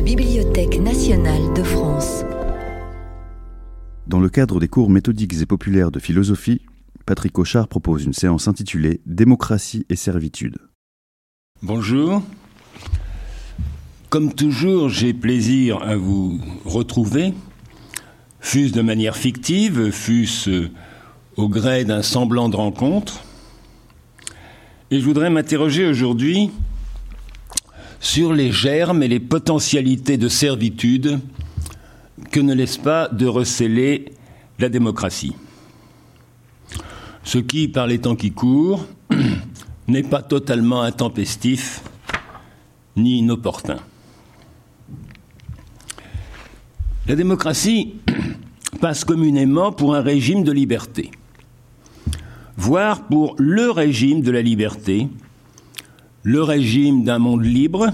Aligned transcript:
la 0.00 0.06
Bibliothèque 0.06 0.80
nationale 0.80 1.52
de 1.54 1.62
France. 1.62 2.24
Dans 4.06 4.18
le 4.18 4.30
cadre 4.30 4.58
des 4.58 4.66
cours 4.66 4.88
méthodiques 4.88 5.34
et 5.42 5.44
populaires 5.44 5.90
de 5.90 5.98
philosophie, 5.98 6.62
Patrick 7.04 7.32
Cochard 7.32 7.68
propose 7.68 8.04
une 8.04 8.14
séance 8.14 8.48
intitulée 8.48 9.02
Démocratie 9.04 9.84
et 9.90 9.96
servitude. 9.96 10.56
Bonjour. 11.60 12.22
Comme 14.08 14.32
toujours, 14.32 14.88
j'ai 14.88 15.12
plaisir 15.12 15.82
à 15.82 15.96
vous 15.96 16.40
retrouver, 16.64 17.34
fût-ce 18.40 18.72
de 18.72 18.80
manière 18.80 19.18
fictive, 19.18 19.90
fût-ce 19.90 20.70
au 21.36 21.48
gré 21.50 21.84
d'un 21.84 22.00
semblant 22.00 22.48
de 22.48 22.56
rencontre. 22.56 23.22
Et 24.90 24.98
je 24.98 25.04
voudrais 25.04 25.28
m'interroger 25.28 25.86
aujourd'hui 25.86 26.50
sur 28.00 28.32
les 28.32 28.50
germes 28.50 29.02
et 29.02 29.08
les 29.08 29.20
potentialités 29.20 30.16
de 30.16 30.28
servitude 30.28 31.20
que 32.32 32.40
ne 32.40 32.54
laisse 32.54 32.78
pas 32.78 33.08
de 33.08 33.26
receler 33.26 34.12
la 34.58 34.70
démocratie. 34.70 35.34
Ce 37.22 37.38
qui, 37.38 37.68
par 37.68 37.86
les 37.86 37.98
temps 37.98 38.16
qui 38.16 38.32
courent, 38.32 38.86
n'est 39.88 40.02
pas 40.02 40.22
totalement 40.22 40.82
intempestif 40.82 41.82
ni 42.96 43.18
inopportun. 43.18 43.76
La 47.06 47.16
démocratie 47.16 47.96
passe 48.80 49.04
communément 49.04 49.72
pour 49.72 49.94
un 49.94 50.00
régime 50.00 50.42
de 50.42 50.52
liberté, 50.52 51.10
voire 52.56 53.06
pour 53.06 53.34
le 53.38 53.70
régime 53.70 54.22
de 54.22 54.30
la 54.30 54.40
liberté, 54.40 55.08
le 56.22 56.42
régime 56.42 57.04
d'un 57.04 57.18
monde 57.18 57.44
libre, 57.44 57.88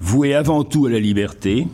voué 0.00 0.34
avant 0.34 0.64
tout 0.64 0.86
à 0.86 0.90
la 0.90 0.98
liberté, 0.98 1.68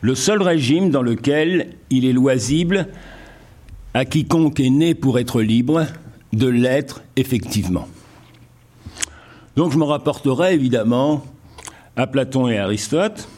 le 0.00 0.14
seul 0.14 0.42
régime 0.42 0.90
dans 0.90 1.02
lequel 1.02 1.74
il 1.90 2.04
est 2.04 2.12
loisible 2.12 2.88
à 3.94 4.04
quiconque 4.04 4.60
est 4.60 4.70
né 4.70 4.94
pour 4.94 5.18
être 5.18 5.40
libre 5.40 5.86
de 6.32 6.46
l'être 6.46 7.02
effectivement. 7.16 7.88
Donc 9.56 9.72
je 9.72 9.78
me 9.78 9.84
rapporterai 9.84 10.54
évidemment 10.54 11.24
à 11.96 12.06
Platon 12.06 12.48
et 12.48 12.58
Aristote. 12.58 13.28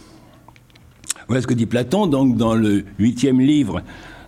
Voilà 1.28 1.42
ce 1.42 1.46
que 1.46 1.54
dit 1.54 1.66
Platon, 1.66 2.06
donc 2.06 2.36
dans 2.36 2.54
le 2.54 2.84
huitième 2.98 3.40
livre 3.40 3.82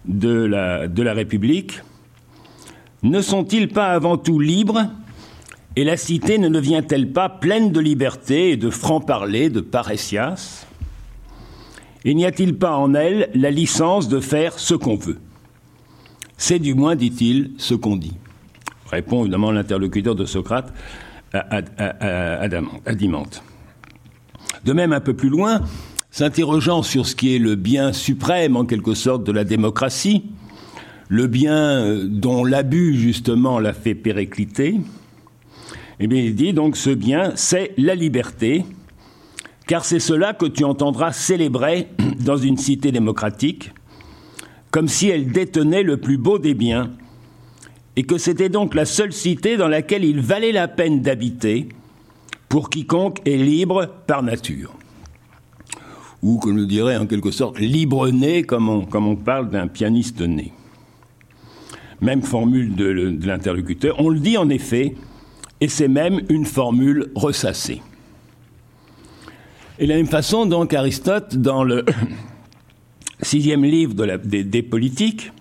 de 0.04 0.30
la, 0.30 0.86
de 0.86 1.02
la 1.02 1.14
République. 1.14 1.80
Ne 3.02 3.20
sont-ils 3.20 3.68
pas 3.68 3.88
avant 3.88 4.16
tout 4.16 4.38
libres 4.38 4.86
et 5.78 5.84
la 5.84 5.96
cité 5.96 6.38
ne 6.38 6.48
devient-elle 6.48 7.12
pas 7.12 7.28
pleine 7.28 7.70
de 7.70 7.78
liberté 7.78 8.50
et 8.50 8.56
de 8.56 8.68
franc-parler, 8.68 9.48
de 9.48 9.60
paressias 9.60 10.66
Et 12.04 12.14
n'y 12.14 12.26
a-t-il 12.26 12.56
pas 12.58 12.76
en 12.76 12.94
elle 12.94 13.30
la 13.32 13.52
licence 13.52 14.08
de 14.08 14.18
faire 14.18 14.58
ce 14.58 14.74
qu'on 14.74 14.96
veut? 14.96 15.18
C'est 16.36 16.58
du 16.58 16.74
moins, 16.74 16.96
dit-il, 16.96 17.52
ce 17.58 17.74
qu'on 17.74 17.94
dit. 17.94 18.16
Répond 18.90 19.20
évidemment 19.20 19.52
l'interlocuteur 19.52 20.16
de 20.16 20.24
Socrate 20.24 20.74
à, 21.32 22.94
Dimante. 22.96 23.44
De 24.64 24.72
même, 24.72 24.92
un 24.92 25.00
peu 25.00 25.14
plus 25.14 25.28
loin, 25.28 25.62
s'interrogeant 26.10 26.82
sur 26.82 27.06
ce 27.06 27.14
qui 27.14 27.36
est 27.36 27.38
le 27.38 27.54
bien 27.54 27.92
suprême, 27.92 28.56
en 28.56 28.64
quelque 28.64 28.94
sorte, 28.94 29.22
de 29.22 29.30
la 29.30 29.44
démocratie, 29.44 30.24
le 31.06 31.28
bien 31.28 31.54
euh, 31.54 32.08
dont 32.08 32.44
l'abus, 32.44 32.96
justement, 32.96 33.60
l'a 33.60 33.74
fait 33.74 33.94
péricliter, 33.94 34.80
eh 36.00 36.06
bien, 36.06 36.20
il 36.20 36.34
dit 36.34 36.52
donc 36.52 36.76
ce 36.76 36.90
bien, 36.90 37.32
c'est 37.34 37.72
la 37.76 37.94
liberté, 37.94 38.64
car 39.66 39.84
c'est 39.84 39.98
cela 39.98 40.32
que 40.32 40.46
tu 40.46 40.64
entendras 40.64 41.12
célébrer 41.12 41.88
dans 42.20 42.36
une 42.36 42.56
cité 42.56 42.92
démocratique, 42.92 43.72
comme 44.70 44.88
si 44.88 45.08
elle 45.08 45.32
détenait 45.32 45.82
le 45.82 45.96
plus 45.96 46.18
beau 46.18 46.38
des 46.38 46.54
biens, 46.54 46.90
et 47.96 48.04
que 48.04 48.16
c'était 48.16 48.48
donc 48.48 48.74
la 48.74 48.84
seule 48.84 49.12
cité 49.12 49.56
dans 49.56 49.66
laquelle 49.66 50.04
il 50.04 50.20
valait 50.20 50.52
la 50.52 50.68
peine 50.68 51.00
d'habiter 51.00 51.68
pour 52.48 52.70
quiconque 52.70 53.20
est 53.26 53.36
libre 53.36 53.88
par 54.06 54.22
nature. 54.22 54.72
Ou, 56.22 56.38
comme 56.38 56.56
le 56.56 56.66
dirait 56.66 56.96
en 56.96 57.06
quelque 57.06 57.32
sorte, 57.32 57.58
libre-né, 57.58 58.44
comme 58.44 58.68
on, 58.68 58.84
comme 58.84 59.06
on 59.06 59.16
parle 59.16 59.50
d'un 59.50 59.66
pianiste 59.66 60.20
né. 60.20 60.52
Même 62.00 62.22
formule 62.22 62.76
de 62.76 62.86
l'interlocuteur. 63.26 63.96
On 63.98 64.08
le 64.08 64.20
dit 64.20 64.38
en 64.38 64.48
effet, 64.48 64.94
et 65.60 65.68
c'est 65.68 65.88
même 65.88 66.20
une 66.28 66.44
formule 66.44 67.10
ressassée. 67.14 67.82
Et 69.78 69.84
de 69.84 69.90
la 69.90 69.96
même 69.96 70.06
façon, 70.06 70.46
donc, 70.46 70.74
Aristote, 70.74 71.36
dans 71.36 71.62
le 71.62 71.84
sixième 73.22 73.64
livre 73.64 73.94
des, 73.94 74.62
politiques, 74.62 75.32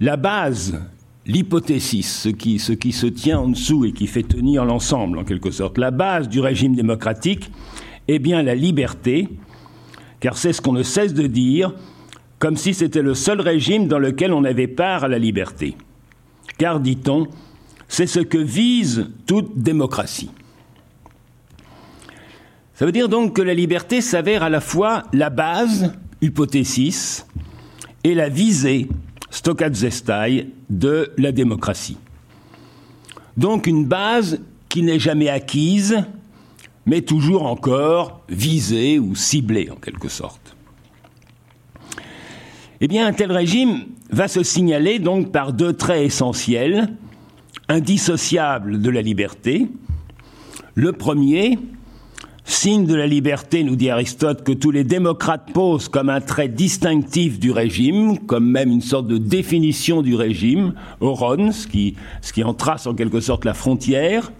la 0.00 0.16
base, 0.16 0.80
l'hypothésis, 1.26 2.22
ce 2.22 2.28
qui, 2.28 2.58
ce 2.58 2.72
qui 2.72 2.92
se 2.92 3.06
tient 3.06 3.38
en 3.38 3.48
dessous 3.48 3.84
et 3.84 3.92
qui 3.92 4.08
fait 4.08 4.24
tenir 4.24 4.64
l'ensemble, 4.64 5.18
en 5.18 5.24
quelque 5.24 5.50
sorte, 5.52 5.78
la 5.78 5.92
base 5.92 6.28
du 6.28 6.40
régime 6.40 6.74
démocratique, 6.74 7.50
est 8.08 8.18
bien 8.18 8.42
la 8.42 8.56
liberté, 8.56 9.28
car 10.18 10.36
c'est 10.36 10.52
ce 10.52 10.60
qu'on 10.60 10.72
ne 10.72 10.82
cesse 10.82 11.14
de 11.14 11.26
dire, 11.28 11.72
comme 12.40 12.56
si 12.56 12.74
c'était 12.74 13.02
le 13.02 13.14
seul 13.14 13.40
régime 13.40 13.86
dans 13.86 14.00
lequel 14.00 14.32
on 14.32 14.42
avait 14.42 14.66
part 14.66 15.04
à 15.04 15.08
la 15.08 15.18
liberté. 15.18 15.76
Car, 16.58 16.80
dit-on, 16.80 17.28
c'est 17.92 18.06
ce 18.06 18.20
que 18.20 18.38
vise 18.38 19.10
toute 19.26 19.58
démocratie. 19.58 20.30
Ça 22.72 22.86
veut 22.86 22.90
dire 22.90 23.10
donc 23.10 23.36
que 23.36 23.42
la 23.42 23.52
liberté 23.52 24.00
s'avère 24.00 24.42
à 24.42 24.48
la 24.48 24.62
fois 24.62 25.02
la 25.12 25.28
base, 25.28 25.92
hypothésis, 26.22 27.26
et 28.02 28.14
la 28.14 28.30
visée, 28.30 28.88
stochadzestai, 29.28 30.48
de 30.70 31.12
la 31.18 31.32
démocratie. 31.32 31.98
Donc 33.36 33.66
une 33.66 33.84
base 33.84 34.40
qui 34.70 34.82
n'est 34.82 34.98
jamais 34.98 35.28
acquise, 35.28 36.02
mais 36.86 37.02
toujours 37.02 37.44
encore 37.44 38.22
visée 38.30 38.98
ou 38.98 39.14
ciblée 39.14 39.68
en 39.70 39.76
quelque 39.76 40.08
sorte. 40.08 40.56
Eh 42.80 42.88
bien, 42.88 43.06
un 43.06 43.12
tel 43.12 43.30
régime 43.30 43.84
va 44.08 44.28
se 44.28 44.42
signaler 44.42 44.98
donc 44.98 45.30
par 45.30 45.52
deux 45.52 45.74
traits 45.74 46.06
essentiels 46.06 46.88
indissociable 47.72 48.80
de 48.80 48.90
la 48.90 49.02
liberté. 49.02 49.66
Le 50.74 50.92
premier, 50.92 51.58
signe 52.44 52.86
de 52.86 52.94
la 52.94 53.06
liberté, 53.06 53.64
nous 53.64 53.76
dit 53.76 53.90
Aristote, 53.90 54.44
que 54.44 54.52
tous 54.52 54.70
les 54.70 54.84
démocrates 54.84 55.52
posent 55.52 55.88
comme 55.88 56.10
un 56.10 56.20
trait 56.20 56.48
distinctif 56.48 57.38
du 57.38 57.50
régime, 57.50 58.18
comme 58.18 58.48
même 58.48 58.70
une 58.70 58.82
sorte 58.82 59.06
de 59.06 59.18
définition 59.18 60.02
du 60.02 60.14
régime, 60.14 60.74
oron, 61.00 61.50
ce 61.50 61.66
qui, 61.66 61.96
ce 62.20 62.32
qui 62.32 62.44
en 62.44 62.54
trace 62.54 62.86
en 62.86 62.94
quelque 62.94 63.20
sorte 63.20 63.44
la 63.44 63.54
frontière. 63.54 64.32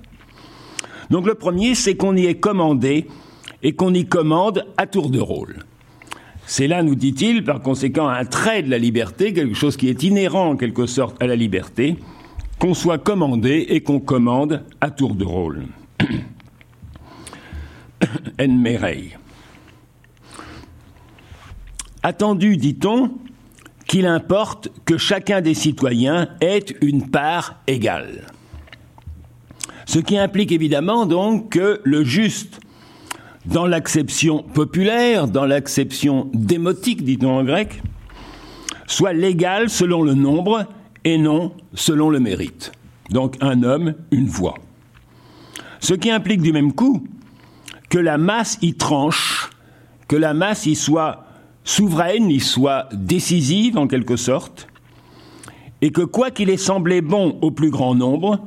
Donc 1.10 1.26
le 1.26 1.34
premier, 1.34 1.74
c'est 1.74 1.96
qu'on 1.96 2.16
y 2.16 2.26
est 2.26 2.38
commandé 2.38 3.06
et 3.62 3.72
qu'on 3.72 3.94
y 3.94 4.06
commande 4.06 4.66
à 4.76 4.86
tour 4.86 5.10
de 5.10 5.20
rôle. 5.20 5.64
C'est 6.44 6.66
là, 6.66 6.82
nous 6.82 6.96
dit-il, 6.96 7.44
par 7.44 7.60
conséquent, 7.60 8.08
un 8.08 8.24
trait 8.24 8.62
de 8.62 8.70
la 8.70 8.78
liberté, 8.78 9.32
quelque 9.32 9.54
chose 9.54 9.76
qui 9.76 9.88
est 9.88 10.02
inhérent 10.02 10.50
en 10.50 10.56
quelque 10.56 10.86
sorte 10.86 11.22
à 11.22 11.26
la 11.26 11.36
liberté, 11.36 11.96
qu'on 12.62 12.74
soit 12.74 12.98
commandé 12.98 13.66
et 13.70 13.80
qu'on 13.80 13.98
commande 13.98 14.62
à 14.80 14.92
tour 14.92 15.16
de 15.16 15.24
rôle. 15.24 15.66
Enmerei. 18.40 19.16
Attendu, 22.04 22.56
dit-on, 22.56 23.14
qu'il 23.88 24.06
importe 24.06 24.68
que 24.84 24.96
chacun 24.96 25.40
des 25.40 25.54
citoyens 25.54 26.28
ait 26.40 26.64
une 26.82 27.10
part 27.10 27.56
égale. 27.66 28.28
Ce 29.84 29.98
qui 29.98 30.16
implique 30.16 30.52
évidemment 30.52 31.04
donc 31.04 31.48
que 31.54 31.80
le 31.82 32.04
juste, 32.04 32.60
dans 33.44 33.66
l'acception 33.66 34.44
populaire, 34.44 35.26
dans 35.26 35.46
l'acception 35.46 36.30
démotique, 36.32 37.02
dit-on 37.02 37.38
en 37.38 37.42
grec, 37.42 37.82
soit 38.86 39.14
l'égal 39.14 39.68
selon 39.68 40.04
le 40.04 40.14
nombre 40.14 40.68
et 41.04 41.18
non 41.18 41.52
selon 41.74 42.10
le 42.10 42.20
mérite. 42.20 42.72
Donc 43.10 43.36
un 43.40 43.62
homme, 43.62 43.94
une 44.10 44.26
voix. 44.26 44.54
Ce 45.80 45.94
qui 45.94 46.10
implique 46.10 46.42
du 46.42 46.52
même 46.52 46.72
coup 46.72 47.06
que 47.88 47.98
la 47.98 48.18
masse 48.18 48.58
y 48.62 48.74
tranche, 48.74 49.50
que 50.08 50.16
la 50.16 50.34
masse 50.34 50.66
y 50.66 50.74
soit 50.74 51.26
souveraine, 51.64 52.30
y 52.30 52.40
soit 52.40 52.88
décisive 52.92 53.76
en 53.76 53.86
quelque 53.86 54.16
sorte, 54.16 54.68
et 55.80 55.90
que 55.90 56.02
quoi 56.02 56.30
qu'il 56.30 56.50
ait 56.50 56.56
semblé 56.56 57.02
bon 57.02 57.38
au 57.42 57.50
plus 57.50 57.70
grand 57.70 57.94
nombre, 57.94 58.40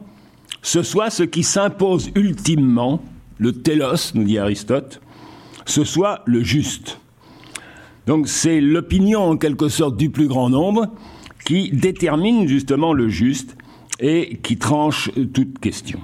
ce 0.62 0.82
soit 0.82 1.10
ce 1.10 1.24
qui 1.24 1.44
s'impose 1.44 2.10
ultimement, 2.16 3.02
le 3.38 3.52
télos, 3.52 4.14
nous 4.16 4.24
dit 4.24 4.40
Aristote, 4.40 5.02
ce 5.66 5.84
soit 5.84 6.22
le 6.26 6.42
juste. 6.42 7.00
Donc 8.08 8.28
c'est 8.28 8.62
l'opinion 8.62 9.22
en 9.22 9.38
quelque 9.38 9.68
sorte 9.68 9.98
du 9.98 10.10
plus 10.10 10.28
grand 10.28 10.50
nombre 10.50 10.88
qui 11.46 11.70
détermine 11.70 12.48
justement 12.48 12.92
le 12.92 13.08
juste 13.08 13.56
et 14.00 14.38
qui 14.44 14.58
tranche 14.58 15.10
toute 15.34 15.60
question. 15.60 16.00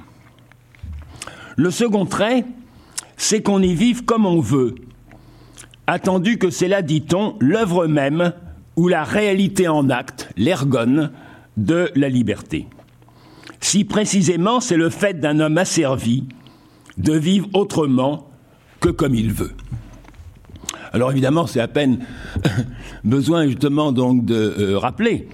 Le 1.58 1.72
second 1.72 2.06
trait, 2.06 2.46
c'est 3.18 3.42
qu'on 3.42 3.62
y 3.62 3.74
vive 3.74 4.06
comme 4.06 4.26
on 4.26 4.40
veut, 4.40 4.76
attendu 5.88 6.38
que 6.38 6.50
c'est 6.50 6.68
là, 6.68 6.82
dit-on, 6.82 7.36
l'œuvre 7.40 7.88
même 7.88 8.34
ou 8.78 8.88
la 8.88 9.04
réalité 9.04 9.68
en 9.68 9.90
acte, 9.90 10.30
l'ergone, 10.38 11.12
de 11.58 11.92
la 11.96 12.08
liberté. 12.08 12.68
Si 13.60 13.84
précisément 13.84 14.60
c'est 14.60 14.78
le 14.78 14.90
fait 14.90 15.20
d'un 15.20 15.40
homme 15.40 15.58
asservi 15.58 16.24
de 16.98 17.14
vivre 17.14 17.50
autrement 17.54 18.30
que 18.80 18.90
comme 18.90 19.16
il 19.16 19.32
veut. 19.32 19.54
Alors 20.94 21.12
évidemment, 21.12 21.48
c'est 21.48 21.62
à 21.62 21.68
peine 21.68 22.00
besoin 23.04 23.48
justement 23.48 23.92
donc 23.92 24.26
de 24.26 24.56
euh, 24.60 24.78
rappeler 24.78 25.28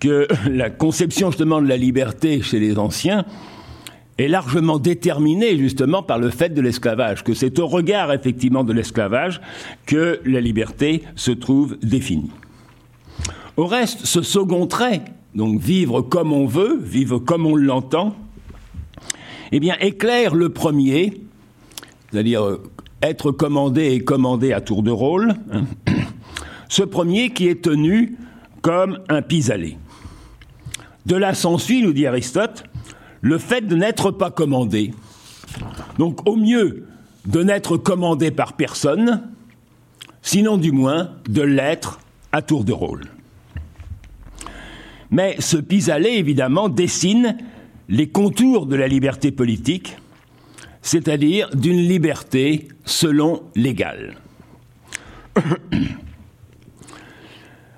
que 0.00 0.28
la 0.50 0.70
conception 0.70 1.30
justement 1.30 1.60
de 1.60 1.68
la 1.68 1.76
liberté 1.76 2.42
chez 2.42 2.60
les 2.60 2.78
anciens 2.78 3.24
est 4.18 4.28
largement 4.28 4.78
déterminée 4.78 5.58
justement 5.58 6.02
par 6.02 6.18
le 6.18 6.30
fait 6.30 6.50
de 6.50 6.60
l'esclavage, 6.60 7.24
que 7.24 7.34
c'est 7.34 7.58
au 7.58 7.66
regard 7.66 8.12
effectivement 8.12 8.62
de 8.62 8.72
l'esclavage 8.72 9.40
que 9.86 10.20
la 10.24 10.40
liberté 10.40 11.02
se 11.16 11.32
trouve 11.32 11.76
définie. 11.82 12.30
Au 13.56 13.66
reste, 13.66 14.06
ce 14.06 14.22
second 14.22 14.66
trait, 14.66 15.02
donc 15.34 15.60
vivre 15.60 16.00
comme 16.00 16.32
on 16.32 16.46
veut, 16.46 16.78
vivre 16.80 17.18
comme 17.18 17.46
on 17.46 17.56
l'entend, 17.56 18.14
eh 19.50 19.58
bien 19.58 19.76
éclaire 19.80 20.34
le 20.34 20.48
premier, 20.48 21.20
c'est-à-dire 22.10 22.44
euh, 22.44 22.62
être 23.08 23.30
commandé 23.30 23.92
et 23.92 24.00
commandé 24.00 24.52
à 24.52 24.60
tour 24.60 24.82
de 24.82 24.90
rôle, 24.90 25.34
ce 26.68 26.82
premier 26.82 27.30
qui 27.30 27.48
est 27.48 27.62
tenu 27.62 28.16
comme 28.62 29.00
un 29.08 29.22
pis-aller. 29.22 29.76
De 31.06 31.16
là 31.16 31.34
s'ensuit, 31.34 31.82
nous 31.82 31.92
dit 31.92 32.06
Aristote, 32.06 32.64
le 33.20 33.38
fait 33.38 33.62
de 33.62 33.76
n'être 33.76 34.10
pas 34.10 34.30
commandé. 34.30 34.92
Donc 35.98 36.26
au 36.28 36.36
mieux 36.36 36.86
de 37.26 37.42
n'être 37.42 37.76
commandé 37.76 38.30
par 38.30 38.54
personne, 38.54 39.22
sinon 40.22 40.56
du 40.56 40.72
moins 40.72 41.10
de 41.28 41.42
l'être 41.42 42.00
à 42.32 42.42
tour 42.42 42.64
de 42.64 42.72
rôle. 42.72 43.04
Mais 45.10 45.36
ce 45.38 45.56
pis-aller, 45.56 46.10
évidemment, 46.10 46.68
dessine 46.68 47.36
les 47.88 48.08
contours 48.08 48.66
de 48.66 48.76
la 48.76 48.88
liberté 48.88 49.30
politique, 49.30 49.96
c'est-à-dire 50.84 51.48
d'une 51.56 51.78
liberté 51.78 52.68
selon 52.84 53.42
l'égal. 53.56 54.18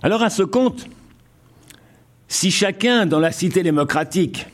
Alors 0.02 0.24
à 0.24 0.28
ce 0.28 0.42
compte, 0.42 0.88
si 2.26 2.50
chacun 2.50 3.06
dans 3.06 3.20
la 3.20 3.30
cité 3.30 3.62
démocratique 3.62 4.46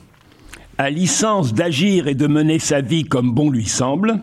a 0.76 0.90
licence 0.90 1.54
d'agir 1.54 2.08
et 2.08 2.14
de 2.14 2.26
mener 2.26 2.58
sa 2.58 2.82
vie 2.82 3.04
comme 3.04 3.32
bon 3.32 3.48
lui 3.48 3.64
semble, 3.64 4.20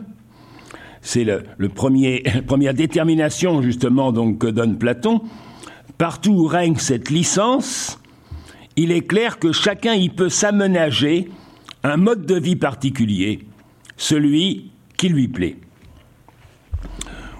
c'est 1.01 1.23
la 1.23 1.39
première 1.75 2.73
détermination 2.75 3.63
justement 3.63 4.11
donc 4.11 4.37
que 4.37 4.47
donne 4.47 4.77
Platon, 4.77 5.21
partout 5.97 6.33
où 6.33 6.45
règne 6.45 6.75
cette 6.75 7.09
licence, 7.09 7.99
il 8.75 8.91
est 8.91 9.07
clair 9.07 9.39
que 9.39 9.51
chacun 9.51 9.95
y 9.95 10.09
peut 10.09 10.29
s'aménager 10.29 11.29
un 11.83 11.97
mode 11.97 12.27
de 12.27 12.35
vie 12.35 12.55
particulier, 12.55 13.48
celui 13.99 14.71
qui 14.97 15.09
lui 15.09 15.27
plaît. 15.27 15.57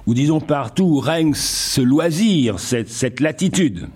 Ou 0.06 0.14
disons 0.14 0.42
partout 0.42 0.84
où 0.84 1.00
règne 1.00 1.34
ce 1.34 1.82
loisir, 1.82 2.60
cette, 2.60 3.20
latitude, 3.20 3.88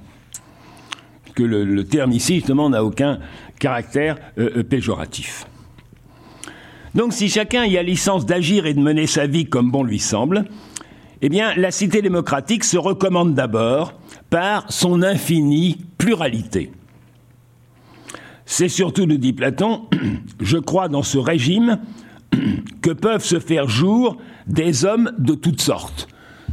que 1.36 1.44
le, 1.44 1.84
terme 1.84 2.14
ici 2.14 2.36
justement 2.36 2.70
n'a 2.70 2.84
aucun 2.84 3.20
caractère 3.60 4.18
euh, 4.38 4.58
euh, 4.58 4.64
péjoratif. 4.64 5.46
Donc 6.96 7.14
si 7.14 7.30
chacun 7.30 7.66
y 7.66 7.78
a 7.78 7.84
licence 7.84 8.26
d'agir 8.26 8.66
et 8.66 8.74
de 8.74 8.80
mener 8.80 9.08
sa 9.08 9.28
vie 9.28 9.46
comme 9.46 9.72
bon 9.72 9.84
lui 9.84 10.00
semble, 10.00 10.46
eh 11.22 11.30
bien 11.30 11.54
la 11.56 11.72
cité 11.72 12.02
démocratique 12.02 12.64
se 12.64 12.78
recommande 12.78 13.34
d'abord 13.34 13.94
par 14.30 14.72
son 14.72 15.02
infinie 15.02 15.80
pluralité. 15.98 16.72
C'est 18.46 18.70
surtout, 18.70 19.06
nous 19.06 19.18
dit 19.18 19.34
Platon, 19.34 19.88
je 20.40 20.58
crois 20.58 20.88
dans 20.88 21.04
ce 21.04 21.18
régime 21.18 21.80
que 22.82 22.92
peuvent 22.92 23.24
se 23.24 23.40
faire 23.40 23.68
jour 23.68 24.18
des 24.48 24.86
hommes 24.86 25.12
de 25.18 25.34
toutes 25.34 25.62
sortes. 25.62 26.08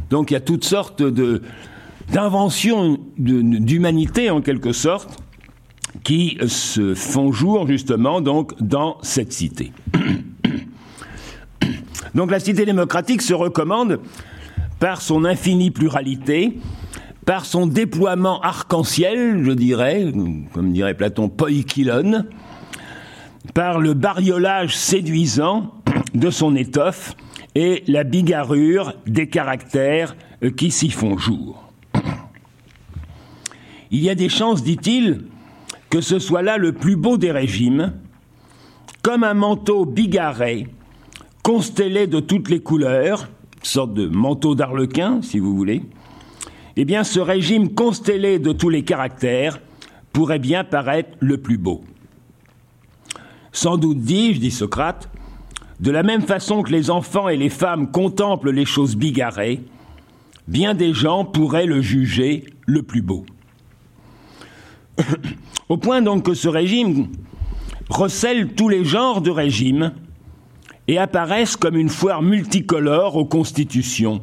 Donc 0.09 0.31
il 0.31 0.33
y 0.33 0.37
a 0.37 0.41
toutes 0.41 0.65
sortes 0.65 1.03
d'inventions 2.11 2.99
d'humanité 3.17 4.29
en 4.29 4.41
quelque 4.41 4.73
sorte 4.73 5.21
qui 6.03 6.37
se 6.47 6.93
font 6.95 7.31
jour 7.31 7.67
justement 7.67 8.21
donc 8.21 8.53
dans 8.61 8.97
cette 9.01 9.33
cité. 9.33 9.71
Donc 12.15 12.29
la 12.29 12.39
cité 12.41 12.65
démocratique 12.65 13.21
se 13.21 13.33
recommande 13.33 13.99
par 14.79 15.01
son 15.01 15.23
infinie 15.23 15.71
pluralité, 15.71 16.57
par 17.25 17.45
son 17.45 17.67
déploiement 17.67 18.41
arc-en-ciel, 18.41 19.43
je 19.45 19.51
dirais, 19.51 20.11
comme 20.53 20.73
dirait 20.73 20.93
Platon, 20.93 21.29
poikilon, 21.29 22.25
par 23.53 23.79
le 23.79 23.93
bariolage 23.93 24.75
séduisant 24.77 25.73
de 26.13 26.29
son 26.29 26.55
étoffe 26.55 27.15
et 27.55 27.83
la 27.87 28.03
bigarrure 28.03 28.93
des 29.05 29.27
caractères 29.27 30.15
qui 30.55 30.71
s'y 30.71 30.89
font 30.89 31.17
jour. 31.17 31.63
Il 33.91 33.99
y 33.99 34.09
a 34.09 34.15
des 34.15 34.29
chances, 34.29 34.63
dit-il, 34.63 35.25
que 35.89 36.01
ce 36.01 36.19
soit 36.19 36.41
là 36.41 36.57
le 36.57 36.71
plus 36.71 36.95
beau 36.95 37.17
des 37.17 37.31
régimes, 37.31 37.93
comme 39.01 39.23
un 39.23 39.33
manteau 39.33 39.85
bigarré, 39.85 40.67
constellé 41.43 42.07
de 42.07 42.19
toutes 42.19 42.49
les 42.49 42.61
couleurs, 42.61 43.29
sorte 43.63 43.93
de 43.93 44.07
manteau 44.07 44.55
d'arlequin, 44.55 45.21
si 45.21 45.39
vous 45.39 45.55
voulez, 45.55 45.83
eh 46.77 46.85
bien 46.85 47.03
ce 47.03 47.19
régime 47.19 47.73
constellé 47.73 48.39
de 48.39 48.53
tous 48.53 48.69
les 48.69 48.83
caractères 48.83 49.59
pourrait 50.13 50.39
bien 50.39 50.63
paraître 50.63 51.09
le 51.19 51.37
plus 51.37 51.57
beau. 51.57 51.83
Sans 53.51 53.77
doute 53.77 53.99
dis-je, 53.99 54.39
dit 54.39 54.51
Socrate, 54.51 55.09
de 55.79 55.91
la 55.91 56.03
même 56.03 56.21
façon 56.21 56.61
que 56.61 56.71
les 56.71 56.89
enfants 56.89 57.27
et 57.27 57.37
les 57.37 57.49
femmes 57.49 57.91
contemplent 57.91 58.51
les 58.51 58.65
choses 58.65 58.95
bigarrées, 58.95 59.61
bien 60.47 60.73
des 60.73 60.93
gens 60.93 61.25
pourraient 61.25 61.65
le 61.65 61.81
juger 61.81 62.45
le 62.65 62.83
plus 62.83 63.01
beau. 63.01 63.25
Au 65.69 65.77
point 65.77 66.01
donc 66.01 66.25
que 66.25 66.33
ce 66.33 66.47
régime 66.47 67.07
recèle 67.89 68.53
tous 68.53 68.69
les 68.69 68.85
genres 68.85 69.21
de 69.21 69.31
régimes 69.31 69.93
et 70.87 70.97
apparaissent 70.97 71.55
comme 71.55 71.77
une 71.77 71.89
foire 71.89 72.21
multicolore 72.21 73.15
aux 73.15 73.25
constitutions, 73.25 74.21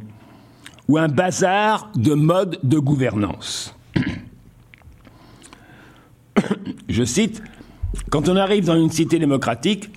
ou 0.89 0.99
un 0.99 1.09
bazar 1.09 1.91
de 1.95 2.15
modes 2.15 2.59
de 2.63 2.79
gouvernance. 2.79 3.75
Je 6.89 7.05
cite, 7.05 7.43
Quand 8.11 8.29
on 8.29 8.37
arrive 8.37 8.67
dans 8.67 8.77
une 8.77 8.91
cité 8.91 9.19
démocratique, 9.19 9.91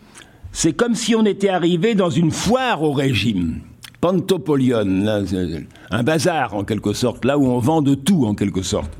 c'est 0.51 0.73
comme 0.73 0.95
si 0.95 1.15
on 1.15 1.25
était 1.25 1.49
arrivé 1.49 1.95
dans 1.95 2.09
une 2.09 2.31
foire 2.31 2.83
au 2.83 2.91
régime. 2.91 3.61
Pantopolion, 3.99 5.05
un 5.91 6.03
bazar 6.03 6.55
en 6.55 6.63
quelque 6.63 6.93
sorte, 6.93 7.23
là 7.23 7.37
où 7.37 7.45
on 7.45 7.59
vend 7.59 7.81
de 7.81 7.93
tout 7.93 8.25
en 8.25 8.33
quelque 8.33 8.63
sorte. 8.63 8.91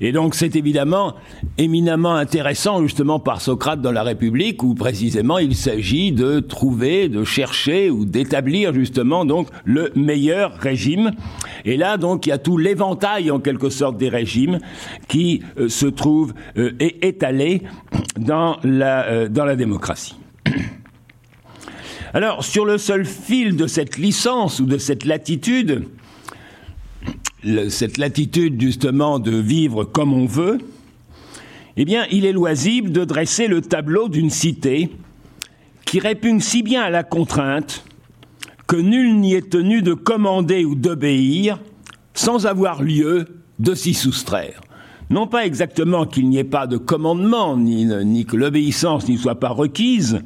Et 0.00 0.12
donc 0.12 0.34
c'est 0.34 0.56
évidemment 0.56 1.14
éminemment 1.58 2.14
intéressant 2.14 2.82
justement 2.82 3.18
par 3.18 3.40
Socrate 3.40 3.80
dans 3.80 3.92
la 3.92 4.02
République 4.02 4.62
où 4.62 4.74
précisément 4.74 5.38
il 5.38 5.54
s'agit 5.54 6.12
de 6.12 6.40
trouver, 6.40 7.08
de 7.08 7.24
chercher 7.24 7.90
ou 7.90 8.04
d'établir 8.04 8.72
justement 8.74 9.24
donc 9.24 9.48
le 9.64 9.92
meilleur 9.94 10.52
régime. 10.58 11.12
Et 11.64 11.76
là 11.76 11.96
donc 11.96 12.26
il 12.26 12.30
y 12.30 12.32
a 12.32 12.38
tout 12.38 12.58
l'éventail 12.58 13.30
en 13.30 13.40
quelque 13.40 13.70
sorte 13.70 13.96
des 13.96 14.08
régimes 14.08 14.58
qui 15.08 15.42
euh, 15.58 15.68
se 15.68 15.86
trouve 15.86 16.34
euh, 16.58 16.72
étalé 16.78 17.62
dans 18.18 18.58
la, 18.62 19.06
euh, 19.06 19.28
dans 19.28 19.44
la 19.44 19.56
démocratie. 19.56 20.16
Alors, 22.14 22.44
sur 22.44 22.64
le 22.64 22.78
seul 22.78 23.04
fil 23.04 23.56
de 23.56 23.66
cette 23.66 23.98
licence 23.98 24.60
ou 24.60 24.64
de 24.64 24.78
cette 24.78 25.04
latitude, 25.04 25.84
cette 27.68 27.98
latitude 27.98 28.60
justement 28.60 29.18
de 29.18 29.36
vivre 29.36 29.84
comme 29.84 30.12
on 30.12 30.26
veut, 30.26 30.58
eh 31.76 31.84
bien, 31.84 32.06
il 32.10 32.24
est 32.24 32.32
loisible 32.32 32.90
de 32.90 33.04
dresser 33.04 33.48
le 33.48 33.60
tableau 33.60 34.08
d'une 34.08 34.30
cité 34.30 34.90
qui 35.84 36.00
répugne 36.00 36.40
si 36.40 36.62
bien 36.62 36.82
à 36.82 36.90
la 36.90 37.04
contrainte 37.04 37.84
que 38.66 38.76
nul 38.76 39.20
n'y 39.20 39.34
est 39.34 39.50
tenu 39.50 39.82
de 39.82 39.94
commander 39.94 40.64
ou 40.64 40.74
d'obéir 40.74 41.60
sans 42.14 42.46
avoir 42.46 42.82
lieu 42.82 43.26
de 43.58 43.74
s'y 43.74 43.94
soustraire. 43.94 44.62
Non 45.10 45.26
pas 45.26 45.46
exactement 45.46 46.06
qu'il 46.06 46.28
n'y 46.28 46.38
ait 46.38 46.44
pas 46.44 46.66
de 46.66 46.78
commandement, 46.78 47.56
ni, 47.56 47.84
ni 47.84 48.24
que 48.24 48.36
l'obéissance 48.36 49.06
n'y 49.06 49.18
soit 49.18 49.38
pas 49.38 49.50
requise, 49.50 50.20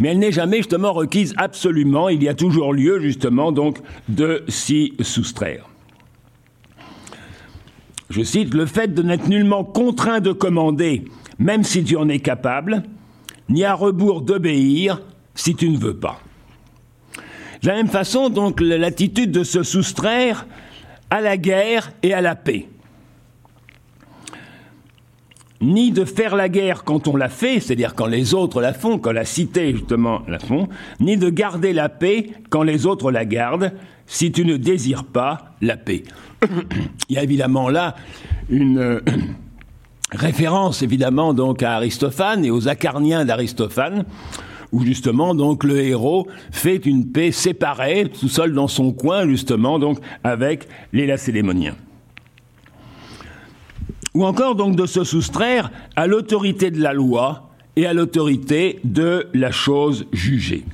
mais 0.00 0.08
elle 0.08 0.18
n'est 0.18 0.32
jamais 0.32 0.58
justement 0.58 0.92
requise 0.92 1.34
absolument, 1.36 2.08
il 2.08 2.22
y 2.22 2.28
a 2.28 2.34
toujours 2.34 2.72
lieu 2.72 3.00
justement 3.00 3.52
donc 3.52 3.78
de 4.08 4.42
s'y 4.48 4.94
soustraire 5.02 5.68
je 8.10 8.22
cite, 8.22 8.54
le 8.54 8.66
fait 8.66 8.94
de 8.94 9.02
n'être 9.02 9.28
nullement 9.28 9.64
contraint 9.64 10.20
de 10.20 10.32
commander, 10.32 11.04
même 11.38 11.64
si 11.64 11.82
tu 11.82 11.96
en 11.96 12.08
es 12.08 12.20
capable, 12.20 12.82
ni 13.48 13.64
à 13.64 13.74
rebours 13.74 14.22
d'obéir 14.22 15.00
si 15.34 15.54
tu 15.54 15.68
ne 15.68 15.78
veux 15.78 15.96
pas. 15.96 16.20
De 17.62 17.68
la 17.68 17.74
même 17.74 17.88
façon, 17.88 18.28
donc, 18.28 18.60
l'attitude 18.60 19.32
de 19.32 19.42
se 19.42 19.62
soustraire 19.62 20.46
à 21.10 21.20
la 21.20 21.36
guerre 21.36 21.92
et 22.02 22.12
à 22.12 22.20
la 22.20 22.34
paix. 22.34 22.68
Ni 25.60 25.90
de 25.90 26.04
faire 26.04 26.36
la 26.36 26.48
guerre 26.48 26.84
quand 26.84 27.08
on 27.08 27.16
la 27.16 27.30
fait, 27.30 27.60
c'est-à-dire 27.60 27.94
quand 27.94 28.06
les 28.06 28.34
autres 28.34 28.60
la 28.60 28.74
font, 28.74 28.98
quand 28.98 29.12
la 29.12 29.24
cité 29.24 29.72
justement 29.72 30.22
la 30.28 30.38
font, 30.38 30.68
ni 31.00 31.16
de 31.16 31.30
garder 31.30 31.72
la 31.72 31.88
paix 31.88 32.30
quand 32.50 32.62
les 32.62 32.84
autres 32.84 33.10
la 33.10 33.24
gardent, 33.24 33.72
si 34.06 34.30
tu 34.30 34.44
ne 34.44 34.56
désires 34.56 35.04
pas 35.04 35.56
la 35.62 35.76
paix. 35.76 36.02
Il 37.08 37.16
y 37.16 37.18
a 37.18 37.22
évidemment 37.22 37.68
là 37.68 37.96
une 38.48 38.78
euh, 38.78 39.00
référence 40.12 40.82
évidemment 40.82 41.34
donc 41.34 41.62
à 41.62 41.76
Aristophane 41.76 42.44
et 42.44 42.50
aux 42.50 42.68
Acarniens 42.68 43.24
d'Aristophane, 43.24 44.04
où 44.72 44.84
justement 44.84 45.34
donc 45.34 45.64
le 45.64 45.80
héros 45.80 46.26
fait 46.50 46.84
une 46.86 47.10
paix 47.10 47.32
séparée, 47.32 48.08
tout 48.08 48.28
seul 48.28 48.52
dans 48.52 48.68
son 48.68 48.92
coin 48.92 49.26
justement 49.26 49.78
donc 49.78 49.98
avec 50.24 50.68
les 50.92 51.06
Lacédémoniens. 51.06 51.76
Ou 54.14 54.24
encore 54.24 54.54
donc 54.54 54.76
de 54.76 54.86
se 54.86 55.04
soustraire 55.04 55.70
à 55.94 56.06
l'autorité 56.06 56.70
de 56.70 56.80
la 56.80 56.94
loi 56.94 57.50
et 57.76 57.86
à 57.86 57.92
l'autorité 57.92 58.80
de 58.84 59.28
la 59.34 59.50
chose 59.50 60.06
jugée. 60.12 60.64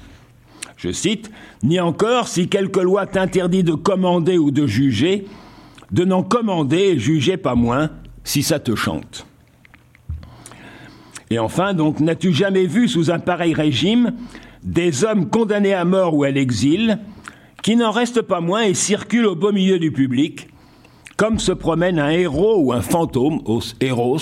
Je 0.76 0.92
cite, 0.92 1.31
Ni 1.62 1.78
encore 1.78 2.28
si 2.28 2.49
quelque 2.49 2.81
loi 2.81 3.07
t'interdit 3.07 3.62
de 3.62 3.75
commander 3.75 4.38
ou 4.38 4.50
de 4.50 4.66
juger, 4.66 5.26
de 5.92 6.04
n'en 6.04 6.22
commander 6.22 6.78
et 6.78 6.99
juger 6.99 7.37
pas 7.37 7.54
moins 7.54 7.90
si 8.25 8.42
ça 8.42 8.58
te 8.58 8.75
chante. 8.75 9.26
Et 11.30 11.38
enfin, 11.38 11.72
donc, 11.75 12.00
n'as-tu 12.00 12.32
jamais 12.32 12.66
vu 12.66 12.88
sous 12.88 13.11
un 13.11 13.18
pareil 13.18 13.54
régime 13.54 14.12
des 14.62 15.04
hommes 15.04 15.28
condamnés 15.28 15.75
à 15.75 15.84
mort 15.84 16.14
ou 16.14 16.25
à 16.25 16.30
l'exil, 16.30 16.99
qui 17.62 17.76
n'en 17.76 17.90
restent 17.90 18.22
pas 18.22 18.40
moins 18.40 18.62
et 18.62 18.75
circulent 18.75 19.26
au 19.26 19.34
beau 19.34 19.52
milieu 19.52 19.78
du 19.78 19.92
public, 19.92 20.49
comme 21.16 21.38
se 21.38 21.52
promène 21.52 21.99
un 21.99 22.11
héros 22.11 22.56
ou 22.58 22.72
un 22.72 22.82
fantôme, 22.82 23.40
héros, 23.80 24.18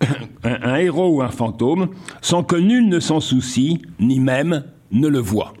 un, 0.44 0.76
héros 0.76 1.16
ou 1.16 1.22
un 1.22 1.30
fantôme, 1.30 1.88
sans 2.20 2.42
que 2.42 2.56
nul 2.56 2.88
ne 2.88 3.00
s'en 3.00 3.20
soucie, 3.20 3.82
ni 3.98 4.20
même 4.20 4.64
ne 4.90 5.08
le 5.08 5.18
voit. 5.18 5.54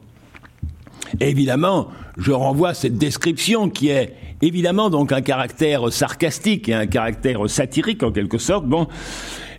évidemment, 1.20 1.88
je 2.16 2.32
renvoie 2.32 2.70
à 2.70 2.74
cette 2.74 2.98
description 2.98 3.68
qui 3.70 3.88
est 3.88 4.14
évidemment 4.42 4.90
donc 4.90 5.12
un 5.12 5.20
caractère 5.20 5.92
sarcastique 5.92 6.68
et 6.68 6.74
un 6.74 6.86
caractère 6.86 7.48
satirique 7.48 8.02
en 8.02 8.12
quelque 8.12 8.38
sorte. 8.38 8.66
Bon, 8.66 8.86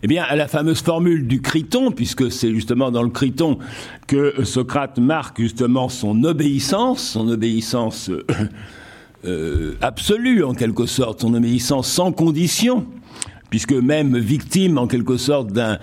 eh 0.02 0.08
bien, 0.08 0.24
à 0.24 0.36
la 0.36 0.48
fameuse 0.48 0.82
formule 0.82 1.28
du 1.28 1.42
Criton, 1.42 1.92
puisque 1.92 2.32
c'est 2.32 2.54
justement 2.54 2.90
dans 2.90 3.04
le 3.04 3.10
Criton 3.10 3.60
que 4.08 4.46
Socrate 4.46 4.98
marque 4.98 5.42
justement 5.42 5.90
son 5.90 6.24
obéissance, 6.24 7.02
son 7.02 7.28
obéissance 7.28 8.10
euh, 8.10 8.26
euh, 9.26 9.76
absolue 9.82 10.44
en 10.44 10.54
quelque 10.54 10.86
sorte, 10.86 11.22
son 11.22 11.34
obéissance 11.34 11.90
sans 11.90 12.14
condition, 12.14 12.86
puisque 13.50 13.74
même 13.74 14.18
victime 14.18 14.78
en 14.78 14.88
quelque 14.88 15.18
sorte 15.18 15.52
d'un 15.52 15.80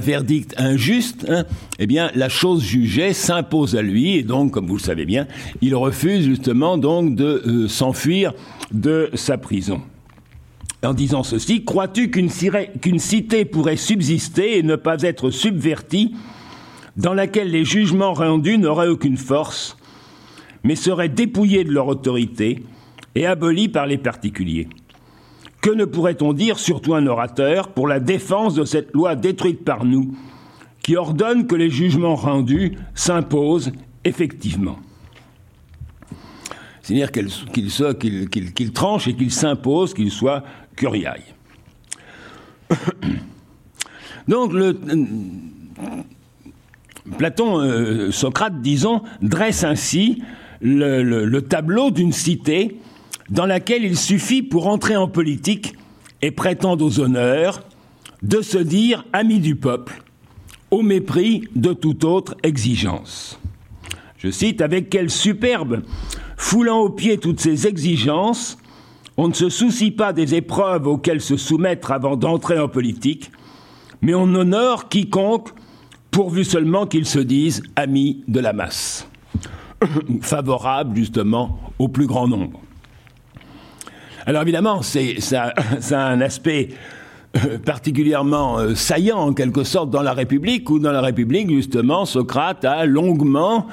verdict 0.00 0.54
injuste, 0.58 1.26
hein, 1.28 1.44
eh 1.78 1.86
bien 1.86 2.10
la 2.14 2.28
chose 2.28 2.62
jugée 2.62 3.12
s'impose 3.12 3.76
à 3.76 3.82
lui. 3.82 4.16
Et 4.16 4.22
donc, 4.22 4.52
comme 4.52 4.66
vous 4.66 4.76
le 4.76 4.82
savez 4.82 5.04
bien, 5.04 5.26
il 5.60 5.74
refuse 5.74 6.24
justement 6.24 6.78
donc 6.78 7.14
de 7.14 7.42
euh, 7.46 7.68
s'enfuir 7.68 8.32
de 8.72 9.10
sa 9.14 9.38
prison. 9.38 9.82
En 10.82 10.94
disant 10.94 11.22
ceci, 11.22 11.64
crois-tu 11.64 12.10
qu'une 12.10 12.30
cité 12.30 13.44
pourrait 13.44 13.76
subsister 13.76 14.58
et 14.58 14.62
ne 14.62 14.76
pas 14.76 15.02
être 15.02 15.30
subvertie, 15.30 16.14
dans 16.96 17.12
laquelle 17.12 17.50
les 17.50 17.64
jugements 17.64 18.14
rendus 18.14 18.58
n'auraient 18.58 18.88
aucune 18.88 19.18
force, 19.18 19.76
mais 20.64 20.76
seraient 20.76 21.08
dépouillés 21.08 21.64
de 21.64 21.70
leur 21.70 21.86
autorité 21.86 22.62
et 23.14 23.26
abolis 23.26 23.68
par 23.68 23.86
les 23.86 23.98
particuliers? 23.98 24.68
Que 25.60 25.70
ne 25.70 25.84
pourrait-on 25.84 26.32
dire, 26.32 26.58
surtout 26.58 26.94
un 26.94 27.06
orateur, 27.06 27.68
pour 27.68 27.86
la 27.86 28.00
défense 28.00 28.54
de 28.54 28.64
cette 28.64 28.92
loi 28.94 29.14
détruite 29.14 29.64
par 29.64 29.84
nous, 29.84 30.14
qui 30.82 30.96
ordonne 30.96 31.46
que 31.46 31.54
les 31.54 31.70
jugements 31.70 32.16
rendus 32.16 32.78
s'imposent 32.94 33.72
effectivement? 34.04 34.78
C'est-à-dire 36.82 37.12
qu'il 37.12 38.72
tranche 38.72 39.06
et 39.06 39.14
qu'il 39.14 39.30
s'impose, 39.30 39.94
qu'il 39.94 40.10
soit 40.10 40.42
curiaille. 40.74 41.34
Donc, 44.28 44.52
le, 44.52 44.78
Platon, 47.18 47.60
euh, 47.60 48.10
Socrate, 48.10 48.60
disons, 48.60 49.02
dresse 49.22 49.64
ainsi 49.64 50.22
le, 50.60 51.40
tableau 51.40 51.90
d'une 51.90 52.12
cité 52.12 52.76
dans 53.30 53.46
laquelle 53.46 53.84
il 53.84 53.96
suffit 53.96 54.42
pour 54.42 54.66
entrer 54.66 54.96
en 54.96 55.08
politique 55.08 55.74
et 56.22 56.30
prétendre 56.30 56.84
aux 56.84 57.00
honneurs 57.00 57.62
de 58.22 58.42
se 58.42 58.58
dire 58.58 59.04
ami 59.12 59.38
du 59.38 59.56
peuple, 59.56 60.02
au 60.70 60.82
mépris 60.82 61.44
de 61.54 61.72
toute 61.72 62.04
autre 62.04 62.36
exigence. 62.42 63.38
Je 64.18 64.30
cite, 64.30 64.60
avec 64.60 64.90
quelle 64.90 65.10
superbe 65.10 65.82
Foulant 66.36 66.80
aux 66.80 66.90
pieds 66.90 67.18
toutes 67.18 67.40
ces 67.40 67.66
exigences, 67.66 68.58
on 69.16 69.28
ne 69.28 69.34
se 69.34 69.48
soucie 69.48 69.90
pas 69.90 70.12
des 70.12 70.34
épreuves 70.34 70.86
auxquelles 70.86 71.20
se 71.20 71.36
soumettre 71.36 71.92
avant 71.92 72.16
d'entrer 72.16 72.58
en 72.58 72.68
politique, 72.68 73.30
mais 74.02 74.14
on 74.14 74.34
honore 74.34 74.88
quiconque 74.88 75.50
pourvu 76.10 76.44
seulement 76.44 76.86
qu'il 76.86 77.06
se 77.06 77.18
dise 77.18 77.62
ami 77.76 78.24
de 78.28 78.40
la 78.40 78.52
masse, 78.52 79.08
favorable 80.20 80.96
justement 80.96 81.58
au 81.78 81.88
plus 81.88 82.06
grand 82.06 82.28
nombre. 82.28 82.60
Alors 84.30 84.42
évidemment, 84.42 84.80
ça, 84.82 85.00
ça, 85.18 85.52
a 86.00 86.08
un 86.08 86.20
aspect 86.20 86.68
euh, 87.34 87.58
particulièrement 87.58 88.60
euh, 88.60 88.76
saillant 88.76 89.18
en 89.18 89.32
quelque 89.32 89.64
sorte 89.64 89.90
dans 89.90 90.02
la 90.02 90.12
République, 90.12 90.70
où 90.70 90.78
dans 90.78 90.92
la 90.92 91.00
République, 91.00 91.50
justement, 91.50 92.04
Socrate 92.04 92.64
a 92.64 92.86
longuement 92.86 93.66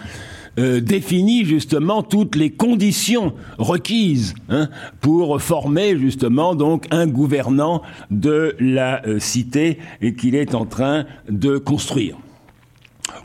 euh, 0.57 0.81
définit 0.81 1.45
justement 1.45 2.01
toutes 2.01 2.35
les 2.35 2.49
conditions 2.49 3.33
requises 3.59 4.33
hein, 4.49 4.67
pour 4.99 5.39
former 5.39 5.95
justement 5.95 6.55
donc 6.55 6.87
un 6.89 7.05
gouvernant 7.05 7.83
de 8.09 8.55
la 8.59 9.05
euh, 9.05 9.19
cité 9.19 9.77
qu'il 10.17 10.33
est 10.33 10.55
en 10.55 10.65
train 10.65 11.05
de 11.29 11.59
construire. 11.59 12.17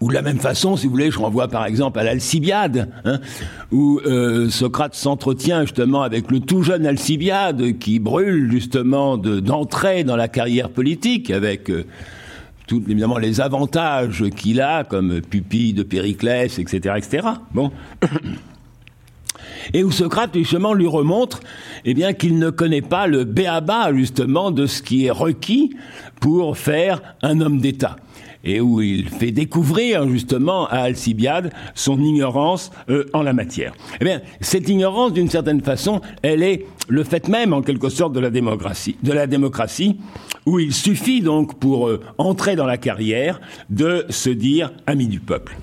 Ou 0.01 0.09
de 0.09 0.15
la 0.15 0.23
même 0.23 0.39
façon, 0.39 0.77
si 0.77 0.87
vous 0.87 0.93
voulez, 0.93 1.11
je 1.11 1.19
renvoie 1.19 1.49
par 1.49 1.67
exemple 1.67 1.99
à 1.99 2.05
l'Alcibiade, 2.05 2.89
hein, 3.05 3.21
où 3.71 4.01
euh, 4.05 4.49
Socrate 4.49 4.95
s'entretient 4.95 5.63
justement 5.63 6.03
avec 6.03 6.31
le 6.31 6.41
tout 6.41 6.63
jeune 6.63 6.87
Alcibiade 6.87 7.79
qui 7.79 7.99
brûle 7.99 8.51
justement 8.51 9.17
d'entrer 9.17 10.05
dans 10.05 10.17
la 10.17 10.29
carrière 10.29 10.71
politique 10.71 11.31
avec 11.31 11.71
tout, 12.67 12.83
évidemment 12.89 13.19
les 13.19 13.41
avantages 13.41 14.25
qu'il 14.37 14.61
a, 14.61 14.85
comme 14.85 15.21
pupille 15.21 15.73
de 15.73 15.83
Périclès, 15.83 16.59
etc., 16.59 16.95
etc. 16.97 17.29
Bon. 17.53 17.71
Et 19.75 19.85
où 19.85 19.91
Socrate 19.91 20.35
justement 20.35 20.75
lui 20.75 20.87
remontre 20.87 21.41
eh 21.85 21.95
bien 21.95 22.13
qu'il 22.13 22.39
ne 22.39 22.51
connaît 22.51 22.83
pas 22.83 23.07
le 23.07 23.25
béaba 23.25 23.93
justement 23.95 24.51
de 24.51 24.67
ce 24.67 24.83
qui 24.83 25.07
est 25.07 25.11
requis 25.11 25.75
pour 26.21 26.57
faire 26.57 27.01
un 27.23 27.41
homme 27.41 27.59
d'État 27.61 27.97
et 28.45 28.61
où 28.61 28.81
il 28.81 29.09
fait 29.09 29.31
découvrir 29.31 30.09
justement 30.09 30.67
à 30.67 30.79
Alcibiade 30.79 31.53
son 31.75 32.01
ignorance 32.01 32.71
euh, 32.89 33.05
en 33.13 33.23
la 33.23 33.33
matière. 33.33 33.73
Eh 34.01 34.05
bien, 34.05 34.21
cette 34.41 34.69
ignorance, 34.69 35.13
d'une 35.13 35.31
certaine 35.31 35.61
façon, 35.61 36.01
elle 36.23 36.43
est 36.43 36.67
le 36.89 37.05
fait 37.05 37.29
même, 37.29 37.53
en 37.53 37.63
quelque 37.63 37.89
sorte, 37.89 38.13
de 38.13 38.21
la 38.21 38.31
démocratie, 38.31 38.97
de 39.03 39.13
la 39.13 39.27
démocratie 39.27 39.99
où 40.47 40.59
il 40.59 40.73
suffit 40.73 41.21
donc 41.21 41.59
pour 41.59 41.89
euh, 41.89 42.01
entrer 42.19 42.57
dans 42.57 42.67
la 42.67 42.79
carrière 42.79 43.41
de 43.71 44.07
se 44.09 44.31
dire 44.31 44.73
ami 44.87 45.07
du 45.07 45.21
peuple. 45.21 45.57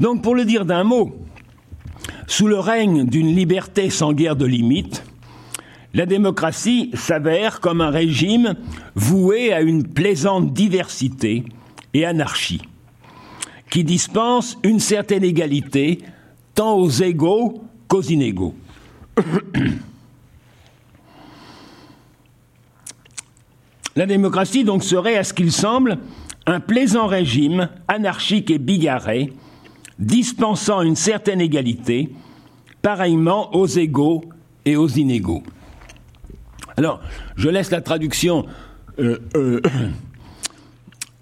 Donc, 0.00 0.22
pour 0.22 0.34
le 0.34 0.44
dire 0.44 0.64
d'un 0.64 0.84
mot, 0.84 1.16
sous 2.26 2.46
le 2.46 2.58
règne 2.58 3.04
d'une 3.04 3.34
liberté 3.34 3.90
sans 3.90 4.12
guerre 4.12 4.36
de 4.36 4.46
limite, 4.46 5.04
la 5.94 6.06
démocratie 6.06 6.90
s'avère 6.94 7.60
comme 7.60 7.80
un 7.80 7.90
régime 7.90 8.54
voué 8.94 9.52
à 9.52 9.62
une 9.62 9.86
plaisante 9.86 10.52
diversité 10.52 11.44
et 11.94 12.04
anarchie, 12.04 12.62
qui 13.70 13.84
dispense 13.84 14.58
une 14.62 14.80
certaine 14.80 15.24
égalité 15.24 16.00
tant 16.54 16.76
aux 16.76 16.90
égaux 16.90 17.62
qu'aux 17.86 18.02
inégaux. 18.02 18.54
La 23.96 24.06
démocratie 24.06 24.64
donc 24.64 24.84
serait, 24.84 25.16
à 25.16 25.24
ce 25.24 25.34
qu'il 25.34 25.50
semble, 25.50 25.98
un 26.46 26.60
plaisant 26.60 27.08
régime 27.08 27.68
anarchique 27.88 28.50
et 28.50 28.58
bigarré, 28.58 29.32
dispensant 29.98 30.82
une 30.82 30.94
certaine 30.94 31.40
égalité, 31.40 32.10
pareillement 32.80 33.54
aux 33.56 33.66
égaux 33.66 34.24
et 34.64 34.76
aux 34.76 34.88
inégaux. 34.88 35.42
Alors, 36.76 37.00
je 37.36 37.48
laisse 37.48 37.72
la 37.72 37.80
traduction 37.80 38.46
euh, 39.00 39.18
euh, 39.34 39.60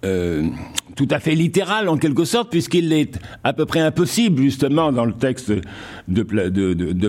euh, 0.05 0.47
tout 0.95 1.07
à 1.09 1.19
fait 1.19 1.33
littéral 1.33 1.89
en 1.89 1.97
quelque 1.97 2.23
sorte, 2.23 2.51
puisqu'il 2.51 2.93
est 2.93 3.19
à 3.43 3.53
peu 3.53 3.65
près 3.65 3.79
impossible, 3.79 4.41
justement, 4.41 4.91
dans 4.91 5.05
le 5.05 5.13
texte 5.13 5.51
de, 6.07 6.23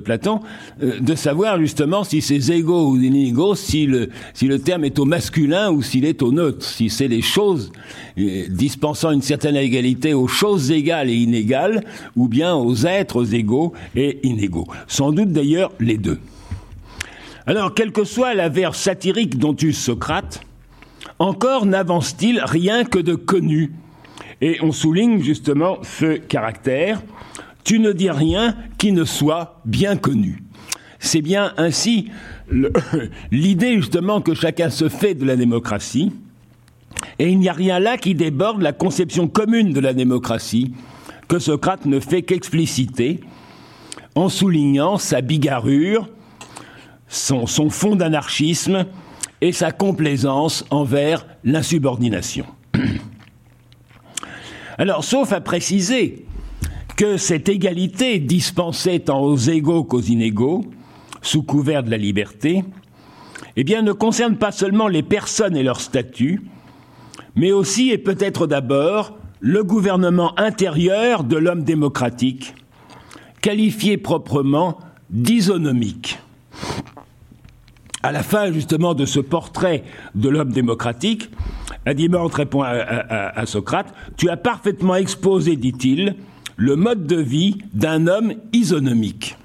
Platon, 0.01 0.41
euh, 0.83 0.99
de 0.99 1.15
savoir 1.15 1.59
justement 1.59 2.05
si 2.05 2.23
c'est 2.23 2.49
égaux 2.51 2.91
ou 2.91 2.97
inégaux, 2.97 3.55
si 3.55 3.87
le, 3.87 4.09
si 4.33 4.47
le 4.47 4.59
terme 4.59 4.85
est 4.85 4.99
au 4.99 5.05
masculin 5.05 5.71
ou 5.71 5.83
s'il 5.83 6.05
est 6.05 6.23
au 6.23 6.33
neutre, 6.33 6.65
si 6.65 6.91
c'est 6.91 7.09
les 7.09 7.23
choses 7.23 7.73
euh, 8.19 8.45
dispensant 8.49 9.11
une 9.11 9.23
certaine 9.23 9.57
égalité 9.57 10.15
aux 10.15 10.29
choses 10.29 10.71
égales 10.71 11.11
et 11.11 11.17
inégales, 11.17 11.85
ou 12.17 12.29
bien 12.29 12.55
aux 12.55 12.87
êtres 12.87 13.35
égaux 13.35 13.73
et 13.97 14.19
inégaux. 14.27 14.67
Sans 14.87 15.13
doute 15.13 15.33
d'ailleurs 15.33 15.73
les 15.81 15.99
deux. 15.99 16.19
Alors, 17.47 17.73
quelle 17.73 17.93
que 17.93 18.05
soit 18.05 18.35
la 18.35 18.51
verve 18.51 18.77
satirique 18.77 19.39
dont 19.39 19.57
eut 19.63 19.73
Socrate, 19.73 20.43
encore 21.19 21.67
n'avance-t-il 21.67 22.41
rien 22.41 22.85
que 22.85 22.99
de 22.99 23.15
connu. 23.15 23.73
Et 24.41 24.59
on 24.63 24.73
souligne 24.73 25.23
justement 25.23 25.79
ce 25.83 26.17
caractère. 26.17 27.03
Tu 27.65 27.81
ne 27.81 27.93
dis 27.93 28.11
rien 28.11 28.57
qui 28.79 28.93
ne 28.93 29.05
soit 29.05 29.61
bien 29.65 29.97
connu. 29.97 30.43
C'est 31.01 31.23
bien 31.23 31.53
ainsi 31.57 32.11
l'idée 33.31 33.77
justement 33.77 34.21
que 34.21 34.35
chacun 34.35 34.71
se 34.71 34.89
fait 34.89 35.15
de 35.15 35.25
la 35.25 35.37
démocratie. 35.37 36.13
Et 37.19 37.29
il 37.29 37.39
n'y 37.39 37.49
a 37.49 37.53
rien 37.53 37.79
là 37.79 37.97
qui 37.97 38.15
déborde 38.15 38.63
la 38.63 38.73
conception 38.73 39.29
commune 39.29 39.73
de 39.73 39.81
la 39.81 39.93
démocratie 39.93 40.73
que 41.29 41.39
Socrate 41.39 41.85
ne 41.85 42.01
fait 42.01 42.23
qu'expliciter 42.23 43.21
en 44.15 44.29
soulignant 44.29 44.99
sa 44.99 45.21
bigarrure, 45.21 46.09
son, 47.09 47.47
son 47.47 47.71
fond 47.71 47.97
d'anarchisme, 47.97 48.87
et 49.41 49.53
sa 49.53 49.73
complaisance 49.73 50.65
envers 50.71 51.27
l'insubordination. 51.45 52.45
Alors, 54.79 55.05
sauf 55.05 55.33
à 55.33 55.41
préciser 55.41 56.27
que 56.97 57.17
cette 57.17 57.49
égalité 57.49 58.19
dispensée 58.19 59.01
tant 59.01 59.23
aux 59.23 59.37
égaux 59.37 59.85
qu'aux 59.85 60.01
inégaux, 60.01 60.65
sous 61.23 61.43
couvert 61.43 61.83
de 61.83 61.91
la 61.91 61.97
liberté, 61.97 62.65
eh 63.57 63.65
bien, 63.65 63.83
ne 63.83 63.93
concerne 63.93 64.37
pas 64.37 64.53
seulement 64.53 64.89
les 64.89 65.03
personnes 65.03 65.57
et 65.57 65.63
leur 65.63 65.81
statut, 65.81 66.43
mais 67.35 67.53
aussi 67.53 67.91
et 67.91 67.99
peut-être 67.99 68.47
d'abord 68.47 69.17
le 69.41 69.63
gouvernement 69.63 70.39
intérieur 70.39 71.25
de 71.25 71.37
l'homme 71.37 71.63
démocratique, 71.63 72.55
qualifié 73.41 73.97
proprement 73.97 74.79
d'isonomique 75.11 76.19
à 78.03 78.13
la 78.13 78.23
fin 78.23 78.53
justement 78.53 78.95
de 78.95 79.05
ce 79.05 79.21
portrait 79.21 79.85
de 80.15 80.29
l'homme 80.29 80.53
démocratique, 80.53 81.31
Adimante 81.87 82.35
répond 82.35 82.63
à, 82.63 83.47
Socrate, 83.47 83.93
tu 84.17 84.29
as 84.29 84.37
parfaitement 84.37 84.97
exposé, 84.97 85.57
dit-il, 85.57 86.17
le 86.57 86.77
mode 86.77 87.07
de 87.07 87.17
vie 87.17 87.59
d'un 87.73 88.07
homme 88.07 88.35
isonomique. 88.53 89.37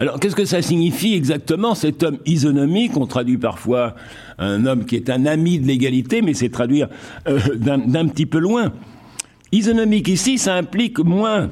Alors, 0.00 0.18
qu'est-ce 0.18 0.34
que 0.34 0.44
ça 0.44 0.62
signifie 0.62 1.14
exactement, 1.14 1.76
cet 1.76 2.02
homme 2.02 2.18
isonomique? 2.26 2.96
On 2.96 3.06
traduit 3.06 3.38
parfois 3.38 3.94
un 4.38 4.66
homme 4.66 4.84
qui 4.84 4.96
est 4.96 5.10
un 5.10 5.26
ami 5.26 5.60
de 5.60 5.66
l'égalité, 5.66 6.22
mais 6.22 6.34
c'est 6.34 6.48
traduire 6.48 6.88
euh, 7.28 7.38
d'un 7.54 8.08
petit 8.08 8.26
peu 8.26 8.38
loin. 8.38 8.72
Isonomique 9.52 10.08
ici, 10.08 10.38
ça 10.38 10.56
implique 10.56 10.98
moins 10.98 11.50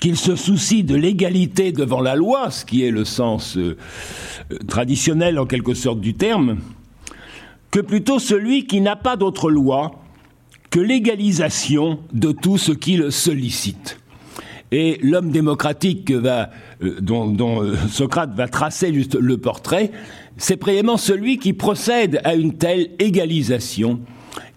qu'il 0.00 0.16
se 0.16 0.36
soucie 0.36 0.84
de 0.84 0.94
l'égalité 0.94 1.72
devant 1.72 2.00
la 2.00 2.14
loi, 2.14 2.50
ce 2.50 2.64
qui 2.64 2.84
est 2.84 2.90
le 2.90 3.04
sens 3.04 3.56
euh, 3.56 3.76
euh, 4.52 4.58
traditionnel 4.68 5.38
en 5.38 5.46
quelque 5.46 5.74
sorte 5.74 6.00
du 6.00 6.14
terme, 6.14 6.58
que 7.70 7.80
plutôt 7.80 8.18
celui 8.18 8.66
qui 8.66 8.80
n'a 8.80 8.96
pas 8.96 9.16
d'autre 9.16 9.50
loi 9.50 10.02
que 10.70 10.80
l'égalisation 10.80 12.00
de 12.12 12.32
tout 12.32 12.58
ce 12.58 12.72
qui 12.72 12.96
le 12.96 13.10
sollicite. 13.10 13.98
Et 14.72 14.98
l'homme 15.02 15.30
démocratique 15.30 16.10
euh, 16.10 16.46
dont, 17.00 17.62
Socrate 17.88 18.34
va 18.34 18.48
tracer 18.48 18.92
juste 18.92 19.14
le 19.14 19.38
portrait, 19.38 19.92
c'est 20.36 20.56
précisément 20.56 20.98
celui 20.98 21.38
qui 21.38 21.54
procède 21.54 22.20
à 22.24 22.34
une 22.34 22.54
telle 22.58 22.90
égalisation 22.98 24.00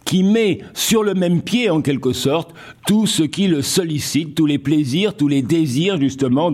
qui 0.10 0.24
met 0.24 0.62
sur 0.74 1.04
le 1.04 1.13
même 1.13 1.43
pied, 1.43 1.69
en 1.69 1.84
quelque 1.84 2.13
sorte, 2.13 2.56
tout 2.88 3.06
ce 3.06 3.22
qui 3.22 3.48
le 3.48 3.62
sollicite, 3.62 4.34
tous 4.34 4.48
les 4.48 4.58
plaisirs, 4.58 5.15
tous 5.15 5.28
les 5.28 5.43
désirs, 5.43 6.00
justement, 6.00 6.52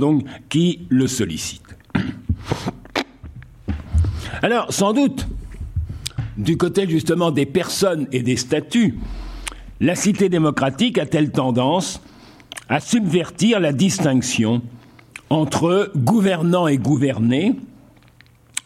qui 0.50 0.82
le 0.90 1.08
sollicitent. 1.08 1.78
Alors, 4.42 4.74
sans 4.74 4.92
doute, 4.92 5.26
du 6.36 6.58
côté 6.58 6.86
justement 6.90 7.32
des 7.32 7.46
personnes 7.46 8.08
et 8.12 8.24
des 8.24 8.36
statuts, 8.36 8.96
la 9.80 9.96
cité 9.96 10.28
démocratique 10.28 10.98
a-t-elle 10.98 11.32
tendance 11.32 12.02
à 12.68 12.82
subvertir 12.82 13.62
la 13.62 13.72
distinction 13.72 14.64
entre 15.30 15.94
gouvernants 15.96 16.68
et 16.68 16.78
gouvernés, 16.78 17.56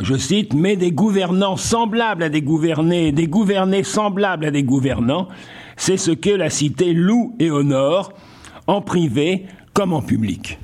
je 0.02 0.16
cite, 0.16 0.54
mais 0.54 0.76
des 0.76 0.92
gouvernants 0.92 1.58
semblables 1.58 2.24
à 2.24 2.30
des 2.30 2.42
gouvernés, 2.42 3.12
des 3.12 3.28
gouvernés 3.28 3.84
semblables 3.84 4.46
à 4.46 4.52
des 4.52 4.64
gouvernants, 4.64 5.28
c'est 5.76 5.98
ce 5.98 6.12
que 6.12 6.30
la 6.30 6.50
cité 6.50 6.94
loue 6.94 7.36
et 7.40 7.52
honore, 7.52 8.14
en 8.68 8.82
privé 8.82 9.46
comme 9.74 9.94
en 9.94 10.02
public. 10.02 10.58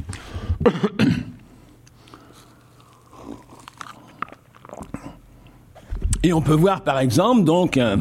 Et 6.24 6.34
on 6.34 6.42
peut 6.42 6.56
voir 6.56 6.82
par 6.82 7.00
exemple 7.00 7.44
donc 7.44 7.78
un 7.78 8.00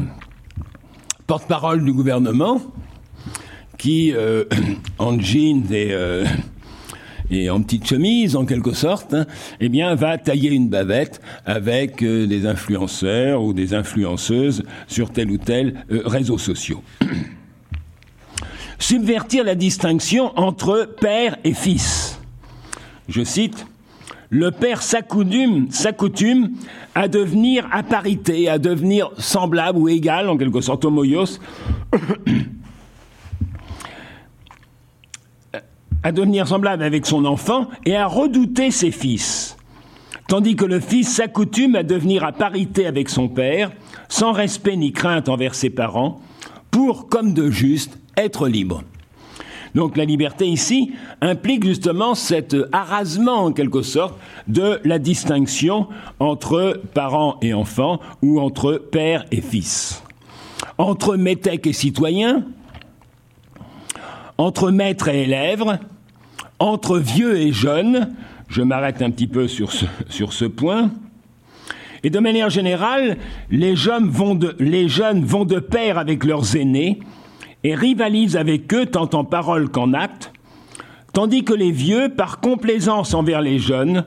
porte-parole 1.27 1.83
du 1.83 1.93
gouvernement 1.93 2.59
qui, 3.77 4.13
euh, 4.13 4.45
en 4.97 5.19
jean 5.19 5.71
et 5.71 5.89
euh, 5.91 6.25
et 7.29 7.49
en 7.49 7.61
petite 7.61 7.87
chemise 7.87 8.35
en 8.35 8.45
quelque 8.45 8.73
sorte, 8.73 9.13
hein, 9.13 9.25
eh 9.59 9.69
bien 9.69 9.95
va 9.95 10.17
tailler 10.17 10.51
une 10.51 10.69
bavette 10.69 11.21
avec 11.45 12.03
euh, 12.03 12.27
des 12.27 12.45
influenceurs 12.45 13.43
ou 13.43 13.53
des 13.53 13.73
influenceuses 13.73 14.63
sur 14.87 15.11
tel 15.11 15.31
ou 15.31 15.37
tel 15.37 15.85
euh, 15.91 16.01
réseau 16.05 16.37
social. 16.37 16.79
Subvertir 18.79 19.43
la 19.43 19.55
distinction 19.55 20.37
entre 20.37 20.95
père 20.99 21.37
et 21.43 21.53
fils. 21.53 22.19
Je 23.07 23.23
cite 23.23 23.65
le 24.29 24.51
père 24.51 24.81
s'accoutume, 24.81 25.67
s'accoutume 25.69 26.51
à 26.93 27.07
devenir 27.07 27.67
à 27.71 27.83
parité, 27.83 28.49
à 28.49 28.57
devenir 28.57 29.11
semblable 29.17 29.77
ou 29.77 29.87
égal, 29.87 30.29
en 30.29 30.37
quelque 30.37 30.61
sorte 30.61 30.83
homoios, 30.83 31.39
à 36.05 36.11
devenir 36.11 36.47
semblable 36.47 36.83
avec 36.83 37.07
son 37.07 37.25
enfant 37.25 37.67
et 37.83 37.95
à 37.95 38.05
redouter 38.05 38.69
ses 38.69 38.91
fils, 38.91 39.57
tandis 40.27 40.55
que 40.55 40.63
le 40.63 40.79
fils 40.79 41.09
s'accoutume 41.09 41.75
à 41.75 41.81
devenir 41.81 42.23
à 42.23 42.31
parité 42.31 42.85
avec 42.85 43.09
son 43.09 43.27
père, 43.27 43.71
sans 44.07 44.31
respect 44.31 44.75
ni 44.75 44.91
crainte 44.91 45.29
envers 45.29 45.55
ses 45.55 45.71
parents, 45.71 46.21
pour, 46.69 47.09
comme 47.09 47.33
de 47.33 47.49
juste, 47.49 47.97
être 48.17 48.47
libre. 48.47 48.83
Donc 49.73 49.97
la 49.97 50.05
liberté 50.05 50.45
ici 50.45 50.93
implique 51.21 51.65
justement 51.65 52.13
cet 52.13 52.55
arrasement 52.71 53.43
en 53.43 53.51
quelque 53.51 53.81
sorte 53.81 54.15
de 54.47 54.79
la 54.83 54.99
distinction 54.99 55.87
entre 56.19 56.83
parents 56.93 57.37
et 57.41 57.55
enfants 57.55 57.99
ou 58.21 58.39
entre 58.39 58.73
père 58.73 59.25
et 59.31 59.41
fils. 59.41 60.03
Entre 60.77 61.15
métèques 61.15 61.65
et 61.65 61.73
citoyens, 61.73 62.45
entre 64.37 64.69
maître 64.69 65.07
et 65.07 65.23
élève, 65.23 65.79
entre 66.59 66.99
vieux 66.99 67.37
et 67.37 67.51
jeunes, 67.51 68.13
je 68.47 68.61
m'arrête 68.61 69.01
un 69.01 69.11
petit 69.11 69.27
peu 69.27 69.47
sur 69.47 69.71
ce, 69.71 69.85
sur 70.09 70.33
ce 70.33 70.45
point, 70.45 70.91
et 72.03 72.09
de 72.11 72.19
manière 72.19 72.51
générale, 72.51 73.17
les 73.49 73.75
jeunes, 73.75 74.09
vont 74.09 74.35
de, 74.35 74.55
les 74.59 74.87
pair 75.59 75.97
avec 75.97 76.23
leurs 76.23 76.55
aînés 76.55 76.99
et 77.63 77.73
rivalisent 77.73 78.37
avec 78.37 78.71
eux 78.75 78.85
tant 78.85 79.09
en 79.13 79.23
parole 79.23 79.69
qu'en 79.69 79.93
acte, 79.93 80.31
tandis 81.13 81.43
que 81.43 81.53
les 81.53 81.71
vieux, 81.71 82.09
par 82.09 82.41
complaisance 82.41 83.15
envers 83.15 83.41
les 83.41 83.57
jeunes, 83.57 84.05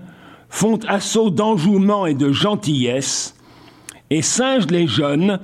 font 0.48 0.78
assaut 0.86 1.30
d'enjouement 1.30 2.06
et 2.06 2.14
de 2.14 2.30
gentillesse, 2.30 3.34
et 4.10 4.22
singent 4.22 4.70
les 4.70 4.86
jeunes 4.86 5.40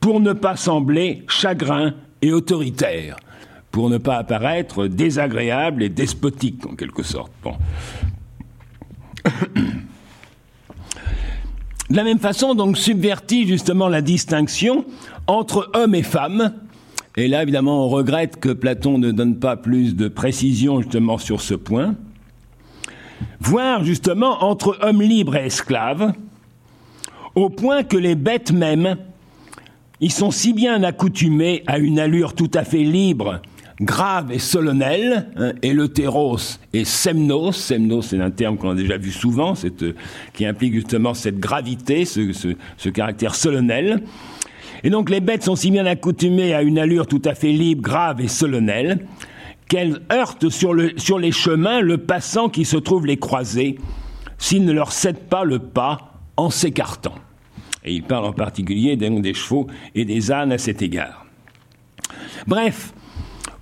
pour 0.00 0.18
ne 0.18 0.32
pas 0.32 0.56
sembler 0.56 1.22
chagrins 1.28 1.94
et 2.22 2.32
autoritaires 2.32 3.16
pour 3.74 3.90
ne 3.90 3.98
pas 3.98 4.18
apparaître 4.18 4.86
désagréable 4.86 5.82
et 5.82 5.88
despotique 5.88 6.64
en 6.64 6.76
quelque 6.76 7.02
sorte. 7.02 7.32
De 11.90 11.96
la 11.96 12.04
même 12.04 12.20
façon, 12.20 12.54
donc, 12.54 12.78
subvertit 12.78 13.48
justement 13.48 13.88
la 13.88 14.00
distinction 14.00 14.84
entre 15.26 15.72
hommes 15.74 15.96
et 15.96 16.04
femmes. 16.04 16.54
Et 17.16 17.26
là, 17.26 17.42
évidemment, 17.42 17.86
on 17.86 17.88
regrette 17.88 18.38
que 18.38 18.50
Platon 18.50 18.98
ne 18.98 19.10
donne 19.10 19.40
pas 19.40 19.56
plus 19.56 19.96
de 19.96 20.06
précision 20.06 20.80
justement 20.80 21.18
sur 21.18 21.40
ce 21.40 21.54
point. 21.54 21.96
Voire 23.40 23.82
justement 23.82 24.44
entre 24.44 24.78
hommes 24.82 25.02
libres 25.02 25.34
et 25.34 25.46
esclaves, 25.46 26.12
au 27.34 27.50
point 27.50 27.82
que 27.82 27.96
les 27.96 28.14
bêtes 28.14 28.52
mêmes 28.52 28.98
ils 30.00 30.12
sont 30.12 30.30
si 30.30 30.52
bien 30.52 30.82
accoutumés 30.82 31.62
à 31.66 31.78
une 31.78 31.98
allure 31.98 32.34
tout 32.34 32.50
à 32.52 32.64
fait 32.64 32.82
libre, 32.82 33.40
grave 33.80 34.32
et 34.32 34.38
solennelle, 34.38 35.28
hein, 35.36 35.52
et 35.62 36.84
Semnos. 36.84 37.56
Semnos, 37.56 38.06
c'est 38.06 38.20
un 38.20 38.30
terme 38.30 38.56
qu'on 38.56 38.70
a 38.70 38.74
déjà 38.74 38.96
vu 38.96 39.10
souvent, 39.10 39.54
euh, 39.64 39.92
qui 40.32 40.46
implique 40.46 40.74
justement 40.74 41.14
cette 41.14 41.38
gravité, 41.38 42.04
ce, 42.04 42.88
caractère 42.90 43.34
solennel. 43.34 44.02
Et 44.82 44.90
donc 44.90 45.10
les 45.10 45.20
bêtes 45.20 45.42
sont 45.42 45.56
si 45.56 45.70
bien 45.70 45.86
accoutumées 45.86 46.54
à 46.54 46.62
une 46.62 46.78
allure 46.78 47.06
tout 47.06 47.22
à 47.24 47.34
fait 47.34 47.52
libre, 47.52 47.82
grave 47.82 48.20
et 48.20 48.28
solennelle, 48.28 49.06
qu'elles 49.68 50.00
heurtent 50.12 50.50
sur, 50.50 50.74
sur 50.96 51.18
les 51.18 51.32
chemins 51.32 51.80
le 51.80 51.98
passant 51.98 52.48
qui 52.48 52.64
se 52.64 52.76
trouve 52.76 53.06
les 53.06 53.16
croiser, 53.16 53.78
s'il 54.38 54.64
ne 54.64 54.72
leur 54.72 54.92
cède 54.92 55.18
pas 55.18 55.44
le 55.44 55.58
pas 55.58 56.20
en 56.36 56.50
s'écartant. 56.50 57.14
Et 57.84 57.92
il 57.92 58.02
parle 58.02 58.26
en 58.26 58.32
particulier 58.32 58.96
des 58.96 59.34
chevaux 59.34 59.66
et 59.94 60.04
des 60.04 60.32
ânes 60.32 60.52
à 60.52 60.58
cet 60.58 60.80
égard. 60.80 61.26
Bref, 62.46 62.93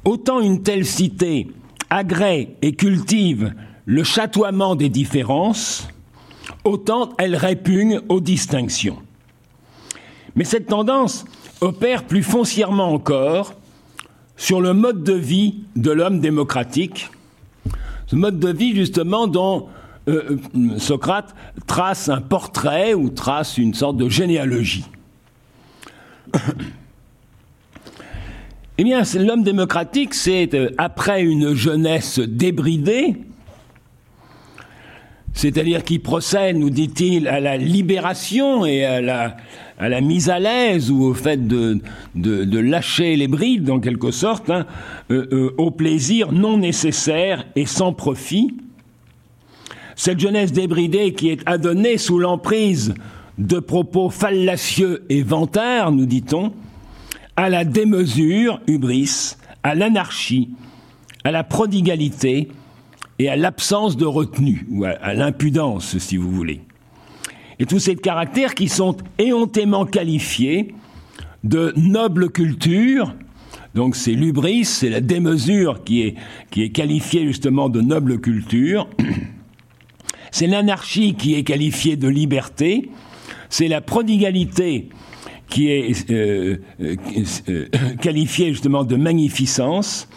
autant 0.05 0.41
une 0.41 0.63
telle 0.63 0.87
cité 0.87 1.49
agrée 1.91 2.57
et 2.63 2.75
cultive 2.75 3.55
le 3.85 4.05
chatoiement 4.05 4.77
des 4.77 4.89
différences, 4.89 5.89
autant 6.65 7.11
elle 7.19 7.37
répugne 7.37 8.01
aux 8.09 8.21
distinctions. 8.21 8.99
Mais 10.35 10.45
cette 10.45 10.67
tendance 10.67 11.25
opère 11.61 12.05
plus 12.05 12.23
foncièrement 12.23 12.93
encore 12.93 13.55
sur 14.37 14.61
le 14.61 14.73
mode 14.73 15.05
de 15.05 15.13
vie 15.13 15.65
de 15.77 15.91
l'homme 15.91 16.21
démocratique, 16.21 17.11
ce 18.07 18.17
mode 18.17 18.39
de 18.39 18.49
vie 18.49 18.75
justement 18.75 19.27
dont 19.27 19.69
euh, 20.09 20.39
euh, 20.57 20.79
Socrate 20.79 21.35
trace 21.67 22.09
un 22.09 22.21
portrait 22.21 22.95
ou 22.95 23.11
trace 23.11 23.59
une 23.59 23.75
sorte 23.75 23.97
de 23.97 24.09
généalogie. 24.09 24.85
Eh 28.83 28.85
bien, 28.85 29.03
l'homme 29.15 29.45
démocratique, 29.45 30.13
c'est 30.13 30.55
euh, 30.55 30.71
après 30.77 31.23
une 31.23 31.55
jeunesse 31.55 32.19
débridée, 32.19 33.15
c'est-à-dire 35.35 35.85
qui 35.85 36.01
procède, 36.01 36.57
nous 36.57 36.69
dit-il, 36.69 37.29
à 37.29 37.39
la 37.39 37.57
libération 37.57 38.67
et 38.67 38.85
à 38.85 39.01
la, 39.01 40.01
mise 40.01 40.31
à 40.31 40.41
l'aise 40.41 40.91
ou 40.91 41.05
au 41.05 41.15
fait 41.15 41.47
de, 41.47 41.79
lâcher 42.59 43.15
les 43.15 43.29
brides, 43.29 43.71
en 43.71 43.79
quelque 43.79 44.11
sorte, 44.11 44.51
hein, 44.51 44.67
au 45.11 45.71
plaisir 45.71 46.33
non 46.33 46.59
nécessaire 46.59 47.47
et 47.55 47.67
sans 47.67 47.93
profit, 47.93 48.57
cette 49.95 50.19
jeunesse 50.19 50.51
débridée 50.51 51.15
qui 51.15 51.29
est 51.29 51.41
adonnée 51.47 51.99
sous 51.99 52.19
l'emprise 52.19 52.95
de 53.39 53.61
propos 53.61 54.11
fallacieux 54.11 55.05
et 55.09 55.23
vantards, 55.23 55.93
nous 55.93 56.07
dit-on, 56.07 56.53
à 57.37 57.49
la 57.49 57.65
démesure, 57.65 58.61
hubris, 58.67 59.37
à 59.63 59.75
l'anarchie, 59.75 60.51
à 61.25 61.31
la 61.31 61.45
prodigalité 61.45 62.49
et 63.19 63.29
à 63.29 63.37
l'absence 63.37 63.97
de 63.97 64.05
retenue, 64.05 64.67
ou 64.71 64.85
à, 64.85 65.15
l'impudence, 65.15 65.99
si 65.99 66.17
vous 66.17 66.31
voulez. 66.31 66.61
Et 67.59 67.67
tous 67.67 67.79
ces 67.79 67.97
caractères 67.97 68.55
qui 68.55 68.69
sont 68.69 68.97
éhontément 69.19 69.85
qualifiés 69.87 70.75
de 71.45 71.73
noble 71.77 72.31
culture, 72.31 73.15
donc 73.75 73.97
c'est 73.97 74.13
l'ubris, 74.13 74.65
c'est 74.65 74.91
la 74.91 75.01
démesure 75.01 75.85
qui 75.85 76.03
est, 76.03 76.15
qui 76.51 76.63
est 76.63 76.71
qualifiée 76.71 77.27
justement 77.27 77.69
de 77.69 77.81
noble 77.81 78.21
culture, 78.21 78.89
c'est 80.31 80.47
l'anarchie 80.47 81.15
qui 81.15 81.35
est 81.35 81.45
qualifiée 81.45 81.97
de 81.97 82.09
liberté, 82.09 82.91
c'est 83.49 83.69
la 83.69 83.81
prodigalité 83.81 84.89
qui 85.53 85.71
est 85.71 86.11
euh, 86.11 86.57
euh, 86.81 86.97
euh, 87.51 87.67
qualifiée 88.01 88.53
justement 88.53 88.85
de 88.85 88.97
magnificence, 88.97 90.09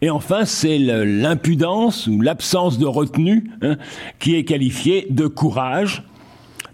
et 0.00 0.08
enfin 0.08 0.44
c'est 0.44 0.78
l'impudence 0.78 2.06
ou 2.06 2.20
l'absence 2.20 2.78
de 2.78 2.86
retenue 2.86 3.50
hein, 3.60 3.76
qui 4.20 4.36
est 4.36 4.44
qualifiée 4.44 5.08
de 5.10 5.26
courage, 5.26 6.04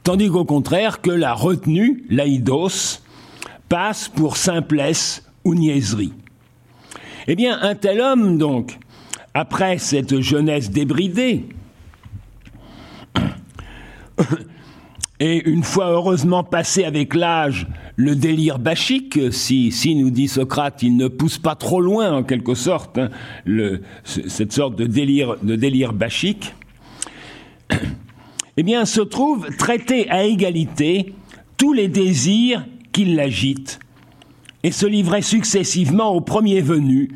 tandis 0.02 0.28
qu'au 0.28 0.44
contraire 0.44 1.00
que 1.00 1.10
la 1.10 1.32
retenue, 1.32 2.04
l'aïdos, 2.10 3.00
passe 3.70 4.10
pour 4.10 4.36
simplesse 4.36 5.24
ou 5.44 5.54
niaiserie. 5.54 6.12
Eh 7.26 7.36
bien, 7.36 7.58
un 7.62 7.74
tel 7.74 8.02
homme, 8.02 8.36
donc, 8.36 8.78
après 9.32 9.78
cette 9.78 10.20
jeunesse 10.20 10.70
débridée, 10.70 11.46
et 15.20 15.48
une 15.48 15.62
fois 15.62 15.90
heureusement 15.90 16.42
passé 16.42 16.84
avec 16.84 17.14
l'âge 17.14 17.66
le 17.96 18.16
délire 18.16 18.58
bachique, 18.58 19.18
si, 19.30 19.70
si 19.70 19.94
nous 19.94 20.10
dit 20.10 20.26
Socrate, 20.26 20.82
il 20.82 20.96
ne 20.96 21.06
pousse 21.06 21.38
pas 21.38 21.54
trop 21.54 21.80
loin 21.80 22.12
en 22.12 22.22
quelque 22.24 22.54
sorte, 22.54 22.98
hein, 22.98 23.10
cette 24.04 24.52
sorte 24.52 24.74
de 24.76 24.86
délire, 24.86 25.36
de 25.42 25.54
délire 25.54 25.92
bachique, 25.92 26.54
eh 28.56 28.62
bien 28.62 28.84
se 28.84 29.00
trouve 29.00 29.48
traité 29.56 30.10
à 30.10 30.24
égalité 30.24 31.14
tous 31.56 31.72
les 31.72 31.86
désirs 31.86 32.66
qui 32.92 33.04
l'agitent 33.04 33.78
et 34.64 34.72
se 34.72 34.86
livrer 34.86 35.22
successivement 35.22 36.12
au 36.12 36.20
premier 36.20 36.60
venu, 36.60 37.10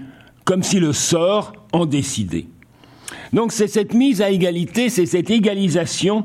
comme 0.44 0.62
si 0.62 0.78
le 0.78 0.92
sort 0.92 1.52
en 1.72 1.86
décidait. 1.86 2.46
Donc 3.32 3.52
c'est 3.52 3.66
cette 3.66 3.94
mise 3.94 4.22
à 4.22 4.30
égalité, 4.30 4.88
c'est 4.88 5.06
cette 5.06 5.30
égalisation 5.30 6.24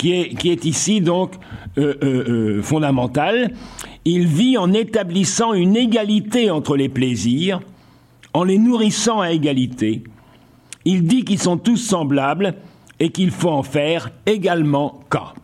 qui 0.00 0.50
est, 0.50 0.64
ici 0.64 1.02
donc 1.02 1.34
euh, 1.76 1.94
euh, 2.02 2.28
euh, 2.28 2.62
fondamentale. 2.62 3.52
Il 4.06 4.26
vit 4.26 4.56
en 4.56 4.72
établissant 4.72 5.52
une 5.52 5.76
égalité 5.76 6.50
entre 6.50 6.76
les 6.76 6.88
plaisirs, 6.88 7.60
en 8.32 8.44
les 8.44 8.58
nourrissant 8.58 9.20
à 9.20 9.30
égalité. 9.30 10.02
Il 10.86 11.02
dit 11.02 11.24
qu'ils 11.24 11.38
sont 11.38 11.58
tous 11.58 11.76
semblables 11.76 12.54
et 12.98 13.10
qu'il 13.10 13.30
faut 13.30 13.50
en 13.50 13.62
faire 13.62 14.10
également 14.24 15.00
cas. 15.10 15.34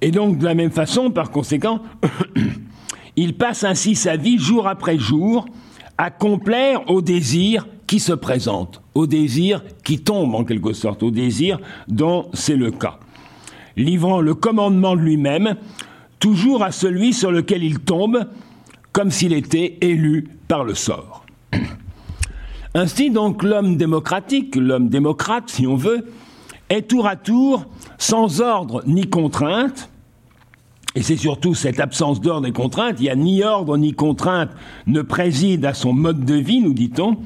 Et 0.00 0.10
donc, 0.10 0.38
de 0.38 0.44
la 0.44 0.54
même 0.54 0.72
façon, 0.72 1.12
par 1.12 1.30
conséquent, 1.30 1.80
il 3.16 3.36
passe 3.36 3.62
ainsi 3.62 3.94
sa 3.94 4.16
vie 4.16 4.38
jour 4.38 4.66
après 4.66 4.98
jour 4.98 5.46
à 5.96 6.10
complaire 6.10 6.90
aux 6.90 7.00
désirs 7.00 7.64
qui 7.94 8.00
se 8.00 8.12
présentent, 8.12 8.82
aux 8.96 9.06
désirs 9.06 9.62
qui 9.84 10.00
tombent 10.00 10.34
en 10.34 10.42
quelque 10.42 10.72
sorte, 10.72 11.04
aux 11.04 11.12
désirs 11.12 11.60
dont 11.86 12.28
c'est 12.32 12.56
le 12.56 12.72
cas, 12.72 12.98
livrant 13.76 14.20
le 14.20 14.34
commandement 14.34 14.96
de 14.96 15.00
lui-même 15.00 15.54
toujours 16.18 16.64
à 16.64 16.72
celui 16.72 17.12
sur 17.12 17.30
lequel 17.30 17.62
il 17.62 17.78
tombe, 17.78 18.26
comme 18.90 19.12
s'il 19.12 19.32
était 19.32 19.78
élu 19.80 20.26
par 20.48 20.64
le 20.64 20.74
sort. 20.74 21.24
Ainsi 22.74 23.10
donc 23.10 23.44
l'homme 23.44 23.76
démocratique, 23.76 24.56
l'homme 24.56 24.88
démocrate 24.88 25.48
si 25.48 25.64
on 25.68 25.76
veut, 25.76 26.04
est 26.70 26.88
tour 26.88 27.06
à 27.06 27.14
tour 27.14 27.64
sans 27.96 28.40
ordre 28.40 28.82
ni 28.88 29.08
contrainte, 29.08 29.88
et 30.96 31.02
c'est 31.02 31.16
surtout 31.16 31.54
cette 31.54 31.78
absence 31.78 32.20
d'ordre 32.20 32.48
et 32.48 32.52
contrainte, 32.52 32.96
il 32.98 33.04
n'y 33.04 33.10
a 33.10 33.14
ni 33.14 33.44
ordre 33.44 33.76
ni 33.76 33.92
contrainte 33.92 34.50
ne 34.88 35.00
préside 35.00 35.64
à 35.64 35.74
son 35.74 35.92
mode 35.92 36.24
de 36.24 36.34
vie, 36.34 36.60
nous 36.60 36.74
dit-on, 36.74 37.18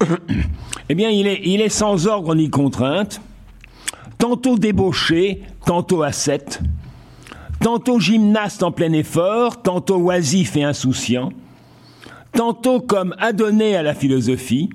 eh 0.88 0.94
bien 0.94 1.10
il 1.10 1.26
est, 1.26 1.68
sans 1.68 2.06
ordre 2.06 2.34
ni 2.34 2.50
contrainte, 2.50 3.20
tantôt 4.18 4.58
débauché, 4.58 5.42
tantôt 5.64 6.02
ascète, 6.02 6.60
tantôt 7.60 7.98
gymnaste 7.98 8.62
en 8.62 8.72
plein 8.72 8.92
effort, 8.92 9.62
tantôt 9.62 9.96
oisif 9.96 10.56
et 10.56 10.64
insouciant, 10.64 11.32
tantôt 12.32 12.80
comme 12.80 13.14
adonné 13.18 13.76
à 13.76 13.82
la 13.82 13.94
philosophie, 13.94 14.70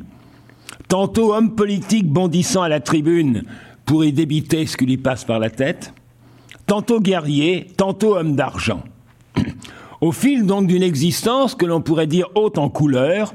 tantôt 0.87 1.33
homme 1.33 1.55
politique 1.55 2.07
bondissant 2.07 2.63
à 2.63 2.69
la 2.69 2.79
tribune 2.79 3.43
pour 3.85 4.03
y 4.05 4.13
débiter 4.13 4.65
ce 4.65 4.77
qui 4.77 4.85
lui 4.85 4.97
passe 4.97 5.25
par 5.25 5.39
la 5.39 5.49
tête, 5.49 5.93
tantôt 6.65 6.99
guerrier, 6.99 7.67
tantôt 7.77 8.15
homme 8.15 8.35
d'argent. 8.35 8.83
Au 10.01 10.11
fil 10.11 10.45
donc 10.45 10.67
d'une 10.67 10.83
existence 10.83 11.55
que 11.55 11.65
l'on 11.65 11.81
pourrait 11.81 12.07
dire 12.07 12.27
haute 12.35 12.57
en 12.57 12.69
couleur, 12.69 13.33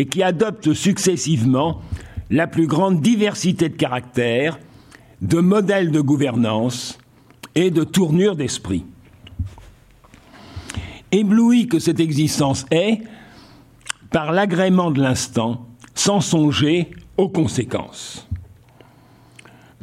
et 0.00 0.06
qui 0.06 0.22
adopte 0.22 0.72
successivement 0.72 1.82
la 2.30 2.46
plus 2.46 2.66
grande 2.66 3.02
diversité 3.02 3.68
de 3.68 3.76
caractères, 3.76 4.58
de 5.20 5.40
modèles 5.40 5.90
de 5.90 6.00
gouvernance 6.00 6.96
et 7.54 7.70
de 7.70 7.84
tournures 7.84 8.34
d'esprit. 8.34 8.82
Ébloui 11.12 11.68
que 11.68 11.78
cette 11.78 12.00
existence 12.00 12.64
est, 12.70 13.02
par 14.10 14.32
l'agrément 14.32 14.90
de 14.90 15.02
l'instant, 15.02 15.66
sans 15.94 16.22
songer 16.22 16.88
aux 17.18 17.28
conséquences. 17.28 18.26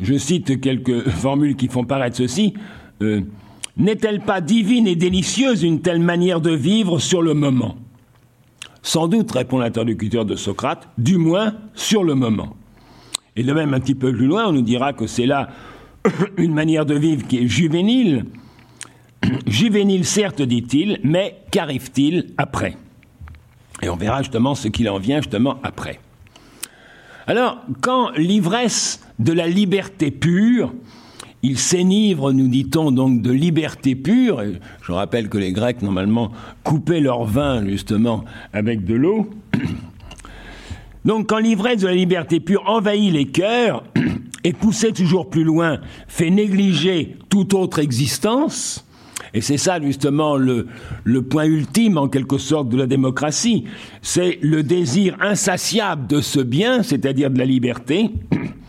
Je 0.02 0.18
cite 0.18 0.60
quelques 0.60 1.10
formules 1.10 1.56
qui 1.56 1.68
font 1.68 1.86
paraître 1.86 2.18
ceci. 2.18 2.56
Euh, 3.04 3.22
n'est-elle 3.78 4.22
pas 4.22 4.42
divine 4.42 4.88
et 4.88 4.96
délicieuse 4.96 5.62
une 5.62 5.82
telle 5.82 6.02
manière 6.02 6.42
de 6.42 6.56
vivre 6.56 6.98
sur 6.98 7.22
le 7.22 7.36
moment? 7.36 7.76
Sans 8.88 9.10
doute, 9.10 9.30
répond 9.34 9.58
l'interlocuteur 9.58 10.24
de 10.24 10.38
Socrate, 10.38 10.88
du 10.98 11.18
moins 11.18 11.56
sur 11.74 12.06
le 12.06 12.16
moment. 12.16 12.56
Et 13.36 13.44
de 13.44 13.52
même, 13.52 13.74
un 13.74 13.82
petit 13.82 13.96
peu 13.96 14.14
plus 14.14 14.28
loin, 14.28 14.48
on 14.48 14.54
nous 14.54 14.62
dira 14.62 14.94
que 14.94 15.08
c'est 15.08 15.26
là 15.26 15.50
une 16.38 16.54
manière 16.54 16.86
de 16.86 16.96
vivre 16.96 17.28
qui 17.28 17.40
est 17.40 17.48
juvénile, 17.50 18.24
juvénile 19.46 20.06
certes, 20.06 20.42
dit-il, 20.42 21.02
mais 21.04 21.36
qu'arrive-t-il 21.52 22.28
après? 22.38 22.78
Et 23.82 23.90
on 23.90 23.98
verra 23.98 24.22
justement 24.22 24.56
ce 24.56 24.70
qu'il 24.70 24.90
en 24.90 25.00
vient 25.00 25.18
justement 25.18 25.60
après. 25.64 26.00
Alors, 27.28 27.58
quand 27.82 28.12
l'ivresse 28.12 29.06
de 29.20 29.34
la 29.34 29.48
liberté 29.48 30.12
pure, 30.12 30.72
il 31.48 31.58
s'énivre, 31.58 32.34
nous 32.34 32.50
dit-on, 32.50 32.92
donc 32.92 33.22
de 33.22 33.32
liberté 33.32 33.96
pure, 33.96 34.44
je 34.82 34.92
rappelle 34.92 35.30
que 35.30 35.38
les 35.38 35.54
Grecs, 35.54 35.82
normalement, 35.82 36.32
coupaient 36.64 37.00
leur 37.00 37.24
vin, 37.24 37.66
justement, 37.66 38.26
avec 38.52 38.84
de 38.84 38.96
l'eau, 38.96 39.30
donc 41.06 41.30
quand 41.30 41.38
l'ivresse 41.38 41.82
de 41.82 41.88
la 41.88 41.94
liberté 41.94 42.42
pure 42.42 42.64
envahit 42.68 43.14
les 43.14 43.28
cœurs, 43.28 43.86
et 44.44 44.52
poussé 44.52 44.92
toujours 44.92 45.30
plus 45.30 45.46
loin, 45.46 45.80
fait 46.10 46.30
négliger 46.30 47.16
toute 47.30 47.54
autre 47.54 47.80
existence, 47.80 48.86
et 49.34 49.40
c'est 49.40 49.58
ça 49.58 49.80
justement 49.82 50.36
le, 50.36 50.68
point 51.22 51.46
ultime 51.46 51.98
en 51.98 52.10
quelque 52.10 52.38
sorte 52.38 52.68
de 52.68 52.76
la 52.76 52.88
démocratie, 52.88 53.64
c'est 54.02 54.38
le 54.42 54.64
désir 54.64 55.16
insatiable 55.22 56.08
de 56.08 56.20
ce 56.20 56.42
bien, 56.42 56.84
c'est-à-dire 56.84 57.30
de 57.30 57.40
la 57.40 57.46
liberté, 57.46 58.12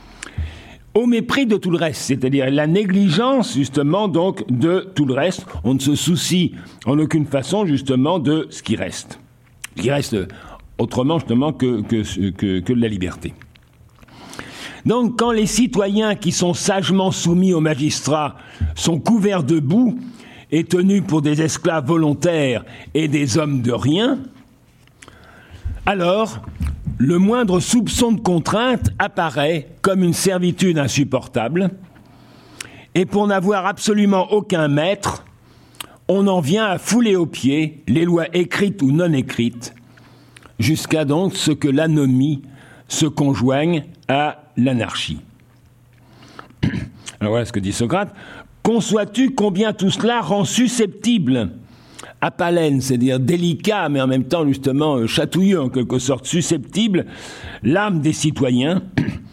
au 0.95 1.07
mépris 1.07 1.47
de 1.47 1.57
tout 1.57 1.71
le 1.71 1.79
reste, 1.79 2.03
c'est-à-dire 2.03 2.51
la 2.51 2.67
négligence 2.67 3.55
justement 3.55 4.09
donc 4.09 4.45
de 4.51 4.89
tout 4.95 5.05
le 5.05 5.15
reste. 5.15 5.47
On 5.65 5.75
ne 5.75 5.79
se 5.79 5.95
soucie 5.95 6.55
en 6.87 6.99
aucune 6.99 7.27
façon 7.27 7.67
justement 7.67 8.19
de 8.19 8.47
ce 8.51 8.63
qui 8.63 8.77
reste, 8.77 9.21
ce 9.77 9.83
qui 9.83 9.91
reste 9.91 10.17
autrement 10.79 11.19
justement 11.19 11.53
que, 11.53 11.83
que, 11.83 12.61
que, 12.61 12.73
la 12.73 12.89
liberté. 12.89 13.35
Donc 14.87 15.19
quand 15.19 15.33
les 15.33 15.47
citoyens 15.47 16.15
qui 16.15 16.33
sont 16.33 16.55
sagement 16.55 17.11
soumis 17.11 17.53
aux 17.53 17.61
magistrats 17.61 18.37
sont 18.75 18.99
couverts 18.99 19.43
de 19.43 19.61
boue 19.61 19.99
et 20.51 20.65
tenus 20.65 21.03
pour 21.07 21.21
des 21.21 21.43
esclaves 21.43 21.87
volontaires 21.87 22.65
et 22.95 23.09
des 23.09 23.37
hommes 23.39 23.61
de 23.61 23.73
rien, 23.73 24.19
alors 25.85 26.41
le 26.99 27.19
moindre 27.19 27.61
soupçon 27.61 28.13
de 28.13 28.21
contrainte 28.21 28.91
apparaît 28.99 29.69
comme 29.83 30.03
une 30.03 30.13
servitude 30.13 30.79
insupportable, 30.79 31.71
et 32.95 33.07
pour 33.07 33.27
n'avoir 33.29 33.67
absolument 33.67 34.33
aucun 34.33 34.67
maître, 34.67 35.25
on 36.09 36.27
en 36.27 36.41
vient 36.41 36.67
à 36.67 36.79
fouler 36.79 37.15
aux 37.15 37.27
pieds 37.27 37.85
les 37.87 38.05
lois 38.05 38.27
écrites 38.35 38.83
ou 38.83 38.91
non 38.91 39.13
écrites, 39.13 39.75
jusqu'à 40.59 41.05
donc 41.05 41.37
ce 41.37 41.53
que 41.53 41.69
l'anomie 41.69 42.43
se 42.89 43.07
conjoigne 43.07 43.85
à 44.09 44.43
l'anarchie. 44.57 45.21
Alors 47.21 47.33
voilà 47.33 47.45
ce 47.45 47.53
que 47.53 47.61
dit 47.61 47.73
Socrate. 47.73 48.13
Conçois-tu 48.65 49.31
combien 49.31 49.73
tout 49.73 49.91
cela 49.91 50.21
rend 50.21 50.45
susceptible 50.45 51.51
à 52.21 52.31
palène, 52.31 52.81
c'est-à-dire 52.81 53.21
délicat, 53.21 53.89
mais 53.89 54.01
en 54.01 54.07
même 54.07 54.25
temps 54.25 54.47
justement 54.47 54.97
euh, 54.97 55.07
chatouilleux, 55.07 55.61
en 55.61 55.69
quelque 55.69 55.99
sorte 55.99 56.27
susceptible, 56.27 57.07
l'âme 57.63 58.01
des 58.01 58.13
citoyens, 58.13 58.83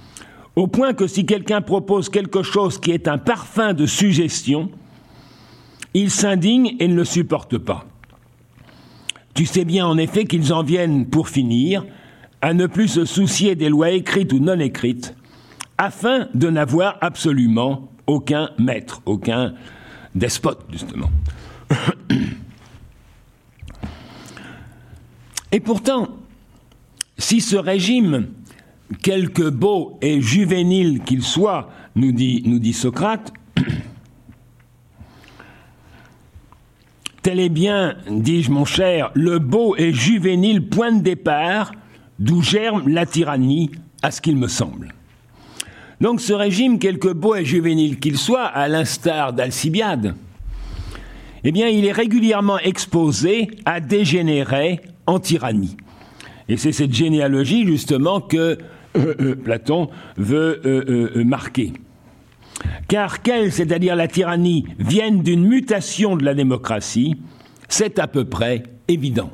au 0.55 0.67
point 0.67 0.93
que 0.93 1.07
si 1.07 1.25
quelqu'un 1.25 1.61
propose 1.61 2.09
quelque 2.09 2.43
chose 2.43 2.79
qui 2.79 2.91
est 2.91 3.07
un 3.07 3.17
parfum 3.17 3.73
de 3.73 3.85
suggestion, 3.85 4.69
ils 5.93 6.11
s'indignent 6.11 6.75
et 6.79 6.87
ne 6.87 6.95
le 6.95 7.05
supportent 7.05 7.57
pas. 7.57 7.85
Tu 9.33 9.45
sais 9.45 9.65
bien 9.65 9.85
en 9.85 9.97
effet 9.97 10.25
qu'ils 10.25 10.53
en 10.53 10.63
viennent, 10.63 11.07
pour 11.07 11.27
finir, 11.27 11.85
à 12.41 12.53
ne 12.53 12.67
plus 12.67 12.87
se 12.87 13.05
soucier 13.05 13.55
des 13.55 13.69
lois 13.69 13.89
écrites 13.91 14.31
ou 14.31 14.39
non 14.39 14.59
écrites, 14.59 15.15
afin 15.77 16.27
de 16.33 16.49
n'avoir 16.49 16.97
absolument 17.01 17.89
aucun 18.07 18.51
maître, 18.59 19.01
aucun 19.05 19.53
despote, 20.13 20.63
justement. 20.71 21.09
Et 25.51 25.59
pourtant, 25.59 26.09
si 27.17 27.41
ce 27.41 27.55
régime, 27.55 28.27
quelque 29.01 29.49
beau 29.49 29.97
et 30.01 30.21
juvénile 30.21 31.01
qu'il 31.03 31.23
soit, 31.23 31.69
nous 31.95 32.11
dit, 32.11 32.73
Socrate, 32.73 33.33
tel 37.21 37.39
est 37.39 37.49
bien, 37.49 37.95
dis-je 38.09 38.51
mon 38.51 38.65
cher, 38.65 39.11
le 39.13 39.39
beau 39.39 39.75
et 39.77 39.93
juvénile 39.93 40.67
point 40.67 40.91
de 40.91 41.01
départ 41.01 41.71
d'où 42.19 42.41
germe 42.41 42.87
la 42.87 43.05
tyrannie, 43.05 43.71
à 44.01 44.11
ce 44.11 44.21
qu'il 44.21 44.37
me 44.37 44.47
semble. 44.47 44.93
Donc 46.01 46.21
ce 46.21 46.33
régime, 46.33 46.79
quelque 46.79 47.07
beau 47.07 47.35
et 47.35 47.45
juvénile 47.45 47.99
qu'il 47.99 48.17
soit, 48.17 48.45
à 48.45 48.67
l'instar 48.67 49.33
d'Alcibiade, 49.33 50.15
eh 51.43 51.51
bien 51.51 51.67
il 51.67 51.85
est 51.85 51.91
régulièrement 51.91 52.59
exposé 52.59 53.49
à 53.65 53.79
dégénérer 53.79 54.81
en 55.07 55.19
tyrannie. 55.19 55.77
Et 56.47 56.57
c'est 56.57 56.71
cette 56.71 56.93
généalogie 56.93 57.65
justement 57.65 58.21
que 58.21 58.57
euh, 58.95 59.15
euh, 59.19 59.35
Platon 59.35 59.89
veut 60.17 60.61
euh, 60.65 61.23
marquer. 61.23 61.73
Car 62.87 63.21
qu'elle, 63.21 63.51
c'est-à-dire 63.51 63.95
la 63.95 64.07
tyrannie, 64.07 64.65
vienne 64.79 65.21
d'une 65.21 65.45
mutation 65.45 66.15
de 66.15 66.23
la 66.23 66.33
démocratie, 66.33 67.15
c'est 67.67 67.99
à 67.99 68.07
peu 68.07 68.25
près 68.25 68.63
évident. 68.87 69.31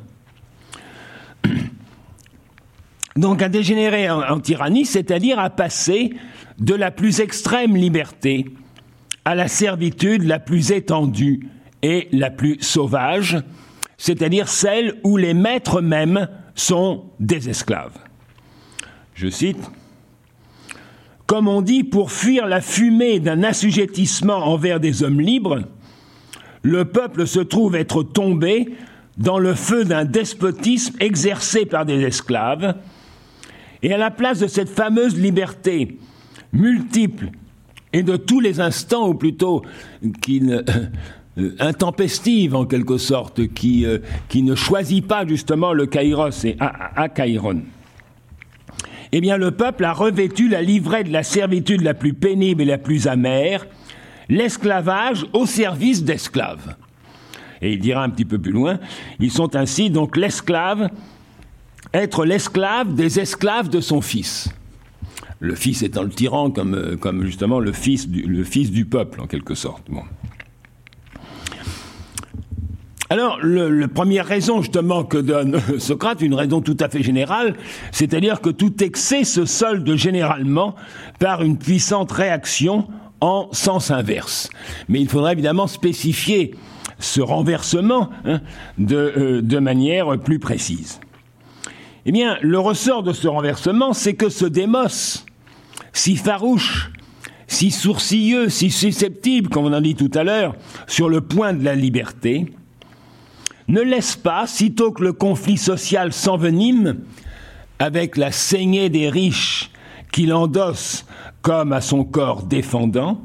Donc 3.16 3.42
à 3.42 3.48
dégénérer 3.48 4.10
en, 4.10 4.40
tyrannie, 4.40 4.86
c'est-à-dire 4.86 5.38
à 5.38 5.50
passer 5.50 6.14
de 6.58 6.74
la 6.74 6.90
plus 6.90 7.20
extrême 7.20 7.76
liberté 7.76 8.46
à 9.24 9.34
la 9.34 9.48
servitude 9.48 10.24
la 10.24 10.38
plus 10.40 10.72
étendue 10.72 11.48
et 11.82 12.08
la 12.12 12.30
plus 12.30 12.58
sauvage, 12.60 13.38
c'est-à-dire 14.02 14.48
celle 14.48 14.96
où 15.04 15.16
les 15.16 15.32
maîtres 15.32 15.80
mêmes 15.80 16.26
sont 16.56 17.04
des 17.20 17.48
esclaves. 17.48 17.96
Je 19.14 19.28
cite 19.28 19.70
Comme 21.26 21.46
on 21.46 21.62
dit, 21.62 21.84
pour 21.84 22.10
fuir 22.10 22.48
la 22.48 22.60
fumée 22.60 23.20
d'un 23.20 23.44
assujettissement 23.44 24.38
envers 24.38 24.80
des 24.80 25.04
hommes 25.04 25.20
libres, 25.20 25.60
le 26.62 26.84
peuple 26.84 27.28
se 27.28 27.38
trouve 27.38 27.76
être 27.76 28.02
tombé 28.02 28.74
dans 29.18 29.38
le 29.38 29.54
feu 29.54 29.84
d'un 29.84 30.04
despotisme 30.04 30.96
exercé 30.98 31.64
par 31.64 31.86
des 31.86 32.00
esclaves, 32.00 32.74
et 33.84 33.94
à 33.94 33.98
la 33.98 34.10
place 34.10 34.40
de 34.40 34.48
cette 34.48 34.70
fameuse 34.70 35.16
liberté 35.16 35.96
multiple 36.52 37.30
et 37.92 38.02
de 38.02 38.16
tous 38.16 38.40
les 38.40 38.58
instants, 38.58 39.06
ou 39.06 39.14
plutôt 39.14 39.62
qui 40.22 40.40
ne, 40.40 40.60
intempestive 41.58 42.54
en 42.54 42.66
quelque 42.66 42.98
sorte, 42.98 43.48
qui, 43.48 43.86
euh, 43.86 43.98
qui 44.28 44.42
ne 44.42 44.54
choisit 44.54 45.06
pas 45.06 45.26
justement 45.26 45.72
le 45.72 45.86
kairos 45.86 46.44
et 46.44 46.56
akairon. 46.60 47.62
Eh 49.12 49.20
bien, 49.20 49.36
le 49.36 49.50
peuple 49.50 49.84
a 49.84 49.92
revêtu 49.92 50.48
la 50.48 50.62
livrée 50.62 51.04
de 51.04 51.12
la 51.12 51.22
servitude 51.22 51.82
la 51.82 51.94
plus 51.94 52.14
pénible 52.14 52.62
et 52.62 52.66
la 52.66 52.78
plus 52.78 53.06
amère, 53.06 53.66
l'esclavage 54.28 55.26
au 55.32 55.46
service 55.46 56.04
d'esclaves. 56.04 56.76
Et 57.60 57.74
il 57.74 57.78
dira 57.78 58.02
un 58.02 58.10
petit 58.10 58.24
peu 58.24 58.38
plus 58.38 58.52
loin, 58.52 58.78
ils 59.20 59.30
sont 59.30 59.54
ainsi 59.54 59.90
donc 59.90 60.16
l'esclave 60.16 60.90
être 61.92 62.24
l'esclave 62.24 62.94
des 62.94 63.20
esclaves 63.20 63.68
de 63.68 63.80
son 63.80 64.00
fils. 64.00 64.48
Le 65.40 65.54
fils 65.54 65.82
étant 65.82 66.02
le 66.02 66.10
tyran 66.10 66.50
comme, 66.50 66.74
euh, 66.74 66.96
comme 66.96 67.24
justement 67.24 67.58
le 67.58 67.72
fils, 67.72 68.08
du, 68.08 68.22
le 68.22 68.44
fils 68.44 68.70
du 68.70 68.84
peuple, 68.84 69.20
en 69.20 69.26
quelque 69.26 69.54
sorte. 69.54 69.90
Bon. 69.90 70.02
Alors, 73.12 73.40
la 73.42 73.88
première 73.88 74.24
raison 74.24 74.62
justement 74.62 75.04
que 75.04 75.18
donne 75.18 75.60
Socrate, 75.78 76.22
une 76.22 76.32
raison 76.32 76.62
tout 76.62 76.78
à 76.80 76.88
fait 76.88 77.02
générale, 77.02 77.56
c'est-à-dire 77.90 78.40
que 78.40 78.48
tout 78.48 78.82
excès 78.82 79.24
se 79.24 79.44
solde 79.44 79.96
généralement 79.96 80.74
par 81.18 81.42
une 81.42 81.58
puissante 81.58 82.10
réaction 82.10 82.88
en 83.20 83.50
sens 83.52 83.90
inverse. 83.90 84.48
Mais 84.88 84.98
il 84.98 85.10
faudrait 85.10 85.32
évidemment 85.32 85.66
spécifier 85.66 86.54
ce 87.00 87.20
renversement 87.20 88.08
hein, 88.24 88.40
de, 88.78 88.96
euh, 88.96 89.42
de 89.42 89.58
manière 89.58 90.18
plus 90.18 90.38
précise. 90.38 90.98
Eh 92.06 92.12
bien, 92.12 92.38
le 92.40 92.58
ressort 92.58 93.02
de 93.02 93.12
ce 93.12 93.28
renversement, 93.28 93.92
c'est 93.92 94.14
que 94.14 94.30
ce 94.30 94.46
démos, 94.46 95.26
si 95.92 96.16
farouche, 96.16 96.90
si 97.46 97.70
sourcilleux, 97.70 98.48
si 98.48 98.70
susceptible, 98.70 99.50
comme 99.50 99.66
on 99.66 99.74
en 99.74 99.82
dit 99.82 99.96
tout 99.96 100.10
à 100.14 100.24
l'heure, 100.24 100.54
sur 100.86 101.10
le 101.10 101.20
point 101.20 101.52
de 101.52 101.62
la 101.62 101.74
liberté, 101.74 102.46
ne 103.68 103.80
laisse 103.80 104.16
pas, 104.16 104.46
sitôt 104.46 104.92
que 104.92 105.02
le 105.02 105.12
conflit 105.12 105.58
social 105.58 106.12
s'envenime, 106.12 107.00
avec 107.78 108.16
la 108.16 108.32
saignée 108.32 108.88
des 108.90 109.08
riches 109.08 109.70
qu'il 110.12 110.32
endosse 110.32 111.04
comme 111.42 111.72
à 111.72 111.80
son 111.80 112.04
corps 112.04 112.44
défendant, 112.44 113.20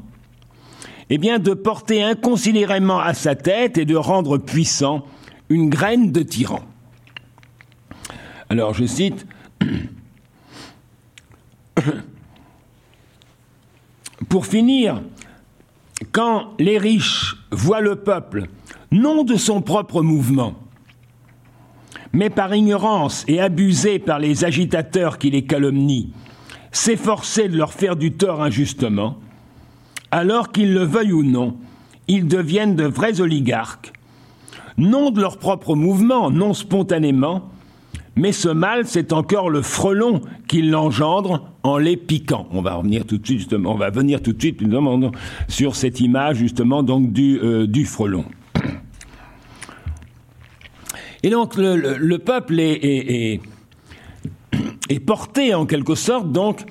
eh 1.10 1.18
bien 1.18 1.38
de 1.38 1.54
porter 1.54 2.02
inconsidérément 2.02 2.98
à 2.98 3.14
sa 3.14 3.36
tête 3.36 3.78
et 3.78 3.84
de 3.84 3.94
rendre 3.96 4.38
puissant 4.38 5.04
une 5.48 5.70
graine 5.70 6.12
de 6.12 6.22
tyran. 6.22 6.60
Alors 8.50 8.74
je 8.74 8.86
cite 8.86 9.26
Pour 14.28 14.46
finir, 14.46 15.02
quand 16.12 16.52
les 16.58 16.76
riches 16.78 17.36
voient 17.50 17.80
le 17.80 17.96
peuple 17.96 18.48
non 18.90 19.24
de 19.24 19.36
son 19.36 19.60
propre 19.60 20.02
mouvement, 20.02 20.54
mais 22.12 22.30
par 22.30 22.54
ignorance 22.54 23.24
et 23.28 23.40
abusé 23.40 23.98
par 23.98 24.18
les 24.18 24.44
agitateurs 24.44 25.18
qui 25.18 25.30
les 25.30 25.44
calomnient, 25.44 26.10
s'efforcer 26.72 27.48
de 27.48 27.56
leur 27.56 27.72
faire 27.72 27.96
du 27.96 28.12
tort 28.12 28.42
injustement, 28.42 29.18
alors 30.10 30.52
qu'ils 30.52 30.72
le 30.72 30.84
veuillent 30.84 31.12
ou 31.12 31.22
non, 31.22 31.56
ils 32.08 32.26
deviennent 32.26 32.76
de 32.76 32.84
vrais 32.84 33.20
oligarques, 33.20 33.92
non 34.78 35.10
de 35.10 35.20
leur 35.20 35.38
propre 35.38 35.74
mouvement, 35.74 36.30
non 36.30 36.54
spontanément, 36.54 37.50
mais 38.16 38.32
ce 38.32 38.48
mal, 38.48 38.86
c'est 38.86 39.12
encore 39.12 39.48
le 39.48 39.62
frelon 39.62 40.22
qui 40.48 40.62
l'engendre 40.62 41.52
en 41.62 41.78
les 41.78 41.96
piquant. 41.96 42.48
On 42.50 42.62
va 42.62 42.74
revenir 42.74 43.04
tout 43.04 43.18
de 43.18 43.24
suite, 43.24 43.38
justement, 43.38 43.72
on 43.72 43.76
va 43.76 43.90
venir 43.90 44.22
tout 44.22 44.32
de 44.32 44.40
suite 44.40 44.60
sur 45.46 45.76
cette 45.76 46.00
image, 46.00 46.38
justement, 46.38 46.82
donc 46.82 47.12
du, 47.12 47.38
euh, 47.40 47.66
du 47.66 47.84
frelon. 47.84 48.24
Et 51.22 51.30
donc, 51.30 51.56
le, 51.56 52.16
peuple 52.18 52.60
est, 52.60 53.40
porté, 55.06 55.54
en 55.54 55.66
quelque 55.66 55.94
sorte, 55.94 56.32
donc, 56.32 56.64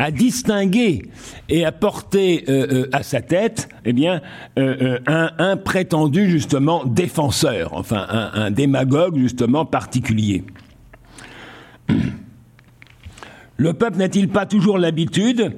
à 0.00 0.10
distinguer 0.10 1.02
et 1.50 1.66
à 1.66 1.72
porter 1.72 2.44
euh, 2.48 2.66
euh, 2.72 2.88
à 2.92 3.02
sa 3.02 3.20
tête, 3.20 3.68
eh 3.84 3.92
bien, 3.92 4.22
euh, 4.58 4.98
un, 5.06 5.58
prétendu 5.58 6.30
justement 6.30 6.86
défenseur, 6.86 7.74
enfin 7.74 8.06
un, 8.08 8.50
démagogue 8.50 9.18
justement 9.18 9.66
particulier. 9.66 10.42
Le 13.58 13.74
peuple 13.74 13.98
n'a-t-il 13.98 14.30
pas 14.30 14.46
toujours 14.46 14.78
l'habitude 14.78 15.56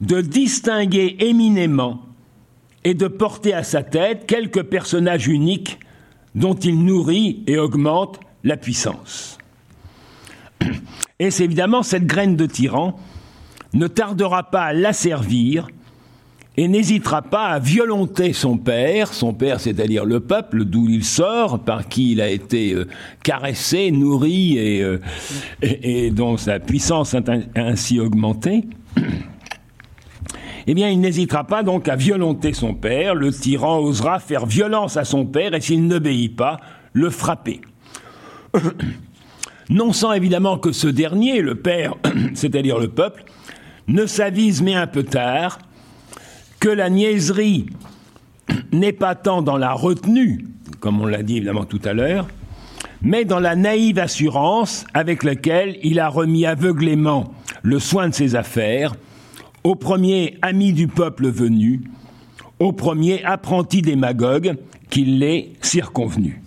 de 0.00 0.20
distinguer 0.20 1.16
éminemment 1.18 2.02
et 2.84 2.94
de 2.94 3.08
porter 3.08 3.52
à 3.52 3.64
sa 3.64 3.82
tête 3.82 4.26
quelques 4.26 4.62
personnages 4.62 5.26
uniques 5.26 5.80
dont 6.34 6.54
il 6.54 6.84
nourrit 6.84 7.42
et 7.46 7.58
augmente 7.58 8.20
la 8.44 8.56
puissance 8.56 9.38
Et 11.18 11.30
c'est 11.30 11.44
évidemment 11.44 11.82
cette 11.82 12.06
graine 12.06 12.36
de 12.36 12.46
tyran 12.46 12.98
ne 13.74 13.86
tardera 13.86 14.50
pas 14.50 14.64
à 14.64 14.72
l'asservir 14.72 15.68
et 16.56 16.68
n'hésitera 16.68 17.22
pas 17.22 17.46
à 17.46 17.58
violenter 17.58 18.34
son 18.34 18.58
père, 18.58 19.14
son 19.14 19.32
père 19.32 19.60
c'est-à-dire 19.60 20.04
le 20.04 20.20
peuple 20.20 20.64
d'où 20.64 20.88
il 20.88 21.04
sort, 21.04 21.60
par 21.60 21.88
qui 21.88 22.12
il 22.12 22.20
a 22.20 22.28
été 22.28 22.74
euh, 22.74 22.86
caressé, 23.22 23.90
nourri 23.90 24.58
euh, 24.58 24.98
et, 25.62 26.10
dont 26.10 26.36
sa 26.36 26.60
puissance 26.60 27.14
a 27.14 27.22
ainsi 27.54 27.98
augmenté. 28.00 28.64
Eh 30.66 30.74
bien, 30.74 30.88
il 30.88 31.00
n'hésitera 31.00 31.44
pas 31.44 31.62
donc 31.62 31.88
à 31.88 31.96
violenter 31.96 32.52
son 32.52 32.74
père, 32.74 33.14
le 33.14 33.32
tyran 33.32 33.78
osera 33.78 34.20
faire 34.20 34.46
violence 34.46 34.96
à 34.96 35.04
son 35.04 35.26
père 35.26 35.54
et 35.54 35.60
s'il 35.60 35.86
n'obéit 35.86 36.36
pas, 36.36 36.58
le 36.92 37.10
frapper. 37.10 37.60
non 39.70 39.92
sans 39.92 40.12
évidemment 40.12 40.58
que 40.58 40.72
ce 40.72 40.86
dernier, 40.86 41.40
le 41.40 41.56
père, 41.56 41.94
c'est-à-dire 42.34 42.78
le 42.78 42.88
peuple, 42.88 43.24
ne 43.88 44.06
s'avise 44.06 44.62
mais 44.62 44.74
un 44.74 44.86
peu 44.86 45.02
tard 45.02 45.58
que 46.60 46.68
la 46.68 46.90
niaiserie 46.90 47.66
n'est 48.72 48.92
pas 48.92 49.16
tant 49.16 49.42
dans 49.42 49.56
la 49.56 49.72
retenue, 49.72 50.46
comme 50.78 51.00
on 51.00 51.06
l'a 51.06 51.24
dit 51.24 51.38
évidemment 51.38 51.64
tout 51.64 51.80
à 51.84 51.92
l'heure, 51.92 52.28
mais 53.00 53.24
dans 53.24 53.40
la 53.40 53.56
naïve 53.56 53.98
assurance 53.98 54.84
avec 54.94 55.24
laquelle 55.24 55.76
il 55.82 55.98
a 55.98 56.08
remis 56.08 56.46
aveuglément 56.46 57.34
le 57.62 57.80
soin 57.80 58.08
de 58.08 58.14
ses 58.14 58.36
affaires 58.36 58.94
au 59.64 59.74
premier 59.74 60.36
ami 60.42 60.72
du 60.72 60.88
peuple 60.88 61.28
venu, 61.28 61.82
au 62.58 62.72
premier 62.72 63.24
apprenti 63.24 63.82
démagogue 63.82 64.56
qui 64.90 65.04
l'est 65.04 65.52
circonvenu. 65.60 66.42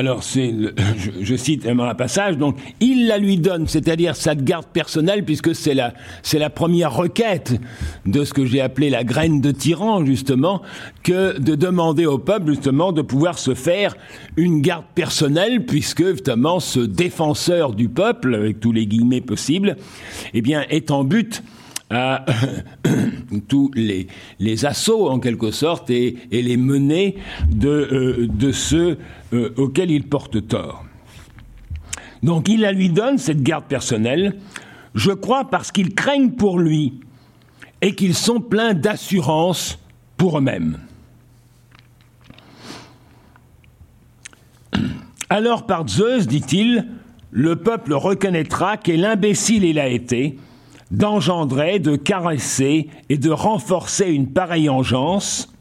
Alors 0.00 0.22
c'est, 0.22 0.52
je, 1.20 1.36
cite 1.36 1.66
un 1.66 1.94
passage, 1.94 2.38
donc 2.38 2.56
il 2.80 3.06
la 3.06 3.18
lui 3.18 3.36
donne, 3.36 3.66
c'est-à-dire 3.66 4.16
sa 4.16 4.34
garde 4.34 4.66
personnelle, 4.66 5.24
puisque 5.26 5.54
c'est 5.54 5.74
la, 5.74 6.50
première 6.50 6.94
requête 6.94 7.60
de 8.06 8.24
ce 8.24 8.32
que 8.32 8.46
j'ai 8.46 8.62
appelé 8.62 8.88
la 8.88 9.04
graine 9.04 9.42
de 9.42 9.50
tyran, 9.50 10.04
justement, 10.04 10.62
que 11.02 11.38
de 11.38 11.54
demander 11.54 12.06
au 12.06 12.18
peuple, 12.18 12.50
justement, 12.52 12.92
de 12.92 13.02
pouvoir 13.02 13.38
se 13.38 13.54
faire 13.54 13.94
une 14.38 14.62
garde 14.62 14.86
personnelle, 14.94 15.66
puisque, 15.66 16.04
justement, 16.04 16.60
ce 16.60 16.80
défenseur 16.80 17.74
du 17.74 17.90
peuple, 17.90 18.34
avec 18.34 18.58
tous 18.58 18.72
les 18.72 18.86
guillemets 18.86 19.20
possibles, 19.20 19.76
eh 20.32 20.40
bien, 20.40 20.64
est 20.70 20.90
en 20.90 21.04
but 21.04 21.42
à 21.90 22.24
tous 23.48 23.70
les, 23.74 24.06
assauts 24.64 25.08
en 25.10 25.18
quelque 25.18 25.50
sorte 25.50 25.90
et, 25.90 26.16
les 26.30 26.56
menées 26.56 27.16
de, 27.50 28.28
euh, 28.40 28.52
ceux 28.52 28.98
euh, 29.32 29.52
auxquels 29.56 29.90
il 29.90 30.04
porte 30.04 30.46
tort. 30.46 30.84
Donc 32.22 32.48
il 32.48 32.60
la 32.60 32.72
lui 32.72 32.90
donne, 32.90 33.18
cette 33.18 33.42
garde 33.42 33.64
personnelle, 33.64 34.36
je 34.94 35.10
crois 35.10 35.50
parce 35.50 35.72
qu'ils 35.72 35.94
craignent 35.94 36.32
pour 36.32 36.58
lui 36.58 37.00
et 37.82 37.94
qu'ils 37.94 38.14
sont 38.14 38.40
pleins 38.40 38.74
d'assurance 38.74 39.78
pour 40.16 40.38
eux-mêmes. 40.38 40.78
Alors 45.30 45.66
par 45.66 45.88
Zeus, 45.88 46.26
dit-il, 46.26 46.86
le 47.30 47.56
peuple 47.56 47.94
reconnaîtra 47.94 48.76
quel 48.76 49.04
imbécile 49.04 49.64
il 49.64 49.78
a 49.78 49.88
été, 49.88 50.36
d'engendrer, 50.90 51.78
de 51.78 51.96
caresser 51.96 52.88
et 53.08 53.18
de 53.18 53.30
renforcer 53.30 54.06
une 54.06 54.32
pareille 54.32 54.68
engeance, 54.68 55.52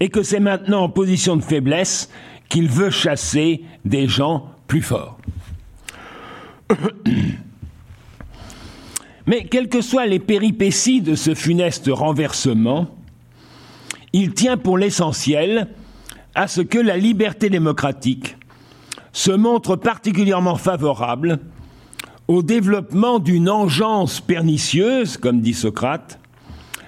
et 0.00 0.08
que 0.08 0.22
c'est 0.22 0.40
maintenant 0.40 0.84
en 0.84 0.88
position 0.88 1.36
de 1.36 1.42
faiblesse 1.42 2.10
qu'il 2.48 2.68
veut 2.68 2.90
chasser 2.90 3.62
des 3.84 4.08
gens 4.08 4.46
plus 4.66 4.82
forts. 4.82 5.18
Mais 9.26 9.44
quelles 9.44 9.68
que 9.68 9.82
soient 9.82 10.06
les 10.06 10.18
péripéties 10.18 11.02
de 11.02 11.14
ce 11.14 11.34
funeste 11.34 11.88
renversement, 11.92 12.88
il 14.12 14.32
tient 14.34 14.56
pour 14.56 14.76
l'essentiel 14.78 15.68
à 16.34 16.48
ce 16.48 16.62
que 16.62 16.78
la 16.78 16.96
liberté 16.96 17.48
démocratique 17.50 18.36
se 19.12 19.30
montre 19.30 19.76
particulièrement 19.76 20.56
favorable 20.56 21.38
au 22.30 22.44
développement 22.44 23.18
d'une 23.18 23.50
engeance 23.50 24.20
pernicieuse, 24.20 25.16
comme 25.16 25.40
dit 25.40 25.52
Socrate, 25.52 26.20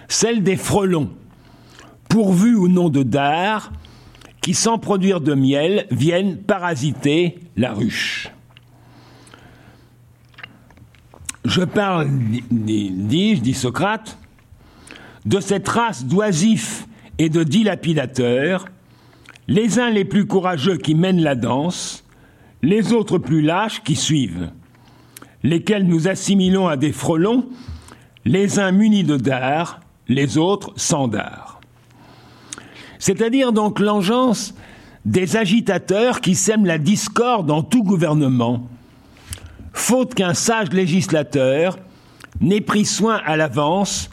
celle 0.07 0.45
des 0.45 0.55
frelons, 0.55 1.11
pourvus 2.09 2.55
ou 2.55 2.69
non 2.69 2.91
de 2.91 3.03
dard, 3.03 3.73
qui, 4.41 4.55
sans 4.55 4.79
produire 4.79 5.21
de 5.21 5.35
miel, 5.35 5.89
viennent 5.91 6.37
parasiter 6.37 7.41
la 7.57 7.73
ruche. 7.73 8.31
Je 11.45 11.63
parle, 11.63 12.09
dis-je, 12.53 13.41
dit 13.41 13.55
Socrate, 13.55 14.19
de 15.27 15.41
cette 15.41 15.69
race 15.69 16.05
d'oisifs 16.05 16.87
et 17.19 17.31
de 17.31 17.43
dilapidateurs, 17.43 18.67
les 19.49 19.81
uns 19.81 19.91
les 19.91 20.05
plus 20.05 20.29
courageux 20.29 20.77
qui 20.77 20.95
mènent 20.95 21.21
la 21.21 21.35
danse, 21.35 22.05
les 22.63 22.93
autres 22.93 23.19
plus 23.19 23.43
lâches 23.43 23.83
qui 23.83 23.97
suivent 23.97 24.53
lesquels 25.43 25.87
nous 25.87 26.09
assimilons 26.09 26.69
à 26.69 26.77
des 26.77 26.93
frelons, 26.93 27.47
les 28.25 28.59
uns 28.59 28.73
munis 28.73 29.05
de 29.05 29.17
dards, 29.17 29.81
les 30.09 30.39
autres 30.39 30.73
sans 30.77 31.09
dards. 31.09 31.61
C'est-à-dire 32.99 33.53
donc 33.53 33.81
l'engeance 33.81 34.55
des 35.05 35.37
agitateurs 35.37 36.21
qui 36.21 36.35
sèment 36.35 36.67
la 36.67 36.79
discorde 36.79 37.47
dans 37.47 37.63
tout 37.63 37.83
gouvernement, 37.83 38.69
faute 39.73 40.15
qu'un 40.15 40.35
sage 40.35 40.71
législateur 40.73 41.79
n'ait 42.41 42.61
pris 42.61 42.85
soin 42.85 43.21
à 43.25 43.37
l'avance, 43.37 44.11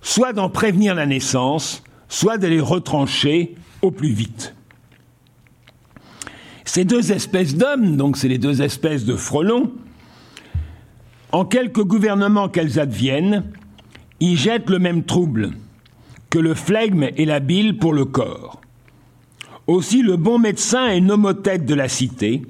soit 0.00 0.32
d'en 0.32 0.48
prévenir 0.48 0.94
la 0.94 1.04
naissance, 1.04 1.82
soit 2.08 2.38
de 2.38 2.46
les 2.46 2.60
retrancher 2.60 3.54
au 3.82 3.90
plus 3.90 4.12
vite. 4.12 4.54
Ces 6.64 6.84
deux 6.84 7.12
espèces 7.12 7.56
d'hommes, 7.56 7.96
donc 7.96 8.16
c'est 8.16 8.28
les 8.28 8.38
deux 8.38 8.62
espèces 8.62 9.04
de 9.04 9.16
frelons, 9.16 9.72
en 11.32 11.44
quelque 11.44 11.80
gouvernement 11.80 12.48
qu'elles 12.48 12.78
adviennent, 12.78 13.44
y 14.20 14.36
jettent 14.36 14.70
le 14.70 14.78
même 14.78 15.04
trouble 15.04 15.50
que 16.28 16.38
le 16.38 16.54
flegme 16.54 17.08
et 17.16 17.24
la 17.24 17.40
bile 17.40 17.78
pour 17.78 17.92
le 17.92 18.04
corps. 18.04 18.60
Aussi 19.66 20.02
le 20.02 20.16
bon 20.16 20.38
médecin 20.38 20.88
et 20.88 21.00
nomothète 21.00 21.64
de 21.64 21.74
la 21.74 21.88
cité 21.88 22.42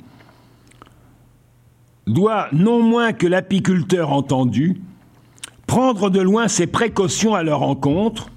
doit, 2.06 2.48
non 2.52 2.82
moins 2.82 3.12
que 3.12 3.26
l'apiculteur 3.26 4.12
entendu, 4.12 4.80
prendre 5.66 6.10
de 6.10 6.20
loin 6.20 6.48
ses 6.48 6.66
précautions 6.66 7.34
à 7.34 7.42
leur 7.42 7.62
encontre, 7.62 8.30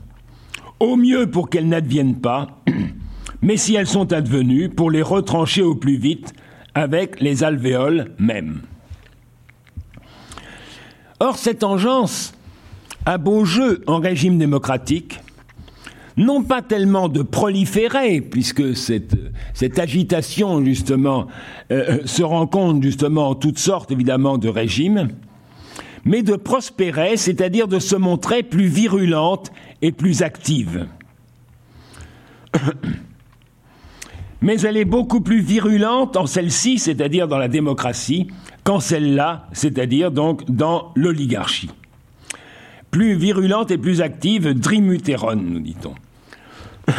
au 0.79 0.95
mieux 0.95 1.29
pour 1.29 1.49
qu'elles 1.49 1.69
n'adviennent 1.69 2.19
pas, 2.19 2.61
mais 3.41 3.57
si 3.57 3.75
elles 3.75 3.87
sont 3.87 4.13
advenues, 4.13 4.69
pour 4.69 4.91
les 4.91 5.01
retrancher 5.01 5.63
au 5.63 5.75
plus 5.75 5.97
vite 5.97 6.33
avec 6.75 7.19
les 7.21 7.43
alvéoles 7.43 8.11
mêmes. 8.19 8.61
Or, 11.23 11.37
cette 11.37 11.63
engeance 11.63 12.33
a 13.05 13.17
beau 13.17 13.45
jeu 13.45 13.81
en 13.87 14.01
régime 14.01 14.37
démocratique, 14.37 15.21
non 16.17 16.43
pas 16.43 16.61
tellement 16.61 17.07
de 17.07 17.21
proliférer, 17.21 18.19
puisque 18.19 18.75
cette, 18.75 19.15
cette 19.53 19.79
agitation, 19.79 20.65
justement, 20.65 21.27
euh, 21.71 21.99
se 22.03 22.23
rencontre 22.23 22.83
justement 22.83 23.29
en 23.29 23.35
toutes 23.35 23.57
sortes, 23.57 23.89
évidemment, 23.89 24.37
de 24.37 24.49
régimes, 24.49 25.11
mais 26.03 26.23
de 26.23 26.35
prospérer, 26.35 27.15
c'est-à-dire 27.15 27.69
de 27.69 27.79
se 27.79 27.95
montrer 27.95 28.43
plus 28.43 28.67
virulente 28.67 29.53
et 29.81 29.93
plus 29.93 30.23
active. 30.23 30.87
Mais 34.41 34.59
elle 34.59 34.75
est 34.75 34.83
beaucoup 34.83 35.21
plus 35.21 35.39
virulente 35.39 36.17
en 36.17 36.25
celle-ci, 36.25 36.77
c'est-à-dire 36.77 37.29
dans 37.29 37.37
la 37.37 37.47
démocratie, 37.47 38.27
qu'en 38.63 38.79
celle-là, 38.79 39.47
c'est-à-dire 39.51 40.11
donc 40.11 40.49
dans 40.49 40.91
l'oligarchie. 40.95 41.69
Plus 42.91 43.15
virulente 43.15 43.71
et 43.71 43.77
plus 43.77 44.01
active, 44.01 44.53
Drimuteron, 44.53 45.35
nous 45.35 45.59
dit-on. 45.59 45.95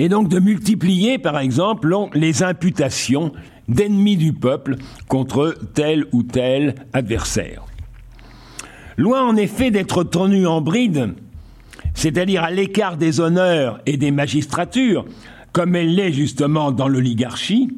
Et 0.00 0.08
donc 0.08 0.28
de 0.28 0.38
multiplier, 0.38 1.18
par 1.18 1.38
exemple, 1.40 1.92
les 2.14 2.44
imputations 2.44 3.32
d'ennemis 3.66 4.16
du 4.16 4.32
peuple 4.32 4.76
contre 5.08 5.58
tel 5.74 6.06
ou 6.12 6.22
tel 6.22 6.76
adversaire. 6.92 7.64
Loin 8.96 9.24
en 9.24 9.36
effet 9.36 9.72
d'être 9.72 10.04
tenu 10.04 10.46
en 10.46 10.60
bride, 10.60 11.14
c'est-à-dire 11.94 12.44
à, 12.44 12.50
l'écart 12.50 12.96
des 12.96 13.20
honneurs 13.20 13.80
et 13.86 13.96
des 13.96 14.12
magistratures, 14.12 15.04
comme 15.52 15.74
elle 15.74 15.94
l'est 15.94 16.12
justement 16.12 16.70
dans 16.70 16.88
l'oligarchie, 16.88 17.68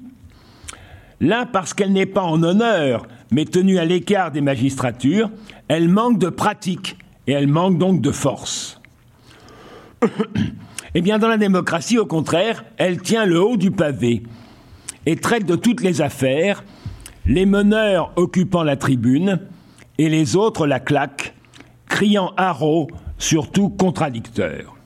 là, 1.20 1.46
parce 1.46 1.74
qu'elle 1.74 1.92
n'est 1.92 2.06
pas 2.06 2.22
en 2.22 2.42
honneur, 2.42 3.06
mais 3.30 3.44
tenue 3.44 3.78
à 3.78 3.84
l'écart 3.84 4.30
des 4.32 4.40
magistratures, 4.40 5.30
elle 5.68 5.88
manque 5.88 6.18
de 6.18 6.28
pratique 6.28 6.96
et 7.26 7.32
elle 7.32 7.46
manque 7.46 7.78
donc 7.78 8.00
de 8.00 8.10
force. 8.10 8.80
eh 10.94 11.00
bien, 11.00 11.18
dans 11.18 11.28
la 11.28 11.36
démocratie, 11.36 11.98
au 11.98 12.06
contraire, 12.06 12.64
elle 12.76 13.00
tient 13.00 13.26
le 13.26 13.40
haut 13.40 13.56
du 13.56 13.70
pavé 13.70 14.22
et 15.06 15.16
traite 15.16 15.46
de 15.46 15.56
toutes 15.56 15.82
les 15.82 16.00
affaires, 16.00 16.64
les 17.26 17.46
meneurs 17.46 18.12
occupant 18.16 18.62
la 18.62 18.76
tribune 18.76 19.40
et 19.98 20.08
les 20.08 20.36
autres 20.36 20.66
la 20.66 20.80
claquent, 20.80 21.34
criant 21.88 22.32
haro, 22.36 22.88
surtout 23.18 23.68
contradicteurs. 23.68 24.76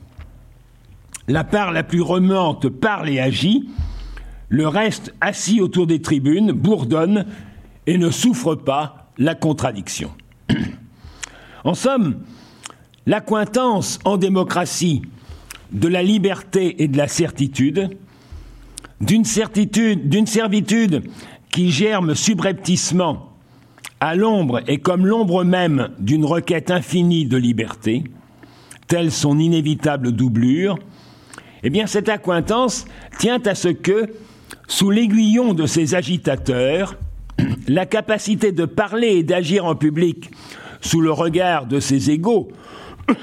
La 1.27 1.43
part 1.43 1.71
la 1.71 1.83
plus 1.83 2.01
remuante 2.01 2.69
parle 2.69 3.09
et 3.09 3.19
agit, 3.19 3.69
le 4.49 4.67
reste, 4.67 5.13
assis 5.21 5.61
autour 5.61 5.87
des 5.87 6.01
tribunes, 6.01 6.51
bourdonne 6.51 7.25
et 7.87 7.97
ne 7.97 8.09
souffre 8.09 8.55
pas 8.55 9.11
la 9.17 9.35
contradiction. 9.35 10.11
en 11.63 11.73
somme, 11.73 12.17
l'accointance 13.05 13.99
en 14.05 14.17
démocratie 14.17 15.01
de 15.71 15.87
la 15.87 16.03
liberté 16.03 16.83
et 16.83 16.87
de 16.87 16.97
la 16.97 17.07
certitude 17.07 17.89
d'une 19.01 19.25
certitude, 19.25 20.09
d'une 20.09 20.27
servitude 20.27 21.03
qui 21.51 21.71
germe 21.71 22.15
subrepticement 22.15 23.31
à 23.99 24.15
l'ombre 24.15 24.61
et 24.67 24.77
comme 24.77 25.05
l'ombre 25.05 25.43
même 25.43 25.89
d'une 25.99 26.25
requête 26.25 26.71
infinie 26.71 27.25
de 27.25 27.37
liberté, 27.37 28.03
telle 28.87 29.11
son 29.11 29.39
inévitable 29.39 30.11
doublure, 30.11 30.77
eh 31.63 31.69
bien 31.69 31.87
cette 31.87 32.09
accointance 32.09 32.85
tient 33.19 33.41
à 33.45 33.55
ce 33.55 33.69
que, 33.69 34.13
sous 34.67 34.89
l'aiguillon 34.91 35.53
de 35.53 35.65
ces 35.65 35.95
agitateurs, 35.95 36.97
la 37.67 37.85
capacité 37.85 38.51
de 38.51 38.65
parler 38.65 39.17
et 39.17 39.23
d'agir 39.23 39.65
en 39.65 39.75
public 39.75 40.31
sous 40.81 41.01
le 41.01 41.11
regard 41.11 41.65
de 41.65 41.79
ses 41.79 42.11
égaux 42.11 42.49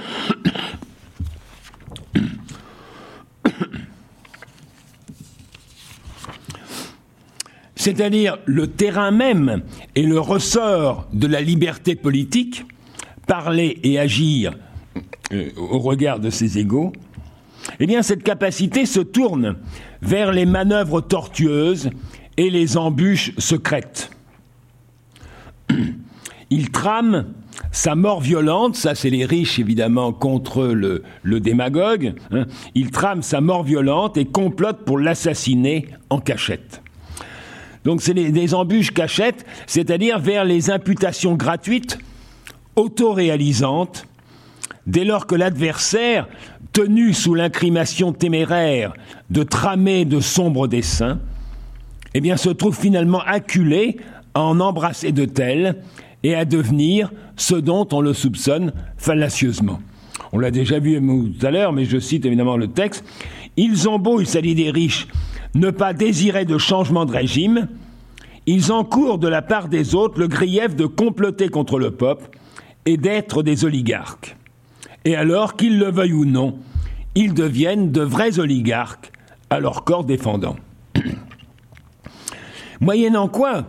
c'est-à-dire 7.82 8.38
le 8.46 8.68
terrain 8.68 9.10
même 9.10 9.62
et 9.96 10.04
le 10.04 10.20
ressort 10.20 11.08
de 11.12 11.26
la 11.26 11.40
liberté 11.40 11.96
politique, 11.96 12.64
parler 13.26 13.80
et 13.82 13.98
agir 13.98 14.52
euh, 15.32 15.50
au 15.56 15.80
regard 15.80 16.20
de 16.20 16.30
ses 16.30 16.58
égaux, 16.58 16.92
eh 17.80 17.86
bien 17.86 18.02
cette 18.02 18.22
capacité 18.22 18.86
se 18.86 19.00
tourne 19.00 19.56
vers 20.00 20.32
les 20.32 20.46
manœuvres 20.46 21.00
tortueuses 21.00 21.90
et 22.36 22.50
les 22.50 22.76
embûches 22.76 23.32
secrètes. 23.38 24.10
Il 26.50 26.70
trame 26.70 27.26
sa 27.70 27.94
mort 27.94 28.20
violente, 28.20 28.76
ça 28.76 28.94
c'est 28.94 29.10
les 29.10 29.24
riches 29.24 29.58
évidemment 29.58 30.12
contre 30.12 30.66
le, 30.66 31.40
démagogue, 31.40 32.14
hein. 32.30 32.44
il 32.74 32.90
trame 32.90 33.22
sa 33.22 33.40
mort 33.40 33.62
violente 33.62 34.16
et 34.18 34.26
complote 34.26 34.84
pour 34.84 34.98
l'assassiner 34.98 35.88
en 36.10 36.18
cachette. 36.20 36.82
Donc 37.84 38.02
c'est 38.02 38.14
des, 38.14 38.54
embûches 38.54 38.92
cachettes, 38.92 39.44
c'est-à-dire 39.66 40.18
vers 40.18 40.44
les 40.44 40.70
imputations 40.70 41.34
gratuites, 41.34 41.98
autoréalisantes, 42.76 44.06
dès 44.86 45.04
lors 45.04 45.26
que 45.26 45.34
l'adversaire, 45.34 46.28
tenu 46.72 47.12
sous 47.12 47.34
l'incrimination 47.34 48.12
téméraire 48.12 48.94
de 49.30 49.42
tramer 49.42 50.04
de 50.04 50.20
sombres 50.20 50.68
desseins, 50.68 51.20
eh 52.14 52.20
bien, 52.20 52.36
se 52.36 52.50
trouve 52.50 52.76
finalement 52.76 53.20
acculé 53.20 53.98
à 54.34 54.42
en 54.42 54.60
embrasser 54.60 55.12
de 55.12 55.24
tels 55.24 55.76
et 56.22 56.34
à 56.34 56.44
devenir 56.44 57.12
ce 57.36 57.54
dont 57.54 57.86
on 57.92 58.00
le 58.00 58.14
soupçonne 58.14 58.72
fallacieusement. 58.96 59.80
On 60.32 60.38
l'a 60.38 60.50
déjà 60.50 60.78
vu 60.78 61.00
tout 61.00 61.46
à 61.46 61.50
l'heure, 61.50 61.72
mais 61.72 61.84
je 61.84 61.98
cite 61.98 62.24
évidemment 62.24 62.56
le 62.56 62.68
texte. 62.68 63.04
Ils 63.56 63.88
ont 63.88 63.98
beau, 63.98 64.20
il 64.20 64.26
s'agit 64.26 64.54
des 64.54 64.70
riches, 64.70 65.08
ne 65.54 65.70
pas 65.70 65.92
désirer 65.92 66.44
de 66.44 66.56
changement 66.56 67.04
de 67.04 67.12
régime, 67.12 67.68
ils 68.46 68.72
encourent 68.72 69.18
de 69.18 69.28
la 69.28 69.42
part 69.42 69.68
des 69.68 69.94
autres 69.94 70.18
le 70.18 70.28
grief 70.28 70.74
de 70.74 70.86
comploter 70.86 71.48
contre 71.48 71.78
le 71.78 71.92
peuple 71.92 72.30
et 72.86 72.96
d'être 72.96 73.42
des 73.42 73.64
oligarques. 73.64 74.36
Et 75.04 75.16
alors, 75.16 75.56
qu'ils 75.56 75.78
le 75.78 75.90
veuillent 75.90 76.12
ou 76.12 76.24
non, 76.24 76.58
ils 77.14 77.34
deviennent 77.34 77.90
de 77.90 78.02
vrais 78.02 78.38
oligarques 78.38 79.12
à 79.50 79.60
leur 79.60 79.84
corps 79.84 80.04
défendant. 80.04 80.56
Moyennant 82.80 83.28
quoi, 83.28 83.66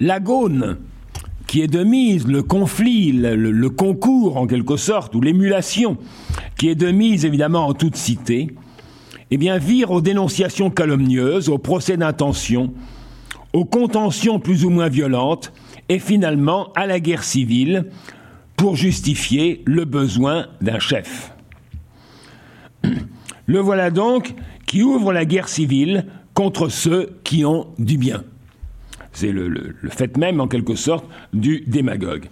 la 0.00 0.18
qui 1.46 1.62
est 1.62 1.68
de 1.68 1.82
mise, 1.82 2.26
le 2.26 2.42
conflit, 2.42 3.12
le, 3.12 3.34
le 3.34 3.70
concours 3.70 4.36
en 4.36 4.46
quelque 4.46 4.76
sorte, 4.76 5.14
ou 5.14 5.20
l'émulation, 5.20 5.98
qui 6.56 6.68
est 6.68 6.74
de 6.74 6.90
mise 6.90 7.24
évidemment 7.24 7.66
en 7.66 7.74
toute 7.74 7.96
cité, 7.96 8.54
eh 9.30 9.36
bien, 9.36 9.58
vire 9.58 9.90
aux 9.90 10.00
dénonciations 10.00 10.70
calomnieuses, 10.70 11.48
aux 11.48 11.58
procès 11.58 11.96
d'intention, 11.96 12.72
aux 13.52 13.64
contentions 13.64 14.40
plus 14.40 14.64
ou 14.64 14.70
moins 14.70 14.88
violentes, 14.88 15.52
et 15.88 15.98
finalement 15.98 16.72
à 16.74 16.86
la 16.86 17.00
guerre 17.00 17.24
civile 17.24 17.86
pour 18.60 18.76
justifier 18.76 19.62
le 19.64 19.86
besoin 19.86 20.48
d'un 20.60 20.78
chef. 20.78 21.32
Le 23.46 23.58
voilà 23.58 23.90
donc 23.90 24.34
qui 24.66 24.82
ouvre 24.82 25.14
la 25.14 25.24
guerre 25.24 25.48
civile 25.48 26.04
contre 26.34 26.68
ceux 26.68 27.18
qui 27.24 27.46
ont 27.46 27.68
du 27.78 27.96
bien. 27.96 28.22
C'est 29.12 29.32
le, 29.32 29.74
fait 29.88 30.14
même, 30.18 30.42
en 30.42 30.46
quelque 30.46 30.74
sorte, 30.74 31.06
du 31.32 31.64
démagogue. 31.66 32.26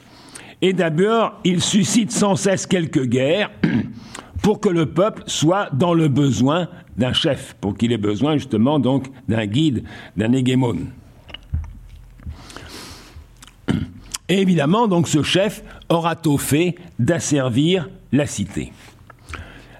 Et 0.60 0.74
d'abord, 0.74 1.40
il 1.44 1.62
suscite 1.62 2.12
sans 2.12 2.36
cesse 2.36 2.66
quelques 2.66 3.06
guerres 3.06 3.50
pour 4.42 4.60
que 4.60 4.68
le 4.68 4.84
peuple 4.84 5.22
soit 5.24 5.70
dans 5.72 5.94
le 5.94 6.08
besoin 6.08 6.68
d'un 6.98 7.14
chef, 7.14 7.56
pour 7.58 7.74
qu'il 7.74 7.90
ait 7.90 7.96
besoin 7.96 8.34
justement 8.34 8.78
donc 8.78 9.06
d'un 9.28 9.46
guide, 9.46 9.82
d'un 10.18 10.34
hégémone. 10.34 10.88
Et 14.28 14.40
évidemment, 14.40 14.88
donc 14.88 15.08
ce 15.08 15.22
chef 15.22 15.62
aura 15.88 16.16
tôt 16.16 16.38
fait 16.38 16.74
d'asservir 16.98 17.88
la 18.12 18.26
cité. 18.26 18.72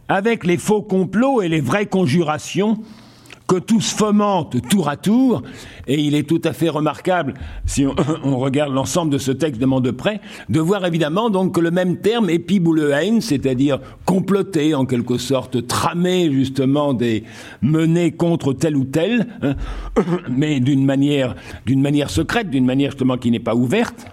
Avec 0.09 0.45
les 0.47 0.57
faux 0.57 0.83
complots 0.83 1.43
et 1.43 1.49
les 1.49 1.61
vraies 1.61 1.87
conjurations, 1.87 2.79
que 3.49 3.57
tous 3.57 3.93
fomentent 3.95 4.61
tour 4.69 4.91
à 4.91 4.97
tour, 4.97 5.43
et 5.87 5.99
il 5.99 6.15
est 6.15 6.29
tout 6.29 6.41
à 6.45 6.53
fait 6.53 6.69
remarquable, 6.69 7.33
si 7.65 7.87
on, 7.87 7.95
regarde 8.39 8.75
l'ensemble 8.75 9.11
de 9.11 9.17
ce 9.17 9.33
texte 9.33 9.61
de 9.61 9.91
près, 9.91 10.21
de 10.51 10.61
voir 10.61 10.85
évidemment 10.85 11.31
donc 11.31 11.55
que 11.55 11.61
le 11.61 11.71
même 11.71 11.97
terme, 11.97 12.29
épiboulehain, 12.29 13.21
c'est-à-dire 13.21 13.81
comploter 14.05 14.75
en 14.75 14.85
quelque 14.85 15.17
sorte, 15.17 15.67
tramer 15.67 16.31
justement 16.31 16.93
des 16.93 17.25
menées 17.63 18.13
contre 18.13 18.53
tel 18.53 18.77
ou 18.77 18.85
tel, 18.85 19.27
hein, 19.43 19.55
mais 20.31 20.61
d'une 20.61 20.85
manière, 20.85 21.35
d'une 21.65 21.81
manière 21.81 22.11
secrète, 22.11 22.51
d'une 22.51 22.67
manière 22.67 22.91
justement 22.91 23.17
qui 23.17 23.31
n'est 23.31 23.41
pas 23.41 23.55
ouverte, 23.55 24.07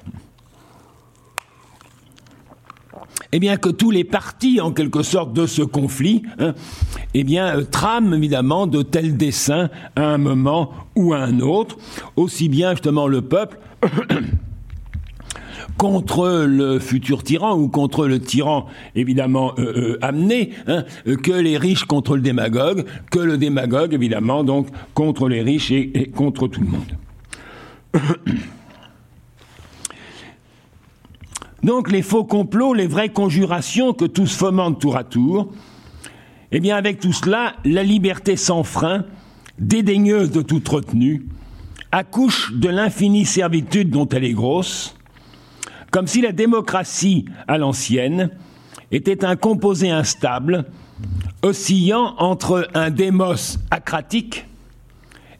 eh 3.31 3.39
bien 3.39 3.57
que 3.57 3.69
tous 3.69 3.91
les 3.91 4.03
partis, 4.03 4.61
en 4.61 4.71
quelque 4.71 5.03
sorte, 5.03 5.33
de 5.33 5.45
ce 5.45 5.61
conflit, 5.61 6.23
hein, 6.39 6.53
eh 7.13 7.23
bien, 7.23 7.57
euh, 7.57 7.63
trament 7.63 8.13
évidemment 8.13 8.67
de 8.67 8.81
tels 8.81 9.17
desseins 9.17 9.69
à 9.95 10.03
un 10.03 10.17
moment 10.17 10.71
ou 10.95 11.13
à 11.13 11.19
un 11.19 11.39
autre, 11.39 11.77
aussi 12.15 12.49
bien 12.49 12.71
justement 12.71 13.07
le 13.07 13.21
peuple 13.21 13.59
contre 15.77 16.45
le 16.47 16.79
futur 16.79 17.23
tyran 17.23 17.57
ou 17.57 17.67
contre 17.67 18.07
le 18.07 18.19
tyran 18.19 18.67
évidemment 18.95 19.53
euh, 19.59 19.97
amené, 20.01 20.51
hein, 20.67 20.85
que 21.23 21.31
les 21.31 21.57
riches 21.57 21.85
contre 21.85 22.15
le 22.15 22.21
démagogue, 22.21 22.85
que 23.11 23.19
le 23.19 23.37
démagogue 23.37 23.93
évidemment 23.93 24.43
donc 24.43 24.67
contre 24.93 25.27
les 25.27 25.41
riches 25.41 25.71
et 25.71 26.11
contre 26.15 26.47
tout 26.47 26.61
le 26.61 26.67
monde. 26.67 26.97
Donc 31.65 31.91
les 31.91 32.03
faux 32.03 32.23
complots, 32.23 32.75
les 32.75 32.85
vraies 32.85 33.09
conjurations 33.09 33.93
que 33.93 34.05
tous 34.05 34.37
fomentent 34.37 34.79
tour 34.79 34.97
à 34.97 35.03
tour, 35.03 35.51
eh 36.51 36.59
bien 36.59 36.77
avec 36.77 36.99
tout 36.99 37.11
cela, 37.11 37.55
la 37.65 37.81
liberté 37.81 38.37
sans 38.37 38.61
frein, 38.61 39.03
dédaigneuse 39.57 40.29
de 40.29 40.43
toute 40.43 40.67
retenue, 40.67 41.25
accouche 41.91 42.53
de 42.53 42.69
l'infinie 42.69 43.25
servitude 43.25 43.89
dont 43.89 44.07
elle 44.09 44.25
est 44.25 44.33
grosse, 44.33 44.95
comme 45.89 46.05
si 46.05 46.21
la 46.21 46.33
démocratie 46.33 47.25
à 47.47 47.57
l'ancienne 47.57 48.29
était 48.91 49.25
un 49.25 49.35
composé 49.35 49.89
instable, 49.89 50.65
oscillant 51.41 52.13
entre 52.19 52.69
un 52.75 52.91
démos 52.91 53.57
acratique 53.71 54.45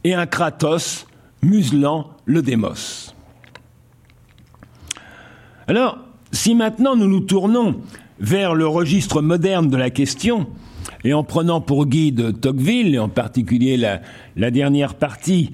et 0.03 0.15
un 0.15 0.26
kratos 0.26 1.05
muselant 1.43 2.09
le 2.26 2.41
démos. 2.41 3.13
Alors, 5.67 6.05
si 6.36 6.53
maintenant 6.53 6.95
nous 6.95 7.07
nous 7.07 7.21
tournons 7.21 7.81
vers 8.19 8.55
le 8.55 8.67
registre 8.67 9.21
moderne 9.21 9.69
de 9.69 9.77
la 9.77 9.89
question, 9.89 10.47
et 11.03 11.13
en 11.13 11.23
prenant 11.23 11.61
pour 11.61 11.86
guide 11.86 12.39
Tocqueville, 12.39 12.95
et 12.95 12.99
en 12.99 13.09
particulier 13.09 13.77
la, 13.77 14.51
dernière 14.51 14.95
partie 14.95 15.51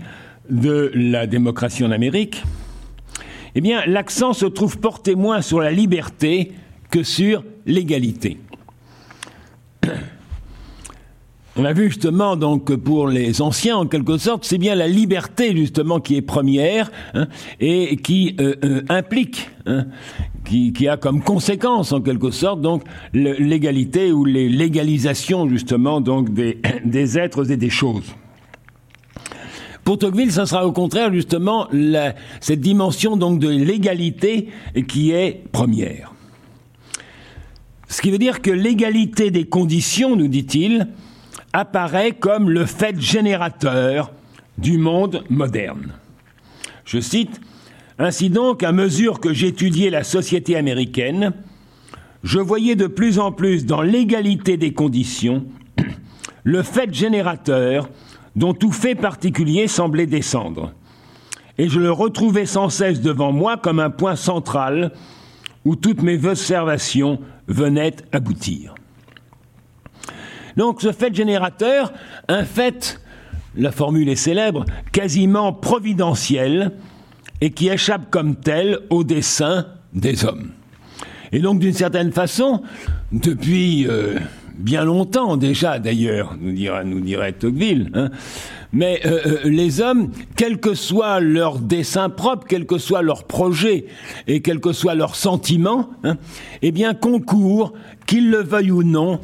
de 0.49 0.91
la 0.93 1.27
démocratie 1.27 1.83
en 1.83 1.91
Amérique, 1.91 2.43
eh 3.53 3.61
bien, 3.61 3.85
l'accent 3.85 4.33
se 4.33 4.45
trouve 4.45 4.79
porté 4.79 5.15
moins 5.15 5.41
sur 5.41 5.59
la 5.59 5.71
liberté 5.71 6.53
que 6.89 7.03
sur 7.03 7.43
l'égalité. 7.65 8.39
On 11.57 11.65
a 11.65 11.73
vu 11.73 11.89
justement 11.89 12.37
donc 12.37 12.65
que 12.65 12.73
pour 12.73 13.09
les 13.09 13.41
anciens, 13.41 13.75
en 13.75 13.85
quelque 13.85 14.17
sorte, 14.17 14.45
c'est 14.45 14.57
bien 14.57 14.73
la 14.73 14.87
liberté 14.87 15.53
justement 15.53 15.99
qui 15.99 16.15
est 16.15 16.21
première 16.21 16.89
hein, 17.13 17.27
et 17.59 17.97
qui 17.97 18.37
euh, 18.39 18.55
euh, 18.63 18.81
implique, 18.87 19.49
hein, 19.65 19.87
qui, 20.45 20.71
qui, 20.71 20.87
a 20.87 20.95
comme 20.95 21.21
conséquence 21.21 21.91
en 21.91 21.99
quelque 21.99 22.31
sorte 22.31 22.61
donc 22.61 22.83
l'égalité 23.13 24.13
ou 24.13 24.23
les 24.23 24.47
légalisations 24.47 25.49
justement 25.49 25.99
donc 25.99 26.33
des, 26.33 26.61
des 26.85 27.19
êtres 27.19 27.51
et 27.51 27.57
des 27.57 27.69
choses. 27.69 28.15
Pour 29.83 29.97
Tocqueville, 29.97 30.31
ce 30.31 30.45
sera 30.45 30.65
au 30.65 30.71
contraire 30.71 31.11
justement 31.11 31.67
cette 32.39 32.61
dimension 32.61 33.17
donc 33.17 33.39
de 33.39 33.49
l'égalité 33.49 34.47
qui 34.87 35.11
est 35.11 35.43
première. 35.51 36.13
Ce 37.89 38.01
qui 38.01 38.09
veut 38.09 38.19
dire 38.19 38.41
que 38.41 38.51
l'égalité 38.51 39.31
des 39.31 39.43
conditions, 39.43 40.15
nous 40.15 40.29
dit-il, 40.29 40.87
apparaît 41.53 42.11
comme 42.13 42.49
le 42.49 42.65
fait 42.65 42.99
générateur 42.99 44.11
du 44.57 44.77
monde 44.77 45.23
moderne. 45.29 45.93
Je 46.85 46.99
cite, 46.99 47.39
Ainsi 48.03 48.31
donc, 48.31 48.63
à 48.63 48.71
mesure 48.71 49.19
que 49.19 49.31
j'étudiais 49.31 49.91
la 49.91 50.03
société 50.03 50.55
américaine, 50.55 51.33
je 52.23 52.39
voyais 52.39 52.75
de 52.75 52.87
plus 52.87 53.19
en 53.19 53.31
plus 53.31 53.67
dans 53.67 53.83
l'égalité 53.83 54.57
des 54.57 54.73
conditions 54.73 55.45
le 56.43 56.63
fait 56.63 56.91
générateur 56.91 57.89
dont 58.35 58.55
tout 58.55 58.71
fait 58.71 58.95
particulier 58.95 59.67
semblait 59.67 60.07
descendre. 60.07 60.73
Et 61.59 61.69
je 61.69 61.79
le 61.79 61.91
retrouvais 61.91 62.47
sans 62.47 62.69
cesse 62.69 63.01
devant 63.01 63.31
moi 63.31 63.57
comme 63.57 63.79
un 63.79 63.91
point 63.91 64.15
central 64.15 64.93
où 65.63 65.75
toutes 65.75 66.01
mes 66.01 66.25
observations 66.25 67.19
venaient 67.47 67.97
aboutir. 68.11 68.73
Donc 70.57 70.81
ce 70.81 70.91
fait 70.91 71.13
générateur, 71.13 71.93
un 72.27 72.43
fait, 72.43 73.01
la 73.55 73.71
formule 73.71 74.09
est 74.09 74.15
célèbre, 74.15 74.65
quasiment 74.91 75.53
providentiel, 75.53 76.71
et 77.41 77.51
qui 77.51 77.69
échappe 77.69 78.09
comme 78.11 78.35
tel 78.35 78.79
au 78.89 79.03
dessein 79.03 79.65
des 79.93 80.25
hommes. 80.25 80.51
Et 81.31 81.39
donc 81.39 81.59
d'une 81.59 81.73
certaine 81.73 82.11
façon, 82.11 82.61
depuis 83.11 83.87
euh, 83.87 84.19
bien 84.57 84.83
longtemps 84.83 85.37
déjà 85.37 85.79
d'ailleurs, 85.79 86.35
nous, 86.39 86.53
nous 86.85 86.99
dirait 86.99 87.33
Tocqueville, 87.33 87.89
hein, 87.93 88.09
mais 88.73 89.01
euh, 89.05 89.19
euh, 89.25 89.49
les 89.49 89.81
hommes, 89.81 90.11
quel 90.35 90.59
que 90.59 90.73
soit 90.73 91.19
leur 91.19 91.59
dessein 91.59 92.09
propre, 92.09 92.45
quel 92.47 92.65
que 92.65 92.77
soit 92.77 93.01
leur 93.01 93.25
projet 93.25 93.85
et 94.27 94.41
quel 94.41 94.59
que 94.59 94.71
soit 94.71 94.95
leur 94.95 95.15
sentiment, 95.15 95.89
hein, 96.03 96.17
eh 96.61 96.71
bien 96.71 96.93
concourent, 96.93 97.73
qu'ils 98.05 98.29
le 98.29 98.41
veuillent 98.43 98.71
ou 98.71 98.83
non, 98.83 99.19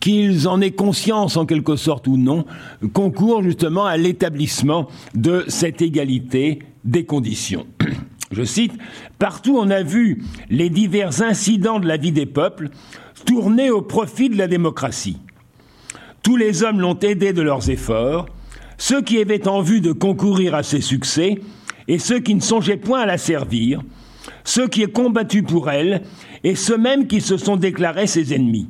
qu'ils 0.00 0.48
en 0.48 0.60
aient 0.60 0.72
conscience 0.72 1.36
en 1.36 1.46
quelque 1.46 1.76
sorte 1.76 2.06
ou 2.06 2.16
non, 2.16 2.44
concourent 2.92 3.42
justement 3.42 3.84
à 3.84 3.96
l'établissement 3.96 4.88
de 5.14 5.44
cette 5.48 5.82
égalité 5.82 6.60
des 6.84 7.04
conditions. 7.04 7.66
Je 8.30 8.44
cite, 8.44 8.72
Partout 9.18 9.56
on 9.58 9.70
a 9.70 9.82
vu 9.82 10.22
les 10.50 10.70
divers 10.70 11.22
incidents 11.22 11.80
de 11.80 11.86
la 11.86 11.96
vie 11.96 12.12
des 12.12 12.26
peuples 12.26 12.70
tourner 13.24 13.70
au 13.70 13.82
profit 13.82 14.28
de 14.30 14.36
la 14.36 14.48
démocratie. 14.48 15.18
Tous 16.22 16.36
les 16.36 16.62
hommes 16.62 16.80
l'ont 16.80 16.98
aidé 16.98 17.32
de 17.32 17.42
leurs 17.42 17.70
efforts, 17.70 18.26
ceux 18.78 19.02
qui 19.02 19.18
avaient 19.18 19.46
en 19.46 19.60
vue 19.60 19.80
de 19.80 19.92
concourir 19.92 20.54
à 20.54 20.62
ses 20.62 20.80
succès 20.80 21.38
et 21.88 21.98
ceux 21.98 22.20
qui 22.20 22.34
ne 22.34 22.40
songeaient 22.40 22.76
point 22.76 23.00
à 23.00 23.06
la 23.06 23.18
servir, 23.18 23.80
ceux 24.44 24.68
qui 24.68 24.84
ont 24.84 24.88
combattu 24.88 25.42
pour 25.42 25.70
elle 25.70 26.02
et 26.42 26.54
ceux 26.54 26.78
mêmes 26.78 27.06
qui 27.06 27.20
se 27.20 27.36
sont 27.36 27.56
déclarés 27.56 28.06
ses 28.06 28.34
ennemis. 28.34 28.68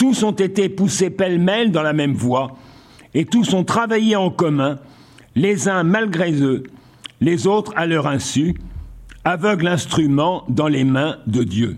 Tous 0.00 0.22
ont 0.22 0.32
été 0.32 0.70
poussés 0.70 1.10
pêle-mêle 1.10 1.72
dans 1.72 1.82
la 1.82 1.92
même 1.92 2.14
voie, 2.14 2.56
et 3.12 3.26
tous 3.26 3.52
ont 3.52 3.64
travaillé 3.64 4.16
en 4.16 4.30
commun, 4.30 4.78
les 5.34 5.68
uns 5.68 5.82
malgré 5.82 6.32
eux, 6.32 6.62
les 7.20 7.46
autres 7.46 7.74
à 7.76 7.84
leur 7.84 8.06
insu, 8.06 8.54
aveugle 9.26 9.68
instrument 9.68 10.44
dans 10.48 10.68
les 10.68 10.84
mains 10.84 11.18
de 11.26 11.44
Dieu. 11.44 11.76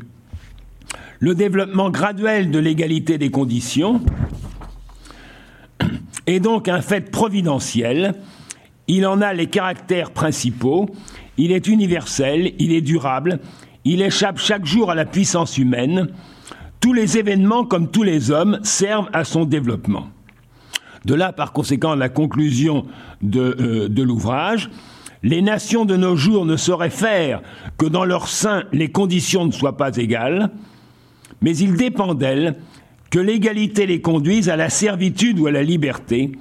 Le 1.19 1.35
développement 1.35 1.91
graduel 1.91 2.53
de 2.53 2.61
l'égalité 2.61 3.19
des 3.19 3.33
conditions 3.33 4.01
est 6.29 6.39
donc 6.39 6.69
un 6.69 6.81
fait 6.81 7.11
providentiel. 7.11 8.15
Il 8.87 9.05
en 9.05 9.21
a 9.21 9.33
les 9.33 9.49
caractères 9.49 10.13
principaux, 10.13 10.89
il 11.39 11.51
est 11.51 11.67
universel, 11.67 12.53
il 12.61 12.71
est 12.71 12.83
durable, 12.83 13.41
il 13.85 14.01
échappe 14.01 14.39
chaque 14.39 14.65
jour 14.65 14.93
à 14.93 14.95
la 14.95 15.07
puissance 15.07 15.59
humaine, 15.59 16.07
tous 16.83 16.93
les 16.93 17.17
événements, 17.17 17.65
comme 17.65 17.89
tous 17.89 18.03
les 18.03 18.33
hommes, 18.33 18.59
servent 18.65 19.09
à 19.13 19.25
son 19.25 19.45
développement. 19.45 20.09
De 21.05 21.15
là, 21.15 21.33
par 21.33 21.53
conséquent, 21.53 21.95
la 21.95 22.09
conclusion 22.09 22.87
de, 23.23 23.57
euh, 23.61 23.89
de 23.89 24.03
l'ouvrage. 24.03 24.69
Les 25.23 25.43
nations 25.43 25.85
de 25.85 25.97
nos 25.97 26.17
jours 26.17 26.45
ne 26.45 26.57
sauraient 26.57 26.91
faire 26.91 27.41
que 27.79 27.87
dans 27.87 28.05
leur 28.05 28.27
sein 28.27 28.65
les 28.73 28.91
conditions 28.91 29.47
ne 29.47 29.53
soient 29.53 29.77
pas 29.77 29.97
égales, 29.97 30.51
mais 31.41 31.57
il 31.57 31.77
dépend 31.77 32.15
d'elles 32.15 32.57
que 33.11 33.21
l'égalité 33.21 33.87
les 33.87 34.01
conduise 34.01 34.49
à 34.49 34.57
la 34.57 34.69
servitude 34.69 35.39
ou 35.39 35.47
à 35.47 35.53
la 35.53 35.63
liberté, 35.63 36.33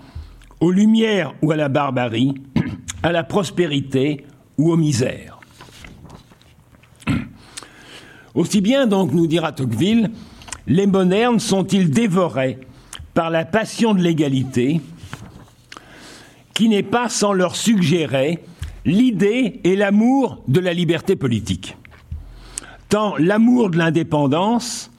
aux 0.60 0.72
lumières 0.72 1.36
ou 1.44 1.52
à 1.52 1.56
la 1.56 1.70
barbarie, 1.70 2.34
à 3.04 3.12
la 3.12 3.24
prospérité 3.24 4.26
ou 4.58 4.72
aux 4.72 4.78
misères. 4.78 5.39
Aussi 8.34 8.62
bien 8.62 8.88
donc, 8.88 9.12
nous 9.12 9.28
dira 9.28 9.52
Tocqueville, 9.52 10.10
les 10.72 10.88
modernes 10.88 11.41
sont-ils 11.41 11.91
dévorés 11.91 12.57
par 13.13 13.30
la 13.30 13.43
passion 13.43 13.93
de 13.93 14.01
l'égalité, 14.01 14.80
qui 16.53 16.69
n'est 16.69 16.82
pas 16.82 17.09
sans 17.09 17.34
leur 17.34 17.57
suggérer 17.57 18.39
l'idée 18.86 19.59
et 19.65 19.76
l'amour 19.76 20.41
de 20.47 20.61
la 20.61 20.72
liberté 20.72 21.17
politique? 21.17 21.76
Tant 22.88 23.17
l'amour 23.17 23.69
de 23.69 23.78
l'indépendance 23.78 24.91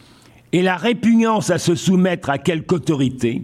et 0.52 0.60
la 0.60 0.76
répugnance 0.76 1.48
à 1.48 1.56
se 1.56 1.74
soumettre 1.74 2.28
à 2.28 2.36
quelque 2.36 2.74
autorité, 2.74 3.42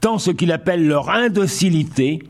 tant 0.00 0.16
ce 0.16 0.30
qu'il 0.30 0.50
appelle 0.50 0.86
leur 0.86 1.10
indocilité, 1.10 2.22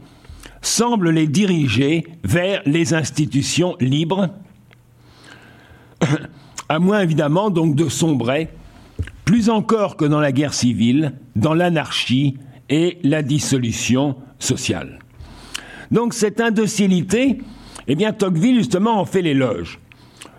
semblent 0.61 1.11
les 1.11 1.29
diriger 1.29 2.05
vers 2.25 2.63
les 2.67 2.95
institutions 2.95 3.77
libres, 3.79 4.31
à 6.69 6.81
moins 6.81 7.01
évidemment 7.01 7.51
donc 7.51 7.77
de 7.77 7.89
sombrer 7.89 8.49
plus 9.29 9.51
encore 9.51 9.99
que 9.99 10.07
dans 10.07 10.21
la 10.21 10.33
guerre 10.33 10.55
civile, 10.55 11.13
dans 11.37 11.53
l'anarchie 11.53 12.39
et 12.71 12.97
la 13.03 13.21
dissolution 13.21 14.17
sociale. 14.39 15.01
Donc 15.91 16.15
cette 16.15 16.41
indocilité, 16.41 17.37
eh 17.89 17.95
bien 17.95 18.15
Tocqueville 18.15 18.57
justement 18.57 18.99
en 18.99 19.05
fait 19.05 19.21
l'éloge. 19.21 19.81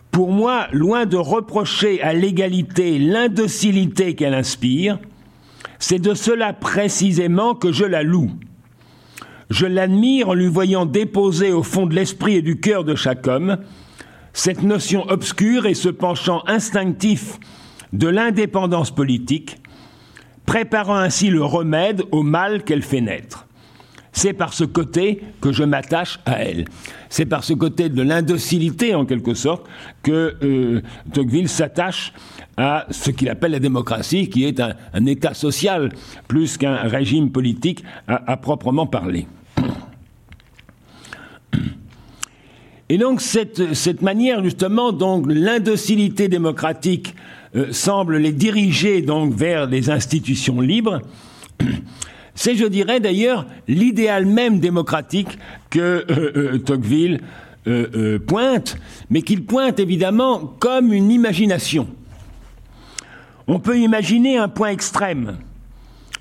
Pour 0.10 0.32
moi, 0.32 0.66
loin 0.72 1.06
de 1.06 1.18
reprocher 1.18 2.02
à 2.02 2.14
l'égalité 2.14 2.98
l'indocilité 2.98 4.16
qu'elle 4.16 4.34
inspire, 4.34 4.98
c'est 5.78 6.00
de 6.00 6.16
cela 6.16 6.54
précisément 6.54 7.54
que 7.54 7.72
je 7.72 7.86
la 7.86 8.02
loue. 8.02 8.32
Je 9.52 9.68
l'admire 9.68 10.30
en 10.30 10.34
lui 10.34 10.48
voyant 10.48 10.88
déposer 10.88 11.52
au 11.52 11.62
fond 11.62 11.86
de 11.86 11.94
l'esprit 11.94 12.38
et 12.38 12.42
du 12.42 12.60
cœur 12.60 12.84
de 12.84 12.96
chaque 12.96 13.28
homme 13.28 13.60
cette 14.34 14.64
notion 14.64 15.08
obscure 15.10 15.68
et 15.68 15.76
ce 15.76 15.90
penchant 15.90 16.42
instinctif 16.48 17.40
de 17.94 18.08
l'indépendance 18.08 18.92
politique, 18.92 19.58
préparant 20.46 20.98
ainsi 20.98 21.30
le 21.30 21.44
remède 21.44 22.04
au 22.12 22.24
mal 22.24 22.64
qu'elle 22.64 22.82
fait 22.82 23.02
naître. 23.02 23.46
C'est 24.12 24.34
par 24.34 24.54
ce 24.54 24.64
côté 24.64 25.22
que 25.40 25.52
je 25.52 25.64
m'attache 25.64 26.20
à 26.26 26.44
elle. 26.44 26.66
C'est 27.10 27.26
par 27.26 27.44
ce 27.44 27.54
côté 27.54 27.90
de 27.90 28.02
l'indocilité, 28.02 28.96
en 28.96 29.06
quelque 29.06 29.34
sorte, 29.34 29.68
que 30.04 30.36
euh, 30.44 30.82
Tocqueville 31.14 31.48
s'attache 31.48 32.14
à 32.58 32.86
ce 32.90 33.12
qu'il 33.12 33.30
appelle 33.30 33.52
la 33.52 33.60
démocratie, 33.60 34.30
qui 34.30 34.46
est 34.46 34.60
un, 34.60 35.06
État 35.06 35.34
social 35.34 35.90
plus 36.28 36.58
qu'un 36.58 36.76
régime 36.76 37.32
politique 37.32 37.84
à, 38.08 38.36
proprement 38.36 38.88
parler. 38.88 39.28
Et 42.90 42.98
donc 42.98 43.22
cette, 43.22 43.74
cette 43.74 44.02
manière 44.02 44.44
justement, 44.44 44.92
donc 44.92 45.26
l'indocilité 45.30 46.28
démocratique 46.28 47.16
euh, 47.56 47.72
semble 47.72 48.18
les 48.18 48.32
diriger 48.32 49.02
donc 49.02 49.34
vers 49.34 49.68
des 49.68 49.90
institutions 49.90 50.62
libres. 50.62 51.02
C'est, 52.36 52.56
je 52.56 52.66
dirais 52.66 53.00
d'ailleurs, 53.00 53.46
l'idéal 53.68 54.26
même 54.26 54.60
démocratique 54.60 55.38
que 55.70 55.80
euh, 55.80 56.06
euh, 56.10 56.58
Tocqueville 56.60 57.22
pointe, 58.26 58.78
mais 59.12 59.22
qu'il 59.22 59.46
pointe 59.46 59.80
évidemment 59.80 60.56
comme 60.60 60.92
une 60.92 61.12
imagination. 61.12 61.88
On 63.48 63.60
peut 63.60 63.78
imaginer 63.78 64.38
un 64.38 64.48
point 64.48 64.70
extrême 64.70 65.38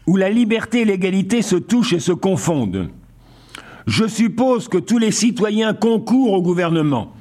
où 0.07 0.17
la 0.17 0.29
liberté 0.29 0.81
et 0.81 0.85
l'égalité 0.85 1.41
se 1.41 1.57
touchent 1.57 1.95
et 1.95 2.01
se 2.01 2.13
confondent. 2.13 2.91
Je 3.87 4.07
suppose 4.07 4.69
que 4.69 4.77
tous 4.77 4.99
les 4.99 5.11
citoyens 5.11 5.73
concourent 5.73 6.35
au 6.35 6.43
gouvernement 6.43 7.13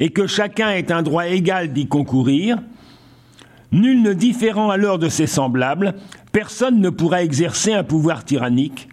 et 0.00 0.10
que 0.10 0.26
chacun 0.26 0.70
ait 0.70 0.92
un 0.92 1.02
droit 1.02 1.26
égal 1.26 1.72
d'y 1.72 1.86
concourir, 1.86 2.58
nul 3.72 4.02
ne 4.02 4.12
différant 4.12 4.70
alors 4.70 4.98
de 4.98 5.08
ses 5.08 5.26
semblables, 5.26 5.94
personne 6.32 6.80
ne 6.80 6.90
pourra 6.90 7.22
exercer 7.22 7.72
un 7.72 7.84
pouvoir 7.84 8.24
tyrannique. 8.24 8.88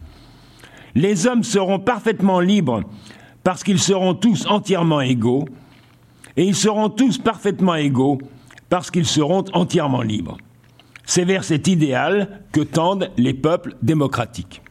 Les 0.95 1.27
hommes 1.27 1.43
seront 1.43 1.79
parfaitement 1.79 2.39
libres 2.39 2.81
parce 3.43 3.63
qu'ils 3.63 3.79
seront 3.79 4.13
tous 4.13 4.45
entièrement 4.47 5.01
égaux, 5.01 5.45
et 6.37 6.45
ils 6.45 6.55
seront 6.55 6.89
tous 6.89 7.17
parfaitement 7.17 7.75
égaux 7.75 8.19
parce 8.69 8.91
qu'ils 8.91 9.05
seront 9.05 9.43
entièrement 9.53 10.01
libres. 10.01 10.37
C'est 11.05 11.25
vers 11.25 11.43
cet 11.43 11.67
idéal 11.67 12.41
que 12.51 12.61
tendent 12.61 13.09
les 13.17 13.33
peuples 13.33 13.75
démocratiques. 13.81 14.61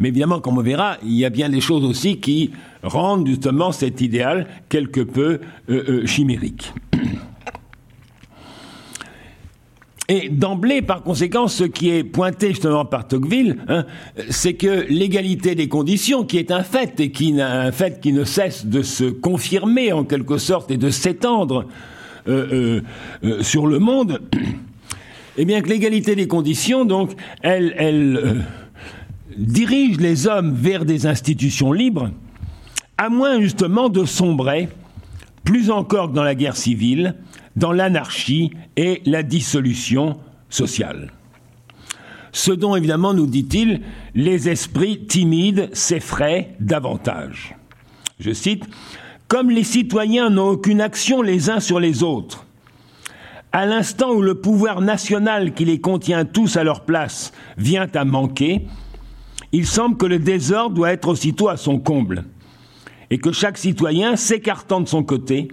Mais 0.00 0.08
évidemment, 0.08 0.40
comme 0.40 0.58
on 0.58 0.62
verra, 0.62 0.96
il 1.04 1.12
y 1.12 1.24
a 1.24 1.30
bien 1.30 1.48
des 1.48 1.60
choses 1.60 1.84
aussi 1.84 2.18
qui 2.18 2.50
rendent 2.82 3.26
justement 3.26 3.70
cet 3.70 4.00
idéal 4.00 4.48
quelque 4.68 5.00
peu 5.00 5.40
euh, 5.68 5.84
euh, 5.88 6.06
chimérique. 6.06 6.72
Et 10.14 10.28
d'emblée, 10.28 10.82
par 10.82 11.02
conséquent, 11.02 11.48
ce 11.48 11.64
qui 11.64 11.88
est 11.88 12.04
pointé 12.04 12.48
justement 12.48 12.84
par 12.84 13.08
Tocqueville, 13.08 13.56
hein, 13.66 13.86
c'est 14.28 14.52
que 14.52 14.84
l'égalité 14.90 15.54
des 15.54 15.68
conditions, 15.68 16.24
qui 16.24 16.36
est 16.36 16.50
un 16.50 16.62
fait 16.62 17.00
et 17.00 17.10
qui 17.10 17.32
ne 17.32 18.24
cesse 18.24 18.66
de 18.66 18.82
se 18.82 19.04
confirmer 19.04 19.90
en 19.90 20.04
quelque 20.04 20.36
sorte 20.36 20.70
et 20.70 20.76
de 20.76 20.90
s'étendre 20.90 21.64
euh, 22.28 22.82
sur 23.40 23.66
le 23.66 23.78
monde, 23.78 24.20
eh 25.38 25.46
bien 25.46 25.62
que 25.62 25.70
l'égalité 25.70 26.14
des 26.14 26.28
conditions, 26.28 26.84
donc, 26.84 27.12
elle, 27.40 27.74
elle 27.78 28.44
dirige 29.38 29.96
les 29.96 30.26
hommes 30.26 30.52
vers 30.52 30.84
des 30.84 31.06
institutions 31.06 31.72
libres, 31.72 32.10
à 32.98 33.08
moins 33.08 33.40
justement 33.40 33.88
de 33.88 34.04
sombrer, 34.04 34.68
plus 35.42 35.70
encore 35.70 36.10
que 36.10 36.14
dans 36.14 36.22
la 36.22 36.34
guerre 36.34 36.58
civile, 36.58 37.14
dans 37.56 37.72
l'anarchie 37.72 38.52
et 38.76 39.02
la 39.04 39.22
dissolution 39.22 40.18
sociale. 40.48 41.12
Ce 42.32 42.50
dont, 42.50 42.74
évidemment, 42.76 43.12
nous 43.12 43.26
dit-il, 43.26 43.82
les 44.14 44.48
esprits 44.48 45.06
timides 45.06 45.68
s'effraient 45.74 46.54
davantage. 46.60 47.54
Je 48.20 48.32
cite, 48.32 48.64
Comme 49.28 49.50
les 49.50 49.64
citoyens 49.64 50.30
n'ont 50.30 50.50
aucune 50.50 50.80
action 50.80 51.22
les 51.22 51.50
uns 51.50 51.60
sur 51.60 51.78
les 51.78 52.02
autres, 52.02 52.46
à 53.52 53.66
l'instant 53.66 54.12
où 54.12 54.22
le 54.22 54.34
pouvoir 54.34 54.80
national 54.80 55.52
qui 55.52 55.66
les 55.66 55.80
contient 55.80 56.24
tous 56.24 56.56
à 56.56 56.64
leur 56.64 56.84
place 56.84 57.32
vient 57.58 57.88
à 57.94 58.04
manquer, 58.06 58.66
il 59.52 59.66
semble 59.66 59.98
que 59.98 60.06
le 60.06 60.18
désordre 60.18 60.74
doit 60.74 60.92
être 60.92 61.08
aussitôt 61.08 61.50
à 61.50 61.58
son 61.58 61.78
comble, 61.78 62.24
et 63.10 63.18
que 63.18 63.30
chaque 63.30 63.58
citoyen, 63.58 64.16
s'écartant 64.16 64.80
de 64.80 64.88
son 64.88 65.02
côté, 65.02 65.48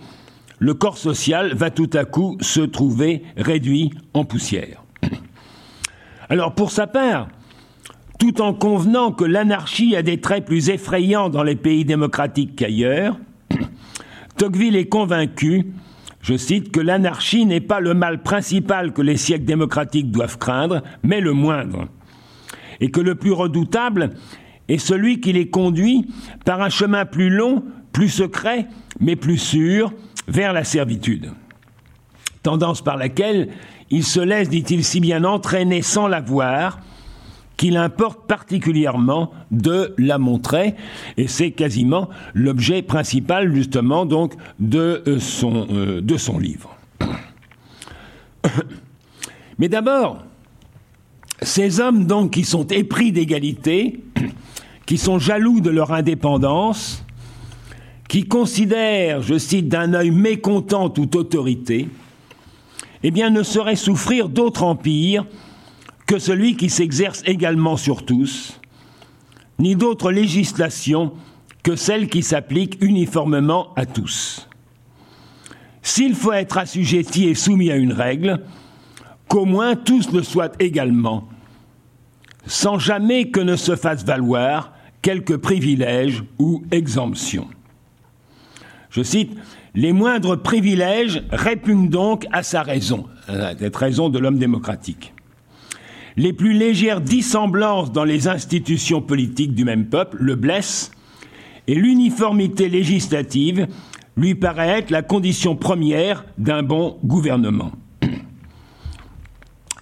le 0.60 0.74
corps 0.74 0.98
social 0.98 1.54
va 1.54 1.72
tout 1.72 1.90
à 1.94 2.06
coup 2.06 2.38
se 2.42 2.62
trouver 2.62 3.24
réduit 3.38 3.92
en 4.14 4.26
poussière. 4.26 4.84
Alors 6.30 6.54
pour 6.54 6.72
sa 6.72 6.88
part, 6.88 7.30
tout 8.20 8.42
en 8.42 8.54
convenant 8.54 9.12
que 9.12 9.24
l'anarchie 9.24 9.96
a 9.96 10.02
des 10.02 10.20
traits 10.20 10.46
plus 10.46 10.70
effrayants 10.70 11.30
dans 11.30 11.44
les 11.44 11.56
pays 11.56 11.86
démocratiques 11.86 12.56
qu'ailleurs, 12.56 13.18
Tocqueville 14.38 14.76
est 14.76 14.90
convaincu, 14.90 15.68
je 16.22 16.36
cite, 16.36 16.72
que 16.72 16.82
l'anarchie 16.82 17.46
n'est 17.46 17.62
pas 17.62 17.80
le 17.80 17.94
mal 17.94 18.22
principal 18.22 18.94
que 18.94 19.02
les 19.02 19.18
siècles 19.18 19.46
démocratiques 19.46 20.12
doivent 20.12 20.38
craindre, 20.38 20.84
mais 21.04 21.22
le 21.22 21.34
moindre 21.34 21.88
et 22.80 22.92
que 22.92 23.02
le 23.02 23.16
plus 23.16 23.32
redoutable 23.32 24.12
est 24.68 24.78
celui 24.78 25.20
qui 25.20 25.34
les 25.34 25.50
conduit 25.50 26.08
par 26.46 26.62
un 26.62 26.70
chemin 26.70 27.06
plus 27.06 27.30
long, 27.30 27.64
plus 27.92 28.10
secret, 28.10 28.68
mais 29.00 29.16
plus 29.16 29.38
sûr, 29.38 29.94
vers 30.30 30.54
la 30.54 30.64
servitude. 30.64 31.32
Tendance 32.44 32.82
par 32.82 32.96
laquelle 32.96 33.50
il 33.90 34.04
se 34.04 34.20
laisse, 34.20 34.50
dit-il, 34.50 34.84
si 34.84 35.00
bien 35.00 35.24
entraîner 35.24 35.82
sans 35.82 36.08
la 36.08 36.22
voir, 36.22 36.80
qu'il 37.58 37.76
importe 37.76 38.26
particulièrement 38.26 39.32
de 39.52 39.94
la 39.98 40.18
montrer, 40.18 40.76
et 41.18 41.28
c'est 41.28 41.52
quasiment 41.52 42.08
l'objet 42.34 42.82
principal 42.82 43.54
justement 43.54 44.06
donc 44.06 44.34
de 44.60 45.04
euh, 45.08 45.20
son, 45.20 45.68
euh, 45.70 46.00
de 46.00 46.16
son 46.16 46.40
livre. 46.40 46.78
Mais 49.60 49.68
d'abord, 49.68 50.24
ces 51.42 51.82
hommes, 51.82 52.06
donc, 52.06 52.32
qui 52.32 52.46
sont 52.46 52.68
épris 52.68 53.12
d'égalité, 53.12 54.00
qui 54.86 54.98
sont 54.98 55.20
jaloux 55.20 55.60
de 55.60 55.70
leur 55.70 55.92
indépendance, 55.92 57.04
qui 58.10 58.28
considèrent, 58.28 59.22
je 59.22 59.38
cite, 59.38 59.70
d'un 59.70 59.94
œil 59.94 60.10
mécontent 60.10 60.90
toute 60.90 61.16
autorité, 61.16 61.88
eh 63.04 63.12
bien, 63.12 63.30
ne 63.30 63.44
sauraient 63.44 63.78
souffrir 63.78 64.28
d'autre 64.28 64.64
empire 64.64 65.26
que 66.08 66.18
celui 66.18 66.58
qui 66.58 66.72
s'exerce 66.72 67.22
également 67.28 67.78
sur 67.78 68.04
tous, 68.04 68.60
ni 69.60 69.76
d'autre 69.76 70.12
législation 70.12 71.14
que 71.62 71.76
celle 71.76 72.10
qui 72.10 72.24
s'applique 72.24 72.78
uniformément 72.82 73.74
à 73.76 73.86
tous. 73.86 74.50
S'il 75.84 76.16
faut 76.16 76.34
être 76.34 76.58
assujetti 76.58 77.28
et 77.28 77.36
soumis 77.36 77.70
à 77.70 77.76
une 77.76 77.94
règle, 77.94 78.42
qu'au 79.28 79.46
moins 79.46 79.76
tous 79.76 80.12
le 80.12 80.24
soient 80.24 80.52
également, 80.60 81.30
sans 82.48 82.80
jamais 82.80 83.30
que 83.30 83.40
ne 83.40 83.56
se 83.56 83.76
fasse 83.76 84.04
valoir 84.04 84.74
quelques 85.04 85.38
privilèges 85.38 86.24
ou 86.40 86.64
exemptions. 86.72 87.48
Je 88.90 89.04
cite, 89.04 89.32
les 89.76 89.94
moindres 89.94 90.42
privilèges 90.42 91.24
répugnent 91.32 91.90
donc 91.90 92.26
à 92.32 92.44
sa 92.44 92.64
raison, 92.64 93.06
à 93.28 93.56
cette 93.58 93.76
raison 93.76 94.10
de 94.10 94.20
l'homme 94.20 94.40
démocratique. 94.40 95.14
Les 96.18 96.34
plus 96.34 96.54
légères 96.54 97.02
dissemblances 97.02 97.92
dans 97.92 98.04
les 98.04 98.28
institutions 98.28 99.02
politiques 99.02 99.54
du 99.54 99.64
même 99.64 99.88
peuple 99.88 100.18
le 100.20 100.36
blessent, 100.36 100.92
et 101.68 101.76
l'uniformité 101.76 102.68
législative 102.68 103.68
lui 104.18 104.34
paraît 104.36 104.80
être 104.80 104.90
la 104.90 105.04
condition 105.04 105.56
première 105.56 106.26
d'un 106.38 106.64
bon 106.64 106.98
gouvernement 107.04 107.72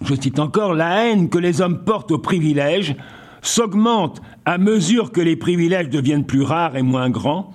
je 0.02 0.16
cite 0.16 0.40
encore, 0.40 0.74
la 0.74 1.06
haine 1.06 1.30
que 1.30 1.38
les 1.38 1.62
hommes 1.62 1.84
portent 1.84 2.12
aux 2.12 2.20
privilèges 2.20 2.96
s'augmente 3.42 4.22
à 4.46 4.58
mesure 4.58 5.12
que 5.12 5.22
les 5.22 5.36
privilèges 5.36 5.90
deviennent 5.90 6.26
plus 6.26 6.42
rares 6.42 6.76
et 6.76 6.82
moins 6.82 7.10
grands, 7.10 7.54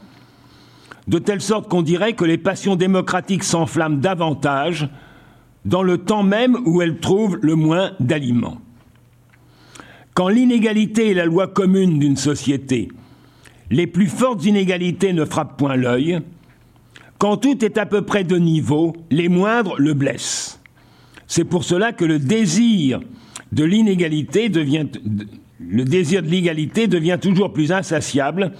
de 1.08 1.18
telle 1.18 1.40
sorte 1.40 1.68
qu'on 1.68 1.82
dirait 1.82 2.14
que 2.14 2.24
les 2.24 2.38
passions 2.38 2.76
démocratiques 2.76 3.44
s'enflamment 3.44 3.98
davantage 3.98 4.88
dans 5.64 5.82
le 5.82 5.98
temps 5.98 6.22
même 6.22 6.56
où 6.64 6.82
elles 6.82 6.98
trouvent 6.98 7.38
le 7.42 7.54
moins 7.54 7.92
d'aliments. 8.00 8.58
Quand 10.14 10.28
l'inégalité 10.28 11.10
est 11.10 11.14
la 11.14 11.24
loi 11.24 11.46
commune 11.46 11.98
d'une 11.98 12.16
société, 12.16 12.88
les 13.70 13.86
plus 13.86 14.08
fortes 14.08 14.44
inégalités 14.44 15.12
ne 15.12 15.24
frappent 15.24 15.56
point 15.56 15.76
l'œil, 15.76 16.20
quand 17.18 17.36
tout 17.36 17.64
est 17.64 17.78
à 17.78 17.86
peu 17.86 18.02
près 18.02 18.24
de 18.24 18.36
niveau, 18.36 18.94
les 19.10 19.28
moindres 19.28 19.76
le 19.78 19.94
blessent. 19.94 20.60
C'est 21.26 21.44
pour 21.44 21.64
cela 21.64 21.92
que 21.92 22.04
le 22.04 22.18
désir 22.18 23.00
de 23.52 23.64
l'inégalité 23.64 24.48
devient 24.48 24.86
l'égalité 25.70 26.88
devient 26.88 27.18
toujours 27.20 27.52
plus 27.52 27.72
insatiable 27.72 28.52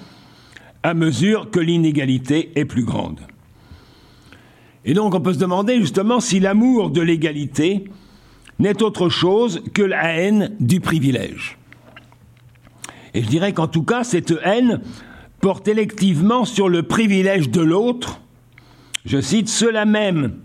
à 0.83 0.95
mesure 0.95 1.51
que 1.51 1.61
l'inégalité 1.61 2.53
est 2.57 2.64
plus 2.64 2.85
grande. 2.85 3.20
Et 4.85 4.95
donc 4.95 5.14
on 5.14 5.20
peut 5.20 5.33
se 5.33 5.39
demander 5.39 5.80
justement 5.80 6.20
si 6.20 6.41
l'amour 6.41 6.91
de 6.91 7.01
l'égalité 7.01 7.85
n'est 8.59 8.83
autre 8.83 9.09
chose 9.09 9.62
que 9.74 9.83
la 9.83 10.16
haine 10.16 10.57
du 10.61 10.80
privilège. 10.80 11.59
Et 13.14 13.22
je 13.22 13.28
dirais 13.28 13.53
qu'en 13.53 13.68
tout 13.68 13.83
cas, 13.83 14.05
cette 14.05 14.35
haine 14.43 14.80
porte 15.41 15.68
électivement 15.68 16.45
sur 16.45 16.68
le 16.68 16.83
privilège 16.83 17.51
de 17.51 17.61
l'autre. 17.61 18.20
Je 19.05 19.20
cite, 19.20 19.49
cela 19.49 19.85
même, 19.85 20.37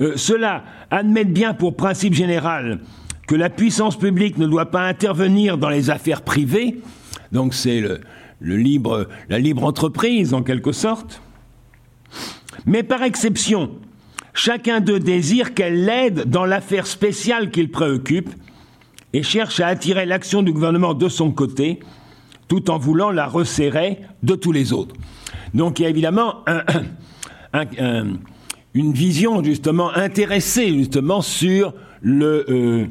euh, 0.00 0.14
cela 0.16 0.64
admettent 0.90 1.32
bien 1.32 1.54
pour 1.54 1.76
principe 1.76 2.14
général 2.14 2.80
que 3.26 3.34
la 3.34 3.48
puissance 3.48 3.98
publique 3.98 4.36
ne 4.36 4.46
doit 4.46 4.70
pas 4.70 4.86
intervenir 4.86 5.56
dans 5.56 5.70
les 5.70 5.88
affaires 5.88 6.22
privées, 6.22 6.80
donc 7.32 7.54
c'est 7.54 7.80
le, 7.80 8.00
libre, 8.40 9.08
la 9.28 9.38
libre 9.38 9.64
entreprise 9.64 10.34
en 10.34 10.42
quelque 10.42 10.72
sorte, 10.72 11.20
mais 12.66 12.82
par 12.82 13.02
exception, 13.02 13.70
chacun 14.32 14.80
d'eux 14.80 15.00
désire 15.00 15.54
qu'elle 15.54 15.84
l'aide 15.84 16.28
dans 16.28 16.44
l'affaire 16.44 16.86
spéciale 16.86 17.50
qu'il 17.50 17.70
préoccupe 17.70 18.30
et 19.12 19.22
cherche 19.22 19.60
à 19.60 19.68
attirer 19.68 20.06
l'action 20.06 20.42
du 20.42 20.52
gouvernement 20.52 20.94
de 20.94 21.08
son 21.08 21.30
côté, 21.30 21.80
tout 22.48 22.70
en 22.70 22.78
voulant 22.78 23.10
la 23.10 23.26
resserrer 23.26 24.00
de 24.22 24.34
tous 24.34 24.52
les 24.52 24.72
autres. 24.72 24.94
Donc 25.54 25.78
il 25.78 25.82
y 25.82 25.86
a 25.86 25.88
évidemment 25.88 26.44
une 28.74 28.92
vision 28.92 29.42
justement 29.42 29.94
intéressée 29.94 30.68
justement 30.72 31.20
sur 31.20 31.74
le 32.02 32.44
euh, 32.48 32.86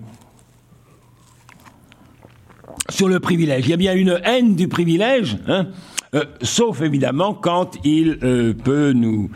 sur 2.89 3.07
le 3.07 3.19
privilège. 3.19 3.65
Il 3.65 3.71
y 3.71 3.73
a 3.73 3.77
bien 3.77 3.93
une 3.93 4.19
haine 4.23 4.55
du 4.55 4.67
privilège, 4.67 5.37
hein, 5.47 5.67
euh, 6.15 6.25
sauf 6.41 6.81
évidemment 6.81 7.33
quand 7.33 7.77
il 7.83 8.19
euh, 8.23 8.53
peut 8.53 8.93
nous 8.93 9.29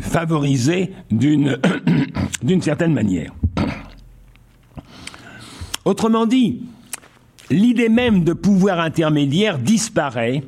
favoriser 0.00 0.90
d'une 1.10 2.62
certaine 2.62 2.92
manière. 2.92 3.32
Autrement 5.84 6.26
dit, 6.26 6.62
l'idée 7.50 7.88
même 7.88 8.24
de 8.24 8.32
pouvoir 8.32 8.80
intermédiaire 8.80 9.58
disparaît, 9.58 10.42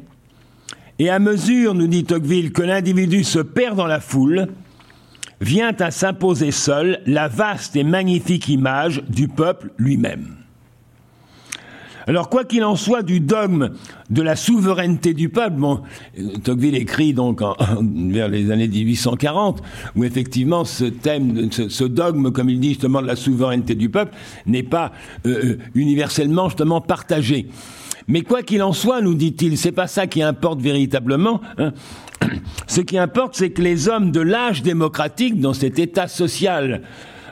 et 0.98 1.10
à 1.10 1.18
mesure, 1.18 1.74
nous 1.74 1.88
dit 1.88 2.04
Tocqueville, 2.04 2.52
que 2.52 2.62
l'individu 2.62 3.24
se 3.24 3.40
perd 3.40 3.76
dans 3.76 3.86
la 3.86 4.00
foule, 4.00 4.48
vient 5.40 5.74
à 5.80 5.90
s'imposer 5.90 6.52
seul 6.52 7.00
la 7.06 7.26
vaste 7.26 7.74
et 7.74 7.82
magnifique 7.82 8.48
image 8.48 9.02
du 9.08 9.26
peuple 9.26 9.72
lui-même. 9.76 10.43
Alors, 12.06 12.28
quoi 12.28 12.44
qu'il 12.44 12.64
en 12.64 12.76
soit 12.76 13.02
du 13.02 13.20
dogme 13.20 13.70
de 14.10 14.22
la 14.22 14.36
souveraineté 14.36 15.14
du 15.14 15.30
peuple, 15.30 15.56
bon, 15.56 15.80
Tocqueville 16.42 16.74
écrit 16.74 17.14
donc 17.14 17.40
vers 17.80 18.28
les 18.28 18.50
années 18.50 18.68
1840, 18.68 19.62
où 19.96 20.04
effectivement 20.04 20.64
ce 20.64 20.84
thème, 20.84 21.50
ce, 21.50 21.84
dogme, 21.84 22.30
comme 22.30 22.50
il 22.50 22.60
dit 22.60 22.70
justement, 22.70 23.00
de 23.00 23.06
la 23.06 23.16
souveraineté 23.16 23.74
du 23.74 23.88
peuple, 23.88 24.14
n'est 24.46 24.62
pas 24.62 24.92
euh, 25.26 25.44
euh, 25.44 25.58
universellement 25.74 26.48
justement 26.48 26.80
partagé. 26.80 27.48
Mais 28.06 28.20
quoi 28.20 28.42
qu'il 28.42 28.62
en 28.62 28.74
soit, 28.74 29.00
nous 29.00 29.14
dit-il, 29.14 29.56
c'est 29.56 29.72
pas 29.72 29.86
ça 29.86 30.06
qui 30.06 30.22
importe 30.22 30.60
véritablement. 30.60 31.40
Hein. 31.56 31.72
Ce 32.66 32.82
qui 32.82 32.98
importe, 32.98 33.34
c'est 33.34 33.50
que 33.50 33.62
les 33.62 33.88
hommes 33.88 34.10
de 34.10 34.20
l'âge 34.20 34.62
démocratique, 34.62 35.40
dans 35.40 35.54
cet 35.54 35.78
état 35.78 36.06
social, 36.06 36.82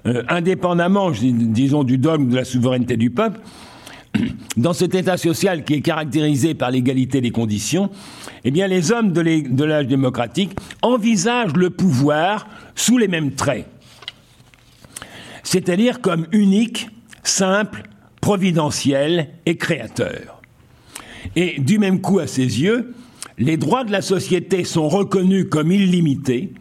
euh, 0.07 0.23
indépendamment, 0.29 1.11
disons, 1.11 1.85
du 1.85 1.99
dogme 1.99 2.31
de 2.31 2.37
la 2.37 2.45
souveraineté 2.45 2.97
du 2.97 3.11
peuple, 3.11 3.41
dans 4.57 4.73
cet 4.73 4.95
état 4.95 5.17
social 5.17 5.65
qui 5.65 5.75
est 5.75 5.81
caractérisé 5.81 6.55
par 6.55 6.71
l'égalité 6.71 7.21
des 7.21 7.31
conditions, 7.31 7.91
eh 8.45 8.51
les 8.51 8.93
hommes 8.93 9.13
de 9.13 9.65
l'âge 9.65 9.87
démocratique 9.87 10.53
envisagent 10.83 11.55
le 11.55 11.71
pouvoir 11.71 12.47
sous 12.75 12.99
les 12.99 13.09
mêmes 13.09 13.33
traits. 13.33 13.67
C'est-à-dire 15.43 16.01
comme 16.01 16.27
unique, 16.33 16.89
simple, 17.23 17.83
providentiel 18.21 19.29
et 19.47 19.57
créateur. 19.57 20.41
Et 21.37 21.61
du 21.61 21.79
même 21.79 22.01
coup, 22.01 22.19
à 22.19 22.27
ses 22.27 22.61
yeux, 22.61 22.95
les 23.39 23.57
droits 23.57 23.85
de 23.85 23.93
la 23.93 24.03
société 24.03 24.65
sont 24.65 24.89
reconnus 24.89 25.47
comme 25.51 25.73
illimités, 25.73 26.53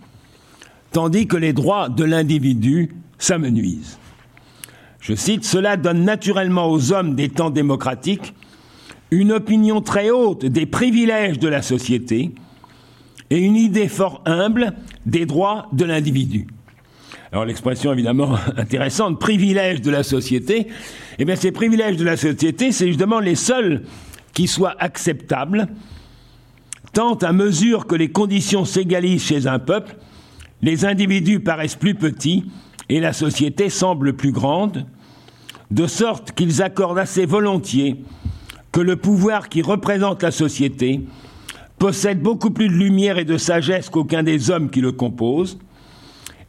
tandis 0.92 1.28
que 1.28 1.38
les 1.38 1.54
droits 1.54 1.90
de 1.90 2.04
l'individu 2.04 2.92
s'amenuisent. 3.18 3.98
Je 5.02 5.16
cite, 5.16 5.44
Cela 5.44 5.78
donne 5.78 6.06
naturellement 6.06 6.70
aux 6.70 6.94
hommes 6.94 7.16
des 7.16 7.30
temps 7.30 7.50
démocratiques 7.50 8.34
une 9.10 9.34
opinion 9.34 9.82
très 9.82 10.10
haute 10.12 10.46
des 10.46 10.66
privilèges 10.66 11.40
de 11.40 11.50
la 11.50 11.62
société 11.62 12.32
et 13.30 13.38
une 13.38 13.58
idée 13.58 13.88
fort 13.88 14.22
humble 14.26 14.74
des 15.06 15.26
droits 15.26 15.68
de 15.74 15.86
l'individu. 15.86 16.48
Alors 17.32 17.46
l'expression 17.46 17.92
évidemment 17.92 18.36
intéressante, 18.58 19.20
privilèges 19.20 19.82
de 19.82 19.90
la 19.90 20.04
société, 20.04 20.68
eh 21.18 21.26
bien 21.26 21.36
ces 21.36 21.52
privilèges 21.52 21.98
de 21.98 22.06
la 22.06 22.16
société, 22.16 22.72
c'est 22.72 22.88
justement 22.88 23.20
les 23.20 23.36
seuls 23.36 23.84
qui 24.34 24.48
soient 24.48 24.76
acceptables, 24.80 25.68
tant 26.94 27.16
à 27.16 27.34
mesure 27.34 27.88
que 27.88 27.96
les 27.96 28.12
conditions 28.12 28.66
s'égalisent 28.66 29.26
chez 29.26 29.48
un 29.48 29.60
peuple, 29.60 29.96
les 30.62 30.86
individus 30.86 31.40
paraissent 31.40 31.76
plus 31.76 31.96
petits 31.96 32.46
et 32.92 33.00
la 33.00 33.14
société 33.14 33.70
semble 33.70 34.18
plus 34.18 34.34
grande, 34.34 34.86
de 35.72 35.88
sorte 35.88 36.34
qu'ils 36.34 36.62
accordent 36.62 37.00
assez 37.00 37.26
volontiers 37.26 38.04
que 38.74 38.82
le 38.82 38.98
pouvoir 38.98 39.48
qui 39.48 39.62
représente 39.62 40.22
la 40.24 40.32
société 40.32 41.00
possède 41.80 42.22
beaucoup 42.22 42.52
plus 42.52 42.68
de 42.68 42.74
lumière 42.74 43.18
et 43.18 43.24
de 43.24 43.38
sagesse 43.38 43.90
qu'aucun 43.90 44.24
des 44.24 44.52
hommes 44.52 44.70
qui 44.70 44.82
le 44.82 44.92
composent, 44.92 45.58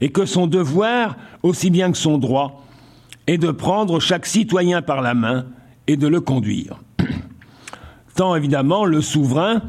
et 0.00 0.08
que 0.08 0.26
son 0.26 0.48
devoir, 0.48 1.16
aussi 1.44 1.70
bien 1.70 1.92
que 1.92 1.96
son 1.96 2.18
droit, 2.18 2.64
est 3.28 3.38
de 3.38 3.52
prendre 3.52 4.00
chaque 4.00 4.26
citoyen 4.26 4.82
par 4.82 5.00
la 5.00 5.14
main 5.14 5.46
et 5.86 5.96
de 5.96 6.08
le 6.08 6.20
conduire. 6.20 6.80
Tant 8.16 8.34
évidemment 8.34 8.84
le 8.84 9.00
souverain 9.00 9.62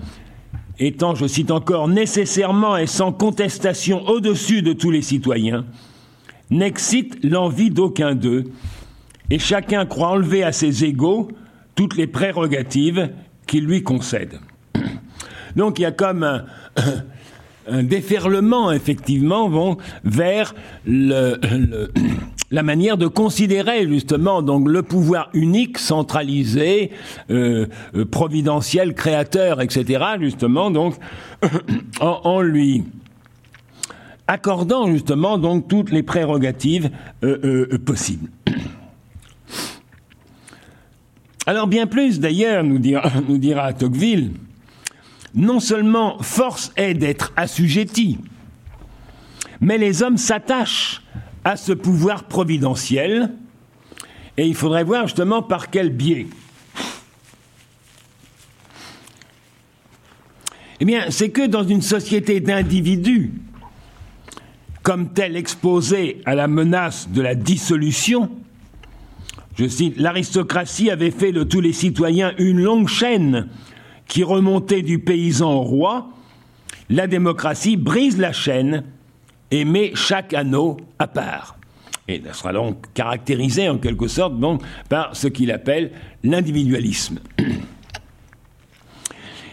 étant, 0.80 1.13
je 1.13 1.28
cite 1.28 1.51
encore, 1.51 1.88
nécessairement 1.88 2.78
et 2.78 2.88
sans 2.88 3.11
contestation 3.11 4.07
au-dessus 4.07 4.63
de 4.63 4.74
tous 4.74 4.89
les 4.89 5.03
citoyens, 5.03 5.65
n'excite 6.50 7.24
l'envie 7.24 7.70
d'aucun 7.70 8.16
d'eux, 8.16 8.46
et 9.30 9.39
chacun 9.39 9.86
croit 9.86 10.10
enlever 10.10 10.44
à 10.44 10.52
ses 10.52 10.84
égaux 10.84 11.30
toutes 11.76 11.98
les 11.98 12.08
prérogatives 12.08 13.10
qu'il 13.48 13.66
lui 13.66 13.84
concède. 13.84 14.39
Donc 15.56 15.80
il 15.80 15.84
y 15.84 15.86
a 15.86 15.91
comme 15.91 16.24
un, 16.24 17.84
déferlement, 17.84 18.72
effectivement, 18.72 19.78
vers 20.04 20.54
le, 20.86 21.39
la 22.54 22.62
manière 22.62 22.98
de 22.98 23.08
considérer 23.08 23.88
justement 23.88 24.44
donc 24.44 24.70
le 24.70 24.84
pouvoir 24.84 25.30
unique, 25.34 25.80
centralisé, 25.80 26.91
euh, 27.32 27.66
euh, 27.96 28.06
providentiel, 28.06 28.94
créateur, 28.94 29.60
etc. 29.60 30.04
Justement, 30.20 30.70
donc 30.70 30.96
en, 32.00 32.41
lui 32.41 32.84
accordant 34.28 34.88
justement 34.88 35.38
donc 35.38 35.67
toutes 35.67 35.91
les 35.91 36.03
prérogatives 36.03 36.89
euh, 37.24 37.78
possibles. 37.86 38.30
Alors 41.45 41.67
bien 41.67 41.88
plus 41.88 42.19
d'ailleurs, 42.19 42.63
nous 42.63 42.80
dira, 42.80 43.11
nous 43.28 43.38
dira 43.38 43.74
Tocqueville, 43.74 44.32
non 45.36 45.59
seulement 45.59 46.21
force 46.21 46.71
est 46.78 46.93
d'être 46.93 47.34
assujetti, 47.36 48.19
mais 49.59 49.78
les 49.78 50.03
hommes 50.03 50.17
s'attachent 50.17 51.01
à 51.43 51.57
ce 51.57 51.74
pouvoir 51.74 52.24
providentiel, 52.24 53.32
et 54.38 54.47
il 54.47 54.55
faudrait 54.55 54.84
voir 54.84 55.07
justement 55.07 55.41
par 55.41 55.69
quel 55.69 55.89
biais. 55.89 56.28
Eh 60.80 60.86
bien, 60.86 61.05
c'est 61.09 61.30
que 61.30 61.45
dans 61.45 61.63
une 61.63 61.82
société 61.82 62.39
d'individus, 62.39 63.32
comme 64.84 65.13
telle 65.13 65.38
exposée 65.38 66.21
à 66.25 66.36
la 66.36 66.47
menace 66.47 67.09
de 67.09 67.21
la 67.21 67.36
dissolution, 67.36 68.29
je 69.55 69.67
cite, 69.67 69.97
l'aristocratie 69.97 70.91
avait 70.91 71.11
fait 71.11 71.31
de 71.31 71.43
tous 71.43 71.61
les 71.61 71.73
citoyens 71.73 72.34
une 72.38 72.61
longue 72.61 72.89
chaîne 72.89 73.47
qui 74.07 74.23
remontait 74.23 74.81
du 74.81 74.99
paysan 74.99 75.53
au 75.53 75.61
roi, 75.61 76.09
la 76.89 77.07
démocratie 77.07 77.77
brise 77.77 78.17
la 78.17 78.34
chaîne 78.34 78.84
et 79.51 79.63
met 79.63 79.91
chaque 79.95 80.34
anneau 80.34 80.77
à 80.99 81.07
part. 81.07 81.57
Et 82.07 82.21
ça 82.25 82.34
sera 82.34 82.51
donc 82.51 82.86
caractérisé 82.93 83.69
en 83.69 83.77
quelque 83.77 84.07
sorte 84.07 84.34
par 84.89 85.15
ce 85.15 85.27
qu'il 85.27 85.51
appelle 85.51 85.91
l'individualisme. 86.23 87.19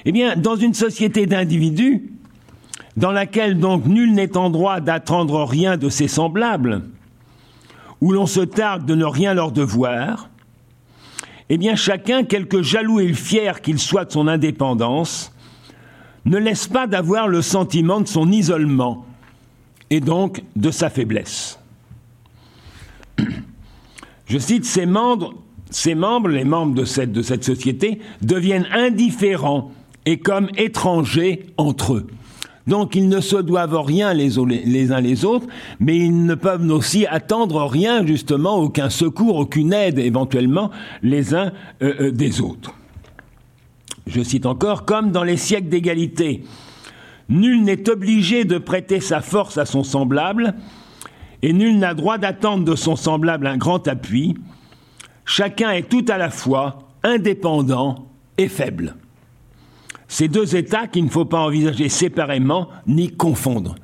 eh 0.05 0.13
bien, 0.13 0.35
dans 0.35 0.57
une 0.57 0.75
société 0.75 1.27
d'individus, 1.27 2.11
dans 2.97 3.13
laquelle 3.13 3.59
donc 3.59 3.87
nul 3.87 4.13
n'est 4.13 4.37
en 4.37 4.51
droit 4.51 4.81
d'attendre 4.81 5.45
rien 5.45 5.77
de 5.77 5.89
ses 5.89 6.09
semblables, 6.09 6.83
où 8.01 8.13
l'on 8.13 8.27
se 8.27 8.41
targue 8.41 8.85
de 8.85 8.95
ne 8.95 9.05
rien 9.05 9.35
leur 9.35 9.53
devoir, 9.53 10.29
eh 11.49 11.59
bien 11.59 11.77
chacun, 11.77 12.25
quelque 12.25 12.63
jaloux 12.63 13.01
et 13.01 13.13
fier 13.13 13.61
qu'il 13.61 13.79
soit 13.79 14.05
de 14.05 14.13
son 14.13 14.29
indépendance, 14.29 15.33
ne 16.25 16.39
laisse 16.39 16.69
pas 16.69 16.87
d'avoir 16.87 17.29
le 17.29 17.43
sentiment 17.43 18.01
de 18.01 18.09
son 18.09 18.31
isolement 18.31 19.05
et 19.91 20.01
donc 20.01 20.43
de 20.57 20.71
sa 20.71 20.91
faiblesse. 20.91 21.59
Je 24.27 24.39
cite, 24.39 24.65
ces 24.65 24.87
membres, 24.87 25.35
les 26.29 26.45
membres 26.45 26.75
de 26.75 26.85
cette 26.85 27.45
société, 27.45 28.01
deviennent 28.23 28.69
indifférents 28.73 29.73
et 30.07 30.19
comme 30.19 30.49
étrangers 30.57 31.47
entre 31.57 31.95
eux. 31.95 32.07
Donc 32.71 32.95
ils 32.95 33.09
ne 33.09 33.21
se 33.21 33.35
doivent 33.35 33.81
rien 33.81 34.15
les, 34.15 34.39
uns 34.39 35.01
les 35.01 35.25
autres, 35.25 35.49
mais 35.81 35.97
ils 35.97 36.25
ne 36.25 36.37
peuvent 36.37 36.71
aussi 36.71 37.05
attendre 37.05 37.65
rien, 37.65 38.07
justement, 38.07 38.59
aucun 38.59 38.91
secours, 38.91 39.35
aucune 39.35 39.73
aide 39.73 39.99
éventuellement 39.99 40.71
les 41.03 41.35
uns 41.35 41.51
euh, 41.83 41.95
euh, 42.01 42.11
des 42.13 42.41
autres. 42.41 42.73
Je 44.07 44.23
cite 44.23 44.47
encore, 44.47 44.85
comme 44.85 45.11
dans 45.11 45.25
les 45.25 45.37
siècles 45.37 45.69
d'égalité, 45.69 46.45
nul 47.29 47.65
n'est 47.65 47.91
obligé 47.91 48.45
de 48.45 48.59
prêter 48.59 49.01
sa 49.01 49.21
force 49.21 49.59
à 49.59 49.67
son 49.67 49.83
semblable, 49.83 50.55
et 51.43 51.53
nul 51.53 51.77
n'a 51.77 51.95
droit 51.95 52.19
d'attendre 52.19 52.65
de 52.65 52.77
son 52.77 52.95
semblable 52.95 53.49
un 53.49 53.57
grand 53.57 53.89
appui, 53.89 54.37
chacun 55.25 55.73
est 55.73 55.89
tout 55.89 56.05
à 56.07 56.19
la 56.19 56.31
fois 56.31 56.79
indépendant 57.03 58.07
et 58.39 58.47
faible. 58.47 58.95
Ces 60.11 60.27
deux 60.27 60.57
états 60.57 60.89
qu'il 60.89 61.05
ne 61.05 61.09
faut 61.09 61.25
pas 61.25 61.39
envisager 61.39 61.89
séparément 61.89 62.69
ni 62.89 63.13
confondre. 63.13 63.77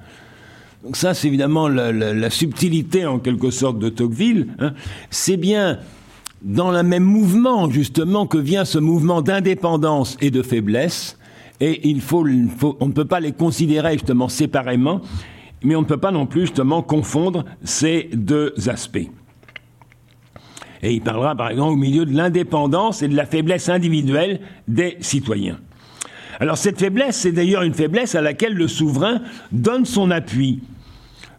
Donc 0.82 0.96
ça, 0.96 1.14
c'est 1.14 1.28
évidemment 1.28 1.68
la, 1.68 2.30
subtilité 2.30 3.06
en 3.06 3.20
quelque 3.20 3.50
sorte 3.50 3.78
de 3.78 3.88
Tocqueville. 3.88 4.48
Hein. 4.58 4.72
C'est 5.08 5.36
bien 5.36 5.78
dans 6.42 6.72
le 6.72 6.82
même 6.82 7.04
mouvement 7.04 7.70
justement 7.70 8.26
que 8.26 8.38
vient 8.38 8.64
ce 8.64 8.78
mouvement 8.78 9.22
d'indépendance 9.22 10.16
et 10.20 10.32
de 10.32 10.42
faiblesse, 10.42 11.16
et 11.60 11.88
il 11.88 12.00
faut, 12.00 12.26
on 12.80 12.86
ne 12.88 12.92
peut 12.92 13.04
pas 13.04 13.20
les 13.20 13.32
considérer 13.32 13.92
justement 13.92 14.28
séparément, 14.28 15.02
mais 15.62 15.76
on 15.76 15.82
ne 15.82 15.86
peut 15.86 15.96
pas 15.96 16.10
non 16.10 16.26
plus 16.26 16.42
justement 16.42 16.82
confondre 16.82 17.44
ces 17.62 18.10
deux 18.12 18.52
aspects. 18.66 19.08
Et 20.82 20.92
il 20.92 21.02
parlera 21.02 21.36
par 21.36 21.50
exemple 21.50 21.74
au 21.74 21.76
milieu 21.76 22.04
de 22.04 22.16
l'indépendance 22.16 23.02
et 23.02 23.08
de 23.08 23.14
la 23.14 23.26
faiblesse 23.26 23.68
individuelle 23.68 24.40
des 24.66 24.96
citoyens. 24.98 25.58
Alors 26.40 26.58
cette 26.58 26.78
faiblesse, 26.78 27.16
c'est 27.16 27.32
d'ailleurs 27.32 27.62
une 27.62 27.74
faiblesse 27.74 28.14
à 28.14 28.20
laquelle 28.20 28.54
le 28.54 28.68
souverain 28.68 29.20
donne 29.52 29.84
son 29.84 30.10
appui, 30.10 30.60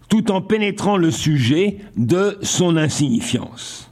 tout 0.09 0.31
en 0.31 0.41
pénétrant 0.41 0.97
le 0.97 1.11
sujet 1.11 1.77
de 1.95 2.37
son 2.41 2.77
insignifiance. 2.77 3.91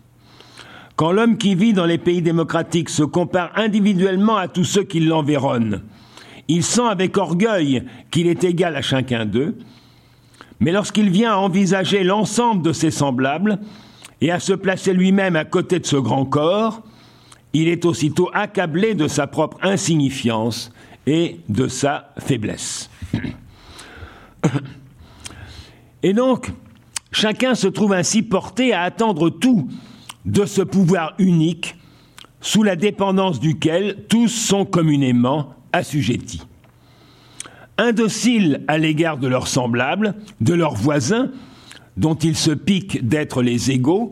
Quand 0.95 1.11
l'homme 1.11 1.37
qui 1.37 1.55
vit 1.55 1.73
dans 1.73 1.85
les 1.85 1.97
pays 1.97 2.21
démocratiques 2.21 2.89
se 2.89 3.03
compare 3.03 3.51
individuellement 3.55 4.37
à 4.37 4.47
tous 4.47 4.63
ceux 4.63 4.83
qui 4.83 5.01
l'environnent, 5.01 5.81
il 6.47 6.63
sent 6.63 6.87
avec 6.89 7.17
orgueil 7.17 7.83
qu'il 8.11 8.27
est 8.27 8.43
égal 8.43 8.75
à 8.75 8.81
chacun 8.81 9.25
d'eux, 9.25 9.57
mais 10.59 10.71
lorsqu'il 10.71 11.09
vient 11.09 11.33
à 11.33 11.37
envisager 11.37 12.03
l'ensemble 12.03 12.61
de 12.61 12.71
ses 12.71 12.91
semblables 12.91 13.59
et 14.21 14.31
à 14.31 14.39
se 14.39 14.53
placer 14.53 14.93
lui-même 14.93 15.35
à 15.35 15.43
côté 15.43 15.79
de 15.79 15.85
ce 15.85 15.97
grand 15.97 16.25
corps, 16.25 16.81
il 17.53 17.67
est 17.67 17.85
aussitôt 17.85 18.29
accablé 18.33 18.95
de 18.95 19.07
sa 19.07 19.27
propre 19.27 19.57
insignifiance 19.61 20.71
et 21.07 21.39
de 21.49 21.67
sa 21.67 22.13
faiblesse. 22.17 22.89
Et 26.03 26.13
donc, 26.13 26.51
chacun 27.11 27.55
se 27.55 27.67
trouve 27.67 27.93
ainsi 27.93 28.21
porté 28.21 28.73
à 28.73 28.81
attendre 28.81 29.29
tout 29.29 29.69
de 30.25 30.45
ce 30.45 30.61
pouvoir 30.61 31.13
unique 31.17 31.75
sous 32.41 32.61
la 32.63 32.75
dépendance 32.75 33.39
duquel 33.39 34.05
tous 34.07 34.27
sont 34.27 34.65
communément 34.65 35.55
assujettis. 35.73 36.43
Indociles 37.77 38.63
à 38.67 38.77
l'égard 38.77 39.17
de 39.17 39.27
leurs 39.27 39.47
semblables, 39.47 40.15
de 40.41 40.53
leurs 40.53 40.75
voisins, 40.75 41.31
dont 41.97 42.15
ils 42.15 42.35
se 42.37 42.51
piquent 42.51 43.07
d'être 43.07 43.41
les 43.41 43.71
égaux, 43.71 44.11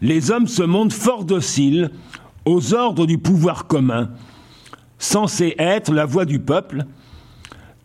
les 0.00 0.30
hommes 0.30 0.48
se 0.48 0.62
montrent 0.62 0.96
fort 0.96 1.24
dociles 1.24 1.90
aux 2.44 2.74
ordres 2.74 3.06
du 3.06 3.18
pouvoir 3.18 3.66
commun, 3.66 4.10
censé 5.02 5.54
être 5.58 5.92
la 5.92 6.06
voix 6.06 6.24
du 6.24 6.38
peuple, 6.38 6.84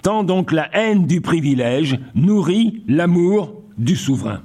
tant 0.04 0.24
donc 0.24 0.52
la 0.52 0.70
haine 0.76 1.08
du 1.08 1.20
privilège 1.20 2.00
nourrit 2.14 2.84
l'amour 2.88 3.64
du 3.78 3.96
souverain. 3.96 4.42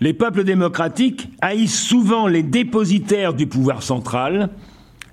Les 0.00 0.12
peuples 0.12 0.44
démocratiques 0.44 1.28
haïssent 1.40 1.80
souvent 1.80 2.26
les 2.26 2.42
dépositaires 2.42 3.32
du 3.32 3.46
pouvoir 3.46 3.82
central, 3.82 4.50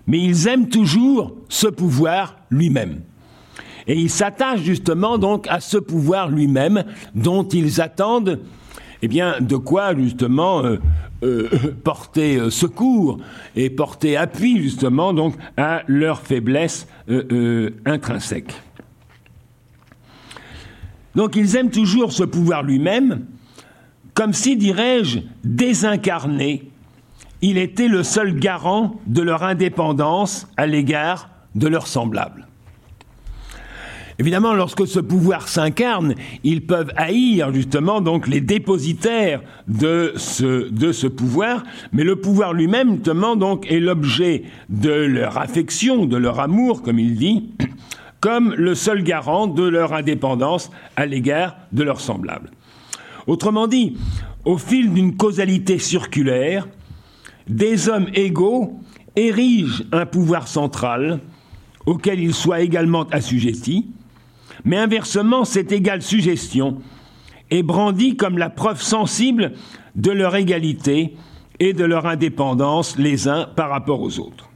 mais 0.08 0.20
ils 0.20 0.48
aiment 0.48 0.70
toujours 0.70 1.36
ce 1.50 1.68
pouvoir 1.68 2.36
lui-même. 2.50 3.02
Et 3.88 3.96
ils 3.96 4.10
s'attachent 4.10 4.64
justement 4.64 5.18
donc 5.18 5.48
à 5.50 5.60
ce 5.60 5.78
pouvoir 5.78 6.30
lui-même 6.30 6.84
dont 7.14 7.48
ils 7.48 7.80
attendent 7.80 8.40
eh 9.04 9.10
bien, 9.10 9.36
de 9.42 9.58
quoi 9.58 9.94
justement 9.94 10.64
euh, 10.64 10.78
euh, 11.24 11.50
porter 11.84 12.38
euh, 12.38 12.50
secours 12.50 13.20
et 13.54 13.70
porter 13.70 14.16
appui 14.16 14.62
justement 14.64 15.12
donc 15.14 15.36
à 15.58 15.84
leur 15.88 16.22
faiblesse 16.22 16.88
intrinsèque. 17.86 18.54
Donc 21.16 21.36
ils 21.36 21.58
aiment 21.58 21.70
toujours 21.70 22.14
ce 22.14 22.24
pouvoir 22.24 22.64
lui-même, 22.64 23.26
comme 24.14 24.32
si, 24.32 24.56
dirais-je, 24.56 25.20
désincarné, 25.44 26.72
il 27.42 27.58
était 27.58 27.90
le 27.90 28.04
seul 28.04 28.40
garant 28.40 29.02
de 29.06 29.22
leur 29.22 29.44
indépendance 29.44 30.48
à 30.56 30.66
l'égard 30.66 31.30
de 31.56 31.68
leurs 31.68 31.88
semblables. 31.88 32.48
Évidemment, 34.24 34.54
lorsque 34.54 34.88
ce 34.88 35.02
pouvoir 35.02 35.50
s'incarne, 35.50 36.16
ils 36.46 36.66
peuvent 36.66 36.94
haïr 36.96 37.54
justement 37.54 38.00
donc 38.00 38.26
les 38.26 38.40
dépositaires 38.40 39.42
de 39.68 40.14
ce, 40.16 41.08
pouvoir, 41.08 41.66
mais 41.92 42.06
le 42.06 42.16
pouvoir 42.16 42.54
lui-même 42.54 42.96
justement 42.96 43.36
donc 43.36 43.70
est 43.70 43.82
l'objet 43.82 44.44
de 44.70 44.92
leur 44.92 45.38
affection, 45.38 46.06
de 46.06 46.16
leur 46.16 46.40
amour, 46.40 46.84
comme 46.84 47.00
il 47.00 47.16
dit, 47.16 47.50
comme 48.22 48.54
le 48.54 48.76
seul 48.76 49.04
garant 49.04 49.46
de 49.48 49.64
leur 49.64 49.92
indépendance 49.92 50.72
à 50.96 51.06
l'égard 51.06 51.58
de 51.74 51.84
leurs 51.84 52.00
semblables. 52.00 52.50
Autrement 53.28 53.68
dit, 53.68 53.98
au 54.46 54.58
fil 54.58 54.94
d'une 54.94 55.18
causalité 55.18 55.80
circulaire, 55.80 56.70
des 57.50 57.90
hommes 57.90 58.08
égaux 58.14 58.80
érigent 59.18 59.84
un 59.92 60.06
pouvoir 60.06 60.48
central 60.48 61.20
auquel 61.86 62.22
ils 62.22 62.34
soient 62.34 62.62
également 62.62 63.04
assujettis, 63.12 63.88
mais 64.66 64.78
inversement, 64.78 65.46
cette 65.46 65.72
égale 65.72 66.02
suggestion 66.02 66.78
est 67.50 67.64
brandie 67.64 68.16
comme 68.16 68.38
la 68.38 68.50
preuve 68.50 68.82
sensible 68.82 69.54
de 69.96 70.12
leur 70.12 70.36
égalité 70.36 71.16
et 71.60 71.74
de 71.74 71.84
leur 71.84 72.06
indépendance 72.06 72.98
les 72.98 73.28
uns 73.28 73.48
par 73.56 73.70
rapport 73.70 74.02
aux 74.02 74.20
autres. 74.20 74.50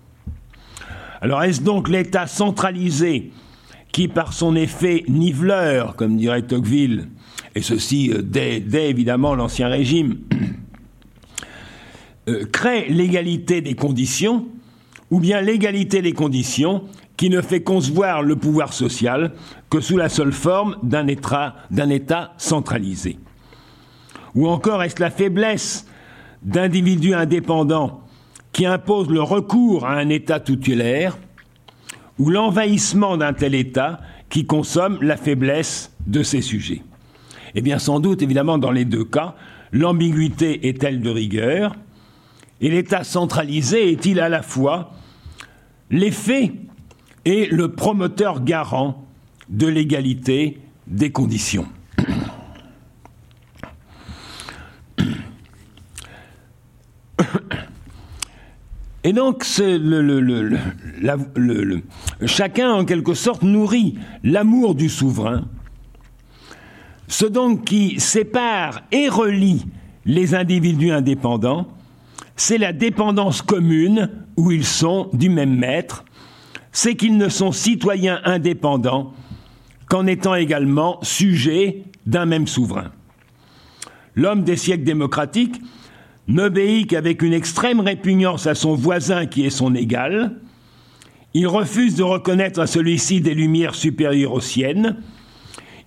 Alors 1.22 1.44
est-ce 1.44 1.62
donc 1.62 1.90
l'État 1.90 2.28
centralisé 2.28 3.32
qui, 3.92 4.08
par 4.08 4.34
son 4.34 4.56
effet 4.56 5.04
niveleur, 5.08 5.96
comme 5.96 6.18
dirait 6.18 6.44
Tocqueville, 6.44 7.08
et 7.56 7.62
ceci 7.62 8.12
euh, 8.12 8.22
dès, 8.22 8.90
évidemment 8.90 9.34
l'Ancien 9.34 9.68
Régime, 9.68 10.20
euh, 12.30 12.46
crée 12.52 12.88
l'égalité 12.90 13.62
des 13.62 13.74
conditions, 13.74 14.46
ou 15.10 15.20
bien 15.20 15.42
l'égalité 15.42 16.02
des 16.02 16.14
conditions 16.14 16.84
qui 17.18 17.32
ne 17.32 17.42
fait 17.42 17.62
concevoir 17.62 18.22
le 18.22 18.36
pouvoir 18.36 18.72
social 18.74 19.32
que 19.70 19.80
sous 19.80 19.98
la 19.98 20.08
seule 20.08 20.32
forme 20.32 20.78
d'un 20.84 21.08
État, 21.08 22.34
centralisé. 22.38 23.18
Ou 24.36 24.48
encore 24.48 24.84
est-ce 24.84 25.02
la 25.02 25.10
faiblesse 25.10 25.88
d'individus 26.44 27.16
indépendants 27.16 28.02
qui 28.52 28.68
imposent 28.68 29.10
le 29.10 29.22
recours 29.22 29.86
à 29.86 29.94
un 29.94 30.10
État 30.10 30.40
tutélaire 30.40 31.18
ou 32.20 32.30
l'envahissement 32.30 33.18
d'un 33.18 33.34
tel 33.34 33.56
État 33.56 34.00
qui 34.30 34.46
consomme 34.46 35.00
la 35.02 35.18
faiblesse 35.18 35.92
de 36.06 36.22
ses 36.22 36.42
sujets? 36.42 36.84
Eh 37.56 37.62
bien 37.62 37.80
sans 37.80 38.00
doute, 38.00 38.22
évidemment, 38.22 38.60
dans 38.60 38.72
les 38.72 38.86
deux 38.86 39.06
cas, 39.06 39.36
l'ambiguïté 39.72 40.68
est-elle 40.68 41.02
de 41.02 41.10
rigueur 41.10 41.76
et 42.62 42.70
l'État 42.70 43.04
centralisé 43.04 43.92
est-il 43.92 44.20
à 44.20 44.30
la 44.30 44.44
fois 44.44 44.92
l'effet 45.90 46.54
et 47.28 47.46
le 47.48 47.74
promoteur 47.74 48.42
garant 48.42 49.06
de 49.50 49.68
l'égalité 49.68 50.62
des 50.88 51.12
conditions. 51.12 51.68
Et 59.04 59.12
donc, 59.12 59.44
chacun, 62.26 62.72
en 62.72 62.86
quelque 62.86 63.14
sorte, 63.14 63.44
nourrit 63.44 63.96
l'amour 64.24 64.74
du 64.74 64.88
souverain, 64.88 65.50
ce 67.10 67.26
donc 67.26 67.66
qui 67.66 68.00
sépare 68.00 68.84
et 68.94 69.10
relie 69.10 69.66
les 70.06 70.34
individus 70.34 70.92
indépendants, 70.92 71.68
c'est 72.38 72.58
la 72.58 72.72
dépendance 72.72 73.42
commune 73.42 74.12
où 74.38 74.50
ils 74.52 74.66
sont 74.66 75.10
du 75.12 75.28
même 75.30 75.58
maître, 75.58 76.06
c'est 76.78 76.94
qu'ils 76.94 77.18
ne 77.18 77.28
sont 77.28 77.52
citoyens 77.52 78.22
indépendants 78.24 79.12
qu'en 79.90 80.06
étant 80.06 80.36
également 80.36 81.00
sujet 81.02 81.82
d'un 82.06 82.28
même 82.28 82.46
souverain. 82.46 82.92
L'homme 84.14 84.44
des 84.44 84.58
siècles 84.58 84.84
démocratiques 84.84 85.60
n'obéit 86.28 86.88
qu'avec 86.88 87.24
une 87.24 87.34
extrême 87.34 87.80
répugnance 87.80 88.46
à 88.46 88.54
son 88.54 88.76
voisin 88.76 89.26
qui 89.26 89.44
est 89.44 89.50
son 89.50 89.74
égal, 89.74 90.36
il 91.34 91.48
refuse 91.48 91.96
de 91.96 92.04
reconnaître 92.04 92.60
à 92.60 92.68
celui-ci 92.68 93.22
des 93.22 93.34
lumières 93.34 93.74
supérieures 93.74 94.34
aux 94.34 94.40
siennes, 94.40 94.98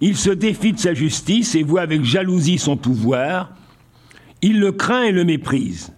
il 0.01 0.17
se 0.17 0.31
défie 0.31 0.73
de 0.73 0.81
sa 0.81 0.93
justice 0.93 1.55
et 1.55 1.63
voit 1.63 1.83
avec 1.83 2.03
jalousie 2.03 2.59
son 2.59 2.77
pouvoir, 2.77 3.53
il 4.43 4.59
le 4.59 4.73
craint 4.73 5.05
et 5.05 5.13
le 5.13 5.23
méprise. 5.23 5.93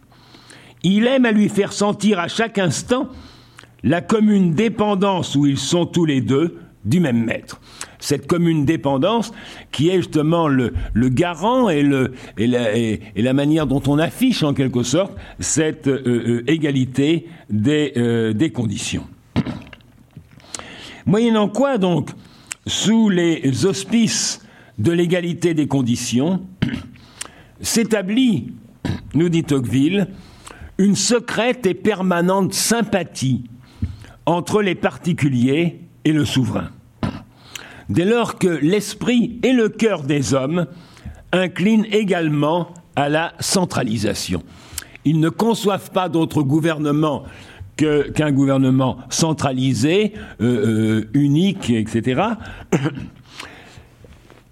Il 0.83 1.07
aime 1.07 1.25
à 1.25 1.33
lui 1.33 1.49
faire 1.49 1.73
sentir 1.73 2.19
à 2.19 2.29
chaque 2.29 2.59
instant 2.59 3.09
la 3.83 4.01
commune 4.01 4.55
dépendance 4.55 5.35
où 5.35 5.47
ils 5.47 5.59
sont 5.59 5.87
tous 5.87 6.05
les 6.05 6.21
deux 6.21 6.59
du 6.85 7.01
même 7.01 7.25
maître. 7.25 7.61
Cette 7.99 8.27
commune 8.27 8.65
dépendance 8.65 9.33
qui 9.71 9.89
est 9.89 9.97
justement 9.97 10.49
le, 10.49 10.73
garant 10.95 11.69
et, 11.69 11.83
la, 11.85 13.33
manière 13.33 13.67
dont 13.67 13.83
on 13.87 13.99
affiche 13.99 14.43
en 14.43 14.55
quelque 14.55 14.83
sorte 14.83 15.15
cette 15.39 15.87
euh, 15.87 16.03
euh, 16.07 16.51
égalité 16.51 17.29
des, 17.49 17.93
euh, 17.97 18.33
des 18.33 18.51
conditions. 18.51 19.07
Moyennant 21.07 21.49
quoi 21.49 21.79
donc, 21.79 22.11
sous 22.67 23.09
les 23.09 23.67
auspices 23.67 24.45
de 24.79 24.91
l'égalité 24.91 25.55
des 25.55 25.69
conditions, 25.69 26.43
s'établit, 27.61 28.53
nous 29.15 29.29
dit 29.29 29.45
Tocqueville, 29.45 30.09
une 30.79 30.97
secrète 30.97 31.67
et 31.67 31.75
permanente 31.75 32.55
sympathie 32.55 33.45
entre 34.27 34.63
les 34.63 34.75
particuliers 34.75 35.81
et 36.05 36.13
le 36.13 36.25
souverain. 36.25 36.71
Dès 37.89 38.05
lors 38.05 38.39
que 38.39 38.49
l'esprit 38.49 39.39
et 39.43 39.53
le 39.53 39.69
cœur 39.69 40.03
des 40.03 40.35
hommes 40.35 40.67
inclinent 41.33 41.87
également 41.91 42.69
à 42.97 43.09
la 43.09 43.33
centralisation. 43.41 44.43
Ils 45.05 45.19
ne 45.19 45.29
conçoivent 45.29 45.91
pas 45.91 46.09
d'autre 46.09 46.43
gouvernement 46.43 47.25
qu'un 47.77 48.33
gouvernement 48.33 48.99
centralisé, 49.09 50.13
euh, 50.41 51.01
euh, 51.01 51.11
unique, 51.15 51.71
etc. 51.71 52.23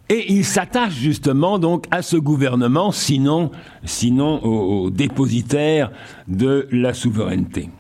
Et 0.08 0.32
ils 0.32 0.44
s'attachent 0.44 0.96
justement 0.96 1.60
donc 1.60 1.86
à 1.92 2.02
ce 2.02 2.16
gouvernement, 2.16 2.90
sinon, 2.90 3.52
sinon 3.84 4.42
au 4.42 4.90
dépositaire 4.90 5.92
de 6.26 6.66
la 6.72 6.94
souveraineté. 6.94 7.70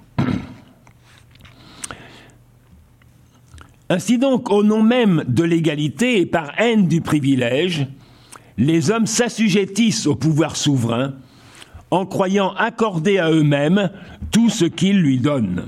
Ainsi 3.92 4.18
donc, 4.18 4.50
au 4.50 4.62
nom 4.62 4.84
même 4.84 5.24
de 5.26 5.42
l'égalité 5.42 6.20
et 6.20 6.26
par 6.26 6.52
haine 6.58 6.86
du 6.86 7.00
privilège, 7.00 7.88
les 8.56 8.92
hommes 8.92 9.06
s'assujettissent 9.06 10.06
au 10.06 10.14
pouvoir 10.14 10.54
souverain 10.54 11.14
en 11.90 12.06
croyant 12.06 12.54
accorder 12.54 13.18
à 13.18 13.32
eux-mêmes 13.32 13.90
tout 14.30 14.48
ce 14.48 14.64
qu'ils 14.64 15.00
lui 15.00 15.18
donnent. 15.18 15.64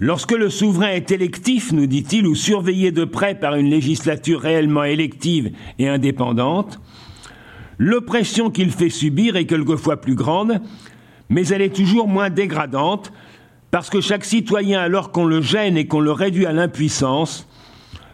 Lorsque 0.00 0.32
le 0.32 0.50
souverain 0.50 0.88
est 0.88 1.12
électif, 1.12 1.70
nous 1.70 1.86
dit-il, 1.86 2.26
ou 2.26 2.34
surveillé 2.34 2.90
de 2.90 3.04
près 3.04 3.36
par 3.36 3.54
une 3.54 3.70
législature 3.70 4.40
réellement 4.40 4.82
élective 4.82 5.52
et 5.78 5.88
indépendante, 5.88 6.80
l'oppression 7.78 8.50
qu'il 8.50 8.72
fait 8.72 8.90
subir 8.90 9.36
est 9.36 9.46
quelquefois 9.46 10.00
plus 10.00 10.16
grande, 10.16 10.60
mais 11.28 11.46
elle 11.46 11.62
est 11.62 11.76
toujours 11.76 12.08
moins 12.08 12.28
dégradante 12.28 13.12
parce 13.72 13.88
que 13.88 14.02
chaque 14.02 14.26
citoyen, 14.26 14.80
alors 14.80 15.12
qu'on 15.12 15.24
le 15.24 15.40
gêne 15.40 15.78
et 15.78 15.86
qu'on 15.86 16.00
le 16.00 16.12
réduit 16.12 16.44
à 16.44 16.52
l'impuissance, 16.52 17.48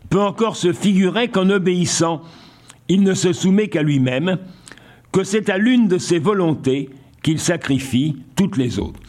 peut 0.08 0.22
encore 0.22 0.56
se 0.56 0.72
figurer 0.72 1.28
qu'en 1.28 1.50
obéissant, 1.50 2.22
il 2.88 3.02
ne 3.02 3.12
se 3.12 3.32
soumet 3.32 3.66
qu'à 3.68 3.82
lui-même, 3.82 4.38
que 5.12 5.24
c'est 5.24 5.50
à 5.50 5.58
l'une 5.58 5.88
de 5.88 5.98
ses 5.98 6.20
volontés 6.20 6.90
qu'il 7.24 7.40
sacrifie 7.40 8.16
toutes 8.36 8.56
les 8.56 8.78
autres. 8.78 9.00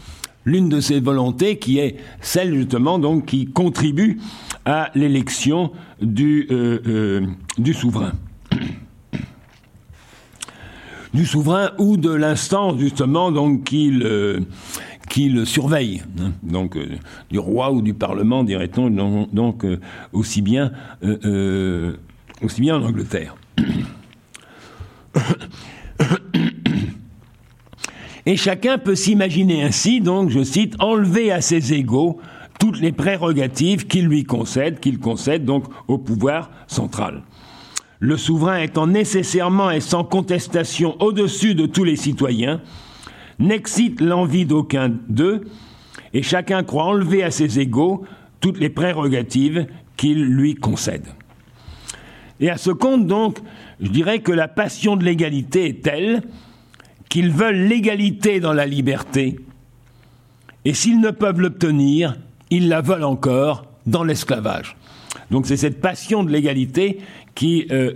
L'une 0.44 0.70
de 0.70 0.82
ses 0.82 1.00
volontés 1.00 1.60
qui 1.60 1.78
est 1.78 1.98
celle 2.20 2.56
justement 2.56 2.98
donc 2.98 3.28
qui 3.28 3.46
contribue 3.46 4.20
à 4.66 4.90
l'élection 4.96 5.72
du, 6.02 6.48
euh, 6.50 6.80
euh, 6.88 7.74
souverain 7.74 8.14
du 11.14 11.26
souverain 11.26 11.72
ou 11.78 11.98
de 11.98 12.12
l'instance 12.12 12.80
justement 12.80 13.32
donc 13.32 13.64
qu'il 13.66 14.04
euh, 14.04 14.40
qui 15.10 15.28
le 15.28 15.44
surveille, 15.44 16.04
hein. 16.20 16.32
donc 16.44 16.78
euh, 16.78 16.88
du 17.30 17.40
roi 17.40 17.72
ou 17.72 17.82
du 17.82 17.94
parlement, 17.94 18.44
dirait-on, 18.44 18.90
donc, 19.34 19.66
euh, 19.66 19.80
aussi 20.14 20.42
bien 20.42 20.72
euh, 21.04 21.98
aussi 22.42 22.62
bien 22.62 22.78
en 22.78 22.84
Angleterre. 22.84 23.36
Et 28.26 28.38
chacun 28.38 28.78
peut 28.78 28.96
s'imaginer 28.96 29.64
ainsi, 29.64 30.02
donc, 30.02 30.30
je 30.30 30.44
cite, 30.44 30.76
enlever 30.80 31.32
à 31.32 31.42
ses 31.42 31.74
égaux 31.74 32.20
toutes 32.60 32.80
les 32.80 32.92
prérogatives 32.92 33.88
qu'il 33.88 34.06
lui 34.06 34.24
concède, 34.24 34.80
qu'il 34.80 35.00
concède 35.00 35.46
donc 35.46 35.66
au 35.88 35.98
pouvoir 35.98 36.52
central. 36.68 37.24
Le 38.00 38.16
souverain 38.18 38.60
étant 38.60 38.88
nécessairement 38.88 39.72
et 39.72 39.80
sans 39.80 40.04
contestation 40.04 40.96
au-dessus 41.02 41.56
de 41.56 41.66
tous 41.66 41.84
les 41.84 41.96
citoyens, 41.96 42.62
n'excite 43.40 44.02
l'envie 44.02 44.46
d'aucun 44.46 44.92
d'eux, 45.08 45.42
et 46.14 46.24
chacun 46.24 46.64
croit 46.64 46.86
enlever 46.86 47.24
à 47.24 47.32
ses 47.32 47.60
égaux 47.60 48.06
toutes 48.40 48.60
les 48.60 48.70
prérogatives 48.70 49.68
qu'il 49.98 50.24
lui 50.24 50.56
concède. 50.56 51.08
Et 52.40 52.50
à 52.50 52.58
ce 52.58 52.72
compte, 52.72 53.06
donc, 53.06 53.40
je 53.82 53.90
dirais 53.90 54.20
que 54.20 54.32
la 54.32 54.48
passion 54.48 54.96
de 54.96 55.04
l'égalité 55.04 55.68
est 55.68 55.84
telle 55.84 56.22
qu'ils 57.10 57.32
veulent 57.32 57.68
l'égalité 57.68 58.40
dans 58.40 58.54
la 58.54 58.66
liberté, 58.66 59.40
et 60.66 60.74
s'ils 60.74 61.00
ne 61.00 61.12
peuvent 61.12 61.40
l'obtenir, 61.40 62.18
ils 62.50 62.68
la 62.68 62.82
veulent 62.82 63.04
encore 63.04 63.66
dans 63.86 64.04
l'esclavage. 64.04 64.76
Donc 65.32 65.46
c'est 65.46 65.58
cette 65.58 65.82
passion 65.82 66.24
de 66.24 66.32
l'égalité 66.32 67.00
qui 67.36 67.68
euh, 67.72 67.94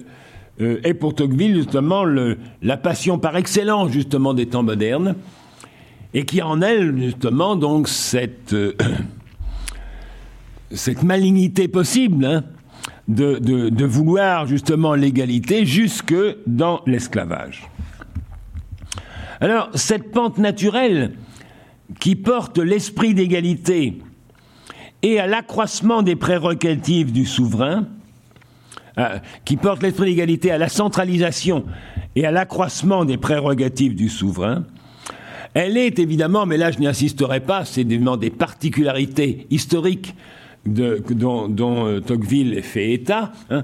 euh, 0.61 0.79
est 0.83 0.93
pour 0.93 1.15
Tocqueville 1.15 1.55
justement 1.55 2.03
la 2.05 2.77
passion 2.77 3.17
par 3.17 3.35
excellence 3.35 3.91
justement 3.91 4.33
des 4.33 4.45
temps 4.45 4.63
modernes, 4.63 5.15
et 6.13 6.25
qui 6.25 6.41
en 6.41 6.61
elle 6.61 6.95
justement 6.97 7.55
donc 7.55 7.87
cette, 7.87 8.53
euh, 8.53 8.73
malignité 11.03 11.67
possible 11.67 12.25
hein, 12.25 12.43
de, 13.07 13.85
vouloir 13.85 14.45
justement 14.45 14.93
l'égalité 14.93 15.65
jusque 15.65 16.15
dans 16.45 16.81
l'esclavage. 16.85 17.67
Alors 19.41 19.69
cette 19.73 20.11
pente 20.11 20.37
naturelle 20.37 21.13
qui 21.99 22.15
porte 22.15 22.59
l'esprit 22.59 23.13
d'égalité 23.13 23.99
et 25.01 25.19
à 25.19 25.27
l'accroissement 25.27 26.01
des 26.01 26.15
prérogatives 26.15 27.11
du 27.11 27.25
souverain, 27.25 27.87
euh, 28.97 29.17
qui 29.45 29.57
porte 29.57 29.81
l'esprit 29.81 30.11
d'égalité 30.11 30.51
à 30.51 30.57
la 30.57 30.69
centralisation 30.69 31.65
et 32.15 32.25
à 32.25 32.31
l'accroissement 32.31 33.05
des 33.05 33.17
prérogatives 33.17 33.95
du 33.95 34.09
souverain, 34.09 34.65
elle 35.53 35.77
est 35.77 35.99
évidemment, 35.99 36.45
mais 36.45 36.57
là 36.57 36.71
je 36.71 36.79
n'y 36.79 36.87
insisterai 36.87 37.39
pas, 37.39 37.65
c'est 37.65 37.81
évidemment 37.81 38.17
des 38.17 38.29
particularités 38.29 39.47
historiques 39.49 40.15
dont, 40.65 41.87
euh, 41.87 41.99
Tocqueville 41.99 42.61
fait 42.63 42.93
état, 42.93 43.33
hein. 43.49 43.63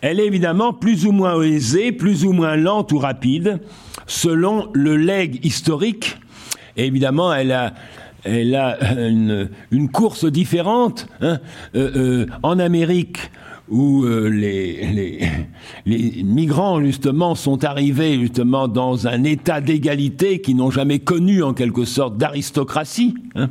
elle 0.00 0.20
est 0.20 0.26
évidemment 0.26 0.72
plus 0.72 1.06
ou 1.06 1.12
moins 1.12 1.40
aisée, 1.42 1.92
plus 1.92 2.24
ou 2.24 2.32
moins 2.32 2.56
lente 2.56 2.92
ou 2.92 2.98
rapide, 2.98 3.60
selon 4.06 4.68
le 4.72 4.96
legs 4.96 5.44
historique. 5.44 6.18
Et 6.76 6.86
évidemment, 6.86 7.32
elle 7.32 7.52
a, 7.52 7.74
elle 8.24 8.54
a 8.54 8.78
une, 8.98 9.88
course 9.92 10.24
différente. 10.26 11.08
Hein. 11.20 11.40
Euh, 11.74 12.26
en 12.42 12.58
Amérique, 12.58 13.30
où 13.68 14.04
euh, 14.04 14.28
les, 15.86 16.22
migrants 16.22 16.80
justement 16.80 17.34
sont 17.34 17.64
arrivés 17.64 18.18
justement 18.18 18.68
dans 18.68 19.06
un 19.06 19.24
état 19.24 19.60
d'égalité 19.60 20.40
qui 20.40 20.54
n'ont 20.54 20.70
jamais 20.70 20.98
connu 20.98 21.42
en 21.42 21.52
quelque 21.54 21.84
sorte 21.84 22.16
d'aristocratie, 22.16 23.14
hein. 23.34 23.50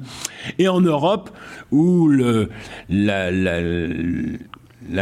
et 0.58 0.68
en 0.68 0.82
Europe 0.82 1.30
où 1.72 2.10
la 2.10 3.32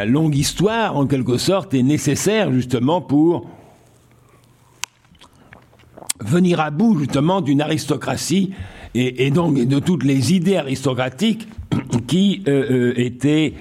longue 0.05 0.35
histoire 0.35 0.97
en 0.97 1.05
quelque 1.05 1.37
sorte 1.37 1.73
est 1.73 1.83
nécessaire 1.83 2.51
justement 2.51 3.01
pour 3.01 3.47
venir 6.19 6.59
à 6.59 6.71
bout 6.71 6.99
justement 6.99 7.41
d'une 7.41 7.61
aristocratie 7.61 8.53
et, 8.95 9.31
donc 9.31 9.55
de 9.55 9.79
toutes 9.79 10.03
les 10.03 10.33
idées 10.33 10.55
aristocratiques 10.55 11.47
qui 12.07 12.43
euh, 12.47 12.91
euh, 12.91 12.93
étaient 12.95 13.53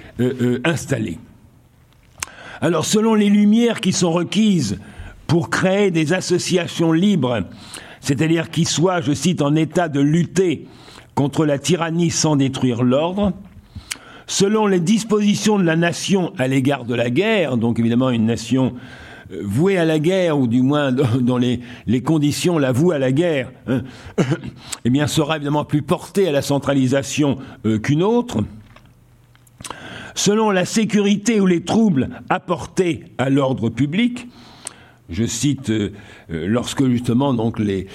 installées. 0.64 1.18
Alors 2.62 2.86
selon 2.86 3.14
les 3.14 3.28
lumières 3.28 3.80
qui 3.80 3.92
sont 3.92 4.12
requises 4.12 4.78
pour 5.26 5.50
créer 5.50 5.90
des 5.90 6.12
associations 6.12 6.92
libres, 6.92 7.40
c'est-à-dire 8.00 8.50
qui 8.50 8.64
soient, 8.64 9.00
je 9.00 9.12
cite, 9.12 9.42
en 9.42 9.56
état 9.56 9.88
de 9.88 9.98
lutter 9.98 10.68
contre 11.16 11.44
la 11.44 11.58
tyrannie 11.58 12.12
sans 12.12 12.36
détruire 12.36 12.84
l'ordre, 12.84 13.32
selon 14.28 14.68
les 14.68 14.78
dispositions 14.78 15.58
de 15.58 15.64
la 15.64 15.74
nation 15.74 16.32
à 16.38 16.46
l'égard 16.46 16.84
de 16.84 16.94
la 16.94 17.10
guerre, 17.10 17.56
donc 17.56 17.80
évidemment 17.80 18.10
une 18.10 18.26
nation 18.26 18.74
euh, 19.32 19.40
vouée 19.42 19.76
à 19.76 19.84
la 19.84 19.98
guerre, 19.98 20.38
ou 20.38 20.46
du 20.46 20.62
moins 20.62 20.92
dans 21.20 21.38
les, 21.38 21.60
conditions 22.04 22.58
la 22.58 22.70
voue 22.70 22.92
à 22.92 23.00
la 23.00 23.10
guerre, 23.10 23.50
hein, 23.66 23.82
eh 24.84 24.90
bien 24.90 25.08
sera 25.08 25.34
évidemment 25.34 25.64
plus 25.64 25.82
portée 25.82 26.28
à 26.28 26.32
la 26.32 26.42
centralisation 26.42 27.38
euh, 27.66 27.80
qu'une 27.80 28.04
autre. 28.04 28.44
Selon 30.14 30.50
la 30.50 30.64
sécurité 30.64 31.40
ou 31.40 31.46
les 31.46 31.62
troubles 31.62 32.08
apportés 32.28 33.04
à 33.18 33.30
l'ordre 33.30 33.70
public, 33.70 34.28
je 35.08 35.24
cite, 35.24 35.70
euh, 35.70 35.92
euh, 36.30 36.46
lorsque 36.46 36.86
justement, 36.86 37.34
donc, 37.34 37.58
il 37.60 37.86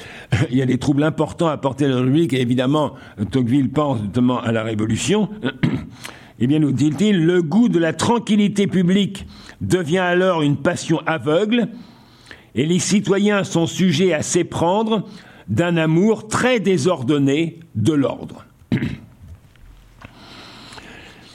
y 0.51 0.61
a 0.61 0.65
des 0.65 0.77
troubles 0.77 1.03
importants 1.03 1.47
apportés 1.47 1.85
à 1.85 1.89
la 1.89 1.97
République, 1.97 2.33
et 2.33 2.41
évidemment, 2.41 2.93
Tocqueville 3.31 3.69
pense 3.69 4.01
notamment 4.01 4.39
à 4.39 4.51
la 4.51 4.63
Révolution, 4.63 5.29
eh 6.39 6.47
bien, 6.47 6.59
nous 6.59 6.71
dit-il, 6.71 7.25
le 7.25 7.41
goût 7.41 7.69
de 7.69 7.79
la 7.79 7.93
tranquillité 7.93 8.67
publique 8.67 9.25
devient 9.61 9.97
alors 9.97 10.41
une 10.41 10.57
passion 10.57 11.01
aveugle, 11.05 11.69
et 12.55 12.65
les 12.65 12.79
citoyens 12.79 13.43
sont 13.43 13.67
sujets 13.67 14.13
à 14.13 14.21
s'éprendre 14.21 15.07
d'un 15.47 15.77
amour 15.77 16.27
très 16.27 16.59
désordonné 16.59 17.59
de 17.75 17.93
l'ordre. 17.93 18.45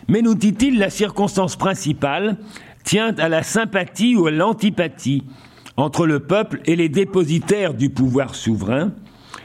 Mais 0.09 0.23
nous 0.23 0.35
dit-il, 0.35 0.79
la 0.79 0.91
circonstance 0.91 1.57
principale 1.57 2.37
tient 2.85 3.15
à 3.19 3.29
la 3.29 3.43
sympathie 3.43 4.17
ou 4.17 4.27
à 4.27 4.31
l'antipathie 4.31 5.25
entre 5.77 6.07
le 6.07 6.21
peuple 6.21 6.61
et 6.67 6.77
les 6.77 6.89
dépositaires 6.89 7.75
du 7.75 7.91
pouvoir 7.91 8.35
souverain. 8.35 8.93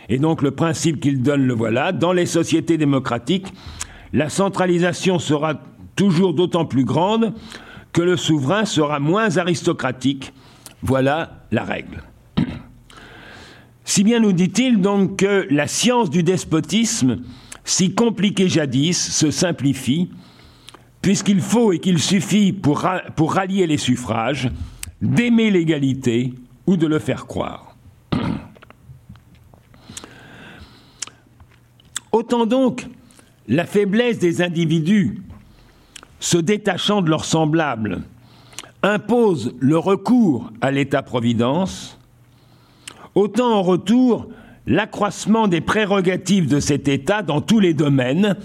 Et 0.09 0.19
donc 0.19 0.41
le 0.41 0.51
principe 0.51 0.99
qu'il 0.99 1.21
donne 1.21 1.45
le 1.45 1.53
voilà. 1.53 1.91
Dans 1.91 2.13
les 2.13 2.25
sociétés 2.25 2.77
démocratiques, 2.77 3.53
la 4.13 4.29
centralisation 4.29 5.19
sera 5.19 5.61
toujours 5.95 6.33
d'autant 6.33 6.65
plus 6.65 6.85
grande 6.85 7.33
que 7.93 8.01
le 8.01 8.17
souverain 8.17 8.65
sera 8.65 8.99
moins 8.99 9.37
aristocratique. 9.37 10.33
Voilà 10.81 11.45
la 11.51 11.63
règle. 11.63 12.03
Si 13.89 14.03
bien 14.03 14.19
nous 14.19 14.33
dit-il 14.33 14.81
donc 14.81 15.19
que 15.19 15.47
la 15.49 15.65
science 15.65 16.09
du 16.09 16.21
despotisme, 16.21 17.19
si 17.63 17.95
compliquée 17.95 18.49
jadis, 18.49 18.97
se 18.97 19.31
simplifie, 19.31 20.09
puisqu'il 21.01 21.41
faut 21.41 21.71
et 21.71 21.79
qu'il 21.79 21.99
suffit 21.99 22.53
pour, 22.53 22.79
rallier 22.79 23.67
les 23.67 23.77
suffrages 23.77 24.49
d'aimer 25.01 25.51
l'égalité 25.51 26.33
ou 26.65 26.75
de 26.77 26.87
le 26.87 26.99
faire 26.99 27.27
croire. 27.27 27.75
Autant 32.11 32.45
donc 32.45 32.87
la 33.47 33.65
faiblesse 33.65 34.19
des 34.19 34.41
individus 34.41 35.21
se 36.19 36.37
détachant 36.37 37.01
de 37.01 37.09
leurs 37.09 37.25
semblables 37.25 38.01
impose 38.83 39.53
le 39.59 39.77
recours 39.77 40.51
à 40.61 40.71
l'État-providence, 40.71 41.97
autant 43.15 43.53
en 43.53 43.61
retour 43.61 44.27
l'accroissement 44.65 45.47
des 45.47 45.61
prérogatives 45.61 46.47
de 46.47 46.59
cet 46.59 46.87
État 46.87 47.21
dans 47.23 47.41
tous 47.41 47.59
les 47.59 47.73
domaines, 47.73 48.35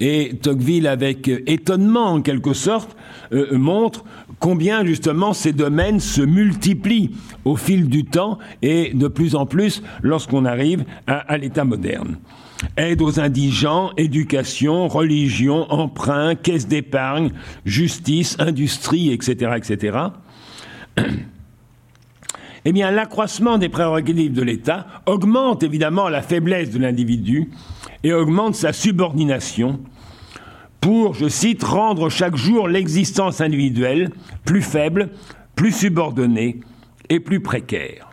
et 0.00 0.36
Tocqueville, 0.40 0.86
avec 0.86 1.28
étonnement 1.46 2.06
en 2.06 2.22
quelque 2.22 2.54
sorte, 2.54 2.96
euh, 3.32 3.56
montre 3.56 4.04
combien 4.38 4.84
justement 4.84 5.32
ces 5.32 5.52
domaines 5.52 6.00
se 6.00 6.22
multiplient 6.22 7.10
au 7.44 7.56
fil 7.56 7.88
du 7.88 8.04
temps 8.04 8.38
et 8.62 8.92
de 8.94 9.08
plus 9.08 9.34
en 9.34 9.46
plus 9.46 9.82
lorsqu'on 10.02 10.44
arrive 10.44 10.84
à, 11.06 11.36
l'État 11.36 11.64
moderne. 11.64 12.16
Aide 12.76 13.00
aux 13.02 13.20
indigents, 13.20 13.90
éducation, 13.96 14.88
religion, 14.88 15.70
emprunt, 15.70 16.34
caisse 16.34 16.66
d'épargne, 16.66 17.30
justice, 17.64 18.36
industrie, 18.38 19.12
etc., 19.12 19.52
etc. 19.56 19.98
eh 22.64 22.72
bien, 22.72 22.90
l'accroissement 22.90 23.58
des 23.58 23.68
prérogatives 23.68 24.32
de 24.32 24.42
l'État 24.42 24.86
augmente 25.06 25.62
évidemment 25.62 26.08
la 26.08 26.22
faiblesse 26.22 26.70
de 26.70 26.78
l'individu 26.78 27.50
et 28.04 28.12
augmente 28.12 28.54
sa 28.54 28.72
subordination 28.72 29.80
pour, 30.80 31.14
je 31.14 31.28
cite, 31.28 31.62
rendre 31.62 32.08
chaque 32.08 32.36
jour 32.36 32.68
l'existence 32.68 33.40
individuelle 33.40 34.10
plus 34.44 34.62
faible, 34.62 35.10
plus 35.54 35.72
subordonnée 35.72 36.60
et 37.08 37.20
plus 37.20 37.40
précaire. 37.40 38.10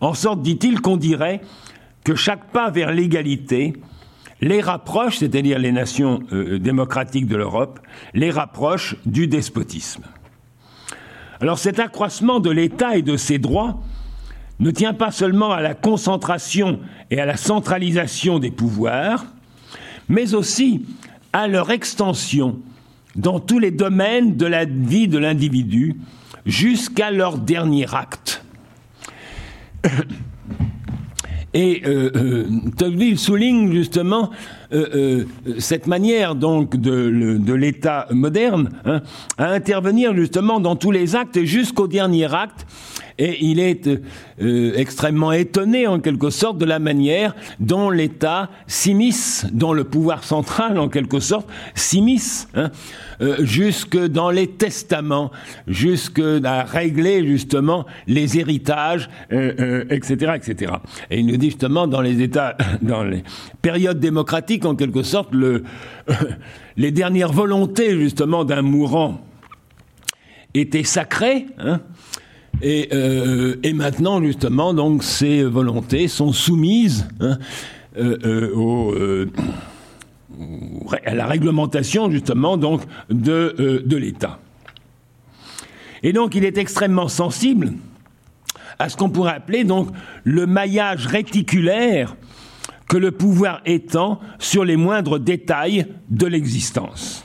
En 0.00 0.14
sorte, 0.14 0.42
dit-il, 0.42 0.80
qu'on 0.80 0.96
dirait 0.96 1.40
que 2.04 2.14
chaque 2.14 2.50
pas 2.50 2.70
vers 2.70 2.92
l'égalité 2.92 3.74
les 4.40 4.60
rapproche, 4.60 5.18
c'est-à-dire 5.18 5.58
les 5.60 5.70
nations 5.70 6.20
euh, 6.32 6.58
démocratiques 6.58 7.28
de 7.28 7.36
l'Europe, 7.36 7.78
les 8.12 8.30
rapproche 8.30 8.96
du 9.06 9.28
despotisme. 9.28 10.02
Alors 11.42 11.58
cet 11.58 11.80
accroissement 11.80 12.38
de 12.38 12.50
l'État 12.50 12.96
et 12.96 13.02
de 13.02 13.16
ses 13.16 13.38
droits 13.38 13.82
ne 14.60 14.70
tient 14.70 14.94
pas 14.94 15.10
seulement 15.10 15.50
à 15.50 15.60
la 15.60 15.74
concentration 15.74 16.78
et 17.10 17.20
à 17.20 17.26
la 17.26 17.36
centralisation 17.36 18.38
des 18.38 18.52
pouvoirs, 18.52 19.26
mais 20.08 20.34
aussi 20.34 20.86
à 21.32 21.48
leur 21.48 21.72
extension 21.72 22.60
dans 23.16 23.40
tous 23.40 23.58
les 23.58 23.72
domaines 23.72 24.36
de 24.36 24.46
la 24.46 24.66
vie 24.66 25.08
de 25.08 25.18
l'individu 25.18 25.96
jusqu'à 26.46 27.10
leur 27.10 27.38
dernier 27.38 27.92
acte. 27.92 28.44
Et 31.54 31.82
euh, 31.84 32.46
euh, 32.80 33.16
souligne 33.16 33.72
justement 33.72 34.30
euh, 34.72 35.24
cette 35.58 35.86
manière 35.86 36.34
donc 36.34 36.76
de, 36.76 37.52
l'État 37.54 38.06
moderne 38.10 38.70
hein, 38.84 39.02
à 39.38 39.50
intervenir 39.50 40.14
justement 40.14 40.60
dans 40.60 40.76
tous 40.76 40.90
les 40.90 41.14
actes 41.14 41.42
jusqu'au 41.44 41.86
dernier 41.86 42.32
acte 42.32 42.66
et 43.18 43.44
il 43.44 43.60
est 43.60 43.88
euh, 43.88 44.72
extrêmement 44.76 45.32
étonné 45.32 45.86
en 45.86 46.00
quelque 46.00 46.30
sorte 46.30 46.58
de 46.58 46.64
la 46.64 46.78
manière 46.78 47.34
dont 47.60 47.90
l'État 47.90 48.50
s'immisce, 48.66 49.46
dont 49.52 49.72
le 49.72 49.84
pouvoir 49.84 50.24
central 50.24 50.78
en 50.78 50.88
quelque 50.88 51.20
sorte 51.20 51.48
s'immisce, 51.74 52.48
hein, 52.54 52.70
euh, 53.20 53.36
jusque 53.44 53.98
dans 53.98 54.30
les 54.30 54.46
testaments, 54.46 55.30
jusque 55.66 56.22
à 56.44 56.64
régler 56.64 57.26
justement 57.26 57.86
les 58.06 58.38
héritages, 58.38 59.08
euh, 59.32 59.84
etc., 59.90 60.32
etc. 60.34 60.72
Et 61.10 61.20
il 61.20 61.26
nous 61.26 61.36
dit 61.36 61.46
justement 61.46 61.86
dans 61.86 62.00
les 62.00 62.22
États, 62.22 62.56
dans 62.82 63.04
les 63.04 63.22
périodes 63.60 64.00
démocratiques 64.00 64.64
en 64.64 64.74
quelque 64.74 65.02
sorte, 65.02 65.32
le, 65.32 65.64
les 66.76 66.90
dernières 66.90 67.32
volontés 67.32 67.98
justement 67.98 68.44
d'un 68.44 68.62
mourant 68.62 69.20
étaient 70.54 70.84
sacrées. 70.84 71.46
Hein, 71.58 71.80
euh, 72.64 73.56
et, 73.62 73.72
maintenant, 73.72 74.22
justement, 74.22 74.74
donc, 74.74 75.02
ces 75.02 75.42
volontés 75.42 76.08
sont 76.08 76.32
soumises 76.32 77.08
hein, 77.20 77.38
euh, 77.96 78.18
euh, 78.56 79.30
à 81.04 81.14
la 81.14 81.26
réglementation, 81.26 82.10
justement, 82.10 82.56
donc, 82.56 82.82
de, 83.10 83.82
de 83.84 83.96
l'État. 83.96 84.38
Et 86.02 86.12
donc, 86.12 86.34
il 86.34 86.44
est 86.44 86.58
extrêmement 86.58 87.08
sensible 87.08 87.72
à 88.78 88.88
ce 88.88 88.96
qu'on 88.96 89.10
pourrait 89.10 89.34
appeler 89.34 89.64
donc 89.64 89.88
le 90.24 90.46
maillage 90.46 91.06
réticulaire 91.06 92.16
que 92.88 92.96
le 92.96 93.12
pouvoir 93.12 93.60
étend 93.64 94.20
sur 94.38 94.64
les 94.64 94.76
moindres 94.76 95.20
détails 95.20 95.86
de 96.10 96.26
l'existence. 96.26 97.24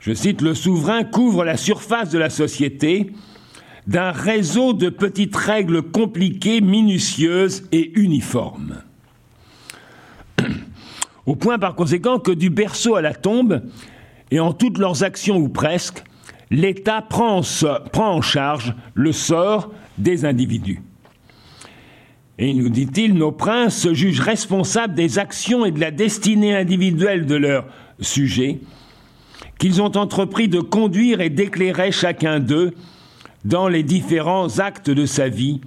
Je 0.00 0.12
cite, 0.12 0.42
le 0.42 0.54
souverain 0.54 1.04
couvre 1.04 1.44
la 1.44 1.56
surface 1.56 2.10
de 2.10 2.18
la 2.18 2.28
société 2.28 3.12
d'un 3.86 4.12
réseau 4.12 4.72
de 4.72 4.88
petites 4.88 5.36
règles 5.36 5.82
compliquées, 5.82 6.60
minutieuses 6.60 7.64
et 7.72 7.92
uniformes. 7.98 8.82
Au 11.26 11.36
point 11.36 11.58
par 11.58 11.74
conséquent 11.74 12.18
que 12.18 12.32
du 12.32 12.50
berceau 12.50 12.94
à 12.96 13.02
la 13.02 13.14
tombe, 13.14 13.62
et 14.30 14.40
en 14.40 14.52
toutes 14.52 14.78
leurs 14.78 15.04
actions 15.04 15.36
ou 15.36 15.48
presque, 15.48 16.02
l'État 16.50 17.02
prend, 17.02 17.42
en 17.96 18.22
charge 18.22 18.74
le 18.94 19.12
sort 19.12 19.70
des 19.98 20.24
individus. 20.24 20.80
Et 22.38 22.52
nous 22.52 22.68
dit-il, 22.68 23.14
nos 23.14 23.32
princes 23.32 23.78
se 23.78 23.94
jugent 23.94 24.20
responsables 24.20 24.94
des 24.94 25.18
actions 25.18 25.64
et 25.64 25.70
de 25.70 25.78
la 25.78 25.90
destinée 25.90 26.54
individuelle 26.54 27.26
de 27.26 27.36
leurs 27.36 27.66
sujets, 28.00 28.60
qu'ils 29.58 29.80
ont 29.80 29.96
entrepris 29.96 30.48
de 30.48 30.60
conduire 30.60 31.20
et 31.20 31.30
d'éclairer 31.30 31.92
chacun 31.92 32.40
d'eux 32.40 32.74
dans 33.44 33.68
les 33.68 33.82
différents 33.82 34.58
actes 34.58 34.90
de 34.90 35.06
sa 35.06 35.28
vie 35.28 35.60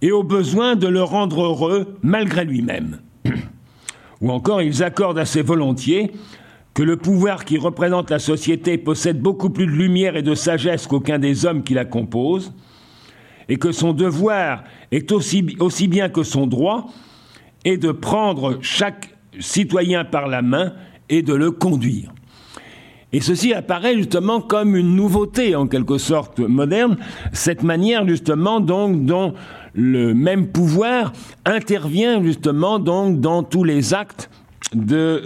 et 0.00 0.12
au 0.12 0.22
besoin 0.22 0.76
de 0.76 0.88
le 0.88 1.02
rendre 1.02 1.42
heureux 1.42 1.98
malgré 2.02 2.44
lui-même. 2.44 3.00
Ou 4.20 4.30
encore, 4.30 4.62
ils 4.62 4.82
accordent 4.82 5.18
assez 5.18 5.42
volontiers 5.42 6.12
que 6.74 6.82
le 6.82 6.96
pouvoir 6.96 7.44
qui 7.44 7.58
représente 7.58 8.10
la 8.10 8.18
société 8.18 8.78
possède 8.78 9.20
beaucoup 9.20 9.50
plus 9.50 9.66
de 9.66 9.72
lumière 9.72 10.16
et 10.16 10.22
de 10.22 10.34
sagesse 10.34 10.86
qu'aucun 10.86 11.18
des 11.18 11.44
hommes 11.44 11.64
qui 11.64 11.74
la 11.74 11.84
composent, 11.84 12.52
et 13.48 13.56
que 13.56 13.72
son 13.72 13.92
devoir 13.92 14.64
est 14.90 15.12
aussi, 15.12 15.56
aussi 15.58 15.88
bien 15.88 16.08
que 16.08 16.22
son 16.22 16.46
droit, 16.46 16.86
est 17.64 17.76
de 17.76 17.92
prendre 17.92 18.58
chaque 18.62 19.14
citoyen 19.38 20.04
par 20.04 20.28
la 20.28 20.40
main 20.40 20.72
et 21.08 21.22
de 21.22 21.34
le 21.34 21.50
conduire. 21.50 22.12
Et 23.12 23.20
ceci 23.20 23.52
apparaît 23.52 23.96
justement 23.96 24.40
comme 24.40 24.74
une 24.74 24.96
nouveauté 24.96 25.54
en 25.54 25.66
quelque 25.66 25.98
sorte 25.98 26.38
moderne, 26.38 26.96
cette 27.32 27.62
manière 27.62 28.08
justement 28.08 28.60
donc 28.60 29.04
dont 29.04 29.34
le 29.74 30.14
même 30.14 30.48
pouvoir 30.48 31.12
intervient 31.44 32.22
justement 32.22 32.78
donc 32.78 33.20
dans 33.20 33.42
tous 33.42 33.64
les 33.64 33.92
actes 33.92 34.30
de, 34.74 35.22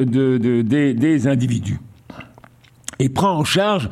des, 0.62 1.26
individus 1.28 1.78
et 2.98 3.08
prend 3.08 3.38
en 3.38 3.44
charge 3.44 3.88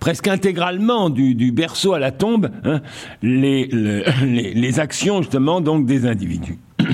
presque 0.00 0.26
intégralement 0.26 1.10
du, 1.10 1.52
berceau 1.52 1.92
à 1.92 2.00
la 2.00 2.10
tombe 2.10 2.50
hein, 2.64 2.80
les, 3.22 3.66
les, 3.66 4.80
actions 4.80 5.22
justement 5.22 5.60
donc 5.60 5.86
des 5.86 6.06
individus. 6.06 6.58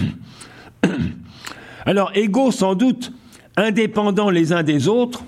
Alors 1.87 2.11
égaux 2.15 2.51
sans 2.51 2.75
doute, 2.75 3.13
indépendants 3.57 4.29
les 4.29 4.53
uns 4.53 4.63
des 4.63 4.89
autres, 4.89 5.25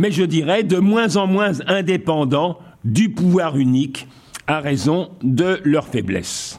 mais 0.00 0.10
je 0.10 0.24
dirais 0.24 0.62
de 0.62 0.78
moins 0.78 1.16
en 1.16 1.26
moins 1.26 1.60
indépendants 1.66 2.58
du 2.84 3.10
pouvoir 3.10 3.58
unique 3.58 4.08
à 4.46 4.60
raison 4.60 5.10
de 5.22 5.60
leur 5.62 5.88
faiblesse. 5.88 6.58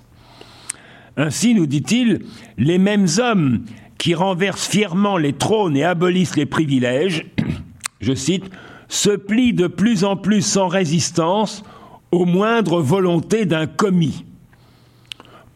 Ainsi, 1.18 1.56
nous 1.56 1.66
dit-il, 1.66 2.20
les 2.60 2.78
mêmes 2.78 3.08
hommes 3.18 3.66
qui 3.98 4.14
renversent 4.14 4.68
fièrement 4.68 5.18
les 5.18 5.34
trônes 5.34 5.76
et 5.76 5.84
abolissent 5.84 6.36
les 6.36 6.46
privilèges, 6.46 7.26
je 8.00 8.14
cite, 8.14 8.46
se 8.88 9.10
plient 9.10 9.54
de 9.54 9.66
plus 9.66 10.04
en 10.04 10.18
plus 10.18 10.44
sans 10.44 10.68
résistance 10.68 11.64
aux 12.12 12.26
moindres 12.26 12.80
volontés 12.80 13.46
d'un 13.46 13.66
commis. 13.66 14.24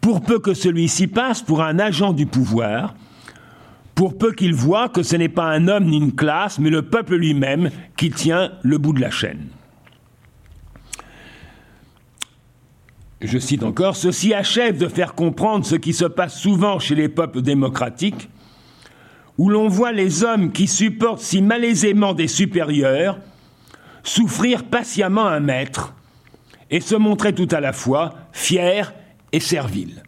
Pour 0.02 0.22
peu 0.22 0.40
que 0.40 0.56
celui-ci 0.56 1.06
passe 1.06 1.44
pour 1.44 1.62
un 1.62 1.78
agent 1.78 2.14
du 2.14 2.26
pouvoir, 2.26 2.96
pour 3.96 4.18
peu 4.18 4.34
qu'il 4.34 4.54
voit 4.54 4.90
que 4.90 5.04
ce 5.04 5.16
n'est 5.16 5.30
pas 5.30 5.46
un 5.46 5.70
homme 5.70 5.86
ni 5.86 5.98
une 5.98 6.14
classe, 6.14 6.60
mais 6.60 6.70
le 6.70 6.84
peuple 6.84 7.16
lui-même 7.16 7.72
qui 7.96 8.12
tient 8.12 8.52
le 8.62 8.78
bout 8.78 8.94
de 8.94 9.00
la 9.00 9.10
chaîne. 9.10 9.48
Je 13.22 13.40
cite 13.40 13.64
encore, 13.64 13.96
ceci 13.96 14.34
achève 14.34 14.78
de 14.78 14.90
faire 14.90 15.16
comprendre 15.16 15.66
ce 15.66 15.76
qui 15.76 15.94
se 15.94 16.06
passe 16.06 16.38
souvent 16.38 16.78
chez 16.78 16.96
les 16.96 17.08
peuples 17.08 17.42
démocratiques, 17.42 18.30
où 19.38 19.50
l'on 19.50 19.70
voit 19.70 19.94
les 19.94 20.24
hommes 20.24 20.52
qui 20.52 20.68
supportent 20.68 21.22
si 21.22 21.42
malaisément 21.42 22.14
des 22.14 22.28
supérieurs 22.28 23.18
souffrir 24.04 24.66
patiemment 24.66 25.26
un 25.26 25.40
maître 25.40 25.94
et 26.70 26.80
se 26.80 26.96
montrer 26.96 27.34
tout 27.34 27.48
à 27.52 27.60
la 27.60 27.74
fois 27.74 28.14
fiers 28.32 28.84
et 29.32 29.40
serviles. 29.40 30.04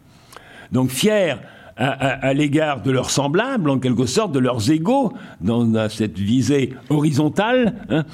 Donc 0.72 0.90
fiers 0.90 1.36
à, 1.78 2.34
l'égard 2.34 2.82
de 2.82 2.90
leurs 2.90 3.10
semblables, 3.10 3.70
en 3.70 3.78
quelque 3.78 4.06
sorte, 4.06 4.32
de 4.32 4.40
leurs 4.40 4.70
égaux, 4.70 5.12
dans, 5.40 5.88
cette 5.88 6.18
visée 6.18 6.74
horizontale, 6.90 7.74
hein, 7.88 8.04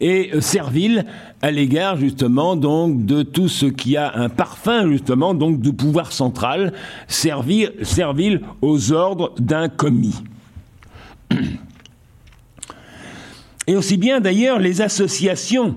et 0.00 0.30
euh, 0.34 0.40
servile 0.40 1.06
à 1.40 1.52
l'égard 1.52 1.96
justement 1.96 2.56
donc 2.56 3.06
de 3.06 3.22
tout 3.22 3.48
ce 3.48 3.66
qui 3.66 3.96
a 3.96 4.12
un 4.16 4.28
parfum 4.28 4.90
justement 4.90 5.34
donc 5.34 5.60
du 5.60 5.72
pouvoir 5.72 6.10
central, 6.10 6.72
servir, 7.06 7.70
servile 7.82 8.40
aux 8.60 8.92
ordres 8.92 9.32
d'un 9.38 9.68
commis. 9.68 10.16
Et 13.66 13.76
aussi 13.76 13.96
bien 13.96 14.20
d'ailleurs 14.20 14.58
les 14.58 14.82
associations 14.82 15.76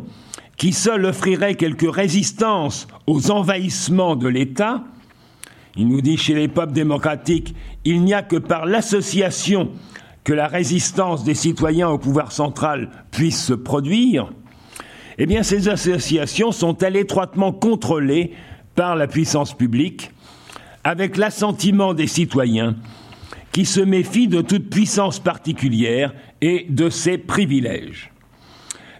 qui 0.58 0.74
seules 0.74 1.06
offriraient 1.06 1.56
quelque 1.56 1.86
résistance 1.86 2.88
aux 3.06 3.32
envahissements 3.32 4.16
de 4.16 4.28
l'État, 4.28 4.84
il 5.78 5.88
nous 5.88 6.02
dit 6.02 6.18
chez 6.18 6.34
les 6.34 6.48
peuples 6.48 6.74
démocratiques, 6.74 7.56
il 7.86 8.04
n'y 8.04 8.14
a 8.14 8.24
que 8.24 8.36
par 8.36 8.66
l'association 8.66 9.70
que 10.24 10.34
la 10.34 10.48
résistance 10.48 11.24
des 11.24 11.36
citoyens 11.36 11.88
au 11.88 12.00
pouvoir 12.00 12.32
central 12.32 12.90
puisse 13.12 13.42
se 13.42 13.54
produire. 13.54 14.32
Eh 15.20 15.26
bien, 15.26 15.44
ces 15.44 15.70
associations 15.70 16.52
sont-elles 16.52 16.98
étroitement 16.98 17.54
contrôlées 17.54 18.34
par 18.76 18.96
la 18.96 19.08
puissance 19.08 19.56
publique, 19.56 20.12
avec 20.84 21.16
l'assentiment 21.16 21.94
des 21.94 22.08
citoyens 22.08 22.76
qui 23.52 23.66
se 23.66 23.80
méfient 23.80 24.28
de 24.28 24.42
toute 24.42 24.70
puissance 24.70 25.20
particulière 25.20 26.14
et 26.42 26.66
de 26.70 26.90
ses 26.90 27.18
privilèges. 27.18 28.12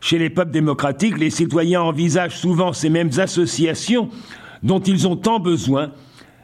Chez 0.02 0.18
les 0.18 0.30
peuples 0.30 0.52
démocratiques, 0.52 1.18
les 1.18 1.30
citoyens 1.30 1.82
envisagent 1.82 2.38
souvent 2.38 2.72
ces 2.72 2.90
mêmes 2.90 3.12
associations 3.18 4.10
dont 4.64 4.80
ils 4.80 5.08
ont 5.08 5.16
tant 5.16 5.40
besoin 5.40 5.92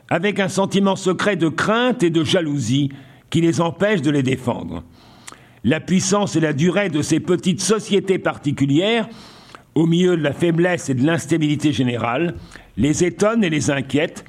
avec 0.09 0.39
un 0.39 0.49
sentiment 0.49 0.95
secret 0.95 1.35
de 1.35 1.49
crainte 1.49 2.03
et 2.03 2.09
de 2.09 2.23
jalousie 2.23 2.91
qui 3.29 3.41
les 3.41 3.61
empêche 3.61 4.01
de 4.01 4.11
les 4.11 4.23
défendre. 4.23 4.83
La 5.63 5.79
puissance 5.79 6.35
et 6.35 6.39
la 6.39 6.53
durée 6.53 6.89
de 6.89 7.01
ces 7.01 7.19
petites 7.19 7.61
sociétés 7.61 8.19
particulières, 8.19 9.07
au 9.75 9.85
milieu 9.85 10.17
de 10.17 10.21
la 10.21 10.33
faiblesse 10.33 10.89
et 10.89 10.93
de 10.93 11.05
l'instabilité 11.05 11.71
générale, 11.71 12.35
les 12.77 13.03
étonnent 13.03 13.43
et 13.43 13.49
les 13.49 13.71
inquiètent, 13.71 14.25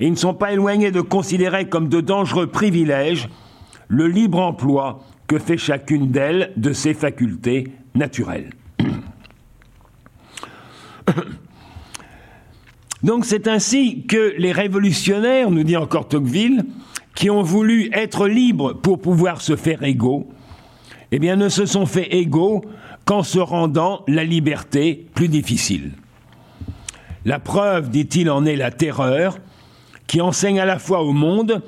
et 0.00 0.06
ils 0.06 0.12
ne 0.12 0.16
sont 0.16 0.34
pas 0.34 0.52
éloignés 0.52 0.90
de 0.90 1.00
considérer 1.00 1.68
comme 1.68 1.88
de 1.88 2.00
dangereux 2.00 2.46
privilèges 2.46 3.28
le 3.88 4.08
libre 4.08 4.40
emploi 4.40 5.00
que 5.26 5.38
fait 5.38 5.58
chacune 5.58 6.10
d'elles 6.10 6.52
de 6.56 6.72
ses 6.72 6.94
facultés 6.94 7.68
naturelles. 7.94 8.50
Donc 13.02 13.24
c'est 13.24 13.48
ainsi 13.48 14.04
que 14.06 14.34
les 14.38 14.52
révolutionnaires, 14.52 15.50
nous 15.50 15.64
dit 15.64 15.76
encore 15.76 16.08
Tocqueville, 16.08 16.64
qui 17.14 17.30
ont 17.30 17.42
voulu 17.42 17.90
être 17.92 18.28
libres 18.28 18.72
pour 18.74 19.00
pouvoir 19.00 19.40
se 19.40 19.56
faire 19.56 19.82
égaux, 19.82 20.28
eh 21.10 21.18
bien 21.18 21.36
ne 21.36 21.48
se 21.48 21.66
sont 21.66 21.86
fait 21.86 22.14
égaux 22.14 22.64
qu'en 23.04 23.22
se 23.22 23.38
rendant 23.38 24.04
la 24.06 24.24
liberté 24.24 25.06
plus 25.14 25.28
difficile. 25.28 25.92
La 27.24 27.38
preuve, 27.38 27.90
dit-il, 27.90 28.30
en 28.30 28.44
est 28.44 28.56
la 28.56 28.70
terreur, 28.70 29.38
qui 30.06 30.20
enseigne 30.20 30.60
à 30.60 30.64
la 30.64 30.78
fois 30.78 31.02
au 31.02 31.12
monde 31.12 31.62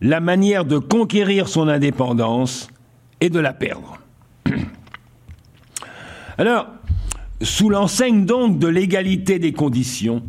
la 0.00 0.20
manière 0.20 0.64
de 0.64 0.78
conquérir 0.78 1.48
son 1.48 1.68
indépendance 1.68 2.68
et 3.20 3.30
de 3.30 3.40
la 3.40 3.52
perdre. 3.52 3.98
Alors, 6.38 6.68
sous 7.40 7.70
l'enseigne 7.70 8.26
donc 8.26 8.58
de 8.58 8.68
l'égalité 8.68 9.38
des 9.38 9.52
conditions, 9.52 10.22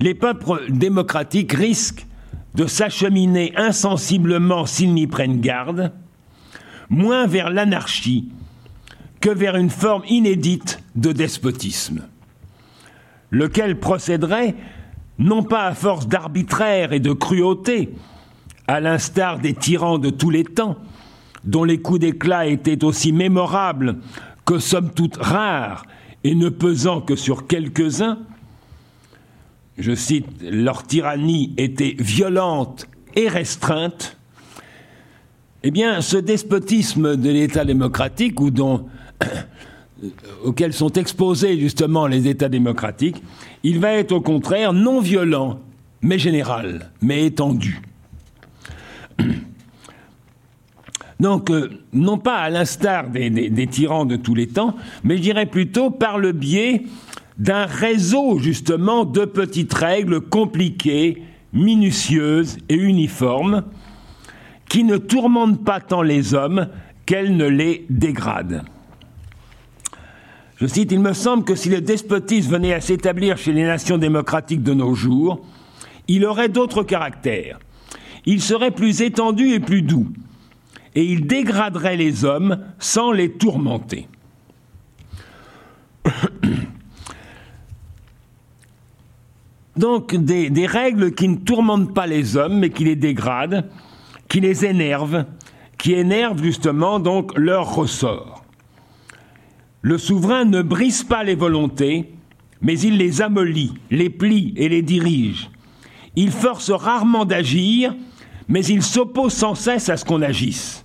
les 0.00 0.14
peuples 0.14 0.70
démocratiques 0.70 1.52
risquent 1.52 2.06
de 2.54 2.66
s'acheminer 2.66 3.52
insensiblement 3.56 4.66
s'ils 4.66 4.94
n'y 4.94 5.06
prennent 5.06 5.40
garde, 5.40 5.92
moins 6.88 7.26
vers 7.26 7.50
l'anarchie 7.50 8.28
que 9.20 9.30
vers 9.30 9.56
une 9.56 9.70
forme 9.70 10.04
inédite 10.08 10.82
de 10.94 11.12
despotisme, 11.12 12.02
lequel 13.30 13.80
procéderait 13.80 14.54
non 15.18 15.42
pas 15.42 15.66
à 15.66 15.74
force 15.74 16.08
d'arbitraire 16.08 16.92
et 16.92 17.00
de 17.00 17.12
cruauté, 17.12 17.94
à 18.66 18.80
l'instar 18.80 19.38
des 19.38 19.54
tyrans 19.54 19.98
de 19.98 20.10
tous 20.10 20.30
les 20.30 20.44
temps, 20.44 20.76
dont 21.44 21.64
les 21.64 21.78
coups 21.78 22.00
d'éclat 22.00 22.46
étaient 22.46 22.84
aussi 22.84 23.12
mémorables 23.12 23.98
que 24.44 24.58
somme 24.58 24.90
toute 24.90 25.16
rares 25.16 25.84
et 26.22 26.34
ne 26.34 26.48
pesant 26.48 27.00
que 27.00 27.16
sur 27.16 27.46
quelques-uns, 27.46 28.18
je 29.78 29.94
cite, 29.94 30.26
leur 30.42 30.86
tyrannie 30.86 31.52
était 31.56 31.96
violente 31.98 32.86
et 33.16 33.28
restreinte, 33.28 34.16
eh 35.62 35.70
bien, 35.70 36.00
ce 36.00 36.16
despotisme 36.16 37.16
de 37.16 37.30
l'État 37.30 37.64
démocratique, 37.64 38.40
ou 38.40 38.50
auquel 40.44 40.72
sont 40.72 40.92
exposés 40.92 41.58
justement 41.58 42.06
les 42.06 42.28
États 42.28 42.48
démocratiques, 42.48 43.22
il 43.62 43.80
va 43.80 43.92
être 43.92 44.12
au 44.12 44.20
contraire 44.20 44.72
non 44.72 45.00
violent, 45.00 45.58
mais 46.02 46.18
général, 46.18 46.90
mais 47.00 47.24
étendu. 47.24 47.80
Donc, 51.20 51.50
euh, 51.50 51.70
non 51.92 52.18
pas 52.18 52.36
à 52.36 52.50
l'instar 52.50 53.08
des, 53.08 53.66
tyrans 53.66 54.04
de 54.04 54.16
tous 54.16 54.34
les 54.34 54.48
temps, 54.48 54.76
mais 55.02 55.16
je 55.16 55.22
dirais 55.22 55.46
plutôt 55.46 55.90
par 55.90 56.18
le 56.18 56.32
biais 56.32 56.82
d'un 57.38 57.66
réseau 57.66 58.38
justement 58.38 59.04
de 59.04 59.24
petites 59.24 59.74
règles 59.74 60.20
compliquées, 60.20 61.22
minutieuses 61.52 62.58
et 62.68 62.76
uniformes, 62.76 63.64
qui 64.68 64.84
ne 64.84 64.96
tourmentent 64.96 65.64
pas 65.64 65.80
tant 65.80 66.02
les 66.02 66.34
hommes 66.34 66.68
qu'elles 67.06 67.36
ne 67.36 67.46
les 67.46 67.86
dégradent. 67.90 68.62
Je 70.56 70.66
cite, 70.66 70.92
Il 70.92 71.00
me 71.00 71.12
semble 71.12 71.44
que 71.44 71.54
si 71.54 71.68
le 71.68 71.80
despotisme 71.80 72.52
venait 72.52 72.72
à 72.72 72.80
s'établir 72.80 73.36
chez 73.36 73.52
les 73.52 73.64
nations 73.64 73.98
démocratiques 73.98 74.62
de 74.62 74.74
nos 74.74 74.94
jours, 74.94 75.44
il 76.08 76.24
aurait 76.24 76.48
d'autres 76.48 76.82
caractères. 76.82 77.58
Il 78.26 78.40
serait 78.40 78.70
plus 78.70 79.02
étendu 79.02 79.52
et 79.52 79.60
plus 79.60 79.82
doux, 79.82 80.08
et 80.94 81.04
il 81.04 81.26
dégraderait 81.26 81.96
les 81.96 82.24
hommes 82.24 82.58
sans 82.78 83.12
les 83.12 83.32
tourmenter. 83.32 84.08
Donc 89.76 90.14
des, 90.14 90.66
règles 90.66 91.14
qui 91.14 91.28
ne 91.28 91.36
tourmentent 91.36 91.94
pas 91.94 92.06
les 92.06 92.36
hommes, 92.36 92.58
mais 92.60 92.70
qui 92.70 92.84
les 92.84 92.96
dégradent, 92.96 93.68
qui 94.28 94.40
les 94.40 94.64
énervent, 94.64 95.24
qui 95.78 95.94
énervent 95.94 96.42
justement 96.42 97.00
donc 97.00 97.36
leur 97.36 97.74
ressort. 97.74 98.44
Le 99.82 99.98
souverain 99.98 100.44
ne 100.44 100.62
brise 100.62 101.02
pas 101.02 101.24
les 101.24 101.34
volontés, 101.34 102.12
mais 102.62 102.78
il 102.78 102.96
les 102.96 103.20
amollit, 103.20 103.74
les 103.90 104.10
plie 104.10 104.54
et 104.56 104.68
les 104.68 104.82
dirige. 104.82 105.50
Il 106.16 106.30
force 106.30 106.70
rarement 106.70 107.24
d'agir, 107.24 107.94
mais 108.48 108.64
il 108.64 108.82
s'oppose 108.82 109.32
sans 109.32 109.54
cesse 109.54 109.88
à 109.88 109.96
ce 109.96 110.04
qu'on 110.04 110.22
agisse. 110.22 110.84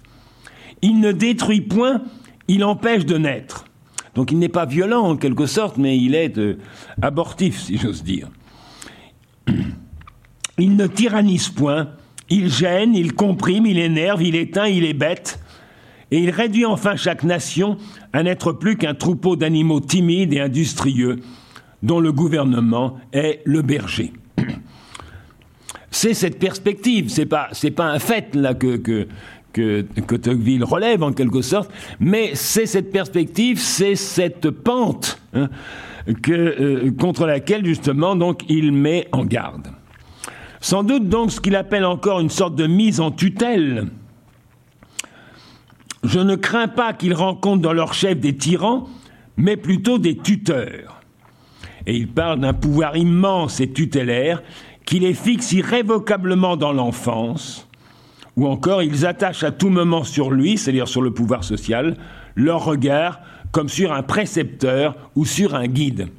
Il 0.81 0.99
ne 0.99 1.11
détruit 1.11 1.61
point, 1.61 2.01
il 2.47 2.63
empêche 2.63 3.05
de 3.05 3.17
naître. 3.17 3.65
Donc 4.15 4.31
il 4.31 4.39
n'est 4.39 4.49
pas 4.49 4.65
violent 4.65 5.03
en 5.03 5.15
quelque 5.15 5.45
sorte, 5.45 5.77
mais 5.77 5.97
il 5.97 6.15
est 6.15 6.37
euh, 6.37 6.57
abortif, 7.01 7.59
si 7.59 7.77
j'ose 7.77 8.03
dire. 8.03 8.27
Il 10.59 10.75
ne 10.75 10.87
tyrannise 10.87 11.49
point, 11.49 11.89
il 12.29 12.49
gêne, 12.49 12.95
il 12.95 13.13
comprime, 13.13 13.65
il 13.65 13.79
énerve, 13.79 14.21
il 14.21 14.35
éteint, 14.35 14.67
il 14.67 14.85
est 14.85 14.93
bête, 14.93 15.39
et 16.11 16.19
il 16.19 16.29
réduit 16.31 16.65
enfin 16.65 16.95
chaque 16.95 17.23
nation 17.23 17.77
à 18.13 18.23
n'être 18.23 18.51
plus 18.51 18.77
qu'un 18.77 18.93
troupeau 18.93 19.35
d'animaux 19.35 19.79
timides 19.79 20.33
et 20.33 20.41
industrieux 20.41 21.19
dont 21.81 21.99
le 21.99 22.11
gouvernement 22.11 22.97
est 23.13 23.41
le 23.45 23.61
berger. 23.61 24.13
C'est 25.91 26.13
cette 26.13 26.37
perspective, 26.37 27.09
c'est 27.09 27.25
pas 27.25 27.49
pas 27.75 27.85
un 27.85 27.97
fait 27.97 28.37
que, 28.59 28.77
que 28.77 29.07
que, 29.53 29.81
que 29.81 30.15
Tocqueville 30.15 30.63
relève 30.63 31.01
en 31.01 31.11
quelque 31.11 31.41
sorte, 31.41 31.71
mais 31.99 32.31
c'est 32.35 32.67
cette 32.67 32.91
perspective, 32.91 33.57
c'est 33.57 33.95
cette 33.95 34.51
pente 34.51 35.19
hein, 35.33 35.49
euh, 36.29 36.91
contre 36.91 37.25
laquelle 37.25 37.65
justement 37.65 38.15
il 38.47 38.71
met 38.71 39.07
en 39.11 39.25
garde. 39.25 39.69
Sans 40.61 40.83
doute 40.83 41.07
donc 41.07 41.31
ce 41.31 41.39
qu'il 41.39 41.55
appelle 41.55 41.85
encore 41.85 42.19
une 42.19 42.29
sorte 42.29 42.55
de 42.55 42.67
mise 42.67 42.99
en 42.99 43.11
tutelle. 43.11 43.87
Je 46.03 46.19
ne 46.19 46.35
crains 46.35 46.67
pas 46.67 46.93
qu'ils 46.93 47.13
rencontrent 47.13 47.61
dans 47.61 47.73
leur 47.73 47.93
chef 47.93 48.19
des 48.19 48.35
tyrans, 48.35 48.87
mais 49.37 49.57
plutôt 49.57 49.97
des 49.97 50.17
tuteurs. 50.17 51.01
Et 51.85 51.95
il 51.95 52.07
parle 52.07 52.39
d'un 52.39 52.53
pouvoir 52.53 52.97
immense 52.97 53.59
et 53.59 53.71
tutélaire 53.71 54.43
qui 54.85 54.99
les 54.99 55.13
fixe 55.13 55.51
irrévocablement 55.53 56.57
dans 56.57 56.73
l'enfance, 56.73 57.67
ou 58.35 58.47
encore 58.47 58.81
ils 58.81 59.05
attachent 59.05 59.43
à 59.43 59.51
tout 59.51 59.69
moment 59.69 60.03
sur 60.03 60.31
lui, 60.31 60.57
c'est-à-dire 60.57 60.87
sur 60.87 61.01
le 61.01 61.11
pouvoir 61.11 61.43
social, 61.43 61.95
leur 62.35 62.65
regard 62.65 63.21
comme 63.51 63.69
sur 63.69 63.93
un 63.93 64.03
précepteur 64.03 64.95
ou 65.15 65.25
sur 65.25 65.55
un 65.55 65.67
guide. 65.67 66.09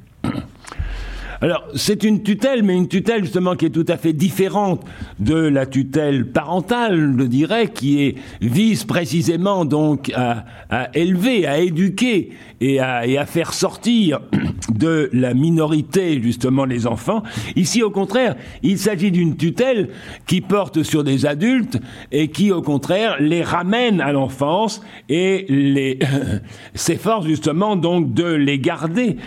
Alors, 1.43 1.63
c'est 1.73 2.03
une 2.03 2.21
tutelle, 2.21 2.61
mais 2.61 2.77
une 2.77 2.87
tutelle 2.87 3.23
justement 3.23 3.55
qui 3.55 3.65
est 3.65 3.71
tout 3.71 3.85
à 3.87 3.97
fait 3.97 4.13
différente 4.13 4.83
de 5.17 5.33
la 5.33 5.65
tutelle 5.65 6.27
parentale, 6.27 7.15
je 7.17 7.23
dirais, 7.23 7.69
qui 7.69 8.03
est, 8.03 8.15
vise 8.41 8.83
précisément 8.83 9.65
donc 9.65 10.11
à, 10.15 10.45
élever, 10.93 11.47
à 11.47 11.57
éduquer 11.57 12.29
et 12.61 12.79
à, 12.79 13.05
et 13.05 13.17
à, 13.17 13.25
faire 13.25 13.53
sortir 13.53 14.21
de 14.69 15.09
la 15.11 15.33
minorité 15.33 16.21
justement 16.21 16.63
les 16.63 16.87
enfants. 16.87 17.23
Ici, 17.55 17.83
au 17.83 17.91
contraire, 17.91 18.35
il 18.63 18.77
s'agit 18.77 19.11
d'une 19.11 19.35
tutelle 19.35 19.89
qui 20.25 20.39
porte 20.39 20.83
sur 20.83 21.03
des 21.03 21.25
adultes 21.25 21.77
et 22.11 22.29
qui, 22.29 22.51
au 22.51 22.61
contraire, 22.61 23.17
les 23.19 23.43
ramène 23.43 23.99
à 23.99 24.13
l'enfance 24.13 24.81
et 25.09 25.45
les 25.49 25.99
s'efforce 26.75 27.25
justement 27.25 27.75
donc 27.75 28.13
de 28.13 28.25
les 28.25 28.59
garder 28.59 29.17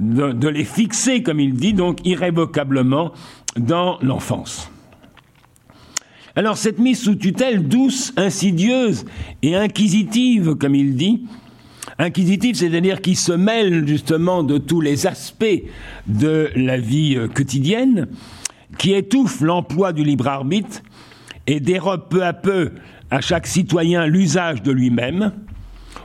de, 0.00 0.48
les 0.48 0.64
fixer, 0.64 1.22
comme 1.22 1.40
il 1.40 1.54
dit, 1.54 1.74
donc 1.74 1.98
irrévocablement 2.04 3.12
dans 3.56 3.98
l'enfance. 4.00 4.70
Alors 6.36 6.56
cette 6.56 6.78
mise 6.78 7.02
sous 7.02 7.16
tutelle 7.16 7.68
douce, 7.68 8.12
insidieuse 8.16 9.04
et 9.42 9.56
inquisitive, 9.56 10.54
comme 10.54 10.74
il 10.74 10.94
dit, 10.94 11.24
inquisitive, 12.00 12.56
c'est-à-dire 12.56 13.00
qui 13.00 13.14
se 13.14 13.32
mêle 13.32 13.86
justement 13.86 14.42
de 14.42 14.58
tous 14.58 14.80
les 14.80 15.06
aspects 15.06 15.62
de 16.06 16.50
la 16.56 16.78
vie 16.78 17.16
euh, 17.16 17.28
quotidienne, 17.28 18.08
qui 18.78 18.94
étouffe 18.94 19.40
l'emploi 19.40 19.92
du 19.92 20.02
libre 20.02 20.26
arbitre 20.26 20.82
et 21.46 21.60
dérobe 21.60 22.08
peu 22.08 22.24
à 22.24 22.32
peu 22.32 22.72
à 23.10 23.20
chaque 23.20 23.46
citoyen 23.46 24.06
l'usage 24.06 24.62
de 24.62 24.72
lui-même, 24.72 25.32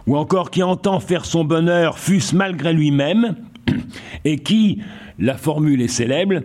ou 0.08 0.18
encore 0.18 0.52
qui 0.52 0.64
entend 0.64 1.00
faire 1.00 1.26
son 1.26 1.46
bonheur 1.46 1.98
fût-ce 1.98 2.36
malgré 2.36 2.74
lui-même, 2.74 3.36
et 4.26 4.40
qui, 4.40 4.82
la 5.18 5.38
formule 5.38 5.82
est 5.82 5.88
célèbre, 5.88 6.42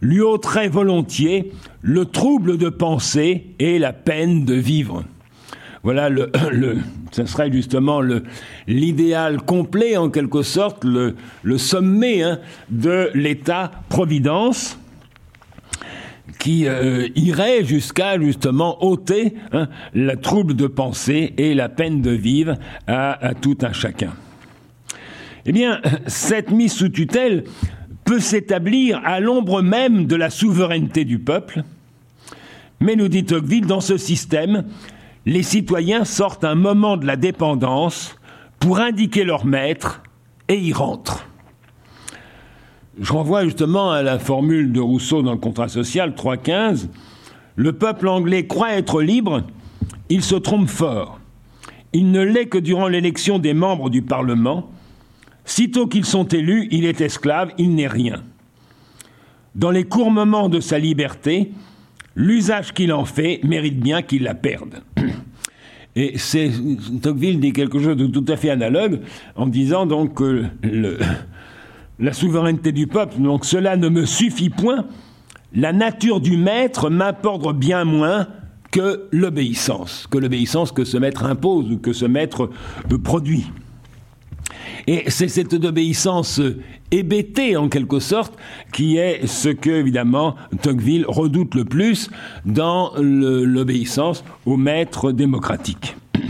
lui 0.00 0.20
ôterait 0.20 0.68
volontiers 0.68 1.52
le 1.80 2.04
trouble 2.04 2.58
de 2.58 2.68
penser 2.68 3.46
et 3.58 3.78
la 3.78 3.92
peine 3.92 4.44
de 4.44 4.54
vivre. 4.54 5.04
Voilà, 5.82 6.08
le, 6.08 6.28
ce 7.10 7.26
serait 7.26 7.50
justement 7.50 8.00
l'idéal 8.66 9.42
complet, 9.42 9.96
en 9.96 10.10
quelque 10.10 10.42
sorte, 10.42 10.84
le, 10.84 11.14
sommet 11.58 12.22
hein, 12.22 12.38
de 12.70 13.10
l'État-providence 13.14 14.78
qui 16.38 16.66
euh, 16.66 17.08
irait 17.14 17.64
jusqu'à 17.64 18.18
justement 18.18 18.82
ôter 18.84 19.34
hein, 19.52 19.68
le 19.94 20.14
trouble 20.16 20.54
de 20.54 20.66
penser 20.66 21.34
et 21.36 21.54
la 21.54 21.68
peine 21.68 22.00
de 22.00 22.10
vivre 22.10 22.56
à 22.86 23.32
tout 23.40 23.58
un 23.62 23.72
chacun. 23.72 24.12
Eh 25.46 25.52
bien, 25.52 25.80
cette 26.06 26.50
mise 26.50 26.72
sous 26.72 26.88
tutelle 26.88 27.44
peut 28.04 28.20
s'établir 28.20 29.00
à 29.04 29.20
l'ombre 29.20 29.62
même 29.62 30.06
de 30.06 30.16
la 30.16 30.30
souveraineté 30.30 31.04
du 31.04 31.18
peuple, 31.18 31.62
mais 32.80 32.96
nous 32.96 33.08
dit 33.08 33.24
Tocqueville, 33.24 33.66
dans 33.66 33.80
ce 33.80 33.96
système, 33.96 34.64
les 35.26 35.42
citoyens 35.42 36.04
sortent 36.04 36.44
un 36.44 36.54
moment 36.54 36.96
de 36.96 37.06
la 37.06 37.16
dépendance 37.16 38.16
pour 38.58 38.78
indiquer 38.78 39.24
leur 39.24 39.44
maître 39.44 40.02
et 40.48 40.58
y 40.58 40.72
rentrent. 40.72 41.26
Je 43.00 43.12
renvoie 43.12 43.44
justement 43.44 43.90
à 43.90 44.02
la 44.02 44.18
formule 44.18 44.72
de 44.72 44.80
Rousseau 44.80 45.22
dans 45.22 45.32
le 45.32 45.38
contrat 45.38 45.68
social 45.68 46.10
3.15. 46.10 46.88
Le 47.56 47.72
peuple 47.72 48.08
anglais 48.08 48.46
croit 48.46 48.72
être 48.72 49.02
libre, 49.02 49.42
il 50.08 50.22
se 50.22 50.34
trompe 50.34 50.68
fort. 50.68 51.18
Il 51.92 52.10
ne 52.10 52.22
l'est 52.22 52.46
que 52.46 52.58
durant 52.58 52.88
l'élection 52.88 53.38
des 53.38 53.54
membres 53.54 53.90
du 53.90 54.02
Parlement, 54.02 54.70
Sitôt 55.44 55.86
qu'ils 55.86 56.04
sont 56.04 56.26
élus, 56.28 56.68
il 56.70 56.84
est 56.84 57.00
esclave, 57.00 57.52
il 57.58 57.74
n'est 57.74 57.88
rien. 57.88 58.22
Dans 59.54 59.70
les 59.70 59.84
courts 59.84 60.10
moments 60.10 60.48
de 60.48 60.60
sa 60.60 60.78
liberté, 60.78 61.50
l'usage 62.14 62.72
qu'il 62.72 62.92
en 62.92 63.04
fait 63.04 63.40
mérite 63.42 63.80
bien 63.80 64.02
qu'il 64.02 64.22
la 64.22 64.34
perde. 64.34 64.82
Et 65.94 66.14
Tocqueville 67.02 67.38
dit 67.38 67.52
quelque 67.52 67.78
chose 67.78 67.96
de 67.96 68.06
tout 68.06 68.24
à 68.28 68.36
fait 68.36 68.50
analogue 68.50 69.00
en 69.36 69.46
disant 69.46 69.84
donc 69.84 70.14
que 70.14 70.44
la 71.98 72.12
souveraineté 72.12 72.72
du 72.72 72.86
peuple, 72.86 73.20
donc 73.20 73.44
cela 73.44 73.76
ne 73.76 73.88
me 73.88 74.06
suffit 74.06 74.48
point, 74.48 74.86
la 75.54 75.72
nature 75.72 76.20
du 76.20 76.38
maître 76.38 76.88
m'apporte 76.88 77.56
bien 77.56 77.84
moins 77.84 78.26
que 78.70 79.06
l'obéissance, 79.12 80.06
que 80.10 80.16
l'obéissance 80.16 80.72
que 80.72 80.84
ce 80.84 80.96
maître 80.96 81.24
impose 81.24 81.70
ou 81.70 81.78
que 81.78 81.92
ce 81.92 82.06
maître 82.06 82.48
produit. 83.04 83.44
Et 84.86 85.04
c'est 85.08 85.28
cette 85.28 85.52
obéissance 85.52 86.40
hébétée, 86.90 87.56
en 87.56 87.68
quelque 87.68 88.00
sorte, 88.00 88.36
qui 88.72 88.96
est 88.96 89.26
ce 89.26 89.48
que, 89.48 89.70
évidemment, 89.70 90.34
Tocqueville 90.60 91.04
redoute 91.06 91.54
le 91.54 91.64
plus 91.64 92.10
dans 92.44 92.92
l'obéissance 92.98 94.24
au 94.44 94.56
maître 94.56 95.12
démocratique. 95.12 95.96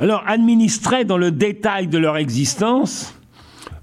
Alors, 0.00 0.22
administrer 0.26 1.04
dans 1.04 1.18
le 1.18 1.30
détail 1.30 1.88
de 1.88 1.98
leur 1.98 2.18
existence, 2.18 3.14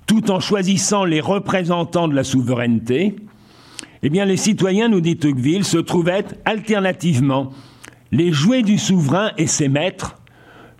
tout 0.05 0.29
en 0.31 0.39
choisissant 0.39 1.03
les 1.03 1.19
représentants 1.19 2.07
de 2.07 2.15
la 2.15 2.23
souveraineté, 2.23 3.15
eh 4.03 4.09
bien, 4.09 4.25
les 4.25 4.37
citoyens, 4.37 4.87
nous 4.87 5.01
dit 5.01 5.17
Tocqueville, 5.17 5.65
se 5.65 5.77
trouvaient 5.77 6.25
alternativement 6.45 7.51
les 8.11 8.31
jouets 8.31 8.61
du 8.61 8.77
souverain 8.77 9.31
et 9.37 9.47
ses 9.47 9.67
maîtres, 9.67 10.15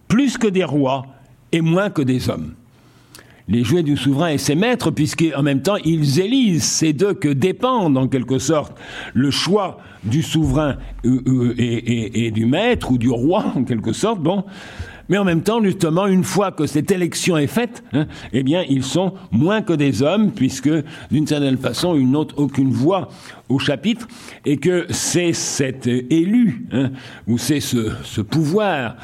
plus 0.07 0.37
que 0.37 0.47
des 0.47 0.63
rois 0.63 1.07
et 1.51 1.61
moins 1.61 1.89
que 1.89 2.03
des 2.03 2.29
hommes 2.29 2.53
les 3.48 3.64
jouets 3.64 3.84
du 3.84 3.95
souverain 3.95 4.30
et 4.30 4.38
ses 4.38 4.56
maîtres, 4.56 4.91
puisqu'en 4.91 5.41
même 5.41 5.61
temps, 5.61 5.78
ils 5.84 6.19
élisent, 6.19 6.64
ces 6.64 6.94
deux 6.94 7.14
que 7.14 7.30
dépendent 7.30 7.98
en 7.98 8.07
quelque 8.07 8.40
sorte 8.40 8.78
le 9.14 9.32
choix 9.32 9.80
du 10.03 10.22
souverain 10.22 10.78
euh, 11.06 11.22
euh, 11.28 11.53
et, 11.57 12.32
du 12.32 12.45
maître 12.45 12.91
ou 12.91 12.98
du 12.98 13.10
roi, 13.10 13.45
en 13.56 13.64
quelque 13.64 13.94
sorte, 13.94 14.19
bon. 14.19 14.44
Mais 15.10 15.18
en 15.18 15.24
même 15.24 15.41
temps, 15.41 15.64
justement, 15.64 16.06
une 16.06 16.26
fois 16.26 16.52
que 16.52 16.65
cette 16.65 16.91
élection 16.91 17.38
est 17.38 17.48
faite, 17.48 17.82
hein, 17.94 18.07
eh 18.34 18.44
bien, 18.44 18.65
ils 18.68 18.84
sont 18.84 19.14
moins 19.32 19.61
que 19.61 19.72
des 19.72 20.03
hommes, 20.03 20.32
puisque, 20.32 20.69
d'une 21.11 21.26
certaine 21.26 21.57
façon, 21.57 21.95
ils 21.95 22.10
n'ont 22.10 22.28
aucune 22.36 22.72
voix 22.72 23.07
au 23.48 23.57
chapitre, 23.57 24.06
et 24.45 24.57
que 24.57 24.86
c'est 24.90 25.32
cet 25.32 25.88
élu, 25.88 26.65
hein, 26.74 26.91
ou 27.26 27.38
c'est 27.38 27.61
ce, 27.61 27.91
ce 28.03 28.19
pouvoir 28.19 28.98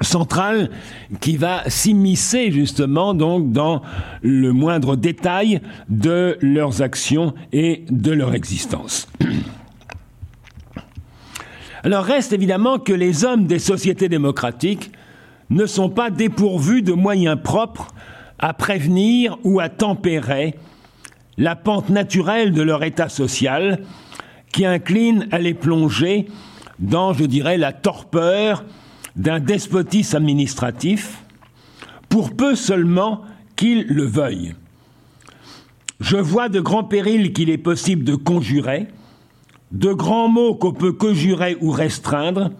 centrale 0.00 0.70
qui 1.20 1.36
va 1.36 1.62
s'immiscer 1.68 2.50
justement 2.50 3.14
donc 3.14 3.52
dans 3.52 3.82
le 4.22 4.52
moindre 4.52 4.96
détail 4.96 5.60
de 5.88 6.38
leurs 6.40 6.82
actions 6.82 7.34
et 7.52 7.84
de 7.90 8.12
leur 8.12 8.34
existence. 8.34 9.08
Alors 11.84 12.04
reste 12.04 12.32
évidemment 12.32 12.78
que 12.78 12.92
les 12.92 13.24
hommes 13.24 13.46
des 13.46 13.58
sociétés 13.58 14.08
démocratiques 14.08 14.90
ne 15.50 15.66
sont 15.66 15.90
pas 15.90 16.10
dépourvus 16.10 16.80
de 16.82 16.94
moyens 16.94 17.38
propres 17.42 17.88
à 18.38 18.54
prévenir 18.54 19.36
ou 19.44 19.60
à 19.60 19.68
tempérer 19.68 20.54
la 21.36 21.56
pente 21.56 21.90
naturelle 21.90 22.52
de 22.52 22.62
leur 22.62 22.82
état 22.84 23.08
social 23.08 23.80
qui 24.52 24.64
incline 24.64 25.28
à 25.30 25.38
les 25.38 25.52
plonger 25.52 26.26
dans, 26.78 27.12
je 27.12 27.24
dirais, 27.24 27.58
la 27.58 27.72
torpeur 27.72 28.64
d'un 29.16 29.40
despotisme 29.40 30.16
administratif, 30.16 31.22
pour 32.08 32.34
peu 32.34 32.54
seulement 32.54 33.22
qu'ils 33.56 33.86
le 33.86 34.04
veuillent. 34.04 34.54
Je 36.00 36.16
vois 36.16 36.48
de 36.48 36.60
grands 36.60 36.84
périls 36.84 37.32
qu'il 37.32 37.50
est 37.50 37.58
possible 37.58 38.04
de 38.04 38.14
conjurer, 38.14 38.88
de 39.72 39.92
grands 39.92 40.28
mots 40.28 40.54
qu'on 40.54 40.72
peut 40.72 40.92
conjurer 40.92 41.56
ou 41.60 41.70
restreindre, 41.70 42.50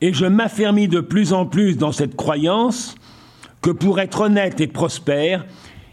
et 0.00 0.12
je 0.12 0.26
m'affermis 0.26 0.88
de 0.88 1.00
plus 1.00 1.32
en 1.32 1.46
plus 1.46 1.76
dans 1.76 1.92
cette 1.92 2.16
croyance 2.16 2.94
que 3.62 3.70
pour 3.70 4.00
être 4.00 4.22
honnête 4.22 4.60
et 4.60 4.68
prospère, 4.68 5.44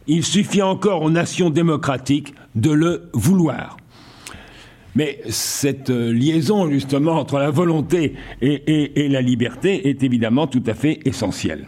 il 0.07 0.23
suffit 0.23 0.61
encore 0.61 1.01
aux 1.01 1.09
nations 1.09 1.49
démocratiques 1.49 2.35
de 2.53 2.71
le 2.71 3.09
vouloir. 3.13 3.77
Mais 4.95 5.19
cette 5.27 5.89
euh, 5.89 6.11
liaison 6.11 6.69
justement 6.69 7.13
entre 7.13 7.37
la 7.37 7.51
volonté 7.51 8.15
et, 8.41 9.07
la 9.09 9.21
liberté 9.21 9.89
est 9.89 10.03
évidemment 10.03 10.47
tout 10.47 10.63
à 10.65 10.73
fait 10.73 10.99
essentielle. 11.05 11.67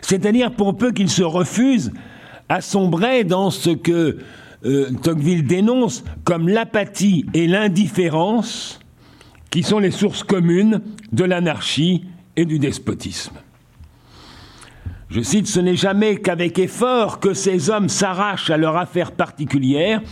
C'est-à-dire 0.00 0.52
pour 0.52 0.76
peu 0.76 0.92
qu'il 0.92 1.08
se 1.08 1.22
refuse 1.22 1.92
à 2.48 2.60
sombrer 2.60 3.24
dans 3.24 3.50
ce 3.50 3.70
que 3.70 4.18
euh, 4.64 4.90
Tocqueville 5.02 5.46
dénonce 5.46 6.04
comme 6.24 6.48
l'apathie 6.48 7.26
et 7.34 7.48
l'indifférence 7.48 8.78
qui 9.50 9.62
sont 9.62 9.78
les 9.78 9.90
sources 9.90 10.22
communes 10.22 10.80
de 11.12 11.24
l'anarchie 11.24 12.04
et 12.36 12.44
du 12.44 12.58
despotisme. 12.58 13.34
Je 15.10 15.20
cite, 15.20 15.46
Ce 15.46 15.60
n'est 15.60 15.76
jamais 15.76 16.16
qu'avec 16.16 16.58
effort 16.58 17.20
que 17.20 17.34
ces 17.34 17.70
hommes 17.70 17.88
s'arrachent 17.88 18.50
à 18.50 18.56
leurs 18.56 18.76
affaires 18.76 19.12
particulières 19.12 20.02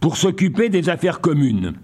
pour 0.00 0.16
s'occuper 0.16 0.68
des 0.68 0.88
affaires 0.88 1.20
communes. 1.20 1.74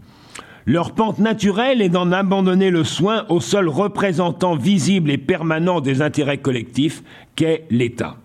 Leur 0.67 0.93
pente 0.93 1.19
naturelle 1.19 1.83
est 1.83 1.91
d'en 1.91 2.11
abandonner 2.11 2.71
le 2.71 2.85
soin 2.85 3.27
au 3.29 3.41
seul 3.41 3.69
représentant 3.69 4.57
visible 4.57 5.11
et 5.11 5.19
permanent 5.19 5.81
des 5.81 6.01
intérêts 6.01 6.39
collectifs 6.39 7.03
qu'est 7.37 7.67
l'État. 7.71 8.17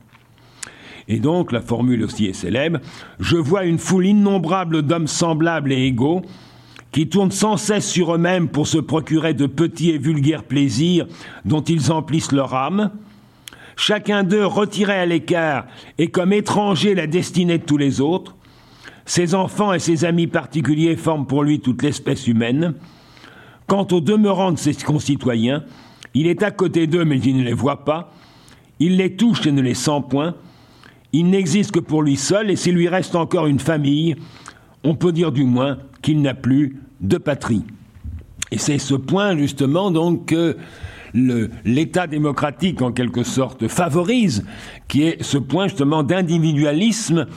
Et 1.09 1.19
donc, 1.19 1.51
la 1.51 1.61
formule 1.61 2.03
aussi 2.03 2.27
est 2.27 2.33
célèbre, 2.33 2.79
je 3.19 3.35
vois 3.35 3.65
une 3.65 3.79
foule 3.79 4.05
innombrable 4.05 4.83
d'hommes 4.83 5.07
semblables 5.07 5.73
et 5.73 5.87
égaux 5.87 6.21
qui 6.91 7.09
tournent 7.09 7.31
sans 7.31 7.57
cesse 7.57 7.89
sur 7.89 8.15
eux-mêmes 8.15 8.47
pour 8.47 8.67
se 8.67 8.77
procurer 8.77 9.33
de 9.33 9.45
petits 9.45 9.89
et 9.89 9.97
vulgaires 9.97 10.43
plaisirs 10.43 11.07
dont 11.45 11.61
ils 11.61 11.91
emplissent 11.91 12.31
leur 12.31 12.53
âme, 12.53 12.91
chacun 13.75 14.23
d'eux 14.23 14.45
retiré 14.45 14.93
à 14.93 15.05
l'écart 15.05 15.65
et 15.97 16.09
comme 16.09 16.31
étranger 16.31 16.95
la 16.95 17.07
destinée 17.07 17.57
de 17.57 17.65
tous 17.65 17.77
les 17.77 18.01
autres, 18.01 18.35
ses 19.09 19.33
enfants 19.33 19.73
et 19.73 19.79
ses 19.79 20.05
amis 20.05 20.27
particuliers 20.27 20.95
forment 20.95 21.25
pour 21.25 21.43
lui 21.43 21.59
toute 21.59 21.81
l'espèce 21.81 22.27
humaine. 22.27 22.75
Quant 23.65 23.87
aux 23.91 24.01
demeurants 24.01 24.51
de 24.51 24.59
ses 24.59 24.75
concitoyens, 24.75 25.63
il 26.13 26.27
est 26.27 26.43
à 26.43 26.51
côté 26.51 26.85
d'eux 26.85 27.05
mais 27.05 27.19
il 27.19 27.37
ne 27.37 27.43
les 27.43 27.53
voit 27.53 27.83
pas, 27.85 28.13
il 28.79 28.97
les 28.97 29.15
touche 29.15 29.47
et 29.47 29.51
ne 29.51 29.63
les 29.63 29.73
sent 29.73 30.03
point, 30.07 30.35
il 31.11 31.31
n'existe 31.31 31.71
que 31.71 31.79
pour 31.79 32.03
lui 32.03 32.17
seul 32.17 32.51
et 32.51 32.55
s'il 32.55 32.75
lui 32.75 32.87
reste 32.87 33.15
encore 33.15 33.47
une 33.47 33.57
famille, 33.57 34.15
on 34.83 34.93
peut 34.93 35.11
dire 35.11 35.31
du 35.31 35.43
moins 35.43 35.79
qu'il 36.03 36.21
n'a 36.21 36.35
plus 36.35 36.79
de 37.01 37.17
patrie. 37.17 37.63
Et 38.51 38.59
c'est 38.59 38.77
ce 38.77 38.93
point 38.93 39.35
justement 39.35 39.89
donc 39.89 40.27
que 40.27 40.55
l'État 41.13 42.07
démocratique, 42.07 42.81
en 42.81 42.91
quelque 42.91 43.23
sorte, 43.23 43.67
favorise, 43.67 44.45
qui 44.87 45.03
est 45.03 45.21
ce 45.23 45.37
point 45.37 45.67
justement 45.67 46.03
d'individualisme 46.03 47.27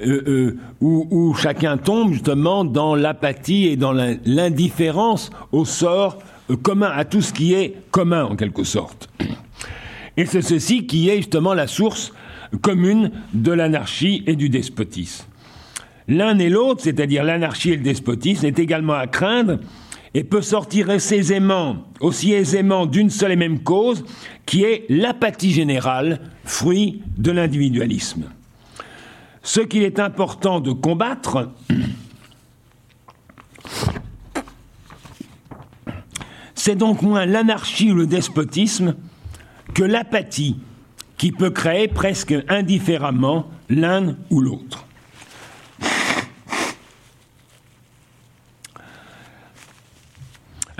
euh, 0.00 0.22
euh, 0.28 0.56
où, 0.80 1.34
chacun 1.34 1.76
tombe 1.76 2.12
justement 2.12 2.64
dans 2.64 2.94
l'apathie 2.94 3.66
et 3.66 3.76
dans 3.76 3.92
l'indifférence 3.92 5.30
au 5.52 5.64
sort 5.64 6.18
euh, 6.50 6.56
commun, 6.56 6.90
à 6.94 7.04
tout 7.04 7.22
ce 7.22 7.32
qui 7.32 7.54
est 7.54 7.74
commun 7.90 8.24
en 8.24 8.36
quelque 8.36 8.64
sorte. 8.64 9.08
Et 10.16 10.26
c'est 10.26 10.42
ceci 10.42 10.86
qui 10.86 11.08
est 11.08 11.16
justement 11.16 11.54
la 11.54 11.66
source 11.66 12.12
commune 12.62 13.10
de 13.34 13.52
l'anarchie 13.52 14.24
et 14.26 14.36
du 14.36 14.48
despotisme. 14.48 15.26
L'un 16.08 16.38
et 16.38 16.48
l'autre, 16.48 16.80
c'est-à-dire 16.82 17.22
l'anarchie 17.22 17.72
et 17.72 17.76
le 17.76 17.82
despotisme, 17.82 18.46
est 18.46 18.58
également 18.58 18.94
à 18.94 19.06
craindre 19.06 19.58
et 20.14 20.24
peut 20.24 20.42
sortir 20.42 20.90
aisément, 20.90 21.84
aussi 22.00 22.32
aisément 22.32 22.86
d'une 22.86 23.10
seule 23.10 23.32
et 23.32 23.36
même 23.36 23.60
cause, 23.62 24.04
qui 24.46 24.64
est 24.64 24.86
l'apathie 24.88 25.52
générale, 25.52 26.20
fruit 26.44 27.02
de 27.16 27.30
l'individualisme. 27.30 28.30
Ce 29.42 29.60
qu'il 29.60 29.82
est 29.82 30.00
important 30.00 30.60
de 30.60 30.72
combattre, 30.72 31.50
c'est 36.54 36.76
donc 36.76 37.02
moins 37.02 37.26
l'anarchie 37.26 37.92
ou 37.92 37.94
le 37.94 38.06
despotisme 38.06 38.96
que 39.74 39.82
l'apathie 39.84 40.56
qui 41.18 41.32
peut 41.32 41.50
créer 41.50 41.88
presque 41.88 42.34
indifféremment 42.48 43.50
l'un 43.68 44.16
ou 44.30 44.40
l'autre. 44.40 44.87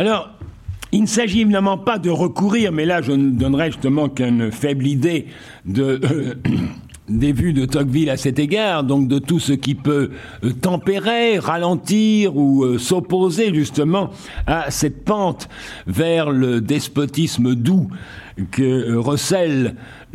Alors, 0.00 0.30
il 0.92 1.02
ne 1.02 1.06
s'agit 1.06 1.40
évidemment 1.40 1.76
pas 1.76 1.98
de 1.98 2.08
recourir, 2.08 2.70
mais 2.70 2.84
là 2.84 3.02
je 3.02 3.10
ne 3.10 3.32
donnerai 3.32 3.72
justement 3.72 4.08
qu'une 4.08 4.52
faible 4.52 4.86
idée 4.86 5.26
euh, 5.76 6.34
des 7.08 7.32
vues 7.32 7.52
de 7.52 7.64
Tocqueville 7.64 8.08
à 8.08 8.16
cet 8.16 8.38
égard, 8.38 8.84
donc 8.84 9.08
de 9.08 9.18
tout 9.18 9.40
ce 9.40 9.52
qui 9.52 9.74
peut 9.74 10.10
euh, 10.44 10.52
tempérer, 10.52 11.40
ralentir 11.40 12.36
ou 12.36 12.62
euh, 12.62 12.78
s'opposer 12.78 13.52
justement 13.52 14.10
à 14.46 14.70
cette 14.70 15.04
pente 15.04 15.48
vers 15.88 16.30
le 16.30 16.60
despotisme 16.60 17.56
doux 17.56 17.88
que 18.52 18.94
recèle 18.94 19.74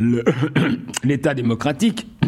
l'État 1.04 1.34
démocratique. 1.34 2.06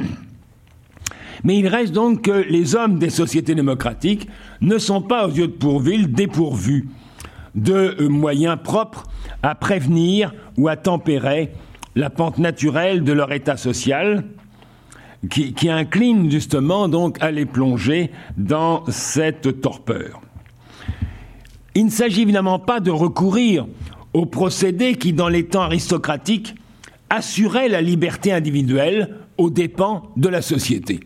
Mais 1.43 1.59
il 1.59 1.69
reste 1.69 1.95
donc 1.95 2.23
que 2.23 2.45
les 2.51 2.75
hommes 2.75 2.99
des 2.99 3.11
sociétés 3.11 3.55
démocratiques 3.55 4.29
ne 4.61 4.77
sont 4.77 5.01
pas 5.01 5.27
aux 5.27 5.31
yeux 5.31 5.49
de 5.49 5.53
Pourville 5.53 6.13
dépourvus 6.13 6.87
de 7.57 7.97
euh, 7.99 8.09
moyens 8.09 8.59
propres 8.63 9.05
à 9.43 9.55
prévenir 9.55 10.33
ou 10.57 10.69
à 10.69 10.77
tempérer 10.77 11.53
la 11.95 12.11
pente 12.11 12.39
naturelle 12.39 13.03
de 13.03 13.13
leur 13.13 13.33
état 13.33 13.57
social, 13.57 14.25
qui, 15.31 15.69
incline 15.69 16.31
justement 16.31 16.89
donc 16.89 17.21
à 17.23 17.31
les 17.31 17.47
plonger 17.47 18.13
dans 18.37 18.85
cette 18.89 19.61
torpeur. 19.61 20.21
Il 21.75 21.87
ne 21.87 21.91
s'agit 21.91 22.23
évidemment 22.23 22.59
pas 22.59 22.81
de 22.81 22.91
recourir 22.91 23.67
aux 24.13 24.27
procédés 24.27 24.95
qui, 24.95 25.13
dans 25.13 25.29
les 25.29 25.47
temps 25.47 25.63
aristocratiques, 25.63 26.55
assuraient 27.11 27.69
la 27.69 27.81
liberté 27.81 28.33
individuelle 28.33 29.17
aux 29.39 29.51
dépens 29.51 30.03
de 30.17 30.29
la 30.29 30.43
société 30.43 31.01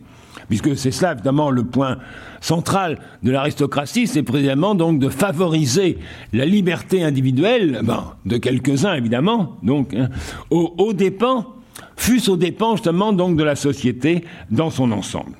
puisque 0.51 0.75
c'est 0.75 0.91
cela 0.91 1.13
évidemment 1.13 1.49
le 1.49 1.63
point 1.63 1.97
central 2.41 2.99
de 3.23 3.31
l'aristocratie, 3.31 4.05
c'est 4.05 4.21
précisément 4.21 4.75
donc 4.75 4.99
de 4.99 5.07
favoriser 5.07 5.97
la 6.33 6.43
liberté 6.43 7.03
individuelle, 7.03 7.79
ben, 7.83 8.15
de 8.25 8.35
quelques-uns 8.35 8.95
évidemment, 8.95 9.55
donc 9.63 9.93
hein, 9.93 10.09
dépens, 10.93 11.47
fût-ce 11.95 12.31
aux 12.31 12.35
dépens 12.35 12.75
justement 12.75 13.13
donc 13.13 13.37
de 13.37 13.43
la 13.45 13.55
société 13.55 14.25
dans 14.49 14.71
son 14.71 14.91
ensemble. 14.91 15.37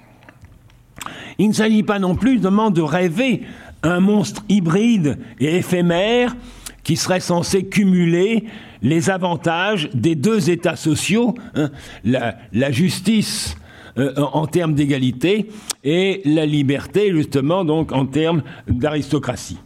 Il 1.39 1.49
ne 1.49 1.53
s'agit 1.53 1.83
pas 1.83 1.99
non 1.99 2.15
plus 2.15 2.35
justement 2.35 2.71
de 2.71 2.81
rêver 2.81 3.41
un 3.83 3.99
monstre 3.99 4.45
hybride 4.47 5.17
et 5.41 5.57
éphémère 5.57 6.37
qui 6.85 6.95
serait 6.95 7.19
censé 7.19 7.65
cumuler 7.65 8.45
les 8.81 9.09
avantages 9.09 9.89
des 9.93 10.15
deux 10.15 10.49
États 10.49 10.77
sociaux, 10.77 11.35
hein, 11.53 11.69
la, 12.05 12.71
justice 12.71 13.57
euh, 13.97 14.13
en 14.17 14.47
termes 14.47 14.73
d'égalité 14.73 15.49
et 15.83 16.21
la 16.25 16.45
liberté, 16.45 17.11
justement, 17.11 17.65
donc 17.65 17.91
en 17.91 18.05
termes 18.05 18.43
d'aristocratie. 18.67 19.57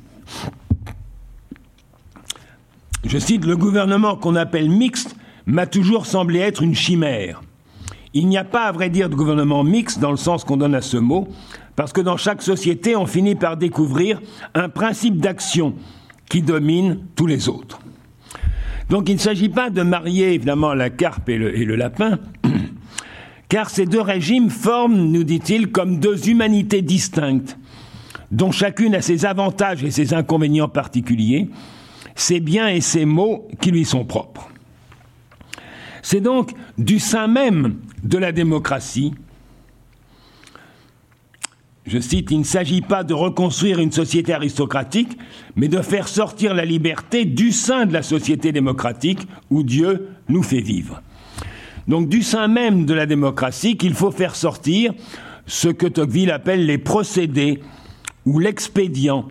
Je 3.06 3.19
cite, 3.19 3.45
le 3.45 3.56
gouvernement 3.56 4.15
qu'on 4.15 4.35
appelle 4.35 4.69
mixte 4.69 5.15
m'a 5.45 5.68
toujours 5.68 6.07
semblé 6.07 6.39
être 6.39 6.64
une 6.64 6.73
chimère. 6.73 7.41
Il 8.14 8.27
n'y 8.27 8.38
a 8.38 8.43
pas, 8.43 8.64
à 8.64 8.72
vrai 8.72 8.89
dire, 8.89 9.10
de 9.10 9.15
gouvernement 9.15 9.64
mixte 9.64 9.99
dans 9.99 10.11
le 10.11 10.18
sens 10.18 10.43
qu'on 10.43 10.57
donne 10.57 10.73
à 10.73 10.81
ce 10.81 10.97
mot, 10.97 11.27
parce 11.76 11.93
que 11.93 12.02
dans 12.02 12.18
chaque 12.18 12.41
société, 12.41 12.95
on 12.95 13.06
finit 13.06 13.35
par 13.35 13.57
découvrir 13.57 14.22
un 14.56 14.69
principe 14.69 15.18
d'action 15.18 15.76
qui 16.30 16.41
domine 16.41 16.99
tous 17.15 17.27
les 17.27 17.49
autres. 17.49 17.80
Donc 18.89 19.10
il 19.10 19.15
ne 19.15 19.19
s'agit 19.19 19.49
pas 19.49 19.69
de 19.69 19.81
marier 19.81 20.34
évidemment 20.34 20.73
la 20.73 20.89
carpe 20.89 21.30
et 21.30 21.38
le 21.38 21.76
lapin, 21.76 22.19
car 23.49 23.69
ces 23.69 23.85
deux 23.85 24.01
régimes 24.01 24.49
forment, 24.49 25.11
nous 25.11 25.23
dit-il, 25.23 25.72
comme 25.72 25.99
deux 25.99 26.30
humanités 26.30 26.81
distinctes, 26.81 27.57
dont 28.31 28.51
chacune 28.51 28.95
a 28.95 29.01
ses 29.01 29.26
avantages 29.26 29.84
et 29.84 29.91
ses 29.91 30.13
inconvénients 30.13 30.69
particuliers, 30.69 31.49
ses 32.15 32.39
biens 32.39 32.67
et 32.67 32.81
ses 32.81 33.05
maux 33.05 33.47
qui 33.61 33.72
lui 33.72 33.85
sont 33.85 34.05
propres. 34.05 34.49
C'est 36.01 36.22
donc 36.22 36.51
du 36.77 36.99
sein 36.99 37.27
même 37.27 37.76
de 38.03 38.17
la 38.17 38.31
démocratie 38.31 39.13
je 41.88 41.99
cite, 41.99 42.31
il 42.31 42.39
ne 42.39 42.43
s'agit 42.43 42.81
pas 42.81 43.03
de 43.03 43.13
reconstruire 43.13 43.80
une 43.80 43.91
société 43.91 44.34
aristocratique, 44.34 45.17
mais 45.55 45.67
de 45.67 45.81
faire 45.81 46.07
sortir 46.07 46.55
la 46.55 46.65
liberté 46.65 47.26
du 47.26 47.51
sein 47.51 47.85
de 47.85 47.93
la 47.93 48.01
société 48.01 48.51
démocratique 48.51 49.27
où 49.51 49.61
Dieu 49.61 50.09
nous 50.27 50.41
fait 50.41 50.61
vivre. 50.61 51.03
Donc 51.88 52.10
du 52.10 52.24
sein 52.24 52.48
même 52.48 52.86
de 52.86 52.94
la 52.94 53.06
démocratie 53.06 53.78
qu'il 53.78 53.94
faut 53.94 54.12
faire 54.12 54.36
sortir 54.36 54.94
ce 55.45 55.68
que 55.68 55.86
Tocqueville 55.86 56.32
appelle 56.32 56.66
les 56.66 56.78
procédés 56.78 57.62
ou 58.26 58.40
l'expédient 58.40 59.28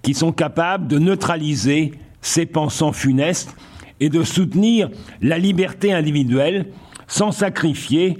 qui 0.00 0.14
sont 0.14 0.32
capables 0.32 0.88
de 0.88 0.98
neutraliser 0.98 1.92
ces 2.20 2.46
pensants 2.46 2.92
funestes 2.92 3.54
et 4.00 4.08
de 4.08 4.22
soutenir 4.22 4.90
la 5.20 5.38
liberté 5.38 5.92
individuelle 5.92 6.66
sans 7.06 7.30
sacrifier 7.30 8.18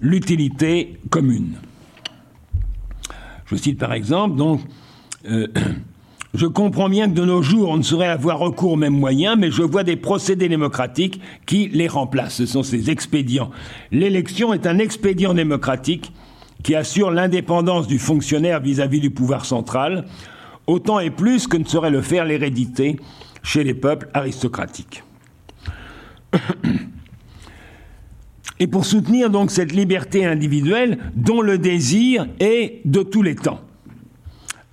l'utilité 0.00 0.98
commune. 1.10 1.56
Je 3.46 3.56
cite 3.56 3.78
par 3.78 3.92
exemple, 3.92 4.36
donc, 4.36 4.60
euh, 5.28 5.48
je 6.36 6.46
comprends 6.46 6.90
bien 6.90 7.08
que 7.08 7.14
de 7.14 7.24
nos 7.24 7.40
jours, 7.40 7.70
on 7.70 7.78
ne 7.78 7.82
saurait 7.82 8.08
avoir 8.08 8.38
recours 8.38 8.72
aux 8.72 8.76
mêmes 8.76 8.98
moyens, 8.98 9.36
mais 9.38 9.50
je 9.50 9.62
vois 9.62 9.84
des 9.84 9.96
procédés 9.96 10.48
démocratiques 10.48 11.20
qui 11.46 11.68
les 11.68 11.88
remplacent. 11.88 12.34
Ce 12.34 12.46
sont 12.46 12.62
ces 12.62 12.90
expédients. 12.90 13.50
L'élection 13.90 14.52
est 14.52 14.66
un 14.66 14.78
expédient 14.78 15.32
démocratique 15.32 16.12
qui 16.62 16.74
assure 16.74 17.10
l'indépendance 17.10 17.86
du 17.86 17.98
fonctionnaire 17.98 18.60
vis-à-vis 18.60 18.98
-vis 18.98 19.02
du 19.02 19.10
pouvoir 19.10 19.46
central, 19.46 20.04
autant 20.66 21.00
et 21.00 21.10
plus 21.10 21.46
que 21.46 21.56
ne 21.56 21.64
saurait 21.64 21.90
le 21.90 22.02
faire 22.02 22.26
l'hérédité 22.26 22.96
chez 23.42 23.64
les 23.64 23.74
peuples 23.74 24.08
aristocratiques. 24.12 25.04
et 28.60 28.66
pour 28.66 28.84
soutenir 28.84 29.30
donc 29.30 29.50
cette 29.50 29.72
liberté 29.72 30.26
individuelle 30.26 30.98
dont 31.14 31.40
le 31.40 31.56
désir 31.56 32.26
est 32.40 32.82
de 32.84 33.02
tous 33.02 33.22
les 33.22 33.36
temps. 33.36 33.60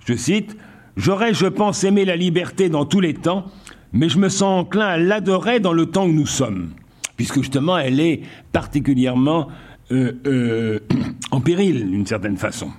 Je 0.04 0.14
cite 0.14 0.56
J'aurais, 0.96 1.34
je 1.34 1.46
pense, 1.46 1.82
aimé 1.84 2.04
la 2.04 2.16
liberté 2.16 2.68
dans 2.68 2.84
tous 2.84 3.00
les 3.00 3.14
temps, 3.14 3.46
mais 3.92 4.08
je 4.08 4.18
me 4.18 4.28
sens 4.28 4.64
enclin 4.64 4.86
à 4.86 4.96
l'adorer 4.96 5.58
dans 5.58 5.72
le 5.72 5.86
temps 5.86 6.06
que 6.06 6.12
nous 6.12 6.26
sommes, 6.26 6.70
puisque 7.16 7.36
justement 7.36 7.76
elle 7.78 8.00
est 8.00 8.22
particulièrement 8.52 9.48
euh, 9.90 10.12
euh, 10.26 10.78
en 11.30 11.40
péril 11.40 11.90
d'une 11.90 12.06
certaine 12.06 12.36
façon. 12.36 12.70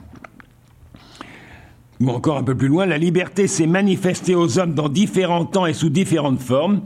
Ou 2.00 2.10
encore 2.10 2.38
un 2.38 2.44
peu 2.44 2.56
plus 2.56 2.68
loin, 2.68 2.86
la 2.86 2.98
liberté 2.98 3.48
s'est 3.48 3.68
manifestée 3.68 4.36
aux 4.36 4.60
hommes 4.60 4.74
dans 4.74 4.90
différents 4.90 5.46
temps 5.46 5.66
et 5.66 5.74
sous 5.74 5.90
différentes 5.90 6.42
formes. 6.42 6.82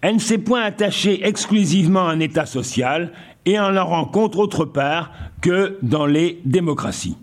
Elle 0.00 0.14
ne 0.14 0.20
s'est 0.20 0.38
point 0.38 0.62
attachée 0.62 1.26
exclusivement 1.26 2.08
à 2.08 2.12
un 2.12 2.20
État 2.20 2.46
social, 2.46 3.12
et 3.44 3.58
on 3.58 3.70
la 3.70 3.82
rencontre 3.82 4.38
autre 4.38 4.64
part 4.64 5.12
que 5.40 5.78
dans 5.82 6.06
les 6.06 6.40
démocraties. 6.44 7.16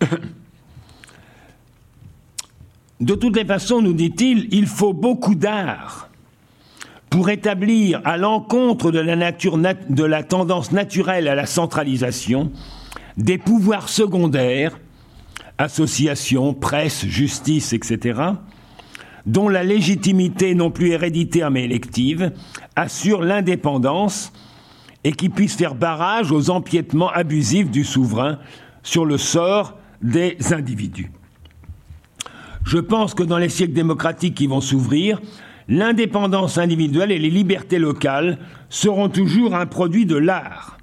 De 3.02 3.16
toutes 3.16 3.34
les 3.34 3.44
façons, 3.44 3.82
nous 3.82 3.94
dit-il, 3.94 4.46
il 4.52 4.68
faut 4.68 4.92
beaucoup 4.92 5.34
d'art 5.34 6.08
pour 7.10 7.30
établir 7.30 8.00
à 8.04 8.16
l'encontre 8.16 8.92
de 8.92 9.00
la, 9.00 9.16
nature 9.16 9.58
de 9.58 10.04
la 10.04 10.22
tendance 10.22 10.70
naturelle 10.70 11.26
à 11.26 11.34
la 11.34 11.46
centralisation 11.46 12.52
des 13.16 13.38
pouvoirs 13.38 13.88
secondaires, 13.88 14.78
associations, 15.58 16.54
presse, 16.54 17.04
justice, 17.04 17.72
etc., 17.72 18.20
dont 19.26 19.48
la 19.48 19.64
légitimité 19.64 20.54
non 20.54 20.70
plus 20.70 20.90
héréditaire 20.90 21.50
mais 21.50 21.64
élective 21.64 22.30
assure 22.76 23.22
l'indépendance 23.22 24.32
et 25.02 25.10
qui 25.10 25.28
puisse 25.28 25.56
faire 25.56 25.74
barrage 25.74 26.30
aux 26.30 26.50
empiétements 26.50 27.10
abusifs 27.10 27.68
du 27.68 27.82
souverain 27.82 28.38
sur 28.84 29.04
le 29.04 29.18
sort 29.18 29.76
des 30.02 30.36
individus. 30.52 31.10
Je 32.64 32.78
pense 32.78 33.14
que 33.14 33.22
dans 33.22 33.38
les 33.38 33.48
siècles 33.48 33.74
démocratiques 33.74 34.34
qui 34.34 34.46
vont 34.46 34.60
s'ouvrir, 34.60 35.20
l'indépendance 35.68 36.58
individuelle 36.58 37.10
et 37.12 37.18
les 37.18 37.30
libertés 37.30 37.78
locales 37.78 38.38
seront 38.68 39.08
toujours 39.08 39.54
un 39.54 39.66
produit 39.66 40.06
de 40.06 40.16
l'art. 40.16 40.78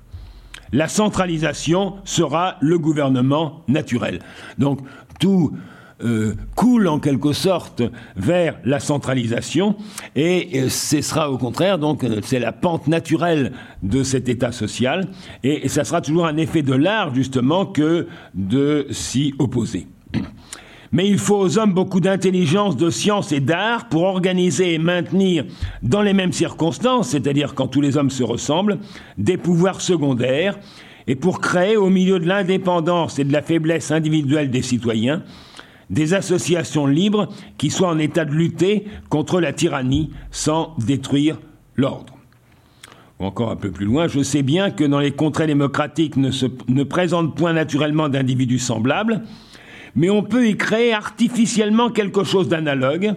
La 0.72 0.88
centralisation 0.88 1.96
sera 2.04 2.58
le 2.62 2.78
gouvernement 2.78 3.64
naturel. 3.68 4.20
Donc 4.58 4.82
tout 5.20 5.54
euh, 6.02 6.36
coule 6.56 6.88
en 6.88 7.00
quelque 7.00 7.34
sorte 7.34 7.82
vers 8.16 8.58
la 8.64 8.80
centralisation 8.80 9.76
et 10.16 10.62
euh, 10.62 10.70
ce 10.70 11.02
sera 11.02 11.30
au 11.30 11.38
contraire 11.38 11.78
donc 11.78 12.06
euh, 12.06 12.22
c'est 12.24 12.40
la 12.40 12.54
pente 12.54 12.88
naturelle 12.88 13.52
de 13.84 14.04
cet 14.04 14.30
état 14.30 14.54
social 14.54 15.10
et, 15.44 15.66
et 15.66 15.68
ça 15.68 15.84
sera 15.84 16.00
toujours 16.00 16.26
un 16.26 16.38
effet 16.38 16.62
de 16.62 16.74
l'art 16.74 17.14
justement 17.14 17.66
que 17.66 18.08
de 18.34 18.88
s'y 18.92 19.34
opposer. 19.40 19.88
Mais 20.92 21.08
il 21.08 21.20
faut 21.20 21.38
aux 21.38 21.60
hommes 21.60 21.74
beaucoup 21.74 22.00
d'intelligence, 22.00 22.76
de 22.76 22.90
science 22.90 23.32
et 23.32 23.40
d'art 23.40 23.90
pour 23.90 24.04
organiser 24.04 24.74
et 24.74 24.80
maintenir 24.80 25.46
dans 25.84 26.02
les 26.02 26.14
mêmes 26.14 26.34
circonstances, 26.34 27.10
c'est-à-dire 27.10 27.54
quand 27.54 27.68
tous 27.68 27.82
les 27.82 27.98
hommes 27.98 28.10
se 28.10 28.24
ressemblent, 28.24 28.80
des 29.18 29.38
pouvoirs 29.38 29.82
secondaires, 29.82 30.58
et 31.08 31.16
pour 31.16 31.42
créer 31.42 31.78
au 31.78 31.90
milieu 31.90 32.20
de 32.20 32.28
l'indépendance 32.28 33.20
et 33.20 33.24
de 33.24 33.34
la 33.34 33.42
faiblesse 33.42 33.92
individuelle 33.92 34.50
des 34.50 34.62
citoyens 34.62 35.24
des 35.90 36.14
associations 36.14 36.86
libres 36.86 37.30
qui 37.58 37.70
soient 37.70 37.90
en 37.90 38.00
état 38.00 38.26
de 38.26 38.32
lutter 38.32 38.86
contre 39.10 39.40
la 39.40 39.54
tyrannie 39.54 40.12
sans 40.32 40.76
détruire 40.78 41.40
l'ordre. 41.76 42.14
Encore 43.20 43.52
un 43.52 43.58
peu 43.58 43.72
plus 43.72 43.86
loin, 43.86 44.08
je 44.08 44.22
sais 44.22 44.44
bien 44.44 44.72
que 44.72 44.86
dans 44.86 45.00
les 45.00 45.12
contrées 45.12 45.48
démocratiques 45.48 46.16
ne, 46.16 46.32
se, 46.32 46.46
ne 46.68 46.84
présentent 46.84 47.36
point 47.36 47.54
naturellement 47.54 48.08
d'individus 48.08 48.60
semblables, 48.60 49.24
mais 49.96 50.10
on 50.10 50.24
peut 50.24 50.48
y 50.48 50.58
créer 50.58 50.94
artificiellement 50.94 51.90
quelque 51.90 52.24
chose 52.24 52.48
d'analogue, 52.48 53.14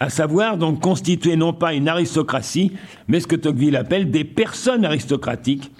à 0.00 0.08
savoir 0.08 0.56
donc 0.56 0.80
constituer 0.80 1.36
non 1.36 1.52
pas 1.52 1.74
une 1.74 1.88
aristocratie, 1.88 2.72
mais 3.08 3.20
ce 3.20 3.26
que 3.26 3.36
Tocqueville 3.36 3.76
appelle 3.76 4.10
des 4.10 4.24
personnes 4.24 4.84
aristocratiques, 4.84 5.70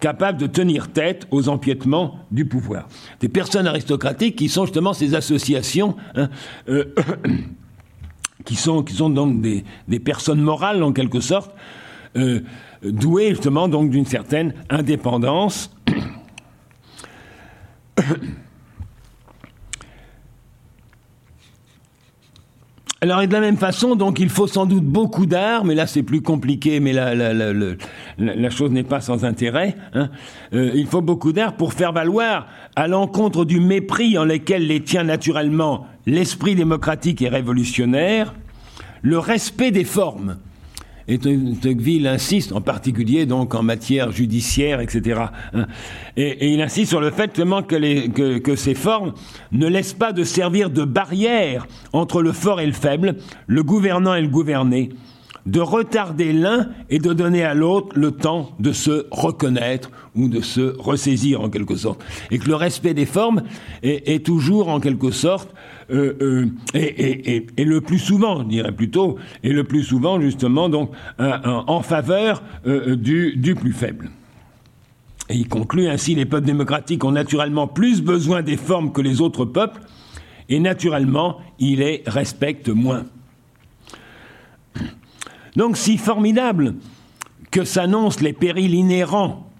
capables 0.00 0.38
de 0.38 0.46
tenir 0.46 0.92
tête 0.92 1.26
aux 1.30 1.48
empiètements 1.48 2.20
du 2.30 2.44
pouvoir. 2.46 2.88
Des 3.20 3.28
personnes 3.28 3.66
aristocratiques 3.66 4.36
qui 4.36 4.48
sont 4.48 4.64
justement 4.64 4.92
ces 4.92 5.14
associations, 5.14 5.96
hein, 6.14 6.28
euh, 6.68 6.84
qui, 8.44 8.56
sont, 8.56 8.82
donc 9.10 9.40
des, 9.40 9.64
personnes 10.00 10.40
morales 10.40 10.82
en 10.82 10.92
quelque 10.92 11.20
sorte, 11.20 11.54
euh, 12.16 12.40
douées 12.82 13.30
justement 13.30 13.68
d'une 13.68 14.06
certaine 14.06 14.54
indépendance. 14.70 15.74
Alors, 23.02 23.20
et 23.20 23.26
de 23.26 23.32
la 23.34 23.40
même 23.40 23.58
façon, 23.58 23.94
donc, 23.94 24.20
il 24.20 24.30
faut 24.30 24.46
sans 24.46 24.64
doute 24.64 24.84
beaucoup 24.84 25.26
d'art, 25.26 25.66
mais 25.66 25.74
là, 25.74 25.86
c'est 25.86 26.02
plus 26.02 26.22
compliqué, 26.22 26.80
mais 26.80 26.94
la, 26.94 27.14
la, 27.14 27.34
la, 27.34 27.52
la 28.18 28.50
chose 28.50 28.70
n'est 28.70 28.84
pas 28.84 29.02
sans 29.02 29.26
intérêt. 29.26 29.76
Hein. 29.92 30.08
Euh, 30.54 30.70
il 30.74 30.86
faut 30.86 31.02
beaucoup 31.02 31.32
d'art 31.32 31.56
pour 31.56 31.74
faire 31.74 31.92
valoir, 31.92 32.46
à 32.74 32.88
l'encontre 32.88 33.44
du 33.44 33.60
mépris 33.60 34.16
en 34.16 34.24
lequel 34.24 34.66
les 34.66 34.80
tient 34.80 35.04
naturellement 35.04 35.86
l'esprit 36.06 36.54
démocratique 36.54 37.20
et 37.20 37.28
révolutionnaire, 37.28 38.34
le 39.02 39.18
respect 39.18 39.72
des 39.72 39.84
formes 39.84 40.38
et 41.08 41.18
Tocqueville 41.18 42.06
insiste, 42.06 42.52
en 42.52 42.60
particulier 42.60 43.26
donc 43.26 43.54
en 43.54 43.62
matière 43.62 44.10
judiciaire, 44.10 44.80
etc. 44.80 45.20
Hein. 45.54 45.66
Et, 46.16 46.52
il 46.52 46.60
insiste 46.60 46.90
sur 46.90 47.00
le 47.00 47.10
fait 47.10 47.32
que, 47.32 48.38
que, 48.38 48.56
ces 48.56 48.74
formes 48.74 49.12
ne 49.52 49.66
laissent 49.68 49.94
pas 49.94 50.12
de 50.12 50.24
servir 50.24 50.70
de 50.70 50.84
barrière 50.84 51.66
entre 51.92 52.22
le 52.22 52.32
fort 52.32 52.60
et 52.60 52.66
le 52.66 52.72
faible, 52.72 53.16
le 53.46 53.62
gouvernant 53.62 54.14
et 54.14 54.22
le 54.22 54.28
gouverné, 54.28 54.90
de 55.46 55.60
retarder 55.60 56.32
l'un 56.32 56.70
et 56.90 56.98
de 56.98 57.12
donner 57.12 57.44
à 57.44 57.54
l'autre 57.54 57.96
le 57.96 58.10
temps 58.10 58.50
de 58.58 58.72
se 58.72 59.06
reconnaître 59.12 59.90
ou 60.16 60.28
de 60.28 60.40
se 60.40 60.74
ressaisir 60.76 61.40
en 61.40 61.50
quelque 61.50 61.76
sorte. 61.76 62.02
Et 62.32 62.38
que 62.38 62.48
le 62.48 62.56
respect 62.56 62.94
des 62.94 63.06
formes 63.06 63.42
est, 63.84 64.08
est 64.12 64.26
toujours 64.26 64.68
en 64.68 64.80
quelque 64.80 65.12
sorte 65.12 65.54
euh, 65.90 66.14
euh, 66.20 66.46
et, 66.74 67.64
le 67.64 67.80
plus 67.80 67.98
souvent, 67.98 68.40
je 68.40 68.44
dirais 68.44 68.72
plutôt, 68.72 69.16
et 69.42 69.52
le 69.52 69.64
plus 69.64 69.84
souvent 69.84 70.20
justement 70.20 70.68
donc 70.68 70.90
en 71.18 71.82
faveur 71.82 72.42
euh, 72.66 72.96
du, 72.96 73.36
du 73.36 73.54
plus 73.54 73.72
faible. 73.72 74.10
Et 75.28 75.36
il 75.36 75.48
conclut 75.48 75.88
ainsi 75.88 76.14
les 76.14 76.24
peuples 76.24 76.46
démocratiques 76.46 77.04
ont 77.04 77.12
naturellement 77.12 77.66
plus 77.66 78.02
besoin 78.02 78.42
des 78.42 78.56
formes 78.56 78.92
que 78.92 79.00
les 79.00 79.20
autres 79.20 79.44
peuples, 79.44 79.80
et 80.48 80.60
naturellement, 80.60 81.38
ils 81.58 81.78
les 81.78 82.02
respectent 82.06 82.68
moins. 82.68 83.04
Donc 85.56 85.76
si 85.76 85.98
formidable 85.98 86.74
que 87.50 87.64
s'annoncent 87.64 88.22
les 88.22 88.32
périls 88.32 88.74
inhérents 88.74 89.50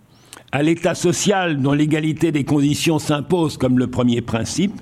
à 0.53 0.63
l'état 0.63 0.95
social 0.95 1.61
dont 1.61 1.73
l'égalité 1.73 2.33
des 2.33 2.45
conditions 2.45 2.99
s'impose 2.99 3.57
comme 3.57 3.79
le 3.79 3.87
premier 3.89 4.21
principe, 4.21 4.81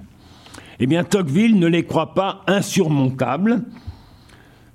eh 0.81 0.87
bien 0.87 1.05
Tocqueville 1.05 1.59
ne 1.59 1.67
les 1.67 1.85
croit 1.85 2.15
pas 2.15 2.43
insurmontables, 2.47 3.63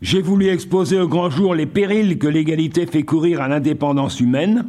j'ai 0.01 0.21
voulu 0.21 0.47
exposer 0.47 0.97
au 0.97 1.09
grand 1.09 1.29
jour 1.29 1.53
les 1.53 1.65
périls 1.65 2.17
que 2.17 2.27
l'égalité 2.27 2.85
fait 2.85 3.03
courir 3.03 3.41
à 3.41 3.49
l'indépendance 3.49 4.21
humaine, 4.21 4.65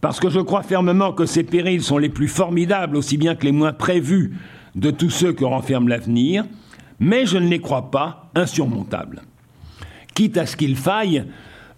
parce 0.00 0.18
que 0.18 0.28
je 0.28 0.40
crois 0.40 0.62
fermement 0.62 1.12
que 1.12 1.24
ces 1.24 1.44
périls 1.44 1.82
sont 1.82 1.98
les 1.98 2.08
plus 2.08 2.26
formidables, 2.26 2.96
aussi 2.96 3.16
bien 3.16 3.36
que 3.36 3.44
les 3.44 3.52
moins 3.52 3.72
prévus 3.72 4.36
de 4.74 4.90
tous 4.90 5.10
ceux 5.10 5.32
que 5.32 5.44
renferme 5.44 5.88
l'avenir, 5.88 6.44
mais 6.98 7.26
je 7.26 7.38
ne 7.38 7.48
les 7.48 7.60
crois 7.60 7.90
pas 7.92 8.30
insurmontables. 8.34 9.22
Quitte 10.14 10.36
à 10.36 10.46
ce 10.46 10.56
qu'il 10.56 10.76
faille, 10.76 11.24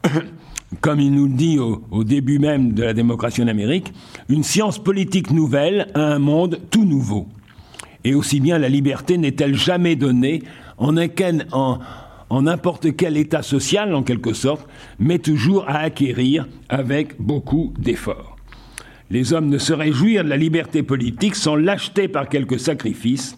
comme 0.81 1.01
il 1.01 1.13
nous 1.13 1.27
le 1.27 1.35
dit 1.35 1.59
au, 1.59 1.85
au, 1.91 2.05
début 2.05 2.39
même 2.39 2.73
de 2.73 2.85
la 2.85 2.95
démocratie 2.95 3.43
en 3.43 3.49
Amérique, 3.49 3.93
une 4.31 4.45
science 4.45 4.79
politique 4.79 5.31
nouvelle 5.31 5.89
à 5.95 6.01
un 6.01 6.19
monde 6.19 6.59
tout 6.71 6.85
nouveau. 6.85 7.29
Et 8.05 8.15
aussi 8.15 8.41
bien 8.41 8.59
la 8.59 8.69
liberté 8.69 9.19
n'est-elle 9.19 9.57
jamais 9.57 9.97
donnée 9.97 10.43
en, 10.79 10.93
n'importe 12.43 12.97
quel 12.97 13.17
état 13.17 13.43
social, 13.43 13.95
en 13.95 14.03
quelque 14.03 14.33
sorte, 14.33 14.69
mais 14.99 15.19
toujours 15.19 15.69
à 15.69 15.79
acquérir 15.79 16.47
avec 16.69 17.21
beaucoup 17.21 17.73
d'efforts. 17.79 18.37
Les 19.11 19.33
hommes 19.33 19.49
ne 19.49 19.59
sauraient 19.59 19.93
jouir 19.93 20.23
de 20.23 20.29
la 20.29 20.37
liberté 20.37 20.83
politique 20.83 21.35
sans 21.35 21.57
l'acheter 21.57 22.09
par 22.09 22.29
quelques 22.29 22.61
sacrifices, 22.61 23.37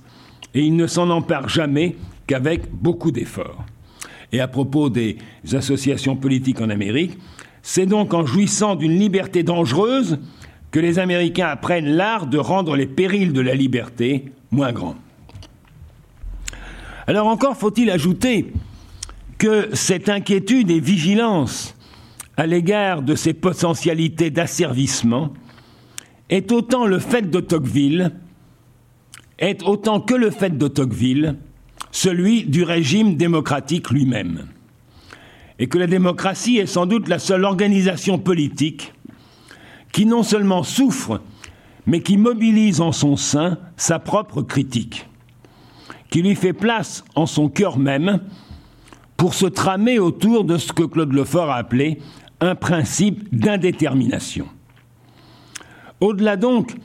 et 0.55 0.63
ils 0.63 0.75
ne 0.75 0.87
s'en 0.87 1.11
emparent 1.11 1.49
jamais 1.49 1.97
qu'avec 2.27 2.71
beaucoup 2.73 3.13
d'efforts. 3.13 3.65
Et 4.33 4.41
à 4.41 4.49
propos 4.49 4.91
des 4.91 5.19
associations 5.53 6.17
politiques 6.17 6.61
en 6.61 6.71
Amérique, 6.71 7.19
c'est 7.63 7.87
donc 7.87 8.15
en 8.15 8.27
jouissant 8.27 8.75
d'une 8.75 8.99
liberté 8.99 9.43
dangereuse 9.43 10.19
que 10.71 10.81
les 10.81 10.99
Américains 10.99 11.49
apprennent 11.49 11.89
l'art 11.89 12.27
de 12.27 12.39
rendre 12.39 12.77
les 12.77 12.87
périls 12.87 13.33
de 13.33 13.41
la 13.41 13.55
liberté 13.55 14.33
moins 14.51 14.73
grands. 14.73 14.97
Alors 17.07 17.27
encore 17.27 17.57
faut-il 17.57 17.91
ajouter 17.91 18.53
que 19.39 19.71
cette 19.75 20.09
inquiétude 20.09 20.71
et 20.71 20.81
vigilance 20.81 21.75
à 22.37 22.47
l'égard 22.47 23.03
de 23.03 23.15
ces 23.15 23.35
potentialités 23.35 24.31
d'asservissement 24.31 25.33
est 26.29 26.53
autant 26.53 26.87
le 26.87 26.99
fait 26.99 27.29
de 27.29 27.41
Tocqueville, 27.41 28.13
est 29.39 29.63
autant 29.63 30.01
que 30.01 30.15
le 30.15 30.31
fait 30.31 30.57
de 30.57 30.69
Tocqueville, 30.69 31.37
celui 31.91 32.45
du 32.45 32.63
régime 32.63 33.17
démocratique 33.17 33.91
lui-même. 33.91 34.47
Et 35.59 35.67
que 35.67 35.79
la 35.79 35.87
démocratie 35.87 36.59
est 36.59 36.67
sans 36.67 36.87
doute 36.87 37.09
la 37.09 37.19
seule 37.19 37.45
organisation 37.45 38.19
politique 38.19 38.93
qui 39.93 40.07
non 40.07 40.23
seulement 40.23 40.63
souffre, 40.63 41.21
mais 41.91 42.03
qui 42.03 42.17
mobilise 42.17 42.81
en 42.81 42.93
son 42.93 43.17
sein 43.17 43.59
sa 43.77 43.99
propre 43.99 44.43
critique, 44.43 45.09
qui 46.09 46.23
lui 46.23 46.37
fait 46.37 46.53
place 46.53 47.03
en 47.17 47.27
son 47.27 47.49
cœur 47.49 47.81
même 47.81 48.21
pour 49.17 49.35
se 49.35 49.47
tramer 49.47 49.99
autour 49.99 50.45
de 50.45 50.57
ce 50.57 50.73
que 50.73 50.85
Claude 50.85 51.13
Lefort 51.13 51.51
a 51.51 51.57
appelé 51.57 51.99
un 52.41 52.55
principe 52.55 53.35
d'indétermination. 53.37 54.47
Au-delà 56.01 56.37
donc 56.37 56.77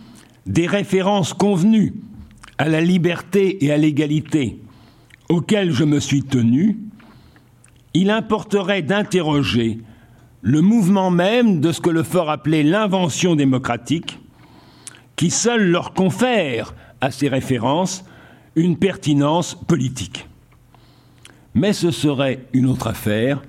des 0.47 0.65
références 0.65 1.35
convenues 1.35 1.93
à 2.57 2.67
la 2.67 2.81
liberté 2.81 3.63
et 3.63 3.71
à 3.71 3.77
l'égalité 3.77 4.59
auxquelles 5.29 5.71
je 5.71 5.83
me 5.83 5.99
suis 5.99 6.23
tenu, 6.23 6.79
il 7.93 8.09
importerait 8.09 8.81
d'interroger 8.81 9.81
le 10.41 10.61
mouvement 10.61 11.11
même 11.11 11.61
de 11.61 11.71
ce 11.71 11.79
que 11.79 11.91
le 11.91 12.01
fort 12.01 12.31
appelait 12.31 12.63
l'invention 12.63 13.35
démocratique, 13.35 14.19
qui 15.15 15.29
seul 15.29 15.69
leur 15.69 15.93
confère 15.93 16.73
à 17.01 17.11
ces 17.11 17.27
références 17.27 18.03
une 18.55 18.77
pertinence 18.77 19.55
politique. 19.55 20.27
Mais 21.53 21.73
ce 21.73 21.91
serait 21.91 22.45
une 22.53 22.65
autre 22.67 22.87
affaire, 22.87 23.41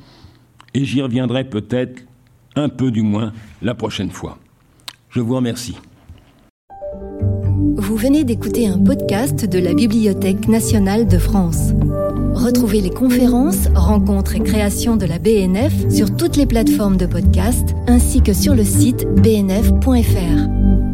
et 0.74 0.84
j'y 0.84 1.02
reviendrai 1.02 1.44
peut-être 1.44 2.02
un 2.55 2.68
peu 2.68 2.90
du 2.90 3.02
moins 3.02 3.32
la 3.62 3.74
prochaine 3.74 4.10
fois. 4.10 4.38
Je 5.10 5.20
vous 5.20 5.34
remercie. 5.34 5.76
Vous 7.76 7.97
venez 7.97 8.24
d'écouter 8.24 8.68
un 8.68 8.78
podcast 8.78 9.44
de 9.44 9.59
la 9.59 9.74
Bibliothèque 9.74 10.48
nationale 10.48 11.06
de 11.06 11.18
France. 11.18 11.72
Retrouvez 12.34 12.80
les 12.80 12.90
conférences, 12.90 13.68
rencontres 13.74 14.36
et 14.36 14.40
créations 14.40 14.97
de 14.97 15.06
la 15.06 15.18
BNF 15.18 15.90
sur 15.90 16.16
toutes 16.16 16.36
les 16.36 16.47
plateformes 16.47 16.97
de 16.97 17.06
podcast 17.06 17.74
ainsi 17.86 18.22
que 18.22 18.32
sur 18.32 18.55
le 18.55 18.64
site 18.64 19.06
bnf.fr. 19.22 20.85